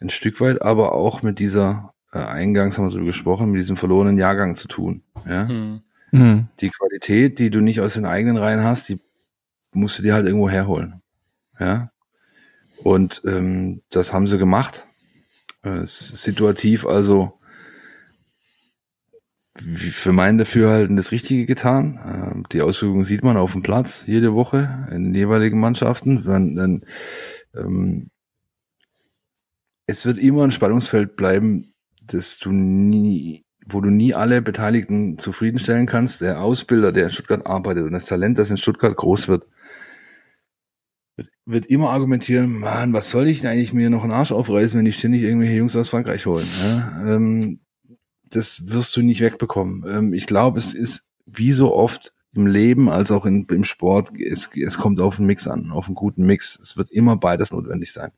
ein 0.00 0.10
Stück 0.10 0.40
weit 0.40 0.62
aber 0.62 0.92
auch 0.92 1.22
mit 1.22 1.38
dieser, 1.38 1.94
äh, 2.12 2.18
eingangs 2.18 2.78
haben 2.78 2.84
wir 2.84 2.92
so 2.92 3.04
gesprochen, 3.04 3.50
mit 3.50 3.60
diesem 3.60 3.76
verlorenen 3.76 4.18
Jahrgang 4.18 4.54
zu 4.54 4.68
tun. 4.68 5.02
Ja? 5.26 5.48
Hm. 5.48 5.82
Mhm. 6.10 6.48
Die 6.60 6.70
Qualität, 6.70 7.38
die 7.38 7.50
du 7.50 7.60
nicht 7.60 7.80
aus 7.80 7.94
den 7.94 8.06
eigenen 8.06 8.36
Reihen 8.36 8.62
hast, 8.62 8.88
die 8.88 9.00
musst 9.72 9.98
du 9.98 10.02
dir 10.02 10.14
halt 10.14 10.26
irgendwo 10.26 10.48
herholen. 10.48 11.02
Ja. 11.58 11.90
Und 12.84 13.22
ähm, 13.26 13.80
das 13.90 14.12
haben 14.12 14.26
sie 14.26 14.38
gemacht. 14.38 14.86
Äh, 15.62 15.82
situativ 15.84 16.86
also 16.86 17.38
für 19.56 20.12
mein 20.12 20.38
Dafürhalten 20.38 20.96
das 20.96 21.10
Richtige 21.10 21.46
getan. 21.46 22.44
Äh, 22.44 22.48
die 22.52 22.62
Auswirkungen 22.62 23.04
sieht 23.04 23.24
man 23.24 23.36
auf 23.36 23.52
dem 23.52 23.62
Platz 23.62 24.06
jede 24.06 24.34
Woche 24.34 24.86
in 24.90 25.04
den 25.04 25.14
jeweiligen 25.14 25.58
Mannschaften. 25.58 26.24
Wenn, 26.26 26.54
dann, 26.54 26.84
ähm, 27.56 28.10
es 29.86 30.06
wird 30.06 30.18
immer 30.18 30.44
ein 30.44 30.52
Spannungsfeld 30.52 31.16
bleiben, 31.16 31.72
dass 32.02 32.38
du 32.38 32.52
nie, 32.52 33.44
wo 33.66 33.80
du 33.80 33.90
nie 33.90 34.14
alle 34.14 34.42
Beteiligten 34.42 35.18
zufriedenstellen 35.18 35.86
kannst. 35.86 36.20
Der 36.20 36.40
Ausbilder, 36.40 36.92
der 36.92 37.06
in 37.06 37.12
Stuttgart 37.12 37.46
arbeitet 37.46 37.84
und 37.84 37.92
das 37.92 38.04
Talent, 38.04 38.38
das 38.38 38.50
in 38.50 38.58
Stuttgart 38.58 38.96
groß 38.96 39.28
wird, 39.28 39.46
wird, 41.18 41.28
wird 41.44 41.66
immer 41.66 41.90
argumentieren, 41.90 42.60
man, 42.60 42.92
was 42.92 43.10
soll 43.10 43.26
ich 43.26 43.40
denn 43.40 43.50
eigentlich 43.50 43.72
mir 43.72 43.90
noch 43.90 44.04
einen 44.04 44.12
Arsch 44.12 44.32
aufreißen, 44.32 44.78
wenn 44.78 44.84
die 44.84 44.92
ständig 44.92 45.22
irgendwelche 45.22 45.56
Jungs 45.56 45.76
aus 45.76 45.88
Frankreich 45.88 46.24
holen? 46.26 46.46
Ja? 46.46 47.14
Ähm, 47.14 47.60
das 48.30 48.68
wirst 48.68 48.96
du 48.96 49.02
nicht 49.02 49.20
wegbekommen. 49.20 49.84
Ähm, 49.88 50.14
ich 50.14 50.26
glaube, 50.26 50.58
es 50.58 50.72
ist 50.72 51.06
wie 51.26 51.52
so 51.52 51.74
oft 51.74 52.14
im 52.34 52.46
Leben 52.46 52.88
als 52.88 53.10
auch 53.10 53.26
in, 53.26 53.46
im 53.46 53.64
Sport, 53.64 54.12
es, 54.18 54.48
es 54.54 54.78
kommt 54.78 55.00
auf 55.00 55.18
einen 55.18 55.26
Mix 55.26 55.48
an, 55.48 55.72
auf 55.72 55.86
einen 55.86 55.96
guten 55.96 56.24
Mix. 56.24 56.58
Es 56.62 56.76
wird 56.76 56.90
immer 56.92 57.16
beides 57.16 57.50
notwendig 57.50 57.92
sein. 57.92 58.12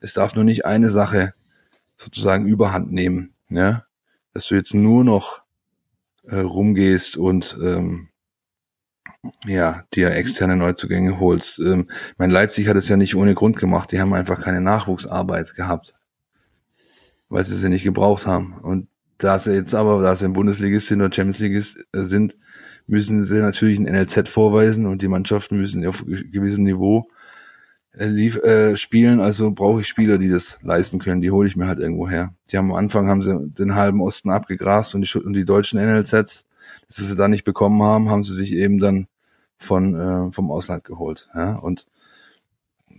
Es 0.00 0.14
darf 0.14 0.34
nur 0.34 0.44
nicht 0.44 0.64
eine 0.64 0.90
Sache 0.90 1.34
sozusagen 1.96 2.46
überhand 2.46 2.92
nehmen, 2.92 3.34
ja? 3.50 3.84
dass 4.32 4.46
du 4.46 4.54
jetzt 4.54 4.74
nur 4.74 5.04
noch 5.04 5.42
äh, 6.24 6.38
rumgehst 6.38 7.16
und 7.16 7.58
ähm, 7.62 8.08
ja, 9.46 9.84
dir 9.94 10.10
externe 10.12 10.56
Neuzugänge 10.56 11.18
holst. 11.18 11.58
Ähm, 11.58 11.88
mein 12.18 12.30
Leipzig 12.30 12.68
hat 12.68 12.76
es 12.76 12.88
ja 12.88 12.96
nicht 12.96 13.14
ohne 13.14 13.34
Grund 13.34 13.56
gemacht. 13.56 13.92
Die 13.92 14.00
haben 14.00 14.12
einfach 14.12 14.40
keine 14.40 14.60
Nachwuchsarbeit 14.60 15.54
gehabt, 15.54 15.94
weil 17.28 17.44
sie 17.44 17.56
sie 17.56 17.68
nicht 17.68 17.84
gebraucht 17.84 18.26
haben. 18.26 18.58
Und 18.62 18.88
da 19.18 19.38
sie 19.38 19.54
jetzt 19.54 19.74
aber, 19.74 20.02
da 20.02 20.14
sie 20.14 20.26
im 20.26 20.32
Bundesligist 20.32 20.88
sind 20.88 21.00
oder 21.00 21.14
Champions 21.14 21.38
League 21.38 21.56
äh, 21.92 22.04
sind, 22.04 22.36
müssen 22.86 23.24
sie 23.24 23.40
natürlich 23.40 23.78
ein 23.78 23.84
NLZ 23.84 24.28
vorweisen 24.28 24.86
und 24.86 25.02
die 25.02 25.08
Mannschaften 25.08 25.56
müssen 25.56 25.84
auf 25.86 26.04
gewissem 26.06 26.64
Niveau 26.64 27.08
äh, 27.96 28.06
lief, 28.06 28.36
äh, 28.36 28.76
spielen, 28.76 29.20
also 29.20 29.50
brauche 29.50 29.80
ich 29.80 29.88
Spieler, 29.88 30.18
die 30.18 30.28
das 30.28 30.58
leisten 30.62 30.98
können. 30.98 31.22
Die 31.22 31.30
hole 31.30 31.48
ich 31.48 31.56
mir 31.56 31.66
halt 31.66 31.78
irgendwo 31.78 32.08
her. 32.08 32.34
Die 32.50 32.58
haben 32.58 32.70
am 32.70 32.76
Anfang 32.76 33.08
haben 33.08 33.22
sie 33.22 33.48
den 33.50 33.74
halben 33.74 34.00
Osten 34.00 34.30
abgegrast 34.30 34.94
und 34.94 35.02
die, 35.02 35.18
und 35.18 35.32
die 35.32 35.44
deutschen 35.44 35.80
NLZs, 35.80 36.45
dass 36.86 36.96
sie 36.96 37.16
da 37.16 37.28
nicht 37.28 37.44
bekommen 37.44 37.82
haben, 37.82 38.10
haben 38.10 38.24
sie 38.24 38.34
sich 38.34 38.52
eben 38.52 38.78
dann 38.78 39.08
von 39.58 39.94
äh, 39.94 40.32
vom 40.32 40.50
Ausland 40.50 40.84
geholt. 40.84 41.28
Ja, 41.34 41.56
und 41.56 41.86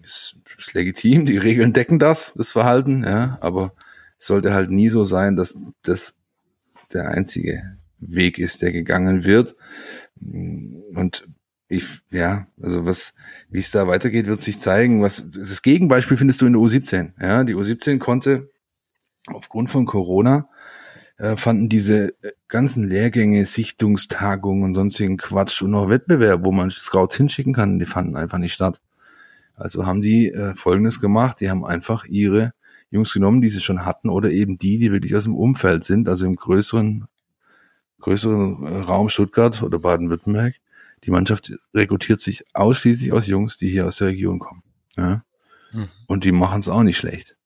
ist, 0.03 0.37
ist 0.57 0.73
legitim. 0.73 1.25
Die 1.25 1.37
Regeln 1.37 1.73
decken 1.73 1.99
das, 1.99 2.33
das 2.35 2.51
Verhalten. 2.51 3.03
Ja, 3.03 3.37
aber 3.41 3.73
es 4.19 4.27
sollte 4.27 4.53
halt 4.53 4.71
nie 4.71 4.89
so 4.89 5.05
sein, 5.05 5.35
dass 5.35 5.55
das 5.83 6.15
der 6.93 7.09
einzige 7.09 7.77
Weg 7.99 8.39
ist, 8.39 8.61
der 8.61 8.71
gegangen 8.71 9.25
wird. 9.25 9.55
Und 10.19 11.27
ich, 11.67 11.85
ja, 12.11 12.47
also 12.61 12.85
was, 12.85 13.13
wie 13.49 13.59
es 13.59 13.71
da 13.71 13.87
weitergeht, 13.87 14.27
wird 14.27 14.41
sich 14.41 14.59
zeigen. 14.59 15.01
Was, 15.01 15.25
das 15.29 15.61
Gegenbeispiel 15.61 16.17
findest 16.17 16.41
du 16.41 16.45
in 16.45 16.53
der 16.53 16.61
U17. 16.61 17.11
Ja, 17.21 17.43
die 17.43 17.55
U17 17.55 17.99
konnte 17.99 18.49
aufgrund 19.27 19.69
von 19.69 19.85
Corona 19.85 20.47
äh, 21.17 21.35
fanden 21.35 21.69
diese 21.69 22.09
äh, 22.23 22.31
ganzen 22.47 22.87
Lehrgänge, 22.87 23.45
Sichtungstagungen 23.45 24.63
und 24.63 24.75
sonstigen 24.75 25.17
Quatsch 25.17 25.61
und 25.61 25.71
noch 25.71 25.89
Wettbewerb, 25.89 26.43
wo 26.43 26.51
man 26.51 26.71
Scouts 26.71 27.15
hinschicken 27.15 27.53
kann, 27.53 27.79
die 27.79 27.85
fanden 27.85 28.15
einfach 28.15 28.37
nicht 28.37 28.53
statt. 28.53 28.79
Also 29.55 29.85
haben 29.85 30.01
die 30.01 30.31
äh, 30.31 30.53
Folgendes 30.53 31.01
gemacht, 31.01 31.41
die 31.41 31.49
haben 31.49 31.65
einfach 31.65 32.05
ihre 32.05 32.53
Jungs 32.91 33.11
genommen, 33.13 33.41
die 33.41 33.49
sie 33.49 33.59
schon 33.59 33.85
hatten, 33.85 34.09
oder 34.09 34.29
eben 34.31 34.55
die, 34.55 34.77
die 34.77 34.91
wirklich 34.91 35.15
aus 35.15 35.23
dem 35.23 35.35
Umfeld 35.35 35.83
sind, 35.83 36.07
also 36.07 36.25
im 36.25 36.35
größeren, 36.35 37.07
größeren 37.99 38.63
äh, 38.65 38.77
Raum 38.81 39.09
Stuttgart 39.09 39.61
oder 39.63 39.79
Baden-Württemberg. 39.79 40.55
Die 41.03 41.11
Mannschaft 41.11 41.53
rekrutiert 41.73 42.21
sich 42.21 42.45
ausschließlich 42.53 43.11
aus 43.11 43.27
Jungs, 43.27 43.57
die 43.57 43.69
hier 43.69 43.87
aus 43.87 43.97
der 43.97 44.07
Region 44.09 44.39
kommen. 44.39 44.63
Ja? 44.95 45.23
Mhm. 45.71 45.87
Und 46.07 46.23
die 46.23 46.31
machen 46.31 46.59
es 46.59 46.69
auch 46.69 46.83
nicht 46.83 46.97
schlecht. 46.97 47.36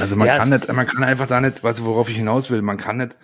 Also 0.00 0.16
man 0.16 0.26
ja, 0.26 0.38
kann 0.38 0.50
nicht, 0.50 0.72
man 0.72 0.86
kann 0.86 1.04
einfach 1.04 1.26
da 1.26 1.40
nicht, 1.40 1.64
was 1.64 1.84
worauf 1.84 2.08
ich 2.08 2.16
hinaus 2.16 2.50
will, 2.50 2.62
man 2.62 2.76
kann 2.76 2.98
nicht, 2.98 3.16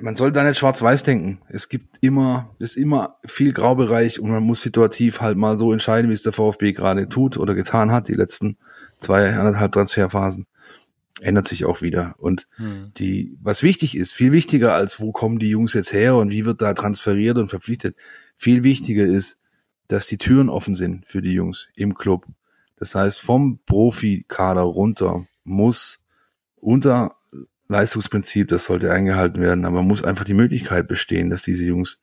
man 0.00 0.16
soll 0.16 0.32
da 0.32 0.44
nicht 0.44 0.58
schwarz-weiß 0.58 1.02
denken. 1.02 1.40
Es 1.48 1.68
gibt 1.68 1.98
immer, 2.00 2.54
ist 2.58 2.76
immer 2.76 3.18
viel 3.24 3.52
Graubereich 3.52 4.20
und 4.20 4.30
man 4.30 4.42
muss 4.42 4.62
situativ 4.62 5.20
halt 5.20 5.36
mal 5.36 5.58
so 5.58 5.72
entscheiden, 5.72 6.10
wie 6.10 6.14
es 6.14 6.22
der 6.22 6.32
VfB 6.32 6.72
gerade 6.72 7.08
tut 7.08 7.36
oder 7.36 7.54
getan 7.54 7.92
hat, 7.92 8.08
die 8.08 8.14
letzten 8.14 8.56
zwei, 9.00 9.34
anderthalb 9.34 9.72
Transferphasen. 9.72 10.46
Ändert 11.20 11.48
sich 11.48 11.64
auch 11.64 11.80
wieder. 11.80 12.14
Und 12.18 12.46
hm. 12.56 12.92
die, 12.98 13.38
was 13.40 13.62
wichtig 13.62 13.96
ist, 13.96 14.12
viel 14.12 14.32
wichtiger 14.32 14.74
als 14.74 15.00
wo 15.00 15.12
kommen 15.12 15.38
die 15.38 15.48
Jungs 15.48 15.72
jetzt 15.72 15.92
her 15.92 16.16
und 16.16 16.30
wie 16.30 16.44
wird 16.44 16.60
da 16.60 16.74
transferiert 16.74 17.38
und 17.38 17.48
verpflichtet. 17.48 17.96
Viel 18.36 18.64
wichtiger 18.64 19.04
ist, 19.04 19.38
dass 19.88 20.06
die 20.06 20.18
Türen 20.18 20.50
offen 20.50 20.76
sind 20.76 21.06
für 21.06 21.22
die 21.22 21.32
Jungs 21.32 21.68
im 21.74 21.94
Club. 21.94 22.26
Das 22.76 22.94
heißt, 22.94 23.20
vom 23.20 23.58
Profikader 23.64 24.62
runter 24.62 25.24
muss 25.44 26.00
unter 26.56 27.16
Leistungsprinzip, 27.68 28.48
das 28.48 28.66
sollte 28.66 28.92
eingehalten 28.92 29.40
werden, 29.40 29.64
aber 29.64 29.82
muss 29.82 30.04
einfach 30.04 30.24
die 30.24 30.34
Möglichkeit 30.34 30.86
bestehen, 30.86 31.30
dass 31.30 31.42
diese 31.42 31.64
Jungs 31.64 32.00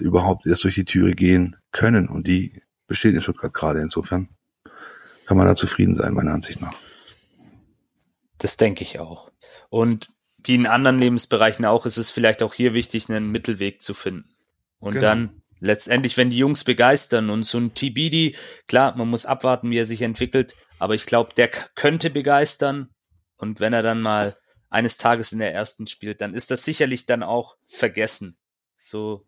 überhaupt 0.00 0.46
erst 0.46 0.64
durch 0.64 0.74
die 0.74 0.84
Türe 0.84 1.12
gehen 1.12 1.56
können. 1.72 2.08
Und 2.08 2.26
die 2.26 2.62
besteht 2.86 3.14
in 3.14 3.20
Stuttgart 3.20 3.52
gerade. 3.52 3.80
Insofern 3.80 4.28
kann 5.26 5.36
man 5.36 5.46
da 5.46 5.56
zufrieden 5.56 5.94
sein, 5.94 6.14
meiner 6.14 6.32
Ansicht 6.32 6.60
nach. 6.60 6.76
Das 8.38 8.56
denke 8.56 8.84
ich 8.84 8.98
auch. 9.00 9.30
Und 9.68 10.08
wie 10.44 10.54
in 10.54 10.66
anderen 10.66 10.98
Lebensbereichen 10.98 11.64
auch, 11.64 11.86
ist 11.86 11.96
es 11.96 12.10
vielleicht 12.10 12.42
auch 12.42 12.54
hier 12.54 12.74
wichtig, 12.74 13.10
einen 13.10 13.32
Mittelweg 13.32 13.82
zu 13.82 13.94
finden. 13.94 14.28
Und 14.78 14.94
genau. 14.94 15.06
dann 15.06 15.42
letztendlich, 15.60 16.16
wenn 16.16 16.30
die 16.30 16.38
Jungs 16.38 16.64
begeistern 16.64 17.30
und 17.30 17.44
so 17.44 17.58
ein 17.58 17.74
TBD, 17.74 18.36
klar, 18.66 18.96
man 18.96 19.08
muss 19.08 19.26
abwarten, 19.26 19.70
wie 19.70 19.78
er 19.78 19.84
sich 19.84 20.02
entwickelt, 20.02 20.54
aber 20.78 20.94
ich 20.94 21.06
glaube, 21.06 21.34
der 21.34 21.48
könnte 21.48 22.10
begeistern. 22.10 22.90
Und 23.38 23.60
wenn 23.60 23.72
er 23.72 23.82
dann 23.82 24.00
mal 24.00 24.36
eines 24.70 24.98
Tages 24.98 25.32
in 25.32 25.38
der 25.38 25.54
ersten 25.54 25.86
spielt, 25.86 26.20
dann 26.20 26.34
ist 26.34 26.50
das 26.50 26.64
sicherlich 26.64 27.06
dann 27.06 27.22
auch 27.22 27.56
vergessen. 27.66 28.38
So 28.74 29.26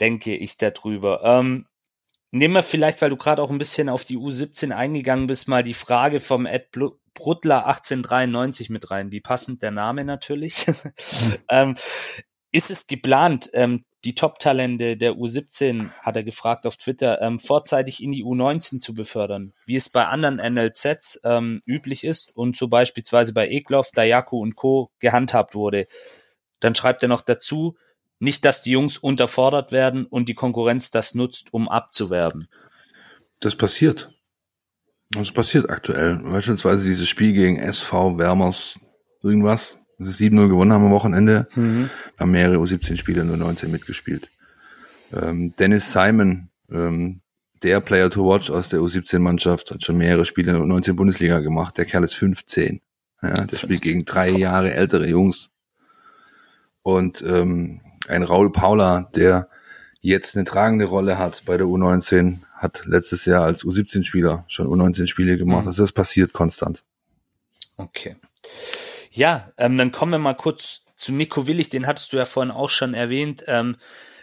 denke 0.00 0.36
ich 0.36 0.56
darüber. 0.58 1.22
Ähm, 1.24 1.66
nehmen 2.30 2.54
wir 2.54 2.62
vielleicht, 2.62 3.00
weil 3.02 3.10
du 3.10 3.16
gerade 3.16 3.42
auch 3.42 3.50
ein 3.50 3.58
bisschen 3.58 3.88
auf 3.88 4.04
die 4.04 4.16
U17 4.16 4.72
eingegangen 4.72 5.26
bist, 5.26 5.48
mal 5.48 5.62
die 5.62 5.74
Frage 5.74 6.20
vom 6.20 6.46
Ed 6.46 6.70
Bruttler 7.14 7.66
1893 7.66 8.70
mit 8.70 8.90
rein. 8.90 9.10
Wie 9.10 9.20
passend 9.20 9.62
der 9.62 9.70
Name 9.70 10.04
natürlich. 10.04 10.66
ähm, 11.50 11.74
ist 12.52 12.70
es 12.70 12.86
geplant, 12.86 13.50
ähm, 13.54 13.84
die 14.06 14.14
Top-Talente 14.14 14.96
der 14.96 15.14
U17, 15.14 15.90
hat 16.00 16.14
er 16.14 16.22
gefragt 16.22 16.64
auf 16.64 16.76
Twitter, 16.76 17.20
ähm, 17.20 17.40
vorzeitig 17.40 18.00
in 18.00 18.12
die 18.12 18.24
U19 18.24 18.78
zu 18.78 18.94
befördern, 18.94 19.52
wie 19.66 19.74
es 19.74 19.90
bei 19.90 20.06
anderen 20.06 20.36
NLZs 20.36 21.22
ähm, 21.24 21.58
üblich 21.66 22.04
ist 22.04 22.34
und 22.36 22.56
so 22.56 22.68
beispielsweise 22.68 23.34
bei 23.34 23.48
Egloff, 23.48 23.90
Dayaku 23.90 24.40
und 24.40 24.54
Co. 24.54 24.92
gehandhabt 25.00 25.56
wurde. 25.56 25.88
Dann 26.60 26.76
schreibt 26.76 27.02
er 27.02 27.08
noch 27.08 27.20
dazu, 27.20 27.76
nicht, 28.20 28.44
dass 28.44 28.62
die 28.62 28.70
Jungs 28.70 28.96
unterfordert 28.96 29.72
werden 29.72 30.06
und 30.06 30.28
die 30.28 30.34
Konkurrenz 30.34 30.92
das 30.92 31.16
nutzt, 31.16 31.52
um 31.52 31.68
abzuwerben. 31.68 32.48
Das 33.40 33.56
passiert. 33.56 34.12
Das 35.10 35.32
passiert 35.32 35.68
aktuell. 35.68 36.20
Beispielsweise 36.22 36.86
dieses 36.86 37.08
Spiel 37.08 37.32
gegen 37.32 37.58
SV 37.58 38.18
Wärmers 38.18 38.78
irgendwas, 39.20 39.78
7-0 40.00 40.48
gewonnen 40.48 40.72
haben 40.72 40.84
am 40.84 40.90
Wochenende. 40.90 41.46
Mhm. 41.54 41.90
Haben 42.18 42.30
mehrere 42.30 42.56
U17-Spieler 42.56 43.24
nur 43.24 43.36
19 43.36 43.70
mitgespielt. 43.70 44.30
Ähm, 45.14 45.54
Dennis 45.58 45.92
Simon, 45.92 46.48
ähm, 46.70 47.20
der 47.62 47.80
Player 47.80 48.10
to 48.10 48.24
watch 48.26 48.50
aus 48.50 48.68
der 48.68 48.80
U17-Mannschaft, 48.80 49.70
hat 49.70 49.84
schon 49.84 49.96
mehrere 49.96 50.24
Spiele 50.24 50.52
in 50.52 50.58
der 50.58 50.66
19 50.66 50.96
Bundesliga 50.96 51.38
gemacht. 51.40 51.78
Der 51.78 51.86
Kerl 51.86 52.04
ist 52.04 52.14
15. 52.14 52.80
Ja, 53.22 53.28
der 53.28 53.38
15. 53.38 53.58
spielt 53.58 53.82
gegen 53.82 54.04
drei 54.04 54.30
Jahre 54.30 54.74
ältere 54.74 55.08
Jungs. 55.08 55.50
Und 56.82 57.22
ähm, 57.22 57.80
ein 58.08 58.22
Raul 58.22 58.52
Paula, 58.52 59.10
der 59.14 59.48
jetzt 60.00 60.36
eine 60.36 60.44
tragende 60.44 60.84
Rolle 60.84 61.18
hat 61.18 61.42
bei 61.46 61.56
der 61.56 61.66
U19, 61.66 62.38
hat 62.54 62.84
letztes 62.86 63.24
Jahr 63.24 63.44
als 63.44 63.64
U17-Spieler 63.64 64.44
schon 64.48 64.68
U19-Spiele 64.68 65.38
gemacht. 65.38 65.62
Mhm. 65.62 65.68
Also 65.68 65.82
das 65.82 65.92
passiert 65.92 66.32
konstant. 66.32 66.84
Okay. 67.76 68.16
Ja, 69.16 69.50
ähm, 69.56 69.78
dann 69.78 69.92
kommen 69.92 70.12
wir 70.12 70.18
mal 70.18 70.34
kurz 70.34 70.84
zu 70.94 71.10
Nico 71.10 71.46
Willig, 71.46 71.70
den 71.70 71.86
hattest 71.86 72.12
du 72.12 72.18
ja 72.18 72.26
vorhin 72.26 72.50
auch 72.50 72.68
schon 72.68 72.92
erwähnt. 72.92 73.44
Ähm, 73.46 73.76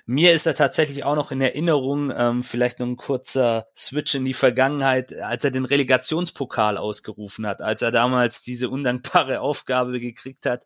mir 0.05 0.33
ist 0.33 0.45
er 0.45 0.53
tatsächlich 0.53 1.03
auch 1.03 1.15
noch 1.15 1.31
in 1.31 1.41
Erinnerung, 1.41 2.13
ähm, 2.15 2.43
vielleicht 2.43 2.77
noch 2.77 2.85
ein 2.85 2.95
kurzer 2.95 3.65
Switch 3.75 4.13
in 4.13 4.23
die 4.23 4.35
Vergangenheit, 4.35 5.11
als 5.15 5.43
er 5.45 5.49
den 5.49 5.65
Relegationspokal 5.65 6.77
ausgerufen 6.77 7.47
hat, 7.47 7.63
als 7.63 7.81
er 7.81 7.89
damals 7.89 8.43
diese 8.43 8.69
undankbare 8.69 9.39
Aufgabe 9.41 9.99
gekriegt 9.99 10.45
hat, 10.45 10.63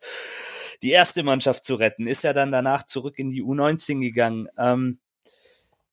die 0.82 0.90
erste 0.90 1.22
Mannschaft 1.22 1.64
zu 1.64 1.76
retten, 1.76 2.06
ist 2.06 2.22
er 2.22 2.34
dann 2.34 2.52
danach 2.52 2.84
zurück 2.84 3.18
in 3.18 3.30
die 3.30 3.42
U19 3.42 4.00
gegangen. 4.00 4.48
Ähm, 4.58 4.98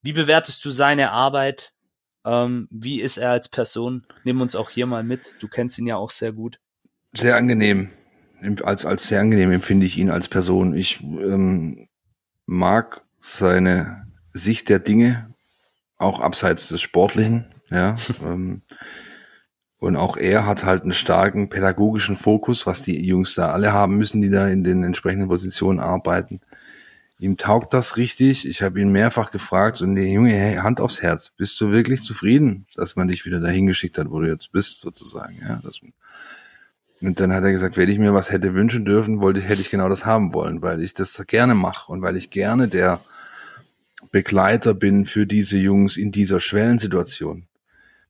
wie 0.02 0.14
bewertest 0.14 0.66
du 0.66 0.72
seine 0.72 1.12
Arbeit? 1.12 1.72
Ähm, 2.26 2.68
wie 2.70 3.00
ist 3.00 3.16
er 3.16 3.32
als 3.32 3.48
Person? 3.48 4.06
Nimm 4.26 4.42
uns 4.42 4.58
auch 4.58 4.72
hier 4.72 4.88
mal 4.88 5.04
mit. 5.04 5.38
Du 5.40 5.48
kennst 5.48 5.80
ihn 5.80 5.88
ja 5.88 5.96
auch 5.96 6.10
sehr 6.10 6.34
gut. 6.34 6.60
Sehr 7.14 7.38
angenehm 7.38 7.92
als, 8.64 8.86
als 8.86 9.08
sehr 9.08 9.22
angenehm 9.22 9.52
empfinde 9.52 9.86
ich 9.86 9.98
ihn 9.98 10.10
als 10.10 10.28
Person. 10.28 10.76
Ich 10.76 11.02
ähm, 11.02 11.88
mag 12.46 13.02
seine 13.20 14.04
Sicht 14.34 14.70
der 14.70 14.80
Dinge, 14.80 15.30
auch 15.98 16.20
abseits 16.20 16.68
des 16.68 16.82
Sportlichen, 16.82 17.46
ja. 17.70 17.96
ähm, 18.26 18.62
und 19.78 19.98
auch 19.98 20.18
er 20.18 20.46
hat 20.46 20.64
halt 20.64 20.84
einen 20.84 20.94
starken 20.94 21.50
pädagogischen 21.50 22.16
Fokus, 22.16 22.66
was 22.66 22.82
die 22.82 23.06
Jungs 23.06 23.36
da 23.36 23.52
alle 23.52 23.74
haben 23.74 23.98
müssen, 23.98 24.22
die 24.22 24.30
da 24.30 24.48
in 24.48 24.64
den 24.64 24.84
entsprechenden 24.84 25.28
Positionen 25.28 25.80
arbeiten. 25.80 26.42
Ihm 27.20 27.38
taugt 27.38 27.74
das 27.74 27.96
richtig. 27.98 28.48
Ich 28.48 28.62
habe 28.62 28.82
ihn 28.82 28.92
mehrfach 28.92 29.32
gefragt 29.32 29.82
und 29.82 29.96
der 29.96 30.08
Junge, 30.08 30.34
hey, 30.34 30.58
Hand 30.58 30.82
aufs 30.82 31.02
Herz, 31.02 31.30
bist 31.30 31.60
du 31.62 31.72
wirklich 31.72 32.02
zufrieden, 32.02 32.68
dass 32.76 32.96
man 32.96 33.08
dich 33.08 33.26
wieder 33.26 33.40
dahin 33.40 33.68
geschickt 33.68 33.98
hat, 33.98 34.10
wo 34.10 34.20
du 34.20 34.28
jetzt 34.28 34.52
bist, 34.52 34.80
sozusagen, 34.80 35.40
ja? 35.42 35.60
Das, 35.64 35.80
und 37.06 37.20
dann 37.20 37.34
hat 37.34 37.44
er 37.44 37.52
gesagt, 37.52 37.78
wenn 37.78 37.90
ich 37.90 38.00
mir 38.00 38.14
was 38.14 38.32
hätte 38.32 38.54
wünschen 38.54 38.86
dürfen, 38.86 39.22
wollte 39.22 39.42
hätte 39.42 39.62
ich 39.62 39.70
genau 39.70 39.90
das 39.90 40.06
haben 40.06 40.34
wollen, 40.34 40.62
weil 40.62 40.82
ich 40.82 40.94
das 40.94 41.22
gerne 41.28 41.56
mache 41.56 41.92
und 41.92 42.02
weil 42.02 42.16
ich 42.16 42.30
gerne 42.30 42.68
der 42.68 43.00
Begleiter 44.12 44.74
bin 44.74 45.06
für 45.06 45.26
diese 45.26 45.58
Jungs 45.58 45.98
in 45.98 46.12
dieser 46.12 46.40
Schwellensituation. 46.40 47.48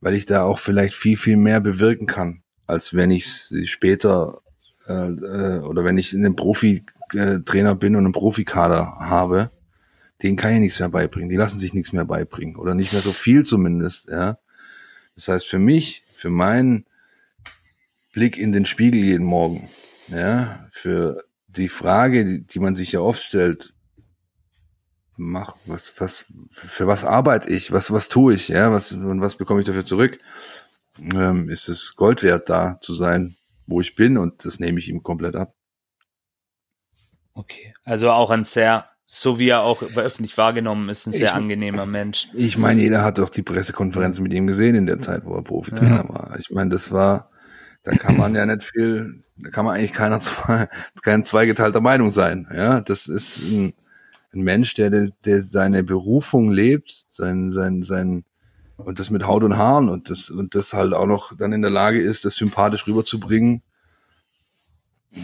Weil 0.02 0.14
ich 0.14 0.26
da 0.26 0.44
auch 0.44 0.60
vielleicht 0.60 0.94
viel, 0.94 1.18
viel 1.18 1.38
mehr 1.38 1.60
bewirken 1.60 2.08
kann, 2.08 2.44
als 2.68 2.94
wenn 2.94 3.12
ich 3.12 3.50
später 3.66 4.42
äh, 4.88 4.94
äh, 4.94 5.60
oder 5.62 5.84
wenn 5.84 5.98
ich 5.98 6.14
in 6.14 6.26
einem 6.26 6.36
Profi-Trainer 6.36 7.76
bin 7.76 7.96
und 7.96 8.06
einen 8.06 8.14
Profikader 8.14 8.98
habe, 9.00 9.52
denen 10.22 10.38
kann 10.38 10.54
ich 10.54 10.60
nichts 10.60 10.80
mehr 10.80 10.90
beibringen. 10.90 11.30
Die 11.30 11.38
lassen 11.38 11.60
sich 11.60 11.74
nichts 11.74 11.92
mehr 11.92 12.06
beibringen 12.06 12.56
oder 12.56 12.76
nicht 12.76 12.94
mehr 12.94 13.02
so 13.02 13.12
viel 13.12 13.44
zumindest. 13.44 14.08
Ja, 14.10 14.38
das 15.16 15.28
heißt 15.28 15.48
für 15.48 15.60
mich, 15.60 16.04
für 16.06 16.30
meinen 16.30 16.86
Blick 18.16 18.38
in 18.38 18.54
den 18.54 18.66
Spiegel 18.66 19.04
jeden 19.04 19.26
Morgen. 19.26 19.70
Ja, 20.08 20.66
für 20.72 21.22
die 21.48 21.70
Frage, 21.70 22.26
die, 22.26 22.48
die 22.48 22.60
man 22.60 22.74
sich 22.74 22.94
ja 22.94 23.02
oft 23.02 23.22
stellt, 23.22 23.74
mach, 25.18 25.56
was, 25.66 25.94
was, 26.00 26.26
für 26.52 26.88
was 26.88 27.04
arbeite 27.04 27.50
ich, 27.50 27.72
was, 27.74 27.92
was 27.92 28.08
tue 28.08 28.34
ich, 28.34 28.48
ja, 28.48 28.72
was, 28.72 28.94
und 28.94 29.22
was 29.22 29.36
bekomme 29.36 29.60
ich 29.60 29.68
dafür 29.68 29.86
zurück? 29.86 30.18
Ähm, 31.14 31.50
ist 31.50 31.68
es 31.68 31.96
Gold 31.98 32.24
wert, 32.24 32.50
da 32.50 32.80
zu 32.82 32.94
sein, 32.94 33.36
wo 33.68 33.82
ich 33.82 33.96
bin, 33.96 34.18
und 34.18 34.46
das 34.46 34.60
nehme 34.60 34.80
ich 34.80 34.88
ihm 34.88 35.04
komplett 35.04 35.36
ab. 35.36 35.54
Okay, 37.34 37.74
also 37.84 38.12
auch 38.12 38.30
ein 38.30 38.46
sehr, 38.46 38.88
so 39.06 39.40
wie 39.40 39.50
er 39.50 39.64
auch 39.64 39.84
öffentlich 39.84 40.38
wahrgenommen 40.38 40.88
ist, 40.88 41.06
ein 41.06 41.12
sehr 41.12 41.30
ich, 41.30 41.34
angenehmer 41.34 41.86
Mensch. 41.86 42.30
Ich 42.34 42.58
meine, 42.58 42.82
jeder 42.82 43.04
hat 43.04 43.18
doch 43.18 43.30
die 43.30 43.44
Pressekonferenzen 43.44 44.24
mit 44.24 44.32
ihm 44.32 44.48
gesehen 44.48 44.76
in 44.76 44.86
der 44.86 45.02
Zeit, 45.02 45.26
wo 45.26 45.36
er 45.36 45.44
Profitrainer 45.44 46.06
ja. 46.08 46.10
war. 46.10 46.38
Ich 46.40 46.50
meine, 46.52 46.70
das 46.70 46.94
war, 46.94 47.30
da 47.86 47.92
kann 47.92 48.18
man 48.18 48.34
ja 48.34 48.46
nicht 48.46 48.64
viel, 48.64 49.22
da 49.38 49.52
kann 49.52 49.64
man 49.64 49.76
eigentlich 49.76 49.94
keiner 49.94 50.20
zwei, 50.20 50.68
kein 51.02 51.24
zweigeteilter 51.24 51.82
Meinung 51.82 52.12
sein. 52.12 52.48
Ja, 52.54 52.82
das 52.82 53.08
ist 53.08 53.52
ein, 53.52 53.74
ein 54.34 54.42
Mensch, 54.42 54.74
der, 54.74 54.90
der 54.90 55.42
seine 55.44 55.84
Berufung 55.84 56.52
lebt, 56.52 57.06
sein, 57.10 57.52
sein, 57.52 57.84
sein, 57.84 58.26
und 58.78 59.00
das 59.00 59.10
mit 59.10 59.26
Haut 59.26 59.44
und 59.44 59.56
Haaren 59.56 59.88
und 59.88 60.10
das, 60.10 60.30
und 60.30 60.56
das 60.56 60.74
halt 60.74 60.94
auch 60.94 61.06
noch 61.06 61.38
dann 61.38 61.54
in 61.54 61.62
der 61.62 61.72
Lage 61.72 62.02
ist, 62.02 62.26
das 62.26 62.36
sympathisch 62.36 62.88
rüberzubringen. 62.88 63.62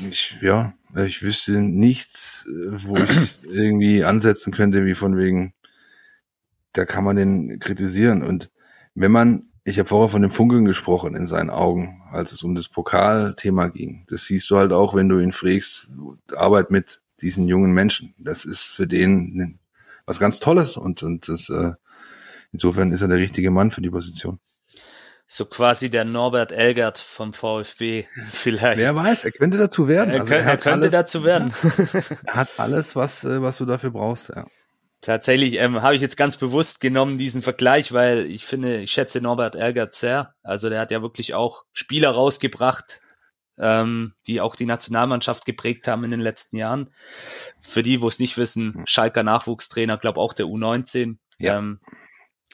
Ich, 0.10 0.38
ja, 0.42 0.74
ich 0.96 1.22
wüsste 1.22 1.60
nichts, 1.62 2.46
wo 2.48 2.96
ich 2.96 3.44
irgendwie 3.52 4.06
ansetzen 4.06 4.54
könnte, 4.54 4.86
wie 4.86 4.96
von 4.96 5.18
wegen, 5.18 5.54
da 6.74 6.86
kann 6.86 7.04
man 7.04 7.18
den 7.18 7.60
kritisieren. 7.60 8.24
Und 8.24 8.52
wenn 8.94 9.12
man, 9.12 9.51
ich 9.64 9.78
habe 9.78 9.90
vorher 9.90 10.10
von 10.10 10.22
dem 10.22 10.32
Funkeln 10.32 10.66
gesprochen 10.66 11.16
in 11.16 11.28
seinen 11.28 11.50
Augen, 11.50 12.02
als 12.12 12.32
es 12.32 12.44
um 12.44 12.56
das 12.56 12.68
Pokalthema 12.68 13.68
ging. 13.68 14.06
Das 14.10 14.26
siehst 14.26 14.50
du 14.50 14.58
halt 14.58 14.72
auch, 14.72 14.96
wenn 14.96 15.10
du 15.10 15.20
ihn 15.20 15.32
fragst, 15.32 15.90
Arbeit 16.36 16.72
mit 16.72 17.02
diesen 17.22 17.48
jungen 17.48 17.72
Menschen. 17.72 18.16
Das 18.18 18.46
ist 18.46 18.64
für 18.64 18.88
den 18.88 19.60
was 20.06 20.20
ganz 20.20 20.40
Tolles 20.40 20.78
und, 20.78 21.04
und 21.04 21.30
das, 21.30 21.50
äh, 21.50 21.74
insofern 22.52 22.92
ist 22.92 23.02
er 23.02 23.08
der 23.08 23.20
richtige 23.20 23.52
Mann 23.52 23.72
für 23.72 23.82
die 23.82 23.92
Position 23.92 24.40
so 25.34 25.46
quasi 25.46 25.90
der 25.90 26.04
Norbert 26.04 26.52
Elgert 26.52 26.98
vom 26.98 27.32
VfB 27.32 28.04
vielleicht. 28.26 28.80
Wer 28.80 28.96
weiß, 28.96 29.24
er 29.24 29.32
könnte 29.32 29.58
dazu 29.58 29.88
werden. 29.88 30.12
Also 30.12 30.34
er, 30.34 30.42
er, 30.42 30.46
er 30.46 30.58
könnte 30.58 30.88
alles, 30.88 30.92
dazu 30.92 31.24
werden. 31.24 31.54
er 32.26 32.36
hat 32.36 32.50
alles, 32.58 32.98
was, 32.98 33.24
äh, 33.24 33.42
was 33.42 33.58
du 33.58 33.66
dafür 33.66 33.92
brauchst, 33.92 34.30
ja. 34.30 34.46
Tatsächlich 35.02 35.56
ähm, 35.56 35.82
habe 35.82 35.96
ich 35.96 36.02
jetzt 36.02 36.16
ganz 36.16 36.38
bewusst 36.38 36.80
genommen 36.80 37.18
diesen 37.18 37.42
Vergleich, 37.42 37.92
weil 37.92 38.26
ich 38.28 38.46
finde, 38.46 38.82
ich 38.82 38.92
schätze 38.92 39.20
Norbert 39.20 39.56
Elgert 39.56 39.96
sehr. 39.96 40.36
Also 40.44 40.70
der 40.70 40.80
hat 40.80 40.92
ja 40.92 41.02
wirklich 41.02 41.34
auch 41.34 41.66
Spieler 41.74 42.12
rausgebracht, 42.12 43.02
ähm, 43.58 44.14
die 44.28 44.42
auch 44.42 44.56
die 44.56 44.68
Nationalmannschaft 44.68 45.46
geprägt 45.46 45.88
haben 45.88 46.04
in 46.04 46.12
den 46.12 46.20
letzten 46.20 46.58
Jahren. 46.58 46.94
Für 47.60 47.82
die, 47.82 48.02
wo 48.02 48.08
es 48.08 48.20
nicht 48.20 48.38
wissen, 48.38 48.76
hm. 48.76 48.84
Schalker 48.86 49.24
Nachwuchstrainer, 49.24 49.98
glaube 49.98 50.20
auch 50.20 50.34
der 50.34 50.46
U19. 50.46 51.18
Ja. 51.40 51.58
Ähm, 51.58 51.80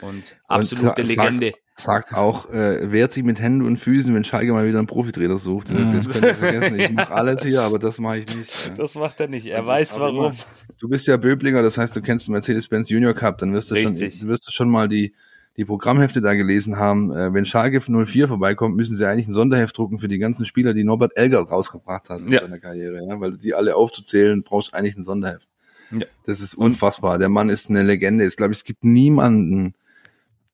und 0.01 0.39
absolute 0.47 1.01
und 1.01 1.07
Legende. 1.07 1.47
Sagt, 1.47 1.63
sagt 1.79 2.13
auch, 2.13 2.49
äh, 2.51 2.91
wehrt 2.91 3.13
sich 3.13 3.23
mit 3.23 3.39
Händen 3.39 3.65
und 3.65 3.77
Füßen, 3.77 4.13
wenn 4.13 4.23
Schalke 4.23 4.51
mal 4.51 4.67
wieder 4.67 4.79
einen 4.79 4.87
Profitrainer 4.87 5.37
sucht. 5.37 5.71
Mhm. 5.71 5.93
Das 5.93 6.09
könnt 6.09 6.25
ihr 6.25 6.35
vergessen. 6.35 6.79
Ich 6.79 6.91
mache 6.91 7.13
alles 7.13 7.43
hier, 7.43 7.61
aber 7.61 7.79
das 7.79 7.99
mache 7.99 8.19
ich 8.19 8.35
nicht. 8.35 8.77
Das 8.77 8.95
macht 8.95 9.19
er 9.19 9.27
nicht. 9.27 9.47
Er 9.47 9.59
das 9.59 9.67
weiß 9.67 9.99
warum. 9.99 10.25
Immer, 10.25 10.33
du 10.79 10.89
bist 10.89 11.07
ja 11.07 11.17
Böblinger, 11.17 11.61
das 11.61 11.77
heißt, 11.77 11.95
du 11.95 12.01
kennst 12.01 12.27
den 12.27 12.33
Mercedes-Benz 12.33 12.89
Junior 12.89 13.13
Cup, 13.13 13.37
dann 13.37 13.53
wirst 13.53 13.71
du 13.71 13.75
Richtig. 13.75 14.19
schon, 14.19 14.27
wirst 14.27 14.47
du 14.47 14.51
schon 14.51 14.69
mal 14.69 14.87
die 14.87 15.13
die 15.57 15.65
Programmhefte 15.65 16.21
da 16.21 16.35
gelesen 16.35 16.77
haben, 16.77 17.11
äh, 17.11 17.33
wenn 17.33 17.43
Schalke 17.43 17.81
04 17.81 18.27
vorbeikommt, 18.27 18.75
müssen 18.75 18.95
sie 18.95 19.07
eigentlich 19.07 19.27
ein 19.27 19.33
Sonderheft 19.33 19.75
drucken 19.75 19.97
für 19.97 20.07
die 20.07 20.19
ganzen 20.19 20.45
Spieler, 20.45 20.75
die 20.75 20.83
Norbert 20.83 21.17
Elgert 21.17 21.49
rausgebracht 21.49 22.09
hat 22.09 22.21
in 22.21 22.31
ja. 22.31 22.41
seiner 22.41 22.59
Karriere, 22.59 23.03
ja? 23.07 23.19
weil 23.19 23.37
die 23.37 23.55
alle 23.55 23.75
aufzuzählen, 23.75 24.43
brauchst 24.43 24.75
eigentlich 24.75 24.95
ein 24.95 25.03
Sonderheft. 25.03 25.49
Ja. 25.91 26.05
Das 26.25 26.41
ist 26.41 26.53
unfassbar. 26.53 27.17
Der 27.17 27.29
Mann 27.29 27.49
ist 27.49 27.69
eine 27.69 27.81
Legende. 27.81 28.25
Ich 28.25 28.35
glaube, 28.35 28.53
es 28.53 28.63
gibt 28.63 28.83
niemanden, 28.83 29.73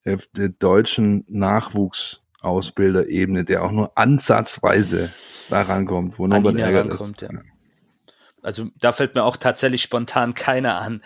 der 0.06 0.50
deutschen 0.50 1.26
Nachwuchsausbilderebene, 1.28 3.46
der 3.46 3.64
auch 3.64 3.72
nur 3.72 3.98
ansatzweise 3.98 5.12
daran 5.50 5.86
kommt, 5.86 6.20
wo 6.20 6.28
Norbert 6.28 6.58
Ärger 6.58 6.86
ist. 6.86 7.22
Ja. 7.22 7.30
Also 8.42 8.68
da 8.78 8.92
fällt 8.92 9.16
mir 9.16 9.24
auch 9.24 9.38
tatsächlich 9.38 9.82
spontan 9.82 10.34
keiner 10.34 10.80
an 10.80 11.02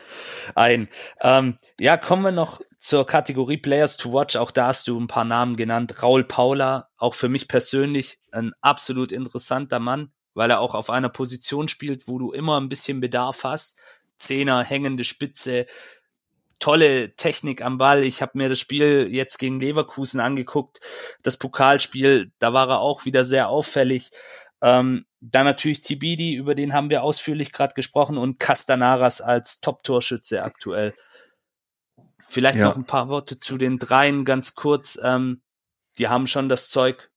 ein. 0.56 0.88
Ähm, 1.22 1.58
ja, 1.80 1.96
kommen 1.96 2.24
wir 2.24 2.32
noch 2.32 2.62
zur 2.80 3.06
Kategorie 3.06 3.58
Players 3.58 3.98
to 3.98 4.12
Watch. 4.12 4.36
Auch 4.36 4.52
da 4.52 4.68
hast 4.68 4.88
du 4.88 5.00
ein 5.00 5.08
paar 5.08 5.26
Namen 5.26 5.56
genannt. 5.56 6.02
Raul 6.02 6.24
Paula, 6.24 6.90
auch 6.98 7.14
für 7.14 7.30
mich 7.30 7.48
persönlich 7.48 8.20
ein 8.32 8.54
absolut 8.62 9.12
interessanter 9.12 9.80
Mann, 9.80 10.12
weil 10.34 10.50
er 10.50 10.60
auch 10.60 10.74
auf 10.74 10.90
einer 10.90 11.10
Position 11.10 11.68
spielt, 11.68 12.08
wo 12.08 12.18
du 12.18 12.32
immer 12.32 12.60
ein 12.60 12.70
bisschen 12.70 13.02
Bedarf 13.02 13.44
hast. 13.44 13.80
Zehner, 14.18 14.64
hängende 14.64 15.04
Spitze, 15.04 15.68
tolle 16.60 17.16
Technik 17.16 17.64
am 17.64 17.78
Ball. 17.78 18.04
Ich 18.04 18.22
habe 18.22 18.38
mir 18.38 18.50
das 18.50 18.60
Spiel 18.60 19.08
jetzt 19.10 19.38
gegen 19.38 19.60
Leverkusen 19.60 20.20
angeguckt, 20.20 20.80
das 21.24 21.38
Pokalspiel, 21.38 22.32
da 22.40 22.54
war 22.54 22.70
er 22.70 22.80
auch 22.80 23.06
wieder 23.06 23.24
sehr 23.24 23.50
auffällig. 23.50 24.12
Ähm, 24.62 25.06
dann 25.20 25.46
natürlich 25.46 25.82
Tibidi, 25.82 26.36
über 26.36 26.56
den 26.56 26.74
haben 26.74 26.90
wir 26.90 27.04
ausführlich 27.04 27.52
gerade 27.52 27.74
gesprochen 27.74 28.18
und 28.18 28.40
Castanaras 28.40 29.22
als 29.22 29.60
Top-Torschütze 29.60 30.44
aktuell. 30.44 30.94
Vielleicht 32.20 32.58
ja. 32.58 32.66
noch 32.66 32.76
ein 32.76 32.86
paar 32.86 33.10
Worte 33.10 33.40
zu 33.40 33.58
den 33.58 33.80
dreien 33.80 34.26
ganz 34.26 34.56
kurz. 34.56 35.00
Ähm, 35.02 35.42
die 35.98 36.08
haben 36.08 36.28
schon 36.28 36.50
das 36.50 36.70
Zeug, 36.70 37.10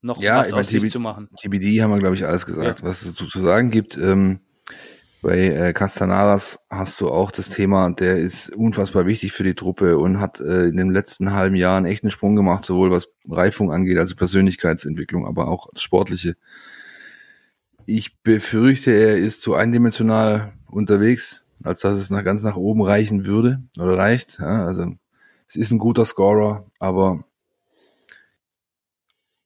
noch 0.00 0.20
ja, 0.20 0.36
was 0.36 0.52
aus 0.52 0.68
sich 0.68 0.90
zu 0.90 1.00
machen. 1.00 1.28
TBD 1.36 1.82
haben 1.82 1.90
wir, 1.90 1.98
glaube 1.98 2.14
ich, 2.14 2.24
alles 2.24 2.46
gesagt, 2.46 2.80
ja. 2.80 2.86
was 2.86 3.02
es 3.02 3.14
zu 3.14 3.26
sagen 3.40 3.70
gibt. 3.70 3.96
Ähm, 3.96 4.40
bei 5.22 5.48
äh, 5.48 5.72
Castanaras 5.72 6.60
hast 6.70 7.00
du 7.00 7.10
auch 7.10 7.30
das 7.30 7.50
Thema, 7.50 7.90
der 7.90 8.16
ist 8.16 8.50
unfassbar 8.50 9.06
wichtig 9.06 9.32
für 9.32 9.44
die 9.44 9.54
Truppe 9.54 9.98
und 9.98 10.20
hat 10.20 10.40
äh, 10.40 10.66
in 10.66 10.76
den 10.76 10.90
letzten 10.90 11.32
halben 11.32 11.56
Jahren 11.56 11.84
echt 11.84 12.04
einen 12.04 12.10
Sprung 12.10 12.36
gemacht, 12.36 12.64
sowohl 12.64 12.90
was 12.90 13.08
Reifung 13.28 13.72
angeht, 13.72 13.98
also 13.98 14.14
Persönlichkeitsentwicklung, 14.14 15.26
aber 15.26 15.48
auch 15.48 15.68
sportliche. 15.76 16.36
Ich 17.86 18.20
befürchte, 18.22 18.92
er 18.92 19.16
ist 19.16 19.42
zu 19.42 19.54
eindimensional 19.54 20.52
unterwegs, 20.70 21.46
als 21.62 21.80
dass 21.80 21.96
es 21.96 22.10
nach 22.10 22.24
ganz 22.24 22.42
nach 22.42 22.56
oben 22.56 22.82
reichen 22.82 23.26
würde 23.26 23.62
oder 23.78 23.96
reicht. 23.96 24.38
Ja, 24.38 24.66
also 24.66 24.94
es 25.46 25.56
ist 25.56 25.70
ein 25.70 25.78
guter 25.78 26.04
Scorer, 26.04 26.66
aber 26.78 27.24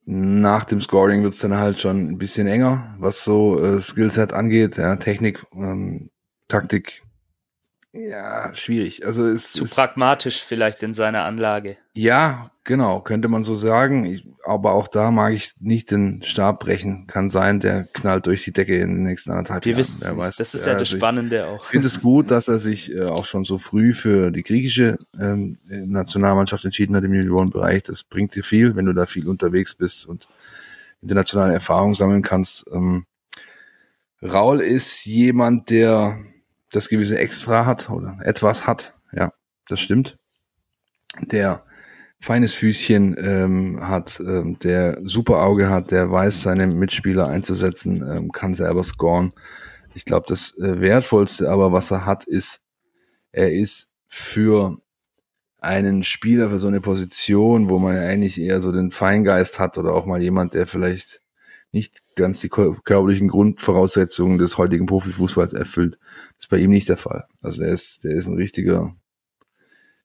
nach 0.05 0.65
dem 0.65 0.81
Scoring 0.81 1.23
wird's 1.23 1.39
dann 1.39 1.57
halt 1.57 1.81
schon 1.81 2.09
ein 2.09 2.19
bisschen 2.19 2.47
enger, 2.47 2.95
was 2.99 3.25
so 3.25 3.63
äh, 3.63 3.81
Skillset 3.81 4.33
angeht, 4.33 4.77
ja, 4.77 4.97
Technik, 4.97 5.45
ähm, 5.55 6.11
Taktik, 6.49 7.03
ja, 7.95 8.55
schwierig. 8.55 9.05
Also 9.05 9.27
es 9.27 9.53
zu 9.53 9.65
ist, 9.65 9.75
pragmatisch 9.75 10.43
vielleicht 10.43 10.83
in 10.83 10.95
seiner 10.95 11.25
Anlage. 11.25 11.77
Ja, 11.93 12.51
genau, 12.65 13.01
könnte 13.01 13.29
man 13.29 13.45
so 13.45 13.57
sagen. 13.57 14.07
Ich, 14.07 14.27
aber 14.47 14.73
auch 14.73 14.89
da 14.89 15.11
mag 15.11 15.35
ich 15.35 15.53
nicht 15.61 15.91
den 15.91 16.23
Stab 16.23 16.61
brechen. 16.61 17.07
Kann 17.07 17.29
sein, 17.29 17.61
der 17.61 17.87
knallt 17.93 18.27
durch 18.27 18.45
die 18.45 18.53
Decke 18.53 18.81
in 18.81 18.95
den 18.95 19.03
nächsten 19.03 19.31
anderthalb 19.31 19.67
Wir 19.67 19.73
Jahren. 19.73 19.81
Wissen, 19.81 20.17
weiß, 20.17 20.37
das 20.37 20.55
ist 20.55 20.65
ja, 20.65 20.73
ja 20.73 20.79
das 20.79 20.89
also 20.89 20.97
Spannende 20.97 21.47
auch. 21.47 21.65
Ich 21.65 21.69
finde 21.71 21.89
es 21.89 22.01
gut, 22.01 22.31
dass 22.31 22.49
er 22.49 22.59
sich 22.59 22.95
äh, 22.95 23.05
auch 23.05 23.27
schon 23.27 23.45
so 23.45 23.59
früh 23.59 23.93
für 23.93 24.31
die 24.31 24.43
griechische 24.43 24.99
ähm, 25.21 25.59
Nationalmannschaft 25.69 26.65
entschieden 26.65 26.97
hat 26.97 27.05
im 27.05 27.13
Juniorenbereich. 27.13 27.83
Das 27.83 28.05
bringt 28.05 28.35
dir 28.35 28.43
viel, 28.43 28.75
wenn 28.75 28.87
du 28.87 28.95
da 28.95 29.05
viel 29.05 29.29
unterwegs 29.29 29.75
bist 29.75 30.07
und 30.07 30.29
internationale 31.03 31.53
Erfahrung 31.53 31.95
sammeln 31.95 32.23
kannst. 32.23 32.65
Ähm, 32.73 33.05
Raul 34.23 34.61
ist 34.61 35.05
jemand, 35.05 35.69
der 35.69 36.17
das 36.73 36.89
gewisse 36.89 37.19
Extra 37.19 37.67
hat 37.67 37.91
oder 37.91 38.19
etwas 38.23 38.67
hat. 38.67 38.95
Ja, 39.13 39.33
das 39.69 39.81
stimmt. 39.81 40.17
Der 41.21 41.65
feines 42.19 42.55
Füßchen 42.55 43.17
ähm, 43.19 43.81
hat, 43.83 44.21
ähm, 44.21 44.59
der 44.61 45.01
super 45.05 45.43
Auge 45.43 45.69
hat, 45.69 45.91
der 45.91 46.11
weiß, 46.11 46.43
seine 46.43 46.67
Mitspieler 46.69 47.27
einzusetzen, 47.27 48.03
ähm, 48.09 48.33
kann 48.33 48.55
selber 48.55 48.85
scoren. 48.85 49.33
Ich 49.95 50.05
glaube, 50.05 50.27
das 50.29 50.57
äh, 50.59 50.81
Wertvollste 50.81 51.51
aber, 51.51 51.73
was 51.73 51.91
er 51.91 52.07
hat, 52.07 52.25
ist, 52.25 52.61
er 53.33 53.53
ist 53.53 53.91
für 54.07 54.79
einen 55.59 56.05
Spieler 56.05 56.51
für 56.51 56.59
so 56.59 56.69
eine 56.69 56.81
Position, 56.81 57.69
wo 57.69 57.79
man 57.79 57.97
eigentlich 57.97 58.41
eher 58.41 58.61
so 58.61 58.73
den 58.73 58.91
Feingeist 58.91 59.59
hat 59.59 59.79
oder 59.79 59.93
auch 59.93 60.07
mal 60.07 60.21
jemand, 60.21 60.55
der 60.55 60.67
vielleicht 60.67 61.22
nicht 61.73 62.15
ganz 62.17 62.41
die 62.41 62.51
körperlichen 62.51 63.29
Grundvoraussetzungen 63.29 64.39
des 64.39 64.59
heutigen 64.59 64.87
Profifußballs 64.87 65.55
erfüllt. 65.55 65.99
Das 66.37 66.45
ist 66.45 66.51
bei 66.51 66.59
ihm 66.59 66.71
nicht 66.71 66.91
der 66.91 66.99
Fall. 66.99 67.25
Also 67.41 67.63
der 67.63 67.71
ist, 67.71 68.05
der 68.05 68.13
ist 68.13 68.27
ein 68.27 68.37
richtiger, 68.37 68.95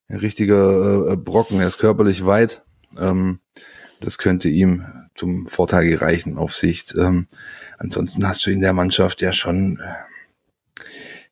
ein 0.07 0.17
richtiger 0.17 1.11
äh, 1.11 1.17
Brocken. 1.17 1.59
Er 1.59 1.67
ist 1.67 1.77
körperlich 1.77 2.25
weit. 2.25 2.63
Ähm, 2.97 3.39
das 3.99 4.17
könnte 4.17 4.47
ihm 4.47 4.85
zum 5.13 5.47
Vorteil 5.47 5.87
gereichen 5.89 6.37
auf 6.37 6.55
Sicht. 6.55 6.95
Ähm, 6.97 7.27
ansonsten 7.77 8.25
hast 8.25 8.45
du 8.45 8.51
in 8.51 8.61
der 8.61 8.73
Mannschaft 8.73 9.21
ja 9.21 9.33
schon 9.33 9.79
äh, 9.79 10.83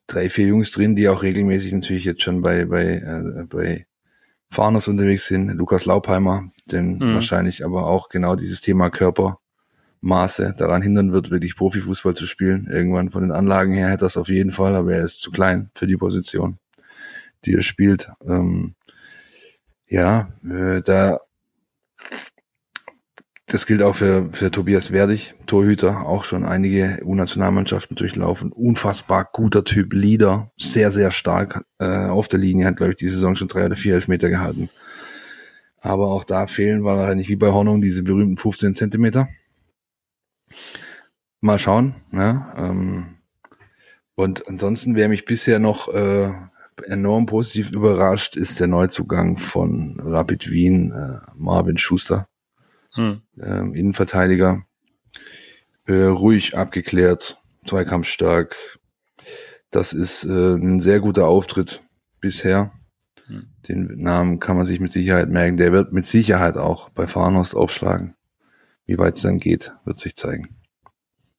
drei, 0.06 0.28
vier 0.28 0.48
Jungs 0.48 0.70
drin, 0.70 0.96
die 0.96 1.08
auch 1.08 1.22
regelmäßig 1.22 1.72
natürlich 1.72 2.04
jetzt 2.04 2.22
schon 2.22 2.42
bei, 2.42 2.66
bei, 2.66 2.84
äh, 2.84 3.44
bei 3.48 3.86
Fahners 4.50 4.86
unterwegs 4.86 5.26
sind. 5.26 5.48
Lukas 5.48 5.86
Laupheimer, 5.86 6.44
den 6.66 6.98
mhm. 6.98 7.14
wahrscheinlich 7.14 7.64
aber 7.64 7.86
auch 7.86 8.10
genau 8.10 8.36
dieses 8.36 8.60
Thema 8.60 8.90
Körper 8.90 9.40
Maße 10.00 10.54
daran 10.56 10.82
hindern 10.82 11.12
wird, 11.12 11.30
wirklich 11.30 11.56
Profifußball 11.56 12.14
zu 12.14 12.26
spielen. 12.26 12.66
Irgendwann 12.70 13.10
von 13.10 13.22
den 13.22 13.32
Anlagen 13.32 13.72
her 13.72 13.88
hätte 13.88 14.04
das 14.04 14.16
auf 14.16 14.28
jeden 14.28 14.52
Fall, 14.52 14.74
aber 14.74 14.94
er 14.94 15.04
ist 15.04 15.20
zu 15.20 15.30
klein 15.30 15.70
für 15.74 15.86
die 15.86 15.96
Position. 15.96 16.58
die 17.44 17.54
er 17.54 17.62
spielt. 17.62 18.10
Ähm, 18.26 18.74
ja, 19.88 20.30
äh, 20.44 20.82
da 20.82 21.20
das 23.48 23.64
gilt 23.66 23.80
auch 23.80 23.94
für, 23.94 24.28
für 24.32 24.50
Tobias 24.50 24.90
Werdig, 24.90 25.34
Torhüter, 25.46 26.04
auch 26.04 26.24
schon 26.24 26.44
einige 26.44 27.00
U-Nationalmannschaften 27.04 27.94
durchlaufen. 27.94 28.50
Unfassbar 28.50 29.28
guter 29.32 29.62
Typ, 29.62 29.92
Leader, 29.92 30.50
sehr, 30.56 30.90
sehr 30.90 31.12
stark 31.12 31.64
äh, 31.78 32.06
auf 32.06 32.26
der 32.26 32.40
Linie, 32.40 32.66
hat, 32.66 32.76
glaube 32.76 32.92
ich, 32.92 32.98
die 32.98 33.08
Saison 33.08 33.36
schon 33.36 33.46
drei 33.46 33.66
oder 33.66 33.76
vier 33.76 33.94
Elfmeter 33.94 34.30
gehalten. 34.30 34.68
Aber 35.80 36.08
auch 36.08 36.24
da 36.24 36.48
fehlen 36.48 36.82
wahrscheinlich 36.82 37.28
wie 37.28 37.36
bei 37.36 37.52
Hornung 37.52 37.80
diese 37.80 38.02
berühmten 38.02 38.36
15 38.36 38.74
Zentimeter. 38.74 39.28
Mal 41.40 41.58
schauen. 41.58 41.96
Ja, 42.12 42.54
ähm, 42.56 43.18
und 44.14 44.48
ansonsten, 44.48 44.96
wer 44.96 45.08
mich 45.08 45.24
bisher 45.26 45.58
noch 45.58 45.88
äh, 45.88 46.32
enorm 46.84 47.26
positiv 47.26 47.70
überrascht, 47.70 48.36
ist 48.36 48.60
der 48.60 48.66
Neuzugang 48.66 49.36
von 49.36 50.00
Rapid 50.00 50.50
Wien, 50.50 50.92
äh, 50.92 51.18
Marvin 51.34 51.78
Schuster 51.78 52.26
hm. 52.94 53.20
ähm, 53.40 53.74
Innenverteidiger. 53.74 54.64
Äh, 55.86 56.04
ruhig, 56.04 56.56
abgeklärt, 56.56 57.40
zweikampfstark. 57.66 58.56
Das 59.70 59.92
ist 59.92 60.24
äh, 60.24 60.54
ein 60.54 60.80
sehr 60.80 61.00
guter 61.00 61.28
Auftritt 61.28 61.82
bisher. 62.20 62.72
Hm. 63.28 63.46
Den 63.68 64.02
Namen 64.02 64.40
kann 64.40 64.56
man 64.56 64.66
sich 64.66 64.80
mit 64.80 64.90
Sicherheit 64.90 65.28
merken. 65.28 65.56
Der 65.56 65.72
wird 65.72 65.92
mit 65.92 66.04
Sicherheit 66.04 66.56
auch 66.56 66.88
bei 66.90 67.06
Farnhorst 67.06 67.54
aufschlagen. 67.54 68.15
Wie 68.86 68.98
weit 68.98 69.16
es 69.16 69.22
dann 69.22 69.38
geht, 69.38 69.72
wird 69.84 69.98
sich 69.98 70.16
zeigen. 70.16 70.56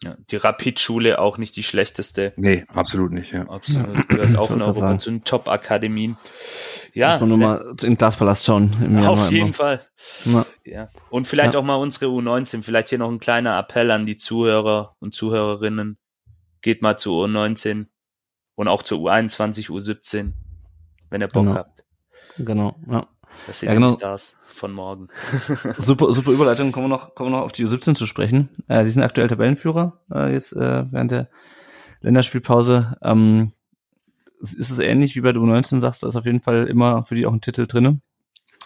Ja, 0.03 0.15
die 0.29 0.35
Rapid-Schule 0.35 1.17
auch 1.17 1.39
nicht 1.39 1.55
die 1.55 1.63
schlechteste. 1.63 2.31
Nee, 2.35 2.65
absolut 2.67 3.11
nicht, 3.11 3.31
ja. 3.31 3.47
Absolut. 3.47 4.07
Gehört 4.09 4.35
auch 4.35 4.51
in 4.51 4.61
Europa 4.61 4.99
zu 4.99 5.09
den 5.09 5.23
Top-Akademien. 5.23 6.17
Ja. 6.93 7.13
Muss 7.13 7.21
man 7.21 7.29
nur 7.29 7.37
mal 7.39 7.75
in 7.81 7.97
Glaspalast 7.97 8.45
schauen. 8.45 8.71
Im 8.79 8.99
auf 8.99 9.31
jeden 9.31 9.53
Fall. 9.53 9.81
Ja. 10.25 10.45
ja. 10.65 10.89
Und 11.09 11.27
vielleicht 11.27 11.55
ja. 11.55 11.59
auch 11.59 11.63
mal 11.63 11.75
unsere 11.75 12.11
U19. 12.11 12.61
Vielleicht 12.61 12.89
hier 12.89 12.99
noch 12.99 13.09
ein 13.09 13.19
kleiner 13.19 13.57
Appell 13.57 13.89
an 13.89 14.05
die 14.05 14.17
Zuhörer 14.17 14.95
und 14.99 15.15
Zuhörerinnen. 15.15 15.97
Geht 16.61 16.83
mal 16.83 16.97
zu 16.97 17.13
U19 17.23 17.87
und 18.53 18.67
auch 18.67 18.83
zur 18.83 18.99
U21, 18.99 19.69
U17, 19.69 20.33
wenn 21.09 21.21
ihr 21.21 21.27
Bock 21.27 21.45
genau. 21.45 21.55
habt. 21.55 21.85
Genau, 22.37 22.75
ja. 22.87 23.07
Das 23.47 23.59
sind 23.59 23.69
ja, 23.69 23.75
genau. 23.75 23.87
die 23.87 23.93
Stars 23.93 24.41
von 24.57 24.73
morgen. 24.73 25.07
super, 25.77 26.11
super 26.11 26.31
Überleitung. 26.31 26.71
Kommen 26.71 26.85
wir 26.85 26.89
noch, 26.89 27.15
kommen 27.15 27.31
wir 27.31 27.37
noch 27.37 27.45
auf 27.45 27.51
die 27.51 27.65
U17 27.65 27.95
zu 27.95 28.05
sprechen. 28.05 28.49
Äh, 28.67 28.83
die 28.83 28.91
sind 28.91 29.03
aktuell 29.03 29.27
Tabellenführer 29.27 30.01
äh, 30.13 30.33
jetzt 30.33 30.53
äh, 30.53 30.91
während 30.91 31.11
der 31.11 31.29
Länderspielpause. 32.01 32.97
Ähm, 33.01 33.53
ist 34.39 34.69
es 34.69 34.79
ähnlich 34.79 35.15
wie 35.15 35.21
bei 35.21 35.31
der 35.31 35.41
U19 35.41 35.79
sagst, 35.79 36.03
da 36.03 36.07
ist 36.07 36.15
auf 36.15 36.25
jeden 36.25 36.41
Fall 36.41 36.67
immer 36.67 37.05
für 37.05 37.15
die 37.15 37.25
auch 37.25 37.33
ein 37.33 37.41
Titel 37.41 37.65
drinne. 37.65 38.01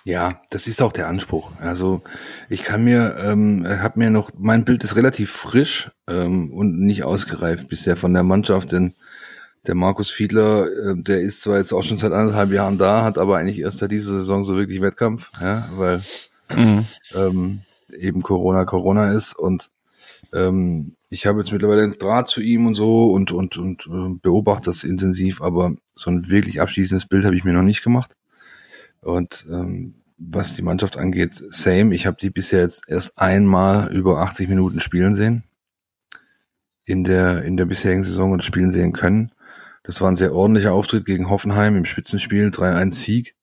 Ja, 0.04 0.42
das 0.50 0.68
ist 0.68 0.82
auch 0.82 0.92
der 0.92 1.08
Anspruch. 1.08 1.52
Also 1.62 2.02
ich 2.50 2.64
kann 2.64 2.84
mir, 2.84 3.18
ähm, 3.20 3.66
habe 3.68 4.00
mir 4.00 4.10
noch, 4.10 4.32
mein 4.36 4.66
Bild 4.66 4.84
ist 4.84 4.96
relativ 4.96 5.32
frisch 5.32 5.92
ähm, 6.08 6.52
und 6.52 6.80
nicht 6.80 7.04
ausgereift 7.04 7.70
bisher 7.70 7.96
von 7.96 8.14
der 8.14 8.24
Mannschaft, 8.24 8.72
denn 8.72 8.96
der 9.68 9.76
Markus 9.76 10.10
Fiedler, 10.10 10.66
äh, 10.66 10.96
der 10.98 11.22
ist 11.22 11.42
zwar 11.42 11.58
jetzt 11.58 11.74
auch 11.74 11.84
schon 11.84 12.00
seit 12.00 12.12
anderthalb 12.12 12.52
Jahren 12.52 12.78
da, 12.78 13.04
hat 13.04 13.18
aber 13.18 13.38
eigentlich 13.38 13.60
erst 13.60 13.78
seit 13.78 13.92
dieser 13.92 14.14
Saison 14.14 14.46
so 14.46 14.56
wirklich 14.56 14.82
Wettkampf, 14.82 15.32
ja, 15.40 15.70
weil 15.76 16.02
mhm. 16.56 16.86
ähm, 17.16 17.60
eben 17.98 18.22
Corona 18.24 18.66
Corona 18.66 19.12
ist 19.12 19.34
und 19.38 19.70
ähm, 20.34 20.96
ich 21.10 21.26
habe 21.26 21.40
jetzt 21.40 21.52
mittlerweile 21.52 21.84
einen 21.84 21.98
Draht 21.98 22.30
zu 22.30 22.42
ihm 22.42 22.66
und 22.66 22.76
so 22.76 23.12
und 23.12 23.32
und 23.32 23.58
und 23.58 23.88
äh, 23.88 24.18
beobachte 24.22 24.66
das 24.66 24.84
intensiv, 24.84 25.42
aber 25.42 25.76
so 25.94 26.10
ein 26.10 26.30
wirklich 26.30 26.62
abschließendes 26.62 27.06
Bild 27.06 27.26
habe 27.26 27.36
ich 27.36 27.44
mir 27.44 27.54
noch 27.54 27.64
nicht 27.64 27.84
gemacht. 27.84 28.16
Und 29.02 29.46
ähm, 29.52 29.96
was 30.18 30.56
die 30.56 30.62
Mannschaft 30.62 30.98
angeht, 30.98 31.44
same. 31.50 31.94
Ich 31.96 32.06
habe 32.06 32.18
die 32.22 32.30
bisher 32.30 32.62
jetzt 32.62 32.84
erst 32.88 33.18
einmal 33.18 33.92
über 33.92 34.20
80 34.22 34.48
Minuten 34.48 34.80
spielen 34.80 35.16
sehen 35.16 35.44
in 36.86 37.04
der 37.04 37.44
in 37.44 37.58
der 37.58 37.66
bisherigen 37.66 38.04
Saison 38.04 38.32
und 38.32 38.44
spielen 38.44 38.72
sehen 38.72 38.94
können. 38.94 39.32
Das 39.84 40.02
war 40.02 40.12
ein 40.12 40.16
sehr 40.16 40.34
ordentlicher 40.34 40.74
Auftritt 40.74 41.06
gegen 41.06 41.30
Hoffenheim 41.30 41.76
im 41.76 41.86
Spitzenspiel, 41.86 42.50
3-1 42.50 42.94
Sieg. 42.94 43.36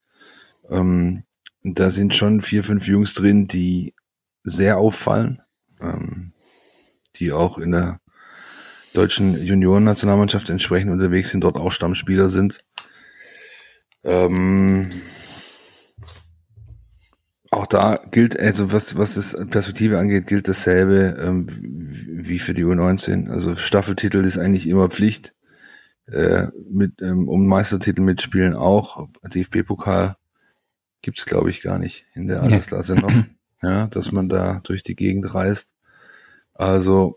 Ähm, 0.70 1.24
da 1.62 1.90
sind 1.90 2.14
schon 2.14 2.40
vier, 2.40 2.62
fünf 2.62 2.86
Jungs 2.86 3.14
drin, 3.14 3.48
die 3.48 3.94
sehr 4.44 4.78
auffallen, 4.78 5.42
ähm, 5.80 6.32
die 7.16 7.32
auch 7.32 7.58
in 7.58 7.72
der 7.72 8.00
deutschen 8.94 9.42
Junioren-Nationalmannschaft 9.42 10.48
entsprechend 10.50 10.90
unterwegs 10.90 11.30
sind, 11.30 11.42
dort 11.42 11.56
auch 11.56 11.72
Stammspieler 11.72 12.28
sind. 12.28 12.60
Ähm, 14.04 14.92
auch 17.50 17.66
da 17.66 18.00
gilt, 18.10 18.38
also 18.38 18.72
was, 18.72 18.96
was 18.96 19.14
das 19.14 19.36
Perspektive 19.50 19.98
angeht, 19.98 20.26
gilt 20.26 20.48
dasselbe 20.48 21.16
ähm, 21.20 21.48
wie 21.50 22.38
für 22.38 22.54
die 22.54 22.64
U19. 22.64 23.28
Also 23.28 23.56
Staffeltitel 23.56 24.24
ist 24.24 24.38
eigentlich 24.38 24.68
immer 24.68 24.88
Pflicht 24.88 25.34
äh, 26.12 26.48
mit 26.70 27.00
ähm, 27.02 27.28
um 27.28 27.46
Meistertitel 27.46 28.02
mitspielen 28.02 28.54
auch. 28.54 29.08
DFB-Pokal 29.22 30.16
gibt's 31.02 31.26
glaube 31.26 31.50
ich 31.50 31.62
gar 31.62 31.78
nicht 31.78 32.06
in 32.14 32.26
der 32.26 32.42
Altersklasse 32.42 32.94
noch, 32.94 33.12
ja, 33.62 33.86
dass 33.86 34.12
man 34.12 34.28
da 34.28 34.60
durch 34.64 34.82
die 34.82 34.96
Gegend 34.96 35.34
reist. 35.34 35.74
Also 36.54 37.16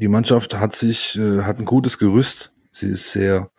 die 0.00 0.08
Mannschaft 0.08 0.58
hat 0.58 0.74
sich 0.74 1.16
äh, 1.16 1.42
hat 1.42 1.58
ein 1.58 1.64
gutes 1.64 1.98
Gerüst. 1.98 2.52
Sie 2.72 2.88
ist 2.88 3.12
sehr 3.12 3.50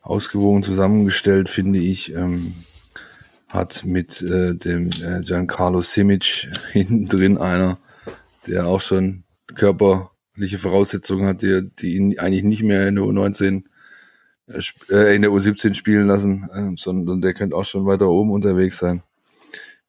ausgewogen 0.00 0.62
zusammengestellt, 0.62 1.50
finde 1.50 1.78
ich. 1.78 2.14
Ähm, 2.14 2.54
hat 3.48 3.84
mit 3.84 4.22
äh, 4.22 4.54
dem 4.54 4.86
äh, 4.86 5.20
Giancarlo 5.22 5.82
Simic 5.82 6.48
hinten 6.72 7.08
drin 7.08 7.36
einer, 7.36 7.78
der 8.46 8.66
auch 8.66 8.80
schon 8.80 9.24
körperliche 9.56 10.58
Voraussetzungen 10.58 11.26
hat, 11.26 11.42
die, 11.42 11.68
die 11.80 11.96
ihn 11.96 12.18
eigentlich 12.18 12.44
nicht 12.44 12.62
mehr 12.62 12.86
in 12.86 12.94
der 12.94 13.04
U19 13.04 13.58
äh, 13.58 13.69
in 14.88 15.22
der 15.22 15.30
U17 15.30 15.74
spielen 15.74 16.06
lassen, 16.06 16.48
äh, 16.52 16.76
sondern 16.76 17.20
der 17.20 17.34
könnte 17.34 17.56
auch 17.56 17.64
schon 17.64 17.86
weiter 17.86 18.08
oben 18.08 18.30
unterwegs 18.30 18.78
sein. 18.78 19.02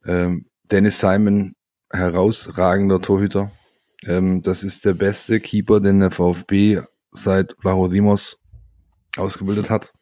Ähm, 0.06 0.46
Dennis 0.72 1.00
Simon, 1.00 1.56
herausragender 1.92 3.02
Torhüter. 3.02 3.52
Ähm, 4.06 4.42
das 4.42 4.64
ist 4.64 4.86
der 4.86 4.94
beste 4.94 5.40
Keeper, 5.40 5.80
den 5.80 6.00
der 6.00 6.12
VfB 6.12 6.82
seit 7.12 7.56
Vlachodimos 7.60 8.40
ausgebildet 9.18 9.70
hat. 9.70 9.94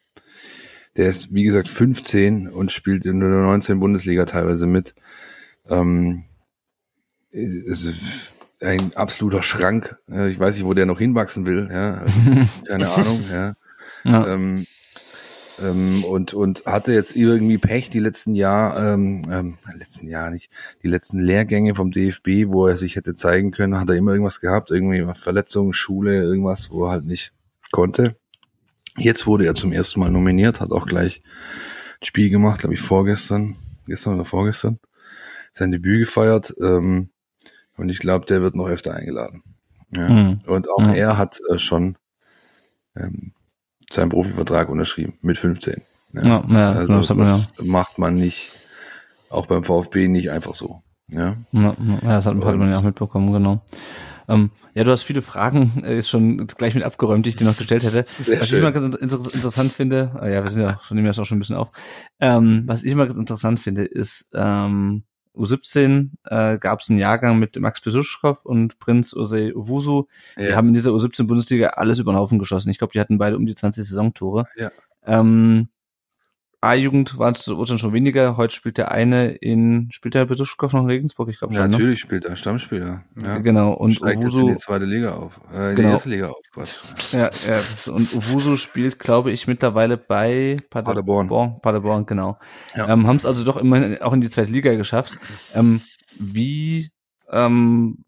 Der 0.96 1.10
ist, 1.10 1.34
wie 1.34 1.44
gesagt, 1.44 1.70
15 1.70 2.50
und 2.50 2.72
spielt 2.72 3.06
in 3.06 3.20
der 3.20 3.30
19 3.30 3.80
Bundesliga 3.80 4.26
teilweise 4.26 4.68
mit. 4.68 4.94
Ähm, 5.70 6.26
ist 7.32 7.94
ein 8.62 8.92
absoluter 8.96 9.42
Schrank. 9.42 9.98
Ich 10.08 10.40
weiß 10.40 10.56
nicht, 10.56 10.66
wo 10.66 10.74
der 10.74 10.86
noch 10.86 11.00
hinwachsen 11.00 11.46
will. 11.46 11.70
Ja. 11.72 12.06
Keine 12.68 12.90
Ahnung. 12.90 13.20
Ja. 13.32 13.54
Ja. 14.04 14.28
Ähm, 14.28 14.66
ähm, 15.62 16.04
und, 16.06 16.34
und 16.34 16.66
hatte 16.66 16.94
jetzt 16.94 17.16
irgendwie 17.16 17.58
Pech 17.58 17.90
die 17.90 18.00
letzten 18.00 18.36
Jahr, 18.36 18.78
ähm, 18.94 19.24
ähm, 19.32 19.58
letzten 19.78 20.08
Jahr 20.08 20.30
nicht, 20.32 20.50
die 20.84 20.88
letzten 20.88 21.20
Lehrgänge 21.20 21.76
vom 21.76 21.92
DFB, 21.92 22.48
wo 22.48 22.68
er 22.68 22.78
sich 22.78 22.96
hätte 22.96 23.16
zeigen 23.16 23.52
können, 23.52 23.80
hat 23.80 23.90
er 23.90 23.96
immer 23.96 24.12
irgendwas 24.12 24.40
gehabt, 24.40 24.72
irgendwie 24.72 25.06
Verletzungen, 25.16 25.74
Schule, 25.74 26.22
irgendwas, 26.22 26.72
wo 26.72 26.86
er 26.86 26.92
halt 26.92 27.06
nicht 27.06 27.34
konnte. 27.72 28.16
Jetzt 28.98 29.28
wurde 29.28 29.46
er 29.46 29.56
zum 29.56 29.72
ersten 29.72 30.00
Mal 30.00 30.12
nominiert, 30.12 30.62
hat 30.62 30.72
auch 30.72 30.86
gleich 30.86 31.22
ein 32.02 32.06
Spiel 32.06 32.30
gemacht, 32.30 32.62
glaube 32.62 32.74
ich, 32.76 32.82
vorgestern, 32.82 33.56
gestern 33.86 34.16
oder 34.16 34.26
vorgestern, 34.26 34.80
sein 35.54 35.72
Debüt 35.72 36.00
gefeiert. 36.00 36.54
Ähm, 36.62 37.10
und 37.78 37.90
ich 37.90 38.00
glaube, 38.00 38.26
der 38.26 38.42
wird 38.42 38.56
noch 38.56 38.68
öfter 38.68 38.94
eingeladen. 38.94 39.44
Ja. 39.92 40.10
Mhm. 40.10 40.42
Und 40.46 40.70
auch 40.70 40.86
mhm. 40.86 40.94
er 40.94 41.18
hat 41.18 41.40
äh, 41.50 41.60
schon 41.60 41.98
ähm, 42.96 43.32
seinen 43.92 44.10
Profivertrag 44.10 44.70
unterschrieben 44.70 45.18
mit 45.22 45.38
15. 45.38 45.82
Ja, 46.14 46.24
ja, 46.24 46.46
ja 46.50 46.72
also 46.72 46.98
das, 46.98 47.10
man, 47.10 47.20
das 47.20 47.54
ja. 47.58 47.66
macht 47.66 47.98
man 47.98 48.16
nicht, 48.16 48.52
auch 49.30 49.46
beim 49.46 49.64
VfB 49.64 50.08
nicht 50.08 50.32
einfach 50.32 50.56
so. 50.56 50.82
Ja, 51.08 51.36
ja, 51.52 51.76
ja 51.80 52.00
das 52.02 52.26
hat, 52.26 52.36
hat 52.36 52.56
man 52.56 52.70
ja 52.70 52.80
auch 52.80 52.84
mitbekommen, 52.84 53.34
genau. 53.34 53.62
Ähm, 54.28 54.52
ja, 54.76 54.84
du 54.84 54.92
hast 54.92 55.04
viele 55.04 55.24
Fragen, 55.24 55.84
äh, 55.84 55.98
ist 55.98 56.10
schon 56.10 56.46
gleich 56.46 56.76
mit 56.76 56.84
abgeräumt, 56.84 57.26
die 57.26 57.30
ich 57.30 57.36
dir 57.36 57.46
noch 57.46 57.58
gestellt 57.58 57.84
hätte. 57.84 58.04
Sehr 58.06 58.40
was 58.40 58.48
schön. 58.48 58.60
ich 58.60 58.64
immer 58.64 58.72
ganz 58.72 58.96
interessant 58.96 59.72
finde, 59.72 60.20
äh, 60.22 60.34
ja, 60.34 60.44
wir 60.44 60.52
sind 60.52 60.62
ja 60.62 60.80
schon 60.84 60.96
nehmen 60.96 61.08
das 61.08 61.18
auch 61.18 61.26
schon 61.26 61.38
ein 61.38 61.40
bisschen 61.40 61.56
auf. 61.56 61.70
Ähm, 62.20 62.64
was 62.68 62.84
ich 62.84 62.92
immer 62.92 63.08
ganz 63.08 63.18
interessant 63.18 63.60
finde, 63.60 63.86
ist, 63.86 64.28
ähm, 64.36 65.04
U17 65.40 66.10
äh, 66.26 66.58
gab 66.58 66.82
es 66.82 66.90
einen 66.90 67.00
Jahrgang 67.00 67.40
mit 67.40 67.60
Max 67.60 67.82
Besuschkow 67.82 68.44
und 68.44 68.80
Prinz 68.80 69.16
Osei 69.16 69.56
Owusu. 69.56 70.06
Ja. 70.36 70.48
Die 70.48 70.56
haben 70.56 70.68
in 70.68 70.74
dieser 70.74 70.92
U17-Bundesliga 70.92 71.70
alles 71.70 72.00
über 72.00 72.12
den 72.12 72.18
Haufen 72.18 72.40
geschossen. 72.40 72.70
Ich 72.70 72.78
glaube, 72.78 72.94
die 72.94 73.00
hatten 73.00 73.18
beide 73.18 73.38
um 73.38 73.46
die 73.46 73.56
20 73.56 73.86
Saisontore. 73.86 74.46
Ja. 74.58 74.72
Ähm, 75.06 75.70
A-Jugend 76.62 77.18
war 77.18 77.32
es 77.32 77.46
dann 77.46 77.80
schon 77.80 77.94
weniger. 77.94 78.36
Heute 78.36 78.54
spielt 78.54 78.78
der 78.78 78.92
eine 78.92 79.30
in, 79.30 79.88
spielt 79.92 80.14
der 80.14 80.26
Besuchskopf 80.26 80.74
noch 80.74 80.82
in 80.82 80.88
Regensburg? 80.88 81.30
Ich 81.30 81.40
glaube 81.40 81.54
schon. 81.54 81.64
Ne? 81.64 81.70
Natürlich 81.70 82.00
ne? 82.00 82.08
spielt 82.08 82.26
er 82.26 82.36
Stammspieler. 82.36 83.04
Ja. 83.22 83.38
Genau. 83.38 83.72
Und 83.72 83.94
Steigt 83.94 84.18
Owusu, 84.18 84.40
jetzt 84.40 84.48
in 84.48 84.56
die 84.56 84.62
zweite 84.62 84.86
Liga 84.86 85.14
auf. 85.14 85.40
Äh, 85.54 85.70
in 85.70 85.76
Genau. 85.78 85.88
die 85.88 85.94
erste 85.94 86.10
Liga 86.10 86.30
auf. 86.30 86.42
Quatsch. 86.52 87.14
ja, 87.14 87.30
ja, 87.30 87.94
und 87.94 88.14
Owusu 88.14 88.58
spielt, 88.58 89.00
glaube 89.00 89.32
ich, 89.32 89.48
mittlerweile 89.48 89.96
bei 89.96 90.58
Paderborn. 90.70 91.30
Paderborn, 91.30 91.62
Paderborn 91.62 92.06
genau. 92.06 92.38
Ja. 92.76 92.90
Ähm, 92.90 93.08
Haben 93.08 93.16
es 93.16 93.26
also 93.26 93.46
doch 93.46 93.56
immerhin 93.56 94.02
auch 94.02 94.12
in 94.12 94.20
die 94.20 94.30
zweite 94.30 94.52
Liga 94.52 94.76
geschafft. 94.76 95.18
Ähm, 95.56 95.80
wie, 96.20 96.92
ähm, 97.32 98.04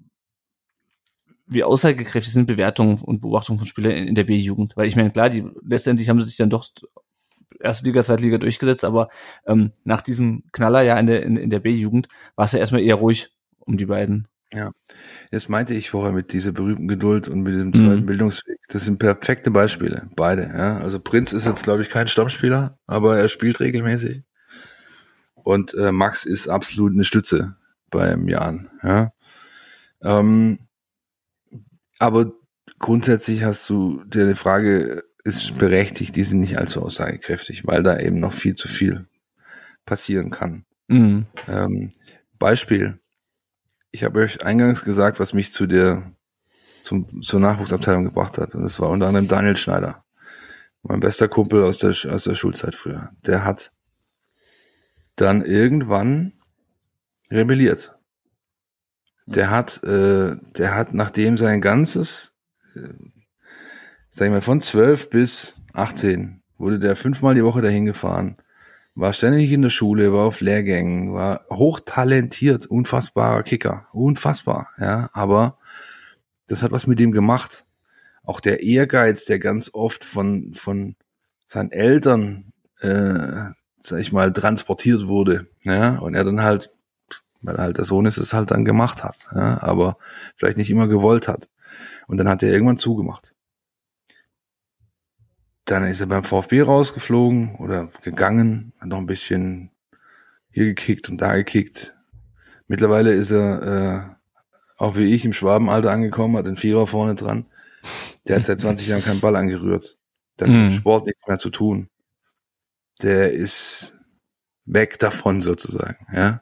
wie 1.48 1.64
aussagekräftig 1.64 2.34
sind 2.34 2.48
Bewertungen 2.48 2.98
und 2.98 3.22
Beobachtungen 3.22 3.60
von 3.60 3.68
Spielern 3.68 3.94
in, 3.94 4.08
in 4.10 4.16
der 4.16 4.26
B-Jugend? 4.26 4.76
Weil 4.76 4.88
ich 4.88 4.98
meine, 4.98 5.12
klar, 5.12 5.30
die 5.30 5.46
letztendlich 5.66 6.10
haben 6.10 6.20
sie 6.20 6.28
sich 6.28 6.38
dann 6.38 6.50
doch 6.50 6.66
erste 7.60 7.86
Liga, 7.86 8.04
zweite 8.04 8.24
Liga 8.24 8.38
durchgesetzt, 8.38 8.84
aber 8.84 9.10
ähm, 9.46 9.72
nach 9.84 10.02
diesem 10.02 10.44
Knaller 10.52 10.82
ja 10.82 10.98
in 10.98 11.08
der, 11.08 11.24
in, 11.24 11.38
in 11.38 11.50
der 11.50 11.60
B-Jugend 11.60 12.08
war 12.36 12.46
es 12.46 12.52
ja 12.52 12.60
erstmal 12.60 12.82
eher 12.82 12.96
ruhig 12.96 13.30
um 13.60 13.78
die 13.78 13.86
beiden. 13.86 14.28
Das 15.32 15.48
meinte 15.48 15.74
ich 15.74 15.90
vorher 15.90 16.12
mit 16.12 16.34
dieser 16.34 16.52
berühmten 16.52 16.90
Geduld 16.90 17.30
und 17.30 17.42
mit 17.42 17.54
diesem 17.54 17.74
zweiten 17.74 18.02
Mhm. 18.02 18.06
Bildungsweg. 18.06 18.60
Das 18.68 18.84
sind 18.84 19.00
perfekte 19.00 19.50
Beispiele, 19.50 20.10
beide. 20.16 20.44
Ja. 20.44 20.78
Also 20.80 21.00
Prinz 21.00 21.32
ist 21.32 21.46
jetzt, 21.46 21.64
glaube 21.64 21.84
ich, 21.84 21.90
kein 21.90 22.10
Stammspieler, 22.10 22.78
aber 22.86 23.18
er 23.18 23.30
spielt 23.30 23.62
regelmäßig. 23.62 24.24
Und 25.36 25.74
äh, 25.74 25.92
Max 25.94 26.26
ist 26.26 26.50
absolut 26.50 26.92
eine 26.94 27.06
Stütze 27.06 27.56
beim 27.90 28.28
Jan. 28.28 28.70
Ja. 28.84 29.14
Ähm, 30.04 30.60
aber 32.00 32.34
grundsätzlich 32.78 33.44
hast 33.44 33.70
du 33.70 34.04
dir 34.04 34.24
eine 34.24 34.36
Frage, 34.36 35.04
ist 35.24 35.58
berechtigt, 35.58 36.16
die 36.16 36.24
sind 36.24 36.40
nicht 36.40 36.58
allzu 36.58 36.82
aussagekräftig, 36.82 37.68
weil 37.68 37.84
da 37.84 38.00
eben 38.00 38.20
noch 38.20 38.34
viel 38.34 38.56
zu 38.56 38.68
viel 38.68 39.08
passieren 39.86 40.32
kann. 40.32 40.66
Mhm. 40.88 41.28
Ähm, 41.48 41.92
Beispiel. 42.40 43.00
Ich 43.92 44.04
habe 44.04 44.20
euch 44.20 44.44
eingangs 44.46 44.84
gesagt, 44.84 45.20
was 45.20 45.34
mich 45.34 45.52
zu 45.52 45.68
der 45.68 46.12
zum, 46.84 47.22
zur 47.22 47.40
Nachwuchsabteilung 47.40 48.04
gebracht 48.06 48.38
hat. 48.38 48.56
Und 48.56 48.64
das 48.64 48.80
war 48.80 48.90
unter 48.90 49.08
anderem 49.08 49.28
Daniel 49.28 49.58
Schneider. 49.58 50.04
Mein 50.84 51.00
bester 51.00 51.28
Kumpel 51.28 51.64
aus 51.64 51.78
der, 51.78 51.92
aus 51.92 52.24
der 52.24 52.36
Schulzeit 52.36 52.76
früher. 52.76 53.12
Der 53.26 53.46
hat 53.46 53.72
dann 55.16 55.46
irgendwann 55.46 56.34
rebelliert. 57.30 57.96
Der 59.26 59.52
hat, 59.52 59.84
äh, 59.84 60.36
der 60.58 60.76
hat, 60.76 60.94
nachdem 60.94 61.38
sein 61.38 61.62
ganzes, 61.62 62.34
äh, 62.76 62.90
sag 64.12 64.26
ich 64.26 64.32
mal, 64.32 64.42
von 64.42 64.62
12 64.62 65.10
bis 65.10 65.56
18 65.74 66.42
wurde 66.58 66.80
der 66.80 66.96
fünfmal 66.96 67.34
die 67.34 67.44
Woche 67.44 67.62
dahin 67.62 67.86
gefahren, 67.86 68.38
war 68.94 69.14
ständig 69.14 69.52
in 69.52 69.62
der 69.62 69.70
Schule, 69.70 70.12
war 70.12 70.26
auf 70.26 70.42
Lehrgängen, 70.42 71.14
war 71.14 71.46
hochtalentiert, 71.50 72.66
unfassbarer 72.66 73.42
Kicker, 73.44 73.88
unfassbar, 73.94 74.68
ja, 74.78 75.10
aber 75.14 75.58
das 76.48 76.62
hat 76.62 76.72
was 76.72 76.88
mit 76.88 77.00
ihm 77.00 77.14
gemacht. 77.14 77.66
Auch 78.24 78.42
der 78.42 78.62
Ehrgeiz, 78.62 79.26
der 79.26 79.40
ganz 79.40 79.72
oft 79.74 80.04
von, 80.04 80.54
von 80.54 80.96
seinen 81.46 81.72
Eltern, 81.72 82.52
äh, 82.82 83.52
sag 83.80 84.00
ich 84.00 84.12
mal, 84.12 84.34
transportiert 84.34 85.08
wurde, 85.08 85.48
ja, 85.64 85.98
und 86.00 86.14
er 86.14 86.26
dann 86.26 86.42
halt, 86.42 86.70
weil 87.42 87.58
halt 87.58 87.78
der 87.78 87.86
Sohn 87.86 88.06
ist, 88.06 88.18
es 88.18 88.34
halt 88.34 88.52
dann 88.52 88.66
gemacht 88.66 89.06
hat, 89.06 89.16
ja, 89.34 89.64
aber 89.64 89.98
vielleicht 90.36 90.58
nicht 90.58 90.70
immer 90.70 90.90
gewollt 90.90 91.30
hat. 91.30 91.48
Und 92.08 92.18
dann 92.18 92.28
hat 92.28 92.44
er 92.44 92.52
irgendwann 92.52 92.78
zugemacht. 92.78 93.31
Dann 95.72 95.86
ist 95.88 96.02
er 96.02 96.08
beim 96.08 96.26
VfB 96.26 96.64
rausgeflogen 96.64 97.56
oder 97.56 97.88
gegangen, 98.04 98.74
hat 98.82 98.90
noch 98.90 98.98
ein 98.98 99.06
bisschen 99.06 99.72
hier 100.50 100.66
gekickt 100.66 101.08
und 101.08 101.20
da 101.22 101.34
gekickt. 101.38 101.96
Mittlerweile 102.68 103.14
ist 103.14 103.32
er, 103.32 103.62
äh, 103.64 104.82
auch 104.84 104.98
wie 104.98 105.14
ich, 105.14 105.24
im 105.24 105.32
Schwabenalter 105.32 105.90
angekommen, 105.90 106.36
hat 106.36 106.46
einen 106.46 106.58
Vierer 106.58 106.88
vorne 106.88 107.16
dran. 107.16 107.46
Der 108.28 108.36
hat 108.36 108.46
seit 108.46 108.60
20 108.62 108.90
Jahren 108.90 109.02
keinen 109.02 109.22
Ball 109.22 109.38
angerührt. 109.38 109.98
Dann 110.36 110.50
hat 110.50 110.58
Mhm. 110.58 110.64
mit 110.66 110.74
Sport 110.74 111.06
nichts 111.06 111.26
mehr 111.26 111.38
zu 111.38 111.50
tun. 111.50 111.88
Der 113.02 113.32
ist 113.32 113.98
weg 114.66 115.00
davon 115.00 115.42
sozusagen, 115.42 116.06
ja. 116.12 116.42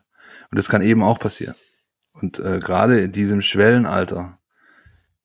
Und 0.49 0.57
das 0.57 0.69
kann 0.69 0.81
eben 0.81 1.03
auch 1.03 1.19
passieren. 1.19 1.53
Und 2.13 2.39
äh, 2.39 2.57
gerade 2.57 2.99
in 3.01 3.11
diesem 3.11 3.43
Schwellenalter, 3.43 4.39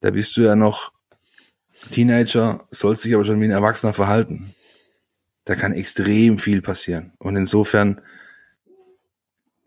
da 0.01 0.11
bist 0.11 0.37
du 0.37 0.43
ja 0.43 0.57
noch 0.57 0.93
Teenager, 1.91 2.67
sollst 2.71 3.05
dich 3.05 3.15
aber 3.15 3.25
schon 3.25 3.41
wie 3.41 3.45
ein 3.45 3.51
Erwachsener 3.51 3.93
verhalten. 3.93 4.53
Da 5.45 5.55
kann 5.55 5.73
extrem 5.73 6.39
viel 6.39 6.63
passieren. 6.63 7.13
Und 7.19 7.37
insofern 7.37 8.01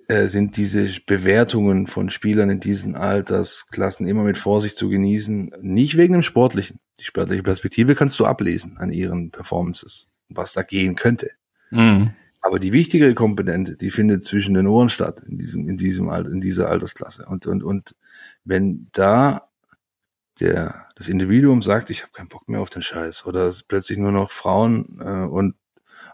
äh, 0.08 0.28
sind 0.28 0.58
diese 0.58 0.90
Bewertungen 1.06 1.86
von 1.86 2.10
Spielern 2.10 2.50
in 2.50 2.60
diesen 2.60 2.96
Altersklassen 2.96 4.08
immer 4.08 4.24
mit 4.24 4.38
Vorsicht 4.38 4.78
zu 4.78 4.90
genießen. 4.90 5.52
Nicht 5.62 5.98
wegen 5.98 6.14
dem 6.14 6.22
Sportlichen. 6.22 6.80
Die 7.00 7.04
sportliche 7.04 7.44
Perspektive 7.44 7.94
kannst 7.94 8.20
du 8.20 8.26
ablesen 8.26 8.78
an 8.78 8.92
ihren 8.92 9.32
Performances, 9.32 10.08
was 10.30 10.54
da 10.54 10.64
gehen 10.64 10.96
könnte. 10.96 11.32
Mhm. 11.72 12.12
Aber 12.42 12.60
die 12.60 12.72
wichtigere 12.72 13.14
Komponente, 13.14 13.76
die 13.76 13.92
findet 13.92 14.24
zwischen 14.24 14.54
den 14.54 14.68
Ohren 14.68 14.90
statt 14.90 15.22
in 15.28 15.38
diesem, 15.38 15.68
in 15.68 15.78
diesem 15.78 16.08
Alter, 16.10 16.32
in 16.32 16.40
dieser 16.40 16.70
Altersklasse. 16.70 17.26
Und, 17.28 17.46
und, 17.46 17.62
und 17.62 17.96
wenn 18.46 18.88
da 18.94 19.47
der, 20.40 20.88
das 20.96 21.08
Individuum 21.08 21.62
sagt, 21.62 21.90
ich 21.90 22.04
habe 22.04 22.12
keinen 22.14 22.30
Bock 22.30 22.48
mehr 22.48 22.62
auf 22.62 22.70
den 22.70 22.82
Scheiß, 22.82 23.26
oder 23.26 23.46
es 23.48 23.64
plötzlich 23.64 23.98
nur 23.98 24.12
noch 24.12 24.32
Frauen 24.32 25.00
äh, 25.02 25.28
und 25.28 25.56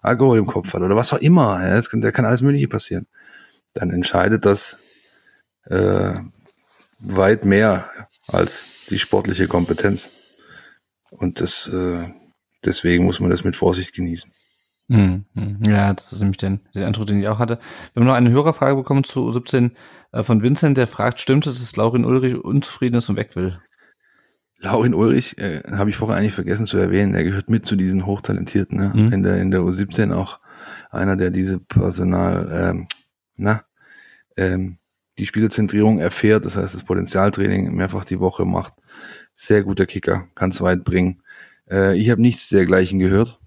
Alkohol 0.02 0.38
im 0.38 0.48
Kopf 0.48 0.74
hat, 0.74 0.82
oder 0.82 0.96
was 0.96 1.14
auch 1.14 1.20
immer, 1.20 1.64
ja, 1.64 1.76
das 1.76 1.90
kann, 1.90 2.02
da 2.02 2.12
kann 2.12 2.26
alles 2.26 2.42
Mögliche 2.42 2.68
passieren, 2.68 3.08
dann 3.74 3.90
entscheidet 3.90 4.46
das 4.46 4.78
äh, 5.66 6.14
weit 7.00 7.46
mehr 7.46 7.90
als 8.28 8.86
die 8.90 9.00
sportliche 9.00 9.48
Kompetenz. 9.48 10.42
Und 11.12 11.42
das 11.42 11.68
äh, 11.68 12.10
deswegen 12.66 13.06
muss 13.06 13.20
man 13.20 13.30
das 13.30 13.44
mit 13.44 13.56
Vorsicht 13.56 13.94
genießen. 13.94 14.32
Mhm. 14.88 15.26
Mhm. 15.34 15.60
Ja, 15.66 15.94
das 15.94 16.12
ist 16.12 16.20
nämlich 16.20 16.38
den, 16.38 16.60
den 16.76 16.84
Eindruck, 16.84 17.08
den 17.08 17.20
ich 17.20 17.28
auch 17.28 17.40
hatte. 17.40 17.60
Wir 17.94 18.02
haben 18.02 18.08
noch 18.08 18.16
eine 18.16 18.32
Hörerfrage 18.32 18.76
bekommen 18.76 19.04
zu 19.04 19.32
17 19.32 19.76
äh, 20.12 20.24
von 20.24 20.44
Vincent, 20.44 20.78
der 20.78 20.88
fragt, 20.88 21.20
stimmt 21.20 21.48
es, 21.48 21.60
dass 21.60 21.76
Laurin 21.76 22.06
Ulrich 22.06 22.36
unzufrieden 22.36 22.98
ist 22.98 23.10
und 23.10 23.16
weg 23.16 23.36
will? 23.36 23.62
Laurin 24.64 24.94
Ulrich, 24.94 25.38
äh, 25.38 25.62
habe 25.72 25.90
ich 25.90 25.98
vorher 25.98 26.18
eigentlich 26.18 26.34
vergessen 26.34 26.66
zu 26.66 26.78
erwähnen, 26.78 27.14
er 27.14 27.26
gehört 27.26 27.50
mit 27.50 27.66
zu 27.66 27.76
diesen 27.76 28.06
Hochtalentierten, 28.06 28.78
ne? 28.78 28.92
Mhm. 28.96 29.14
in 29.14 29.24
der 29.24 29.38
in 29.42 29.52
der 29.52 29.60
U17 29.60 30.14
auch 30.14 30.40
einer, 30.90 31.18
der 31.18 31.32
diese 31.32 31.60
Personal, 31.60 32.50
ähm, 32.54 32.88
na, 33.36 33.66
ähm, 34.38 34.78
die 35.18 35.26
Spielerzentrierung 35.26 36.00
erfährt, 36.00 36.46
das 36.46 36.56
heißt 36.56 36.74
das 36.74 36.84
Potenzialtraining 36.84 37.76
mehrfach 37.76 38.06
die 38.06 38.20
Woche 38.20 38.46
macht. 38.46 38.74
Sehr 39.36 39.64
guter 39.64 39.86
Kicker, 39.86 40.28
kann 40.34 40.52
es 40.52 40.62
weit 40.62 40.86
bringen. 40.86 41.22
Äh, 41.70 41.98
ich 41.98 42.10
habe 42.10 42.22
nichts 42.22 42.48
dergleichen 42.48 43.00
gehört. 43.00 43.40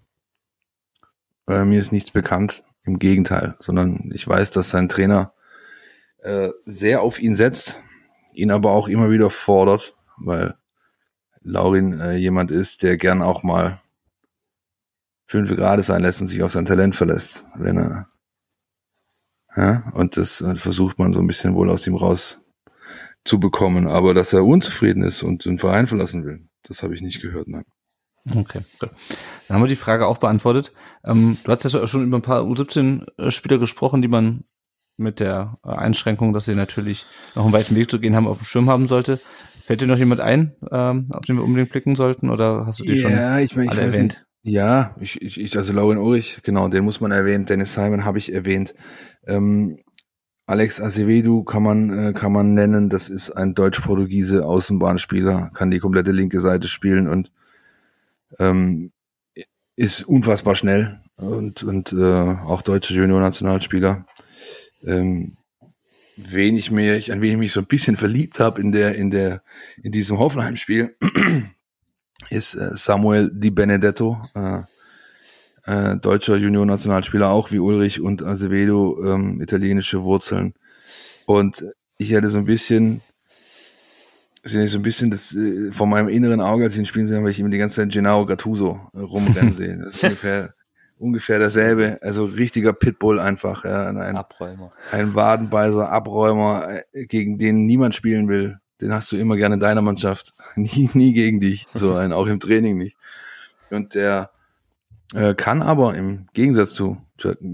Äh, 1.49 1.65
mir 1.65 1.81
ist 1.81 1.93
nichts 1.93 2.11
bekannt, 2.11 2.63
im 2.85 2.99
Gegenteil, 2.99 3.57
sondern 3.59 4.11
ich 4.13 4.29
weiß, 4.29 4.51
dass 4.51 4.69
sein 4.69 4.91
Trainer 4.91 5.33
äh, 6.19 6.51
sehr 6.65 7.01
auf 7.01 7.21
ihn 7.21 7.37
setzt, 7.37 7.81
ihn 8.35 8.51
aber 8.51 8.73
auch 8.73 8.89
immer 8.89 9.11
wieder 9.11 9.31
fordert, 9.31 9.97
weil 10.19 10.55
Laurin 11.47 11.99
äh, 11.99 12.17
jemand 12.17 12.51
ist, 12.51 12.83
der 12.83 12.97
gern 12.97 13.23
auch 13.23 13.43
mal 13.43 13.81
fünf 15.27 15.51
Grade 15.55 15.83
sein 15.83 16.03
lässt 16.03 16.21
und 16.21 16.29
sich 16.29 16.43
auf 16.43 16.53
sein 16.53 16.67
Talent 16.67 16.97
verlässt, 16.97 17.47
wenn 17.55 17.79
er 17.79 18.09
ja, 19.57 19.91
und 19.95 20.19
das 20.19 20.43
äh, 20.43 20.57
versucht 20.57 20.99
man 20.99 21.15
so 21.15 21.21
ein 21.21 21.27
bisschen 21.27 21.55
wohl 21.55 21.71
aus 21.71 21.87
ihm 21.87 21.95
raus 21.95 22.41
zu 23.25 23.41
bekommen, 23.41 23.89
aber 23.89 24.13
dass 24.13 24.35
er 24.35 24.45
unzufrieden 24.45 25.03
ist 25.03 25.23
und 25.23 25.47
den 25.47 25.59
Verein 25.59 25.87
verlassen 25.87 26.25
will, 26.25 26.47
das 26.65 26.83
habe 26.83 26.95
ich 26.95 27.01
nicht 27.01 27.23
gehört, 27.23 27.49
nein. 27.49 27.65
Okay, 28.29 28.61
gut. 28.81 28.91
Dann 29.47 29.57
haben 29.57 29.63
wir 29.63 29.69
die 29.69 29.77
Frage 29.77 30.07
auch 30.07 30.19
beantwortet. 30.19 30.73
Ähm, 31.05 31.39
du 31.43 31.53
hast 31.53 31.63
ja 31.63 31.87
schon 31.87 32.05
über 32.05 32.19
ein 32.19 32.23
paar 32.23 32.43
U17-Spieler 32.43 33.59
gesprochen, 33.59 34.03
die 34.03 34.09
man 34.09 34.45
mit 34.97 35.21
der 35.21 35.55
äh, 35.65 35.71
Einschränkung, 35.71 36.33
dass 36.33 36.47
sie 36.47 36.55
natürlich 36.55 37.07
noch 37.35 37.45
einen 37.45 37.53
weiten 37.53 37.77
Weg 37.77 37.91
zu 37.91 38.01
gehen 38.01 38.17
haben, 38.17 38.27
auf 38.27 38.39
dem 38.39 38.47
Schirm 38.47 38.69
haben 38.69 38.89
sollte. 38.89 39.21
Fällt 39.67 39.81
dir 39.81 39.89
noch 39.89 39.99
jemand 39.99 40.21
ein, 40.21 40.53
ähm, 40.71 41.09
auf 41.11 41.27
den 41.27 41.35
wir 41.37 41.43
unbedingt 41.43 41.71
blicken 41.71 41.97
sollten, 41.97 42.31
oder 42.31 42.67
hast 42.67 42.79
du 42.79 42.85
die 42.85 42.97
schon 42.97 43.11
Ja, 43.11 43.41
ich 43.41 43.57
meine, 43.57 43.73
ich 43.73 43.79
erwähnt? 43.79 44.03
nicht. 44.03 44.27
Ja, 44.45 44.95
ich, 45.01 45.21
ich, 45.21 45.41
ich 45.41 45.59
also 45.59 45.73
Lauren 45.73 45.99
Ulrich, 45.99 46.39
genau, 46.45 46.69
den 46.69 46.85
muss 46.85 47.01
man 47.01 47.11
erwähnen. 47.11 47.47
Dennis 47.47 47.75
Simon 47.75 48.05
habe 48.05 48.19
ich 48.19 48.33
erwähnt. 48.33 48.77
Ähm, 49.27 49.81
Alex 50.47 50.81
Acevedo 50.81 51.43
kann 51.43 51.65
man 51.65 51.99
äh, 51.99 52.13
kann 52.13 52.33
man 52.33 52.55
nennen. 52.55 52.89
Das 52.89 53.09
ist 53.09 53.33
ein 53.33 53.57
deutsch-portugiese 53.57 54.47
Außenbahnspieler, 54.47 55.51
kann 55.53 55.73
die 55.73 55.81
komplette 55.81 56.13
linke 56.13 56.41
Seite 56.41 56.69
spielen 56.69 57.09
und 57.09 57.33
ähm, 58.39 58.93
ist 59.75 60.05
unfassbar 60.05 60.55
schnell 60.55 61.01
und 61.17 61.65
und 61.65 61.93
äh, 61.93 62.37
auch 62.47 62.63
deutscher 62.63 62.95
Junior-Nationalspieler. 62.95 64.07
Ähm, 64.85 65.36
wen 66.17 66.57
ich 66.57 66.71
mir, 66.71 66.95
an 67.13 67.21
wen 67.21 67.33
ich 67.33 67.39
mich 67.39 67.53
so 67.53 67.61
ein 67.61 67.67
bisschen 67.67 67.97
verliebt 67.97 68.41
habe 68.41 68.61
in 68.61 68.73
der 68.73 68.95
in 68.95 69.11
der 69.11 69.43
in 69.83 69.93
diesem 69.93 70.19
Hoffenheim-Spiel 70.19 70.97
ist 72.31 72.55
äh, 72.55 72.71
Samuel 72.75 73.31
Di 73.33 73.51
Benedetto, 73.51 74.21
äh, 74.35 74.61
äh, 75.67 75.97
deutscher 75.97 76.37
Junior-Nationalspieler, 76.37 77.29
auch 77.29 77.51
wie 77.51 77.59
Ulrich 77.59 78.01
und 78.01 78.23
Acevedo, 78.23 79.05
ähm, 79.05 79.41
italienische 79.41 80.03
Wurzeln. 80.05 80.55
Und 81.27 81.65
ich 81.99 82.11
hätte 82.13 82.31
so 82.31 82.39
ein 82.39 82.45
bisschen, 82.45 83.01
so 84.45 84.59
ein 84.59 84.83
bisschen 84.83 85.11
das 85.11 85.35
äh, 85.35 85.73
vor 85.73 85.87
meinem 85.87 86.09
inneren 86.09 86.41
Auge, 86.41 86.65
als 86.65 86.75
ich 86.75 86.81
ihn 86.81 86.87
spielen 86.87 87.09
sehe, 87.09 87.23
weil 87.23 87.31
ich 87.31 87.41
immer 87.41 87.51
die 87.51 87.59
ganze 87.59 87.77
Zeit 87.77 87.93
Gennaro 87.93 88.27
Gattuso 88.27 88.81
äh, 88.95 89.01
rumrennen 89.01 89.55
sehe. 89.55 89.79
Das 89.79 89.97
ist 89.97 90.05
ungefähr, 90.05 90.55
ungefähr 90.99 91.39
dasselbe. 91.39 91.99
Also 92.03 92.25
richtiger 92.25 92.73
Pitbull 92.73 93.21
einfach, 93.21 93.65
ja. 93.65 93.87
Ein, 93.87 94.17
Abräumer. 94.17 94.73
ein 94.93 95.15
Wadenbeißer, 95.15 95.91
Abräumer, 95.91 96.69
äh, 96.93 97.07
gegen 97.07 97.39
den 97.39 97.67
niemand 97.67 97.95
spielen 97.95 98.29
will. 98.29 98.59
Den 98.81 98.93
hast 98.93 99.11
du 99.13 99.17
immer 99.17 99.37
gerne 99.37 99.55
in 99.55 99.61
deiner 99.61 99.83
Mannschaft. 99.83 100.33
Nie, 100.57 100.91
nie 100.93 101.13
gegen 101.13 101.41
dich. 101.41 101.67
So 101.73 101.95
ein, 101.95 102.13
auch 102.13 102.27
im 102.27 102.41
Training 102.41 102.77
nicht. 102.77 102.97
Und 103.71 103.95
der 103.95 104.31
äh, 105.15 105.35
kann 105.35 105.63
aber 105.63 105.95
im 105.95 106.27
Gegensatz 106.33 106.73
zu 106.73 106.99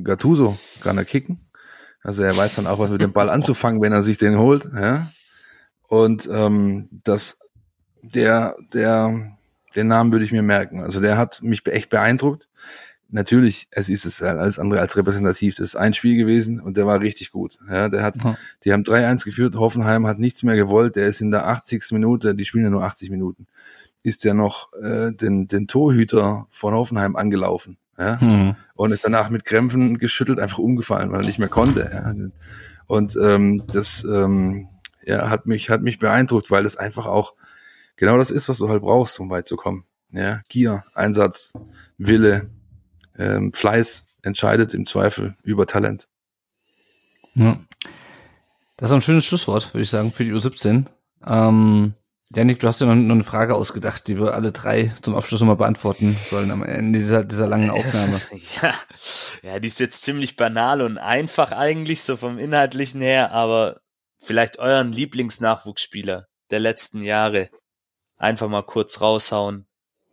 Gattuso 0.02 0.56
kann 0.82 0.98
er 0.98 1.04
kicken. 1.04 1.40
Also 2.02 2.22
er 2.24 2.36
weiß 2.36 2.56
dann 2.56 2.66
auch, 2.66 2.80
was 2.80 2.90
mit 2.90 3.00
dem 3.00 3.12
Ball 3.12 3.30
anzufangen, 3.30 3.80
wenn 3.80 3.92
er 3.92 4.02
sich 4.02 4.18
den 4.18 4.38
holt. 4.38 4.68
Ja? 4.74 5.06
Und 5.88 6.28
ähm, 6.32 6.88
das, 6.90 7.38
der, 8.02 8.56
der, 8.74 9.36
den 9.76 9.86
Namen 9.86 10.10
würde 10.10 10.24
ich 10.24 10.32
mir 10.32 10.42
merken. 10.42 10.80
Also 10.80 11.00
der 11.00 11.16
hat 11.16 11.42
mich 11.42 11.64
echt 11.66 11.90
beeindruckt. 11.90 12.48
Natürlich, 13.12 13.68
es 13.70 13.88
ist 13.90 14.06
es 14.06 14.22
alles 14.22 14.58
andere 14.58 14.80
als 14.80 14.96
repräsentativ. 14.96 15.54
Das 15.54 15.68
ist 15.68 15.76
ein 15.76 15.92
Spiel 15.94 16.16
gewesen 16.16 16.60
und 16.60 16.76
der 16.78 16.86
war 16.86 17.00
richtig 17.00 17.30
gut. 17.30 17.58
Ja, 17.70 17.88
der 17.88 18.02
hat, 18.02 18.16
Ja. 18.16 18.36
die 18.64 18.72
haben 18.72 18.84
3-1 18.84 19.24
geführt. 19.24 19.54
Hoffenheim 19.54 20.06
hat 20.06 20.18
nichts 20.18 20.42
mehr 20.42 20.56
gewollt. 20.56 20.96
Der 20.96 21.06
ist 21.06 21.20
in 21.20 21.30
der 21.30 21.46
80. 21.46 21.92
Minute, 21.92 22.34
die 22.34 22.44
spielen 22.46 22.64
ja 22.64 22.70
nur 22.70 22.82
80 22.84 23.10
Minuten, 23.10 23.46
ist 24.02 24.24
der 24.24 24.32
noch 24.32 24.72
äh, 24.82 25.12
den, 25.12 25.46
den 25.46 25.68
Torhüter 25.68 26.46
von 26.48 26.72
Hoffenheim 26.74 27.14
angelaufen. 27.14 27.76
Ja? 27.98 28.18
Hm. 28.18 28.56
und 28.74 28.90
ist 28.90 29.04
danach 29.04 29.28
mit 29.28 29.44
Krämpfen 29.44 29.98
geschüttelt 29.98 30.40
einfach 30.40 30.58
umgefallen, 30.58 31.12
weil 31.12 31.20
er 31.20 31.26
nicht 31.26 31.38
mehr 31.38 31.48
konnte. 31.48 31.90
Ja. 31.92 32.14
Und 32.86 33.16
ähm, 33.22 33.62
das 33.70 34.04
ähm, 34.04 34.68
ja, 35.04 35.28
hat 35.28 35.46
mich 35.46 35.68
hat 35.68 35.82
mich 35.82 35.98
beeindruckt, 35.98 36.50
weil 36.50 36.64
das 36.64 36.76
einfach 36.76 37.04
auch 37.06 37.34
genau 37.96 38.16
das 38.16 38.30
ist, 38.30 38.48
was 38.48 38.56
du 38.58 38.70
halt 38.70 38.80
brauchst, 38.80 39.20
um 39.20 39.28
weit 39.28 39.46
zu 39.46 39.56
kommen. 39.56 39.84
Ja, 40.10 40.40
Gier, 40.48 40.82
Einsatz, 40.94 41.52
Wille, 41.98 42.50
ähm, 43.22 43.52
Fleiß 43.52 44.06
entscheidet 44.22 44.74
im 44.74 44.86
Zweifel 44.86 45.36
über 45.42 45.66
Talent. 45.66 46.08
Ja. 47.34 47.58
Das 48.76 48.90
ist 48.90 48.94
ein 48.94 49.02
schönes 49.02 49.24
Schlusswort, 49.24 49.72
würde 49.72 49.82
ich 49.82 49.90
sagen, 49.90 50.12
für 50.12 50.24
die 50.24 50.32
U17. 50.32 50.86
Ähm, 51.26 51.94
Janik, 52.34 52.60
du 52.60 52.66
hast 52.66 52.80
ja 52.80 52.86
noch, 52.86 52.94
noch 52.94 53.14
eine 53.14 53.24
Frage 53.24 53.54
ausgedacht, 53.54 54.08
die 54.08 54.18
wir 54.18 54.34
alle 54.34 54.52
drei 54.52 54.94
zum 55.02 55.14
Abschluss 55.14 55.40
nochmal 55.40 55.56
beantworten 55.56 56.16
sollen 56.30 56.50
am 56.50 56.62
Ende 56.62 56.98
dieser, 56.98 57.24
dieser 57.24 57.46
langen 57.46 57.70
Aufnahme. 57.70 58.20
Ja, 58.62 58.74
ja, 59.42 59.58
die 59.58 59.68
ist 59.68 59.80
jetzt 59.80 60.02
ziemlich 60.02 60.36
banal 60.36 60.80
und 60.80 60.98
einfach 60.98 61.52
eigentlich, 61.52 62.02
so 62.02 62.16
vom 62.16 62.38
Inhaltlichen 62.38 63.00
her, 63.00 63.32
aber 63.32 63.80
vielleicht 64.18 64.58
euren 64.58 64.92
Lieblingsnachwuchsspieler 64.92 66.26
der 66.50 66.60
letzten 66.60 67.02
Jahre 67.02 67.50
einfach 68.16 68.48
mal 68.48 68.62
kurz 68.62 69.00
raushauen 69.00 69.66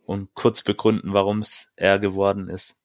und 0.04 0.34
kurz 0.34 0.62
begründen, 0.62 1.14
warum 1.14 1.40
es 1.40 1.72
er 1.76 1.98
geworden 1.98 2.48
ist. 2.48 2.79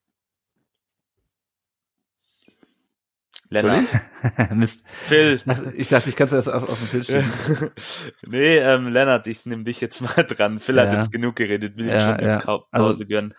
Lennart, 3.61 3.85
Mist. 4.55 4.85
Phil. 4.87 5.39
Ich 5.75 5.87
dachte, 5.89 6.09
ich 6.09 6.15
kann 6.15 6.27
es 6.27 6.33
erst 6.33 6.51
auf, 6.53 6.63
auf 6.69 6.79
den 6.91 7.01
Tisch 7.01 7.07
schieben. 7.07 7.71
nee, 8.27 8.57
ähm, 8.57 8.87
Lennart, 8.87 9.27
ich 9.27 9.45
nehme 9.45 9.63
dich 9.63 9.81
jetzt 9.81 10.01
mal 10.17 10.23
dran. 10.23 10.59
Phil 10.59 10.79
hat 10.79 10.91
Ja. 10.91 10.97
jetzt 10.99 11.11
genug 11.11 11.35
geredet, 11.35 11.77
will 11.77 11.87
Ja, 11.87 11.99
schon 12.17 12.25
ja. 12.25 12.37
Also- 12.37 12.65
Pause 12.71 13.07
gönnen. 13.07 13.33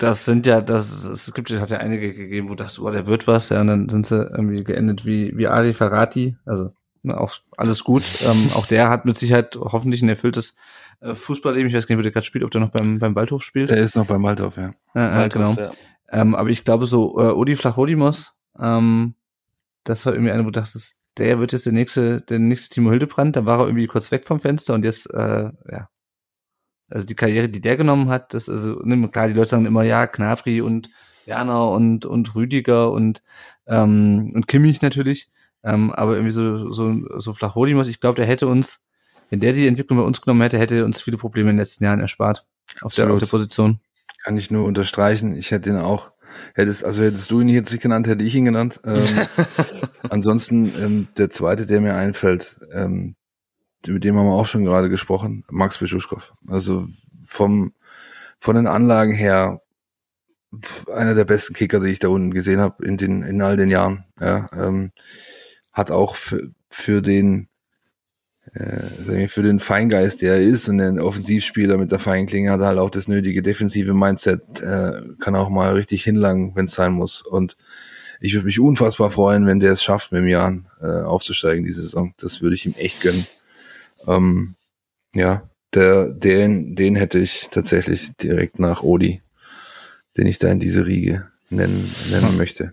Das 0.00 0.24
sind 0.24 0.46
ja, 0.46 0.60
das, 0.60 1.04
es 1.04 1.32
gibt, 1.34 1.50
hat 1.50 1.70
ja 1.70 1.78
einige 1.78 2.12
gegeben, 2.14 2.48
wo 2.48 2.54
du 2.54 2.62
dachtest, 2.62 2.80
oh, 2.80 2.90
der 2.90 3.06
wird 3.06 3.26
was, 3.26 3.48
ja, 3.50 3.60
und 3.60 3.66
dann 3.68 3.88
sind 3.88 4.06
sie 4.06 4.16
irgendwie 4.16 4.64
geendet 4.64 5.04
wie, 5.06 5.36
wie 5.36 5.46
Ari 5.46 5.74
Ferrati, 5.74 6.36
also 6.44 6.72
ne, 7.02 7.18
auch 7.18 7.34
alles 7.56 7.84
gut. 7.84 8.02
ähm, 8.26 8.48
auch 8.54 8.66
der 8.66 8.88
hat 8.88 9.04
mit 9.04 9.16
Sicherheit 9.16 9.56
hoffentlich 9.56 10.02
ein 10.02 10.08
erfülltes 10.08 10.56
äh, 11.00 11.14
Fußballleben. 11.14 11.68
Ich 11.68 11.74
weiß 11.74 11.86
gar 11.86 11.94
nicht, 11.94 12.00
wo 12.00 12.02
der 12.02 12.12
gerade 12.12 12.26
spielt, 12.26 12.44
ob 12.44 12.50
der 12.50 12.60
noch 12.60 12.70
beim, 12.70 12.98
beim 12.98 13.14
Waldhof 13.14 13.42
spielt. 13.44 13.70
Der 13.70 13.76
ist 13.78 13.94
noch 13.96 14.06
beim 14.06 14.22
Waldorf, 14.22 14.56
ja. 14.56 14.72
Ja, 14.94 15.24
äh, 15.24 15.28
genau. 15.28 15.52
Ja. 15.54 15.70
Ähm, 16.10 16.34
aber 16.34 16.48
ich 16.48 16.64
glaube 16.64 16.86
so, 16.86 17.18
äh, 17.20 17.30
Odi 17.32 17.54
Flachhodimos, 17.54 18.32
ähm, 18.58 19.14
das 19.88 20.04
war 20.04 20.12
irgendwie 20.12 20.32
einer, 20.32 20.42
wo 20.44 20.50
du 20.50 20.60
dachtest, 20.60 21.02
der 21.16 21.38
wird 21.40 21.52
jetzt 21.52 21.66
der 21.66 21.72
nächste, 21.72 22.20
der 22.22 22.38
nächste 22.38 22.74
Timo 22.74 22.90
Hildebrand, 22.90 23.36
da 23.36 23.44
war 23.46 23.60
er 23.60 23.66
irgendwie 23.66 23.86
kurz 23.86 24.10
weg 24.10 24.26
vom 24.26 24.40
Fenster 24.40 24.74
und 24.74 24.84
jetzt, 24.84 25.12
äh, 25.12 25.50
ja. 25.70 25.88
Also 26.90 27.04
die 27.04 27.14
Karriere, 27.14 27.48
die 27.48 27.60
der 27.60 27.76
genommen 27.76 28.08
hat, 28.08 28.32
das, 28.32 28.48
also, 28.48 28.80
ne, 28.82 29.08
klar, 29.08 29.28
die 29.28 29.34
Leute 29.34 29.50
sagen 29.50 29.66
immer, 29.66 29.82
ja, 29.82 30.06
Knabri 30.06 30.60
und 30.60 30.88
Werner 31.26 31.70
und, 31.70 32.06
und 32.06 32.34
Rüdiger 32.34 32.90
und, 32.90 33.22
ähm, 33.66 34.32
und 34.34 34.48
Kimmich 34.48 34.80
natürlich, 34.80 35.30
ähm, 35.62 35.90
aber 35.92 36.12
irgendwie 36.12 36.32
so, 36.32 36.72
so, 36.72 36.94
so 37.18 37.32
Flachhodimos, 37.32 37.88
ich 37.88 38.00
glaube, 38.00 38.16
der 38.16 38.26
hätte 38.26 38.46
uns, 38.46 38.86
wenn 39.30 39.40
der 39.40 39.52
die 39.52 39.66
Entwicklung 39.66 39.98
bei 39.98 40.04
uns 40.04 40.20
genommen 40.20 40.40
hätte, 40.42 40.58
hätte 40.58 40.76
er 40.76 40.84
uns 40.84 41.00
viele 41.00 41.18
Probleme 41.18 41.50
in 41.50 41.56
den 41.56 41.60
letzten 41.60 41.84
Jahren 41.84 42.00
erspart. 42.00 42.46
Auf 42.80 42.94
der, 42.94 43.10
auf 43.10 43.18
der 43.18 43.26
Position. 43.26 43.80
Kann 44.24 44.36
ich 44.36 44.50
nur 44.50 44.64
unterstreichen. 44.64 45.34
Ich 45.34 45.50
hätte 45.50 45.70
ihn 45.70 45.76
auch, 45.76 46.12
hättest, 46.54 46.84
also 46.84 47.02
hättest 47.02 47.30
du 47.30 47.40
ihn 47.40 47.48
jetzt 47.48 47.72
nicht 47.72 47.82
genannt, 47.82 48.06
hätte 48.06 48.24
ich 48.24 48.34
ihn 48.34 48.44
genannt. 48.44 48.80
Ähm, 48.84 49.02
ansonsten, 50.10 50.70
ähm, 50.82 51.08
der 51.16 51.30
zweite, 51.30 51.66
der 51.66 51.80
mir 51.80 51.94
einfällt, 51.94 52.58
ähm, 52.72 53.16
mit 53.86 54.04
dem 54.04 54.16
haben 54.16 54.26
wir 54.26 54.34
auch 54.34 54.46
schon 54.46 54.64
gerade 54.64 54.90
gesprochen, 54.90 55.44
Max 55.50 55.78
Beschuschkow. 55.78 56.32
Also 56.48 56.86
vom, 57.24 57.72
von 58.38 58.56
den 58.56 58.66
Anlagen 58.66 59.12
her, 59.12 59.62
einer 60.92 61.14
der 61.14 61.24
besten 61.24 61.54
Kicker, 61.54 61.80
die 61.80 61.90
ich 61.90 61.98
da 61.98 62.08
unten 62.08 62.32
gesehen 62.32 62.60
habe 62.60 62.84
in 62.84 62.96
den, 62.96 63.22
in 63.22 63.42
all 63.42 63.56
den 63.56 63.70
Jahren. 63.70 64.04
Ja, 64.18 64.46
ähm, 64.52 64.92
hat 65.72 65.90
auch 65.90 66.16
für, 66.16 66.50
für 66.70 67.02
den, 67.02 67.48
äh, 68.54 69.28
für 69.28 69.42
den 69.42 69.60
Feingeist, 69.60 70.22
der 70.22 70.34
er 70.34 70.42
ist 70.42 70.68
und 70.68 70.78
den 70.78 70.98
Offensivspieler 70.98 71.78
mit 71.78 71.92
der 71.92 71.98
Feinklinge 71.98 72.50
hat 72.50 72.60
er 72.60 72.68
halt 72.68 72.78
auch 72.78 72.90
das 72.90 73.08
nötige 73.08 73.42
defensive 73.42 73.94
Mindset, 73.94 74.60
äh, 74.60 75.02
kann 75.18 75.36
auch 75.36 75.48
mal 75.48 75.74
richtig 75.74 76.04
hinlangen, 76.04 76.54
wenn 76.54 76.66
es 76.66 76.74
sein 76.74 76.92
muss. 76.92 77.22
Und 77.22 77.56
ich 78.20 78.34
würde 78.34 78.46
mich 78.46 78.60
unfassbar 78.60 79.10
freuen, 79.10 79.46
wenn 79.46 79.60
der 79.60 79.72
es 79.72 79.82
schafft, 79.82 80.12
mit 80.12 80.20
dem 80.20 80.28
Jan 80.28 80.66
äh, 80.80 81.02
aufzusteigen 81.02 81.64
diese 81.64 81.82
Saison. 81.82 82.14
Das 82.18 82.42
würde 82.42 82.54
ich 82.54 82.66
ihm 82.66 82.74
echt 82.78 83.02
gönnen. 83.02 83.26
Ähm, 84.06 84.54
ja, 85.14 85.48
der, 85.74 86.08
den, 86.08 86.74
den 86.74 86.96
hätte 86.96 87.18
ich 87.18 87.48
tatsächlich 87.50 88.10
direkt 88.16 88.58
nach 88.58 88.82
Odi, 88.82 89.22
den 90.16 90.26
ich 90.26 90.38
da 90.38 90.48
in 90.48 90.60
diese 90.60 90.86
Riege 90.86 91.28
nennen, 91.50 91.90
nennen 92.10 92.36
möchte. 92.36 92.72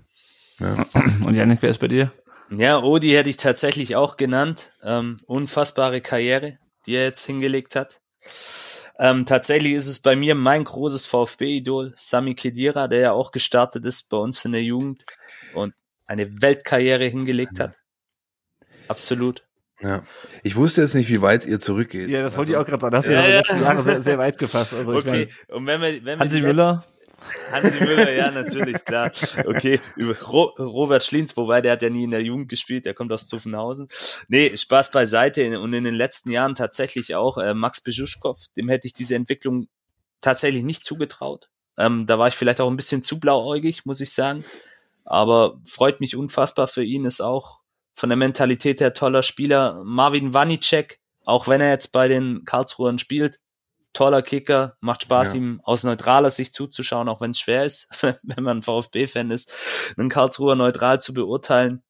Ja. 0.60 0.86
Und 1.26 1.36
Janik, 1.36 1.62
wer 1.62 1.70
ist 1.70 1.80
bei 1.80 1.88
dir? 1.88 2.12
Ja, 2.50 2.80
Odi 2.82 3.12
hätte 3.12 3.30
ich 3.30 3.38
tatsächlich 3.38 3.96
auch 3.96 4.18
genannt. 4.18 4.72
Ähm, 4.84 5.20
unfassbare 5.26 6.02
Karriere, 6.02 6.58
die 6.86 6.96
er 6.96 7.04
jetzt 7.06 7.26
hingelegt 7.26 7.76
hat. 7.76 8.02
Ähm, 8.98 9.26
tatsächlich 9.26 9.74
ist 9.74 9.88
es 9.88 10.00
bei 10.00 10.16
mir 10.16 10.36
mein 10.36 10.64
großes 10.64 11.06
VfB-Idol, 11.06 11.94
Sami 11.98 12.34
Khedira, 12.36 12.88
der 12.88 13.00
ja 13.00 13.12
auch 13.12 13.32
gestartet 13.32 13.86
ist 13.86 14.10
bei 14.10 14.18
uns 14.18 14.46
in 14.46 14.54
der 14.54 14.64
Jugend 14.64 15.04
und 15.54 15.74
eine 16.06 16.42
Weltkarriere 16.42 17.06
hingelegt 17.06 17.60
hat. 17.60 17.78
Absolut. 18.88 19.44
Ja. 19.82 20.04
Ich 20.44 20.56
wusste 20.56 20.82
jetzt 20.82 20.96
nicht, 20.96 21.10
wie 21.10 21.22
weit 21.22 21.46
ihr 21.46 21.60
zurückgeht. 21.60 22.10
Ja, 22.10 22.22
das 22.22 22.38
wollte 22.38 22.52
ich 22.52 22.58
auch 22.58 22.66
gerade 22.66 22.82
sagen. 22.82 22.94
Das 22.94 23.06
hast 23.06 23.12
Ja, 23.12 23.22
du 23.22 23.30
ja, 23.30 23.42
ja. 23.48 23.62
Jahre 23.62 23.84
sehr, 23.84 24.02
sehr 24.02 24.18
weit 24.18 24.38
gefasst. 24.38 24.74
Also 24.74 24.94
ich 24.94 25.06
Okay, 25.06 25.28
und 25.50 25.68
wenn 25.68 25.82
wir, 25.82 25.88
wenn 25.88 26.06
wir 26.06 26.16
meine, 26.18 26.20
Hansi 26.32 26.42
Müller, 26.42 26.86
Hansi 27.52 27.84
Müller, 27.84 28.12
ja, 28.12 28.32
natürlich, 28.32 28.84
klar. 28.86 29.12
Okay, 29.46 29.80
Robert 30.60 31.04
Schlins, 31.04 31.36
wobei 31.38 31.62
der 31.62 31.74
hat 31.74 31.82
ja 31.82 31.90
nie 31.90 32.04
in 32.04 32.12
der 32.12 32.22
Jugend 32.22 32.50
gespielt, 32.50 32.86
der 32.86 32.94
kommt 32.94 33.12
aus 33.12 33.28
Zuffenhausen. 33.28 33.88
Nee, 34.28 34.56
Spaß 34.56 34.92
beiseite 34.92 35.60
und 35.60 35.74
in 35.74 35.84
den 35.84 35.96
letzten 35.96 36.32
Jahren 36.32 36.56
tatsächlich 36.56 37.16
auch 37.16 37.38
äh, 37.38 37.54
Max 37.54 37.82
Beschuschkow, 37.82 38.38
dem 38.58 38.70
hätte 38.70 38.88
ich 38.88 38.94
diese 38.94 39.16
Entwicklung 39.16 39.68
tatsächlich 40.22 40.64
nicht 40.64 40.84
zugetraut. 40.84 41.50
Ähm, 41.78 42.06
da 42.06 42.18
war 42.20 42.28
ich 42.28 42.36
vielleicht 42.36 42.62
auch 42.62 42.70
ein 42.70 42.78
bisschen 42.78 43.04
zu 43.04 43.20
blauäugig, 43.20 43.86
muss 43.86 44.02
ich 44.02 44.12
sagen. 44.12 44.44
Aber 45.04 45.62
freut 45.66 46.02
mich 46.02 46.16
unfassbar 46.16 46.68
für 46.68 46.84
ihn, 46.84 47.06
ist 47.06 47.22
auch 47.22 47.60
von 47.94 48.10
der 48.10 48.18
Mentalität 48.18 48.82
her 48.82 48.94
toller 48.94 49.24
Spieler. 49.24 49.82
Marvin 49.84 50.34
Wanicek, 50.34 51.00
auch 51.26 51.48
wenn 51.48 51.62
er 51.62 51.70
jetzt 51.70 51.92
bei 51.92 52.08
den 52.08 52.44
Karlsruhern 52.46 53.00
spielt, 53.00 53.40
toller 53.96 54.22
Kicker, 54.22 54.76
macht 54.82 55.04
Spaß, 55.04 55.34
Ja. 55.34 55.40
ihm 55.40 55.62
aus 55.64 55.84
neutraler 55.84 56.30
Sicht 56.30 56.54
zuzuschauen, 56.54 57.10
auch 57.10 57.22
wenn 57.22 57.32
es 57.32 57.40
schwer 57.40 57.66
ist, 57.66 57.88
wenn 58.24 58.44
man 58.44 58.62
VfB-Fan 58.62 59.32
ist, 59.32 59.52
einen 59.98 60.10
Karlsruher 60.10 60.56
neutral 60.56 61.02
zu 61.02 61.14
beurteilen. 61.14 61.82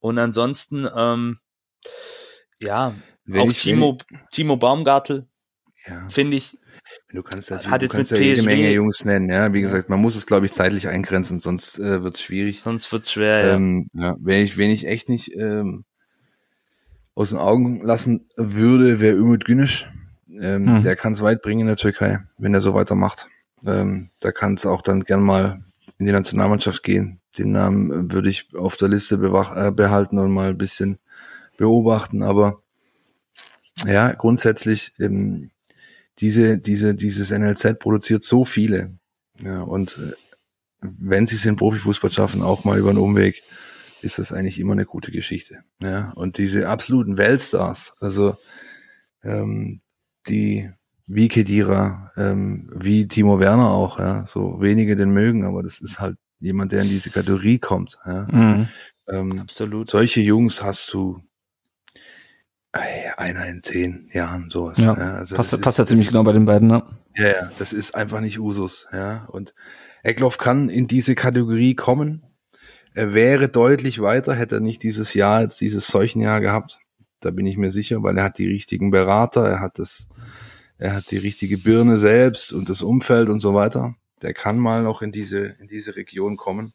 Und 0.00 0.18
ansonsten, 0.18 0.86
ähm, 0.94 1.38
ja, 2.60 2.94
Wenn 3.24 3.40
auch 3.48 3.52
Timo, 3.52 3.96
Timo 4.30 4.56
Baumgartel, 4.56 5.26
Ja. 5.86 6.06
finde 6.08 6.36
ich, 6.36 6.58
Du 7.08 7.22
kannst 7.22 7.50
natürlich 7.50 7.72
Hat 7.72 7.82
du 7.82 7.88
kannst 7.88 8.10
mit 8.10 8.20
ja 8.20 8.26
jede 8.26 8.42
Menge 8.42 8.70
Jungs 8.72 9.04
nennen. 9.06 9.30
Ja, 9.30 9.52
wie 9.54 9.62
gesagt, 9.62 9.88
man 9.88 10.00
muss 10.00 10.16
es, 10.16 10.26
glaube 10.26 10.44
ich, 10.46 10.52
zeitlich 10.52 10.88
eingrenzen, 10.88 11.38
sonst 11.38 11.78
äh, 11.78 12.02
wird 12.02 12.16
es 12.16 12.20
schwierig. 12.22 12.60
sonst 12.60 12.92
wird's 12.92 13.10
schwer, 13.12 13.46
ja. 13.46 13.54
Ähm, 13.54 13.88
ja, 13.94 14.14
wenn 14.20 14.44
ich, 14.44 14.58
wenn 14.58 14.70
ich 14.70 14.86
echt 14.86 15.08
nicht 15.08 15.32
ähm, 15.34 15.84
aus 17.14 17.30
den 17.30 17.38
Augen 17.38 17.80
lassen 17.82 18.28
würde, 18.36 19.00
wäre 19.00 19.16
Ümit 19.16 19.44
Güneş. 19.46 19.88
Ähm, 20.40 20.76
Hm. 20.76 20.82
Der 20.82 20.96
kann 20.96 21.12
es 21.12 21.22
weit 21.22 21.42
bringen 21.42 21.62
in 21.62 21.66
der 21.68 21.76
Türkei, 21.76 22.20
wenn 22.38 22.54
er 22.54 22.60
so 22.60 22.74
weitermacht. 22.74 23.28
Ähm, 23.64 24.08
da 24.20 24.32
kann 24.32 24.54
es 24.54 24.66
auch 24.66 24.82
dann 24.82 25.04
gern 25.04 25.22
mal 25.22 25.62
in 25.98 26.06
die 26.06 26.12
Nationalmannschaft 26.12 26.82
gehen. 26.82 27.20
Den 27.38 27.52
Namen 27.52 28.12
würde 28.12 28.28
ich 28.28 28.54
auf 28.54 28.76
der 28.76 28.88
Liste 28.88 29.16
äh, 29.16 29.70
behalten 29.70 30.18
und 30.18 30.32
mal 30.32 30.50
ein 30.50 30.58
bisschen 30.58 30.98
beobachten. 31.56 32.22
Aber 32.22 32.62
ja, 33.86 34.12
grundsätzlich 34.12 34.92
ähm, 34.98 35.50
diese, 36.18 36.58
diese, 36.58 36.94
dieses 36.94 37.30
NLZ 37.30 37.78
produziert 37.78 38.22
so 38.22 38.44
viele. 38.44 38.92
Ja, 39.42 39.62
und 39.62 39.98
äh, 39.98 40.12
wenn 40.80 41.26
sie 41.26 41.36
es 41.36 41.44
in 41.44 41.56
Profifußball 41.56 42.12
schaffen, 42.12 42.42
auch 42.42 42.64
mal 42.64 42.78
über 42.78 42.90
einen 42.90 42.98
Umweg, 42.98 43.42
ist 44.02 44.18
das 44.18 44.32
eigentlich 44.32 44.60
immer 44.60 44.72
eine 44.72 44.84
gute 44.84 45.10
Geschichte. 45.10 45.64
Ja, 45.80 46.12
und 46.14 46.38
diese 46.38 46.68
absoluten 46.68 47.16
Weltstars, 47.16 47.96
also 48.00 48.36
ähm, 49.22 49.80
die 50.28 50.70
wie 51.06 51.28
Kedira, 51.28 52.12
ähm, 52.16 52.70
wie 52.74 53.06
Timo 53.08 53.38
Werner 53.38 53.70
auch, 53.70 53.98
ja, 53.98 54.24
so 54.26 54.60
wenige 54.60 54.96
den 54.96 55.10
mögen, 55.10 55.44
aber 55.44 55.62
das 55.62 55.80
ist 55.80 56.00
halt 56.00 56.16
jemand, 56.40 56.72
der 56.72 56.82
in 56.82 56.88
diese 56.88 57.10
Kategorie 57.10 57.58
kommt. 57.58 57.98
Ja. 58.06 58.26
Mhm. 58.30 58.68
Ähm, 59.08 59.38
Absolut. 59.40 59.88
Solche 59.88 60.20
Jungs 60.20 60.62
hast 60.62 60.92
du 60.92 61.20
einer 63.16 63.46
in 63.46 63.62
zehn 63.62 64.08
Jahren 64.12 64.50
sowas. 64.50 64.78
Ja, 64.78 64.96
ja 64.98 65.14
also 65.16 65.36
passt, 65.36 65.60
passt 65.60 65.78
ja 65.78 65.86
ziemlich 65.86 66.08
genau 66.08 66.24
bei 66.24 66.32
den 66.32 66.44
beiden, 66.44 66.68
ne? 66.68 66.82
Ja, 67.14 67.28
ja, 67.28 67.50
das 67.58 67.72
ist 67.72 67.94
einfach 67.94 68.20
nicht 68.20 68.40
Usus, 68.40 68.88
ja. 68.92 69.26
Und 69.26 69.54
Eckloff 70.02 70.38
kann 70.38 70.68
in 70.68 70.88
diese 70.88 71.14
Kategorie 71.14 71.76
kommen. 71.76 72.24
Er 72.94 73.14
wäre 73.14 73.48
deutlich 73.48 74.00
weiter, 74.00 74.34
hätte 74.34 74.56
er 74.56 74.60
nicht 74.60 74.82
dieses 74.82 75.14
Jahr, 75.14 75.42
jetzt 75.42 75.60
dieses 75.60 75.86
Seuchenjahr 75.86 76.40
gehabt. 76.40 76.80
Da 77.24 77.30
bin 77.30 77.46
ich 77.46 77.56
mir 77.56 77.70
sicher, 77.70 78.02
weil 78.02 78.18
er 78.18 78.24
hat 78.24 78.38
die 78.38 78.48
richtigen 78.48 78.90
Berater, 78.90 79.46
er 79.48 79.60
hat 79.60 79.78
das, 79.78 80.08
er 80.78 80.94
hat 80.94 81.10
die 81.10 81.18
richtige 81.18 81.58
Birne 81.58 81.98
selbst 81.98 82.52
und 82.52 82.68
das 82.68 82.82
Umfeld 82.82 83.28
und 83.28 83.40
so 83.40 83.54
weiter. 83.54 83.94
Der 84.22 84.34
kann 84.34 84.58
mal 84.58 84.82
noch 84.82 85.02
in 85.02 85.12
diese, 85.12 85.38
in 85.60 85.68
diese 85.68 85.96
Region 85.96 86.36
kommen. 86.36 86.72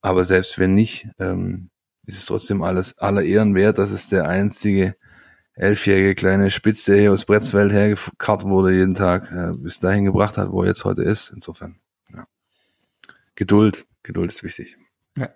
Aber 0.00 0.24
selbst 0.24 0.58
wenn 0.58 0.74
nicht, 0.74 1.08
ähm, 1.18 1.70
ist 2.04 2.18
es 2.18 2.26
trotzdem 2.26 2.62
alles 2.62 2.98
aller 2.98 3.22
Ehren 3.22 3.54
wert, 3.54 3.78
dass 3.78 3.90
es 3.90 4.08
der 4.08 4.28
einzige 4.28 4.94
elfjährige 5.54 6.14
kleine 6.14 6.50
Spitz, 6.50 6.84
der 6.84 6.98
hier 6.98 7.12
aus 7.12 7.24
Bretzfeld 7.24 7.72
hergekarrt 7.72 8.44
wurde 8.44 8.74
jeden 8.74 8.94
Tag, 8.94 9.32
äh, 9.32 9.52
bis 9.56 9.80
dahin 9.80 10.04
gebracht 10.04 10.36
hat, 10.36 10.52
wo 10.52 10.62
er 10.62 10.68
jetzt 10.68 10.84
heute 10.84 11.02
ist. 11.02 11.30
Insofern, 11.30 11.80
ja. 12.12 12.26
Geduld, 13.34 13.86
Geduld 14.02 14.32
ist 14.32 14.42
wichtig. 14.42 14.76
Ja, 15.16 15.28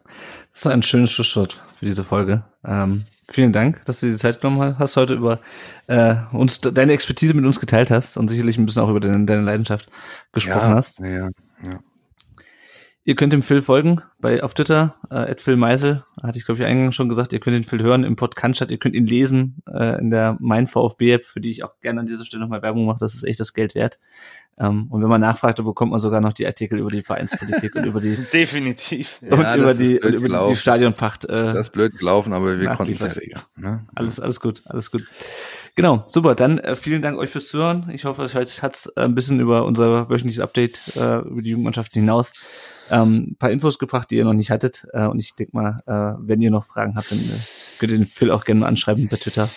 das 0.52 0.60
ist 0.60 0.66
ein 0.66 0.82
schönes 0.82 1.10
Schlusswort 1.10 1.62
für 1.74 1.86
diese 1.86 2.04
Folge. 2.04 2.44
Ähm, 2.64 3.02
vielen 3.30 3.52
Dank, 3.52 3.84
dass 3.86 4.00
du 4.00 4.06
dir 4.06 4.12
die 4.12 4.18
Zeit 4.18 4.40
genommen 4.40 4.78
hast, 4.78 4.96
heute 4.96 5.14
über 5.14 5.40
äh, 5.86 6.16
uns 6.32 6.60
deine 6.60 6.92
Expertise 6.92 7.32
mit 7.34 7.46
uns 7.46 7.60
geteilt 7.60 7.90
hast 7.90 8.16
und 8.16 8.28
sicherlich 8.28 8.58
ein 8.58 8.66
bisschen 8.66 8.82
auch 8.82 8.90
über 8.90 9.00
deine, 9.00 9.24
deine 9.24 9.42
Leidenschaft 9.42 9.88
gesprochen 10.32 10.68
ja, 10.68 10.74
hast. 10.74 10.98
Ja, 10.98 11.08
ja. 11.08 11.80
Ihr 13.02 13.16
könnt 13.16 13.32
dem 13.32 13.42
Phil 13.42 13.62
folgen 13.62 14.02
bei 14.18 14.42
auf 14.42 14.52
Twitter, 14.52 14.94
äh, 15.08 15.34
Phil 15.38 15.56
Meisel, 15.56 16.04
hatte 16.22 16.38
ich 16.38 16.44
glaube 16.44 16.60
ich 16.60 16.66
eingangs 16.66 16.94
schon 16.94 17.08
gesagt, 17.08 17.32
ihr 17.32 17.40
könnt 17.40 17.54
den 17.54 17.64
Phil 17.64 17.82
hören 17.82 18.04
im 18.04 18.14
Podcast, 18.14 18.60
ihr 18.60 18.78
könnt 18.78 18.94
ihn 18.94 19.06
lesen 19.06 19.62
äh, 19.66 19.98
in 19.98 20.10
der 20.10 20.36
Mein 20.38 20.66
VfB 20.66 21.12
App, 21.12 21.24
für 21.24 21.40
die 21.40 21.50
ich 21.50 21.64
auch 21.64 21.80
gerne 21.80 22.00
an 22.00 22.06
dieser 22.06 22.26
Stelle 22.26 22.42
nochmal 22.42 22.60
Werbung 22.60 22.84
mache, 22.84 22.98
das 23.00 23.14
ist 23.14 23.24
echt 23.24 23.40
das 23.40 23.54
Geld 23.54 23.74
wert. 23.74 23.98
Ähm, 24.58 24.88
und 24.90 25.00
wenn 25.00 25.08
man 25.08 25.22
nachfragt, 25.22 25.64
wo 25.64 25.72
kommt 25.72 25.92
man 25.92 26.00
sogar 26.00 26.20
noch 26.20 26.34
die 26.34 26.46
Artikel 26.46 26.78
über 26.78 26.90
die 26.90 27.00
Vereinspolitik 27.00 27.74
und 27.74 27.84
über 27.86 28.02
die 28.02 28.14
definitiv 28.32 29.20
und 29.30 29.40
ja, 29.40 29.56
über 29.56 29.72
die 29.72 29.98
und 29.98 30.14
über 30.14 30.28
die, 30.28 30.50
die 30.50 30.56
Stadionpacht. 30.56 31.24
Äh, 31.24 31.54
das 31.54 31.68
ist 31.68 31.70
blöd 31.70 31.96
gelaufen, 31.98 32.34
aber 32.34 32.60
wir 32.60 32.68
konnten 32.74 32.92
es 32.92 33.16
ne? 33.56 33.86
Alles 33.94 34.20
alles 34.20 34.40
gut, 34.40 34.60
alles 34.66 34.90
gut. 34.90 35.02
Genau, 35.80 36.04
super. 36.06 36.34
Dann 36.34 36.58
äh, 36.58 36.76
vielen 36.76 37.00
Dank 37.00 37.16
euch 37.16 37.30
fürs 37.30 37.48
Zuhören. 37.48 37.88
Ich 37.90 38.04
hoffe, 38.04 38.24
es 38.24 38.62
hat 38.62 38.92
äh, 38.96 39.00
ein 39.00 39.14
bisschen 39.14 39.40
über 39.40 39.64
unser 39.64 40.10
wöchentliches 40.10 40.40
Update 40.40 40.78
äh, 40.96 41.20
über 41.20 41.40
die 41.40 41.52
Jugendmannschaften 41.52 42.02
hinaus 42.02 42.32
ähm, 42.90 43.34
paar 43.38 43.50
Infos 43.50 43.78
gebracht, 43.78 44.10
die 44.10 44.16
ihr 44.16 44.24
noch 44.24 44.34
nicht 44.34 44.50
hattet. 44.50 44.86
Äh, 44.92 45.06
und 45.06 45.18
ich 45.18 45.34
denke 45.36 45.56
mal, 45.56 45.80
äh, 45.86 46.20
wenn 46.20 46.42
ihr 46.42 46.50
noch 46.50 46.66
Fragen 46.66 46.96
habt, 46.96 47.10
dann 47.10 47.18
äh, 47.18 47.78
könnt 47.78 47.92
ihr 47.92 47.96
den 47.96 48.06
Phil 48.06 48.30
auch 48.30 48.44
gerne 48.44 48.60
mal 48.60 48.66
anschreiben 48.66 49.08
bei 49.10 49.16
Twitter, 49.16 49.48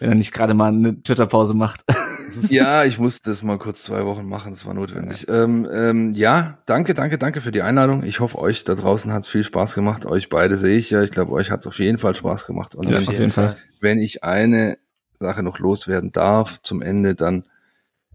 wenn 0.00 0.08
er 0.08 0.14
nicht 0.16 0.32
gerade 0.32 0.54
mal 0.54 0.72
eine 0.72 1.00
Twitter-Pause 1.00 1.54
macht. 1.54 1.84
ja, 2.48 2.84
ich 2.84 2.98
muss 2.98 3.20
das 3.22 3.44
mal 3.44 3.56
kurz 3.58 3.84
zwei 3.84 4.04
Wochen 4.04 4.26
machen, 4.26 4.52
das 4.52 4.66
war 4.66 4.74
notwendig. 4.74 5.26
Ähm, 5.28 5.68
ähm, 5.72 6.12
ja, 6.14 6.58
danke, 6.66 6.94
danke, 6.94 7.18
danke 7.18 7.40
für 7.40 7.52
die 7.52 7.62
Einladung. 7.62 8.02
Ich 8.02 8.18
hoffe, 8.18 8.36
euch 8.38 8.64
da 8.64 8.74
draußen 8.74 9.12
hat 9.12 9.22
es 9.22 9.28
viel 9.28 9.44
Spaß 9.44 9.74
gemacht. 9.74 10.06
Euch 10.06 10.28
beide 10.28 10.56
sehe 10.56 10.76
ich 10.76 10.90
ja. 10.90 11.02
Ich 11.02 11.12
glaube, 11.12 11.30
euch 11.30 11.52
hat 11.52 11.60
es 11.60 11.68
auf 11.68 11.78
jeden 11.78 11.98
Fall 11.98 12.16
Spaß 12.16 12.46
gemacht. 12.46 12.74
Und 12.74 12.88
ja, 12.88 12.96
wenn, 12.96 13.08
auf 13.08 13.18
jeden 13.18 13.30
Fall. 13.30 13.56
wenn 13.80 13.98
ich 13.98 14.24
eine 14.24 14.76
Sache 15.22 15.42
noch 15.42 15.58
loswerden 15.58 16.12
darf 16.12 16.60
zum 16.62 16.82
Ende, 16.82 17.14
dann, 17.14 17.48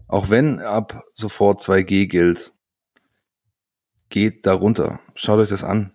auch 0.06 0.30
wenn 0.30 0.60
ab 0.60 1.04
sofort 1.12 1.60
2G 1.60 2.06
gilt, 2.06 2.52
geht 4.08 4.46
da 4.46 4.54
runter. 4.54 5.00
Schaut 5.14 5.38
euch 5.40 5.50
das 5.50 5.64
an. 5.64 5.92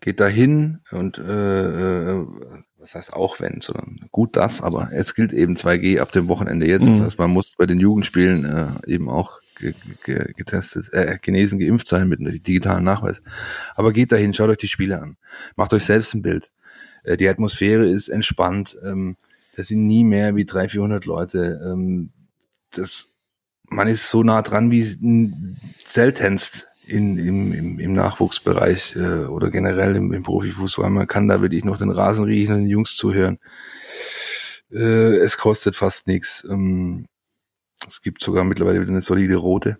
Geht 0.00 0.20
da 0.20 0.26
hin 0.26 0.80
und 0.92 1.18
äh, 1.18 2.12
äh, 2.12 2.26
was 2.78 2.94
heißt 2.94 3.12
auch 3.12 3.38
wenn, 3.40 3.60
sondern 3.60 4.00
gut 4.10 4.36
das, 4.36 4.62
aber 4.62 4.88
es 4.92 5.14
gilt 5.14 5.32
eben 5.34 5.56
2G 5.56 6.00
ab 6.00 6.10
dem 6.12 6.28
Wochenende 6.28 6.66
jetzt. 6.66 6.86
Mhm. 6.86 6.96
Das 6.96 7.06
heißt, 7.06 7.18
man 7.18 7.30
muss 7.30 7.52
bei 7.56 7.66
den 7.66 7.78
Jugendspielen 7.78 8.44
äh, 8.46 8.90
eben 8.90 9.10
auch 9.10 9.38
ge 9.58 9.74
ge 10.04 10.32
getestet, 10.34 10.92
äh, 10.92 11.18
genesen, 11.20 11.58
geimpft 11.58 11.88
sein 11.88 12.08
mit 12.08 12.20
einem 12.20 12.42
digitalen 12.42 12.84
Nachweis. 12.84 13.20
Aber 13.76 13.92
geht 13.92 14.12
dahin, 14.12 14.32
schaut 14.32 14.48
euch 14.48 14.56
die 14.56 14.68
Spiele 14.68 15.00
an. 15.02 15.18
Macht 15.56 15.74
euch 15.74 15.84
selbst 15.84 16.14
ein 16.14 16.22
Bild. 16.22 16.50
Äh, 17.04 17.16
die 17.16 17.28
Atmosphäre 17.28 17.86
ist 17.86 18.08
entspannt. 18.08 18.76
Ähm, 18.82 19.16
das 19.60 19.68
sind 19.68 19.86
nie 19.86 20.04
mehr 20.04 20.36
wie 20.36 20.46
300, 20.46 20.72
400 20.72 21.04
Leute. 21.04 21.60
Ähm, 21.70 22.12
das, 22.70 23.08
man 23.68 23.88
ist 23.88 24.08
so 24.08 24.22
nah 24.22 24.40
dran 24.40 24.70
wie 24.70 24.84
seltenst 25.84 26.66
in, 26.86 27.18
im, 27.18 27.52
im, 27.52 27.78
im 27.78 27.92
Nachwuchsbereich 27.92 28.96
äh, 28.96 29.26
oder 29.26 29.50
generell 29.50 29.96
im, 29.96 30.14
im 30.14 30.22
Profifußball. 30.22 30.88
Man 30.88 31.06
kann 31.06 31.28
da 31.28 31.42
wirklich 31.42 31.62
noch 31.64 31.76
den 31.76 31.90
Rasen 31.90 32.24
riechen 32.24 32.54
und 32.54 32.60
den 32.62 32.70
Jungs 32.70 32.96
zuhören. 32.96 33.38
Äh, 34.72 35.16
es 35.16 35.36
kostet 35.36 35.76
fast 35.76 36.06
nichts. 36.06 36.42
Ähm, 36.48 37.04
es 37.86 38.00
gibt 38.00 38.22
sogar 38.22 38.44
mittlerweile 38.44 38.80
wieder 38.80 38.92
eine 38.92 39.02
solide 39.02 39.36
rote. 39.36 39.76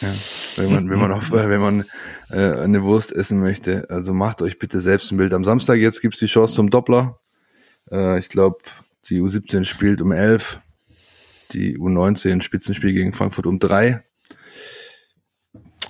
Ja, 0.00 0.08
wenn 0.56 0.72
man, 0.72 0.90
wenn 0.90 0.98
man, 0.98 1.12
auf, 1.12 1.30
wenn 1.30 1.60
man 1.60 1.84
äh, 2.30 2.60
eine 2.60 2.82
Wurst 2.82 3.12
essen 3.12 3.38
möchte. 3.38 3.88
Also 3.88 4.14
macht 4.14 4.42
euch 4.42 4.58
bitte 4.58 4.80
selbst 4.80 5.12
ein 5.12 5.16
Bild. 5.16 5.32
Am 5.32 5.44
Samstag 5.44 5.78
jetzt 5.78 6.00
gibt's 6.00 6.18
die 6.18 6.26
Chance 6.26 6.54
zum 6.54 6.70
Doppler. 6.70 7.20
Äh, 7.90 8.18
ich 8.18 8.28
glaube, 8.28 8.58
die 9.08 9.20
U17 9.20 9.64
spielt 9.64 10.00
um 10.00 10.12
11. 10.12 10.60
Die 11.52 11.76
U19 11.76 12.42
Spitzenspiel 12.42 12.92
gegen 12.92 13.12
Frankfurt 13.12 13.46
um 13.46 13.58
3. 13.58 14.02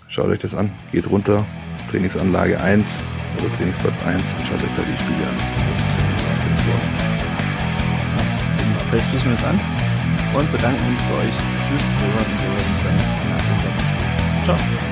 Schaut 0.09 0.29
euch 0.29 0.41
das 0.41 0.55
an, 0.55 0.71
geht 0.91 1.09
runter, 1.09 1.45
Trainingsanlage 1.91 2.61
1 2.61 3.01
oder 3.39 3.57
Trainingsplatz 3.57 4.03
1 4.05 4.21
und 4.21 4.47
schaut 4.47 4.63
euch 4.63 4.77
da 4.77 4.83
die 4.83 4.99
Spiele 4.99 5.29
an. 5.29 5.37
Vielleicht 8.91 9.09
schließen 9.09 9.27
wir 9.29 9.33
uns 9.33 9.45
an 9.45 9.61
und 10.35 10.53
bedanken 10.53 10.87
uns 10.87 11.01
bei 11.03 11.15
euch 11.25 11.35
fürs 11.69 11.83
Zuhören 11.99 12.27
und 12.31 12.41
wir 12.43 12.49
hören 12.51 12.69
uns 12.75 12.83
dann 12.85 12.97
nach 13.31 13.43
dem 13.43 13.87
Spiel. 13.89 14.45
Ciao. 14.45 14.92